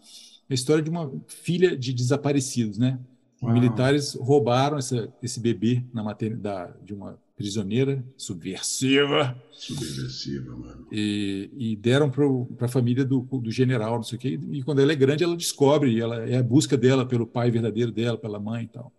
a 0.51 0.55
história 0.55 0.83
de 0.83 0.91
uma 0.91 1.13
filha 1.27 1.77
de 1.77 1.93
desaparecidos, 1.93 2.79
né? 2.79 2.99
Uau. 3.43 3.53
Militares 3.53 4.15
roubaram 4.15 4.79
essa, 4.79 5.13
esse 5.23 5.41
bebê 5.41 5.85
na 5.93 6.03
maternidade 6.03 6.75
de 6.85 6.95
uma 6.95 7.19
prisioneira 7.39 8.05
subversiva 8.17 9.41
Subversiva, 9.53 10.55
mano. 10.57 10.87
e, 10.93 11.51
e 11.57 11.77
deram 11.77 12.11
para 12.11 12.67
a 12.67 12.69
família 12.69 13.05
do, 13.05 13.21
do 13.21 13.51
general, 13.51 13.97
não 13.97 14.03
sei 14.03 14.17
o 14.17 14.21
quê. 14.21 14.39
E 14.53 14.63
quando 14.63 14.81
ela 14.81 14.93
é 14.93 14.97
grande, 14.97 15.25
ela 15.25 15.37
descobre, 15.37 15.99
ela 16.01 16.29
é 16.29 16.37
a 16.37 16.43
busca 16.43 16.77
dela 16.77 17.07
pelo 17.07 17.27
pai 17.27 17.51
verdadeiro 17.51 17.91
dela, 17.91 18.19
pela 18.19 18.39
mãe 18.39 18.65
e 18.65 18.69
tal. 18.69 18.93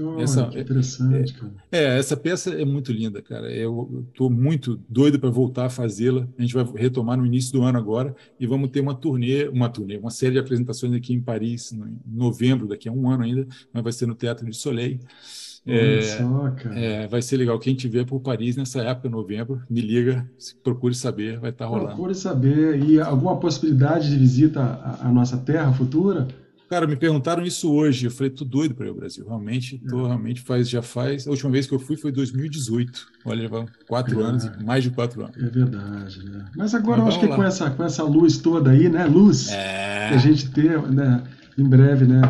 Olha, 0.00 0.22
Essa- 0.22 0.46
que 0.46 0.60
interessante, 0.60 1.34
cara. 1.34 1.52
É, 1.72 1.98
essa 1.98 2.16
peça 2.16 2.50
é 2.54 2.64
muito 2.64 2.92
linda, 2.92 3.20
cara. 3.20 3.52
Eu 3.52 4.06
estou 4.08 4.30
muito 4.30 4.80
doido 4.88 5.18
para 5.18 5.28
voltar 5.28 5.66
a 5.66 5.70
fazê-la. 5.70 6.28
A 6.38 6.42
gente 6.42 6.54
vai 6.54 6.64
retomar 6.76 7.18
no 7.18 7.26
início 7.26 7.52
do 7.52 7.62
ano 7.62 7.78
agora 7.78 8.14
e 8.38 8.46
vamos 8.46 8.70
ter 8.70 8.80
uma 8.80 8.94
turnê, 8.94 9.48
uma 9.48 9.68
turnê, 9.68 9.96
uma 9.98 10.10
série 10.10 10.34
de 10.34 10.38
apresentações 10.38 10.92
aqui 10.94 11.12
em 11.12 11.20
Paris, 11.20 11.72
no- 11.72 11.88
em 11.88 11.98
novembro, 12.06 12.68
daqui 12.68 12.88
a 12.88 12.92
um 12.92 13.10
ano 13.10 13.24
ainda, 13.24 13.46
mas 13.72 13.82
vai 13.82 13.92
ser 13.92 14.06
no 14.06 14.14
Teatro 14.14 14.48
de 14.48 14.56
Soleil. 14.56 15.00
É, 15.68 16.02
só, 16.02 16.54
é, 16.74 17.06
vai 17.06 17.20
ser 17.20 17.36
legal. 17.36 17.58
Quem 17.58 17.74
tiver 17.74 18.04
por 18.06 18.20
Paris 18.20 18.56
nessa 18.56 18.80
época, 18.82 19.08
novembro, 19.08 19.60
me 19.68 19.80
liga, 19.80 20.28
procure 20.64 20.94
saber, 20.94 21.38
vai 21.38 21.50
estar 21.50 21.66
rolando. 21.66 21.88
Procure 21.88 22.14
saber. 22.14 22.82
E 22.82 23.00
alguma 23.00 23.36
possibilidade 23.38 24.08
de 24.10 24.16
visita 24.16 24.60
à, 24.62 25.08
à 25.08 25.12
nossa 25.12 25.36
terra 25.36 25.72
futura? 25.72 26.26
Cara, 26.70 26.86
me 26.86 26.96
perguntaram 26.96 27.42
isso 27.44 27.72
hoje. 27.72 28.06
Eu 28.06 28.10
falei, 28.10 28.30
tô 28.30 28.44
doido 28.44 28.74
para 28.74 28.84
ir 28.86 28.88
ao 28.90 28.94
Brasil. 28.94 29.24
Realmente, 29.26 29.78
tô, 29.88 30.06
realmente 30.06 30.42
faz, 30.42 30.68
já 30.68 30.82
faz. 30.82 31.26
A 31.26 31.30
última 31.30 31.50
vez 31.50 31.66
que 31.66 31.74
eu 31.74 31.78
fui 31.78 31.96
foi 31.96 32.10
em 32.10 32.14
2018. 32.14 33.06
Olha, 33.24 33.48
vão 33.48 33.64
quatro 33.86 34.20
É. 34.20 34.24
anos, 34.24 34.50
mais 34.62 34.84
de 34.84 34.90
quatro 34.90 35.22
anos. 35.22 35.34
É 35.38 35.48
verdade, 35.48 36.24
né? 36.28 36.44
Mas 36.54 36.74
agora 36.74 37.02
Mas 37.02 37.14
eu 37.14 37.20
acho 37.20 37.28
que 37.28 37.34
com 37.34 37.42
essa, 37.42 37.70
com 37.70 37.82
essa 37.84 38.02
luz 38.02 38.36
toda 38.36 38.70
aí, 38.70 38.88
né? 38.90 39.06
Luz, 39.06 39.48
que 39.48 39.54
É. 39.54 40.10
a 40.10 40.16
gente 40.18 40.50
ter, 40.50 40.80
né? 40.90 41.22
Em 41.56 41.64
breve, 41.66 42.06
né? 42.06 42.20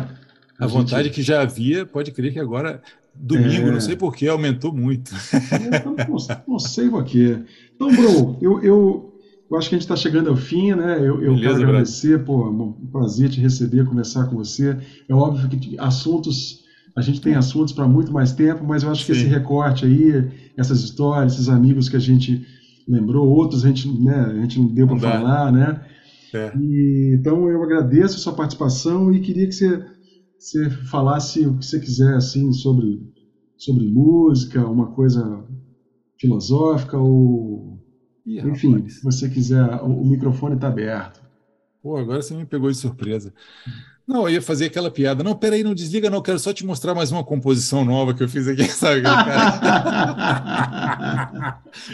A 0.57 0.67
vontade 0.67 1.05
gente- 1.05 1.15
que 1.15 1.21
já 1.21 1.41
havia, 1.41 1.85
pode 1.85 2.11
crer 2.11 2.31
que 2.33 2.39
agora, 2.39 2.81
domingo, 3.15 3.67
É. 3.67 3.71
não 3.71 3.81
sei 3.81 3.95
porquê, 3.95 4.27
aumentou 4.27 4.73
muito. 4.73 5.11
Eu 5.83 5.95
não, 6.07 6.17
não 6.47 6.59
sei 6.59 6.89
porquê. 6.89 7.39
Então, 7.75 7.89
Bro, 7.89 8.37
eu, 8.41 8.61
eu, 8.63 9.13
eu 9.49 9.57
acho 9.57 9.69
que 9.69 9.75
a 9.75 9.77
gente 9.77 9.85
está 9.85 9.95
chegando 9.95 10.29
ao 10.29 10.35
fim, 10.35 10.73
né? 10.73 10.97
Eu, 10.99 11.21
eu 11.21 11.33
Beleza, 11.33 11.41
quero 11.41 11.53
Brad. 11.55 11.69
agradecer, 11.69 12.23
pô, 12.25 12.45
é 12.45 12.49
um 12.49 12.71
prazer 12.91 13.29
te 13.29 13.39
receber, 13.39 13.85
conversar 13.85 14.25
com 14.25 14.35
você. 14.35 14.77
É 15.07 15.13
óbvio 15.13 15.47
que 15.49 15.77
assuntos, 15.79 16.59
a 16.95 17.01
gente 17.01 17.21
tem 17.21 17.35
assuntos 17.35 17.73
para 17.73 17.87
muito 17.87 18.11
mais 18.11 18.31
tempo, 18.33 18.63
mas 18.65 18.83
eu 18.83 18.91
acho 18.91 19.05
que 19.05 19.13
Sim. 19.13 19.21
esse 19.21 19.29
recorte 19.29 19.85
aí, 19.85 20.29
essas 20.57 20.81
histórias, 20.83 21.33
esses 21.33 21.49
amigos 21.49 21.87
que 21.89 21.95
a 21.95 21.99
gente 21.99 22.45
lembrou, 22.87 23.27
outros 23.27 23.63
a 23.63 23.67
gente, 23.67 23.87
né, 23.87 24.33
a 24.37 24.41
gente 24.41 24.59
não 24.59 24.67
deu 24.67 24.87
para 24.87 24.99
falar, 24.99 25.51
né? 25.51 25.81
É. 26.33 26.51
E, 26.59 27.15
então 27.19 27.49
eu 27.49 27.63
agradeço 27.63 28.15
a 28.15 28.19
sua 28.19 28.33
participação 28.33 29.11
e 29.11 29.19
queria 29.19 29.47
que 29.47 29.53
você, 29.53 29.83
você 30.39 30.69
falasse 30.69 31.45
o 31.45 31.57
que 31.57 31.65
você 31.65 31.79
quiser 31.79 32.15
assim 32.15 32.51
sobre, 32.53 33.03
sobre 33.57 33.85
música, 33.85 34.65
uma 34.65 34.87
coisa 34.87 35.43
filosófica 36.17 36.97
ou 36.97 37.77
Ih, 38.25 38.39
enfim, 38.39 38.73
rapaz. 38.75 38.93
se 38.95 39.03
você 39.03 39.29
quiser, 39.29 39.63
o, 39.81 40.01
o 40.01 40.05
microfone 40.05 40.55
está 40.55 40.69
aberto. 40.69 41.21
Pô, 41.83 41.97
agora 41.97 42.21
você 42.21 42.33
me 42.33 42.45
pegou 42.45 42.71
de 42.71 42.77
surpresa. 42.77 43.33
Não, 44.07 44.23
eu 44.23 44.29
ia 44.29 44.41
fazer 44.41 44.65
aquela 44.65 44.89
piada. 44.89 45.23
Não, 45.23 45.35
peraí, 45.35 45.63
não 45.63 45.75
desliga, 45.75 46.09
não. 46.09 46.21
Quero 46.21 46.39
só 46.39 46.51
te 46.51 46.65
mostrar 46.65 46.95
mais 46.95 47.11
uma 47.11 47.23
composição 47.23 47.85
nova 47.85 48.13
que 48.13 48.23
eu 48.23 48.27
fiz 48.27 48.47
aqui, 48.47 48.63
sabe? 48.73 49.03
cara? 49.03 49.99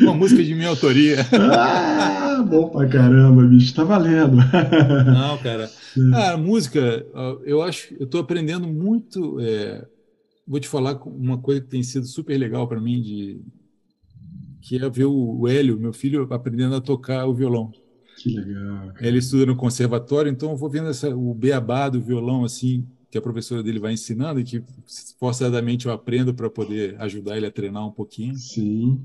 uma 0.01 0.13
música 0.13 0.41
de 0.41 0.55
minha 0.55 0.69
autoria. 0.69 1.17
ah, 1.33 2.41
bom 2.47 2.69
pra 2.69 2.87
caramba, 2.87 3.43
bicho, 3.43 3.75
tá 3.75 3.83
valendo. 3.83 4.37
Não, 4.37 5.37
cara. 5.39 5.69
Ah, 6.13 6.33
a 6.33 6.37
música, 6.37 7.05
eu 7.45 7.61
acho, 7.61 7.93
eu 7.95 8.05
estou 8.05 8.21
aprendendo 8.21 8.67
muito. 8.67 9.39
é, 9.39 9.85
vou 10.47 10.59
te 10.59 10.67
falar 10.67 11.01
uma 11.07 11.37
coisa 11.37 11.61
que 11.61 11.67
tem 11.67 11.83
sido 11.83 12.05
super 12.05 12.37
legal 12.37 12.67
para 12.67 12.79
mim, 12.81 13.01
de, 13.01 13.41
que 14.61 14.77
é 14.77 14.89
ver 14.89 15.05
o, 15.05 15.39
o 15.39 15.47
Hélio, 15.47 15.79
meu 15.79 15.93
filho, 15.93 16.27
aprendendo 16.33 16.75
a 16.75 16.81
tocar 16.81 17.25
o 17.25 17.33
violão. 17.33 17.71
que 18.17 18.29
legal. 18.31 18.93
cara. 18.93 19.07
Ele 19.07 19.19
estuda 19.19 19.45
no 19.45 19.55
conservatório, 19.55 20.31
então 20.31 20.51
eu 20.51 20.57
vou 20.57 20.69
vendo 20.69 20.89
essa, 20.89 21.15
o 21.15 21.33
beabá 21.33 21.89
do 21.89 22.01
violão, 22.01 22.43
assim, 22.43 22.85
que 23.11 23.17
a 23.17 23.21
professora 23.21 23.61
dele 23.61 23.79
vai 23.79 23.93
ensinando 23.93 24.39
e 24.39 24.43
que 24.43 24.63
forçadamente 25.19 25.85
eu 25.85 25.91
aprendo 25.91 26.33
para 26.33 26.49
poder 26.49 26.99
ajudar 27.01 27.37
ele 27.37 27.45
a 27.45 27.51
treinar 27.51 27.85
um 27.87 27.91
pouquinho. 27.91 28.35
Sim, 28.35 28.99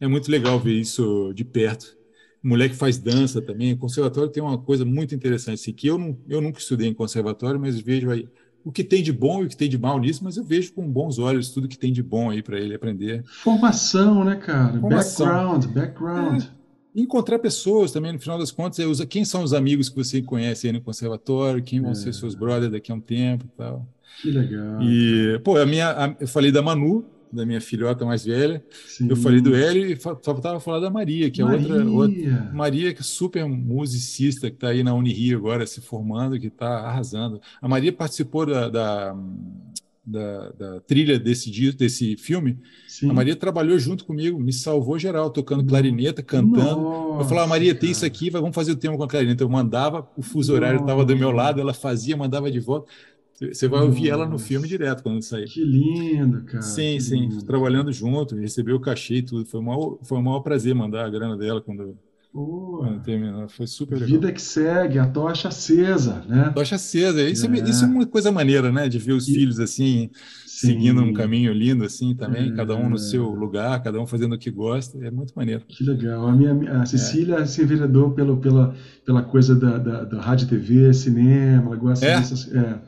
É 0.00 0.06
muito 0.06 0.30
legal 0.30 0.58
ver 0.58 0.74
isso 0.74 1.32
de 1.32 1.44
perto. 1.44 1.96
O 2.44 2.48
moleque 2.48 2.74
faz 2.74 2.98
dança 2.98 3.40
também. 3.40 3.72
O 3.72 3.76
conservatório 3.78 4.28
tem 4.30 4.42
uma 4.42 4.58
coisa 4.58 4.84
muito 4.84 5.14
interessante, 5.14 5.54
assim, 5.60 5.72
que 5.72 5.86
eu, 5.86 5.96
não, 5.98 6.16
eu 6.28 6.40
nunca 6.40 6.58
estudei 6.58 6.88
em 6.88 6.94
conservatório, 6.94 7.60
mas 7.60 7.78
vejo 7.80 8.10
aí 8.10 8.28
o 8.64 8.70
que 8.72 8.82
tem 8.84 9.02
de 9.02 9.12
bom 9.12 9.42
e 9.42 9.46
o 9.46 9.48
que 9.48 9.56
tem 9.56 9.68
de 9.68 9.78
mal 9.78 9.98
nisso, 9.98 10.22
mas 10.24 10.36
eu 10.36 10.44
vejo 10.44 10.72
com 10.72 10.88
bons 10.88 11.18
olhos 11.18 11.50
tudo 11.50 11.66
que 11.68 11.78
tem 11.78 11.92
de 11.92 12.02
bom 12.02 12.30
aí 12.30 12.42
para 12.42 12.58
ele 12.60 12.74
aprender. 12.74 13.24
formação, 13.26 14.24
né, 14.24 14.36
cara? 14.36 14.78
Formação. 14.80 15.26
Background, 15.26 15.66
background. 15.66 16.42
encontrar 16.94 17.38
pessoas 17.38 17.90
também, 17.90 18.12
no 18.12 18.18
final 18.18 18.38
das 18.38 18.50
contas, 18.50 18.78
é 18.78 18.86
usa 18.86 19.06
quem 19.06 19.24
são 19.24 19.42
os 19.42 19.52
amigos 19.54 19.88
que 19.88 19.96
você 19.96 20.20
conhece 20.20 20.66
aí 20.66 20.72
no 20.72 20.80
conservatório, 20.80 21.62
quem 21.62 21.80
vão 21.80 21.92
É. 21.92 21.94
ser 21.94 22.12
seus 22.12 22.34
brothers 22.34 22.70
daqui 22.72 22.92
a 22.92 22.94
um 22.94 23.00
tempo 23.00 23.46
e 23.46 23.56
tal. 23.56 23.88
Que 24.20 24.30
legal. 24.30 24.82
E, 24.82 25.40
pô, 25.42 25.56
a 25.56 25.64
minha, 25.64 25.88
a- 25.90 26.16
eu 26.20 26.28
falei 26.28 26.52
da 26.52 26.60
Manu, 26.60 27.04
da 27.32 27.46
minha 27.46 27.60
filhota 27.60 28.04
mais 28.04 28.24
velha, 28.24 28.62
Sim. 28.86 29.08
eu 29.08 29.16
falei 29.16 29.40
do 29.40 29.54
Hélio 29.54 29.86
e 29.86 29.96
fa- 29.96 30.16
faltava 30.22 30.60
falar 30.60 30.80
da 30.80 30.90
Maria, 30.90 31.30
que 31.30 31.40
é 31.40 31.44
outra, 31.44 31.84
outra. 31.84 32.18
Maria. 32.30 32.50
Maria, 32.52 32.92
que 32.94 33.00
é 33.00 33.04
super 33.04 33.46
musicista, 33.48 34.50
que 34.50 34.56
está 34.56 34.68
aí 34.68 34.82
na 34.82 34.94
Unirio 34.94 35.38
agora 35.38 35.66
se 35.66 35.80
formando, 35.80 36.38
que 36.38 36.48
está 36.48 36.80
arrasando. 36.80 37.40
A 37.60 37.66
Maria 37.68 37.92
participou 37.92 38.44
da, 38.46 38.68
da, 38.68 39.16
da- 40.04 40.50
da 40.50 40.80
trilha 40.80 41.18
desse, 41.18 41.50
desse 41.72 42.16
filme. 42.16 42.58
Sim. 42.88 43.08
A 43.08 43.12
Maria 43.12 43.36
trabalhou 43.36 43.78
junto 43.78 44.04
comigo, 44.04 44.38
me 44.38 44.52
salvou 44.52 44.98
geral, 44.98 45.30
tocando 45.30 45.64
clarineta, 45.64 46.22
cantando. 46.22 47.18
eu 47.20 47.24
falava, 47.24 47.46
Maria, 47.46 47.74
tem 47.74 47.90
isso 47.92 48.04
aqui, 48.04 48.28
vamos 48.28 48.54
fazer 48.54 48.72
o 48.72 48.76
tema 48.76 48.96
com 48.96 49.04
a 49.04 49.08
clarineta. 49.08 49.44
Eu 49.44 49.48
mandava, 49.48 50.06
o 50.16 50.22
fuso 50.22 50.52
horário 50.52 50.80
estava 50.80 51.04
do 51.04 51.16
meu 51.16 51.30
lado, 51.30 51.60
ela 51.60 51.72
fazia, 51.72 52.16
mandava 52.16 52.50
de 52.50 52.58
volta. 52.60 52.90
Você 53.52 53.66
vai 53.68 53.80
ouvir 53.82 54.10
ela 54.10 54.24
no 54.24 54.32
Nossa. 54.32 54.44
filme 54.46 54.68
direto 54.68 55.02
quando 55.02 55.22
sair. 55.22 55.46
Que 55.46 55.64
lindo, 55.64 56.42
cara. 56.44 56.62
Sim, 56.62 56.98
sim, 57.00 57.28
lindo. 57.28 57.44
trabalhando 57.44 57.92
junto, 57.92 58.36
recebeu 58.36 58.76
o 58.76 58.80
cachê 58.80 59.16
e 59.16 59.22
tudo. 59.22 59.44
Foi 59.46 59.60
um 59.60 59.64
maior, 59.64 59.98
foi 60.02 60.18
um 60.18 60.22
maior 60.22 60.40
prazer 60.40 60.74
mandar 60.74 61.04
a 61.06 61.10
grana 61.10 61.36
dela 61.36 61.60
quando, 61.60 61.96
quando 62.32 63.00
terminou. 63.02 63.48
Foi 63.48 63.66
super 63.66 63.94
legal. 63.96 64.08
vida 64.08 64.32
que 64.32 64.40
segue, 64.40 64.98
a 64.98 65.06
tocha 65.06 65.48
acesa, 65.48 66.24
né? 66.28 66.50
Tocha 66.54 66.76
acesa. 66.76 67.22
Isso 67.28 67.46
é. 67.46 67.58
É. 67.58 67.62
isso 67.68 67.84
é 67.84 67.88
uma 67.88 68.06
coisa 68.06 68.30
maneira, 68.32 68.70
né? 68.72 68.88
De 68.88 68.98
ver 68.98 69.12
os 69.12 69.28
E- 69.28 69.34
filhos 69.34 69.58
assim, 69.60 70.10
Sim. 70.46 70.68
seguindo 70.68 71.02
um 71.02 71.12
caminho 71.12 71.52
lindo 71.52 71.84
assim 71.84 72.14
também, 72.14 72.50
É. 72.50 72.54
cada 72.54 72.74
um 72.76 72.88
no 72.88 72.98
seu 72.98 73.28
lugar, 73.30 73.82
cada 73.82 74.00
um 74.00 74.06
fazendo 74.06 74.34
o 74.34 74.38
que 74.38 74.50
gosta. 74.50 74.98
É 75.04 75.10
muito 75.10 75.32
maneiro. 75.34 75.62
Que 75.68 75.84
legal. 75.84 76.26
A 76.26 76.32
minha 76.32 76.52
É. 76.70 76.76
a 76.76 76.86
Cecília 76.86 77.44
se 77.46 77.62
enveredou 77.62 78.12
pelo, 78.12 78.36
pela, 78.38 78.74
pela 79.04 79.22
coisa 79.22 79.54
da, 79.54 79.76
da, 79.78 80.04
da 80.04 80.20
rádio, 80.20 80.48
TV, 80.48 80.92
cinema, 80.94 81.66
ela 81.66 81.76
gosta 81.76 82.06
É? 82.06 82.16
dessas. 82.16 82.50
É, 82.54 82.80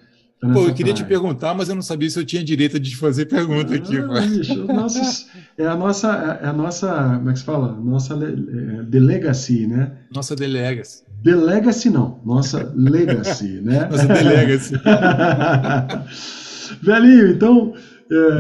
Pô, 0.53 0.67
eu 0.67 0.75
queria 0.75 0.93
te 0.93 1.05
perguntar, 1.05 1.55
mas 1.55 1.69
eu 1.69 1.75
não 1.75 1.83
sabia 1.83 2.11
se 2.11 2.19
eu 2.19 2.25
tinha 2.25 2.45
direito 2.45 2.79
de 2.79 2.97
fazer 2.97 3.27
pergunta 3.27 3.75
aqui. 3.75 3.97
Ah, 3.97 4.21
bicho, 4.21 4.63
os 4.63 4.69
nossos- 4.69 5.27
é 5.57 5.67
a 5.67 5.75
nossa, 5.77 6.09
é 6.43 6.47
a 6.47 6.53
nossa, 6.53 7.15
como 7.17 7.31
é 7.31 7.33
que 7.33 7.39
se 7.39 7.45
fala? 7.45 7.73
Nossa 7.81 8.15
é, 8.15 8.83
delegacy, 8.83 9.67
né? 9.67 9.93
Nossa 10.15 10.37
delegas. 10.37 11.05
Delegacy 11.23 11.89
não, 11.91 12.21
nossa 12.25 12.73
legacy, 12.77 13.61
né? 13.65 13.89
Nossa 13.91 14.07
delegas. 14.07 14.73
Velhinho, 16.83 17.29
então 17.29 17.73
é, 18.11 18.39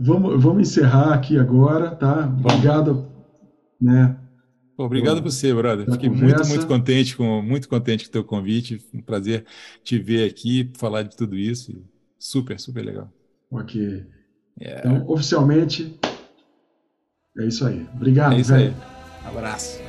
vamos, 0.00 0.42
vamos 0.42 0.68
encerrar 0.68 1.14
aqui 1.14 1.38
agora, 1.38 1.90
tá? 1.92 2.30
Obrigado, 2.44 3.06
né? 3.80 4.16
Obrigado 4.78 5.22
por 5.22 5.30
você, 5.30 5.52
brother. 5.52 5.86
da 5.86 5.92
Fiquei 5.94 6.08
muito, 6.08 6.22
conversa. 6.22 6.48
muito 6.48 6.66
contente 6.66 7.16
com 7.16 7.42
muito 7.42 7.68
contente 7.68 8.04
com 8.04 8.08
o 8.10 8.12
teu 8.12 8.24
convite. 8.24 8.80
Um 8.94 9.02
prazer 9.02 9.44
te 9.82 9.98
ver 9.98 10.28
aqui, 10.30 10.70
falar 10.76 11.02
de 11.02 11.16
tudo 11.16 11.36
isso. 11.36 11.84
Super, 12.18 12.58
super 12.60 12.84
legal. 12.84 13.12
Ok. 13.50 14.06
É, 14.60 14.78
Então, 14.78 15.04
oficialmente, 15.08 15.98
é 17.38 17.46
isso 17.46 17.66
aí. 17.66 17.86
Obrigado, 17.94 18.34
é 18.34 18.40
isso 18.40 18.52
velho. 18.52 18.74
aí. 18.74 19.28
Abraço. 19.28 19.87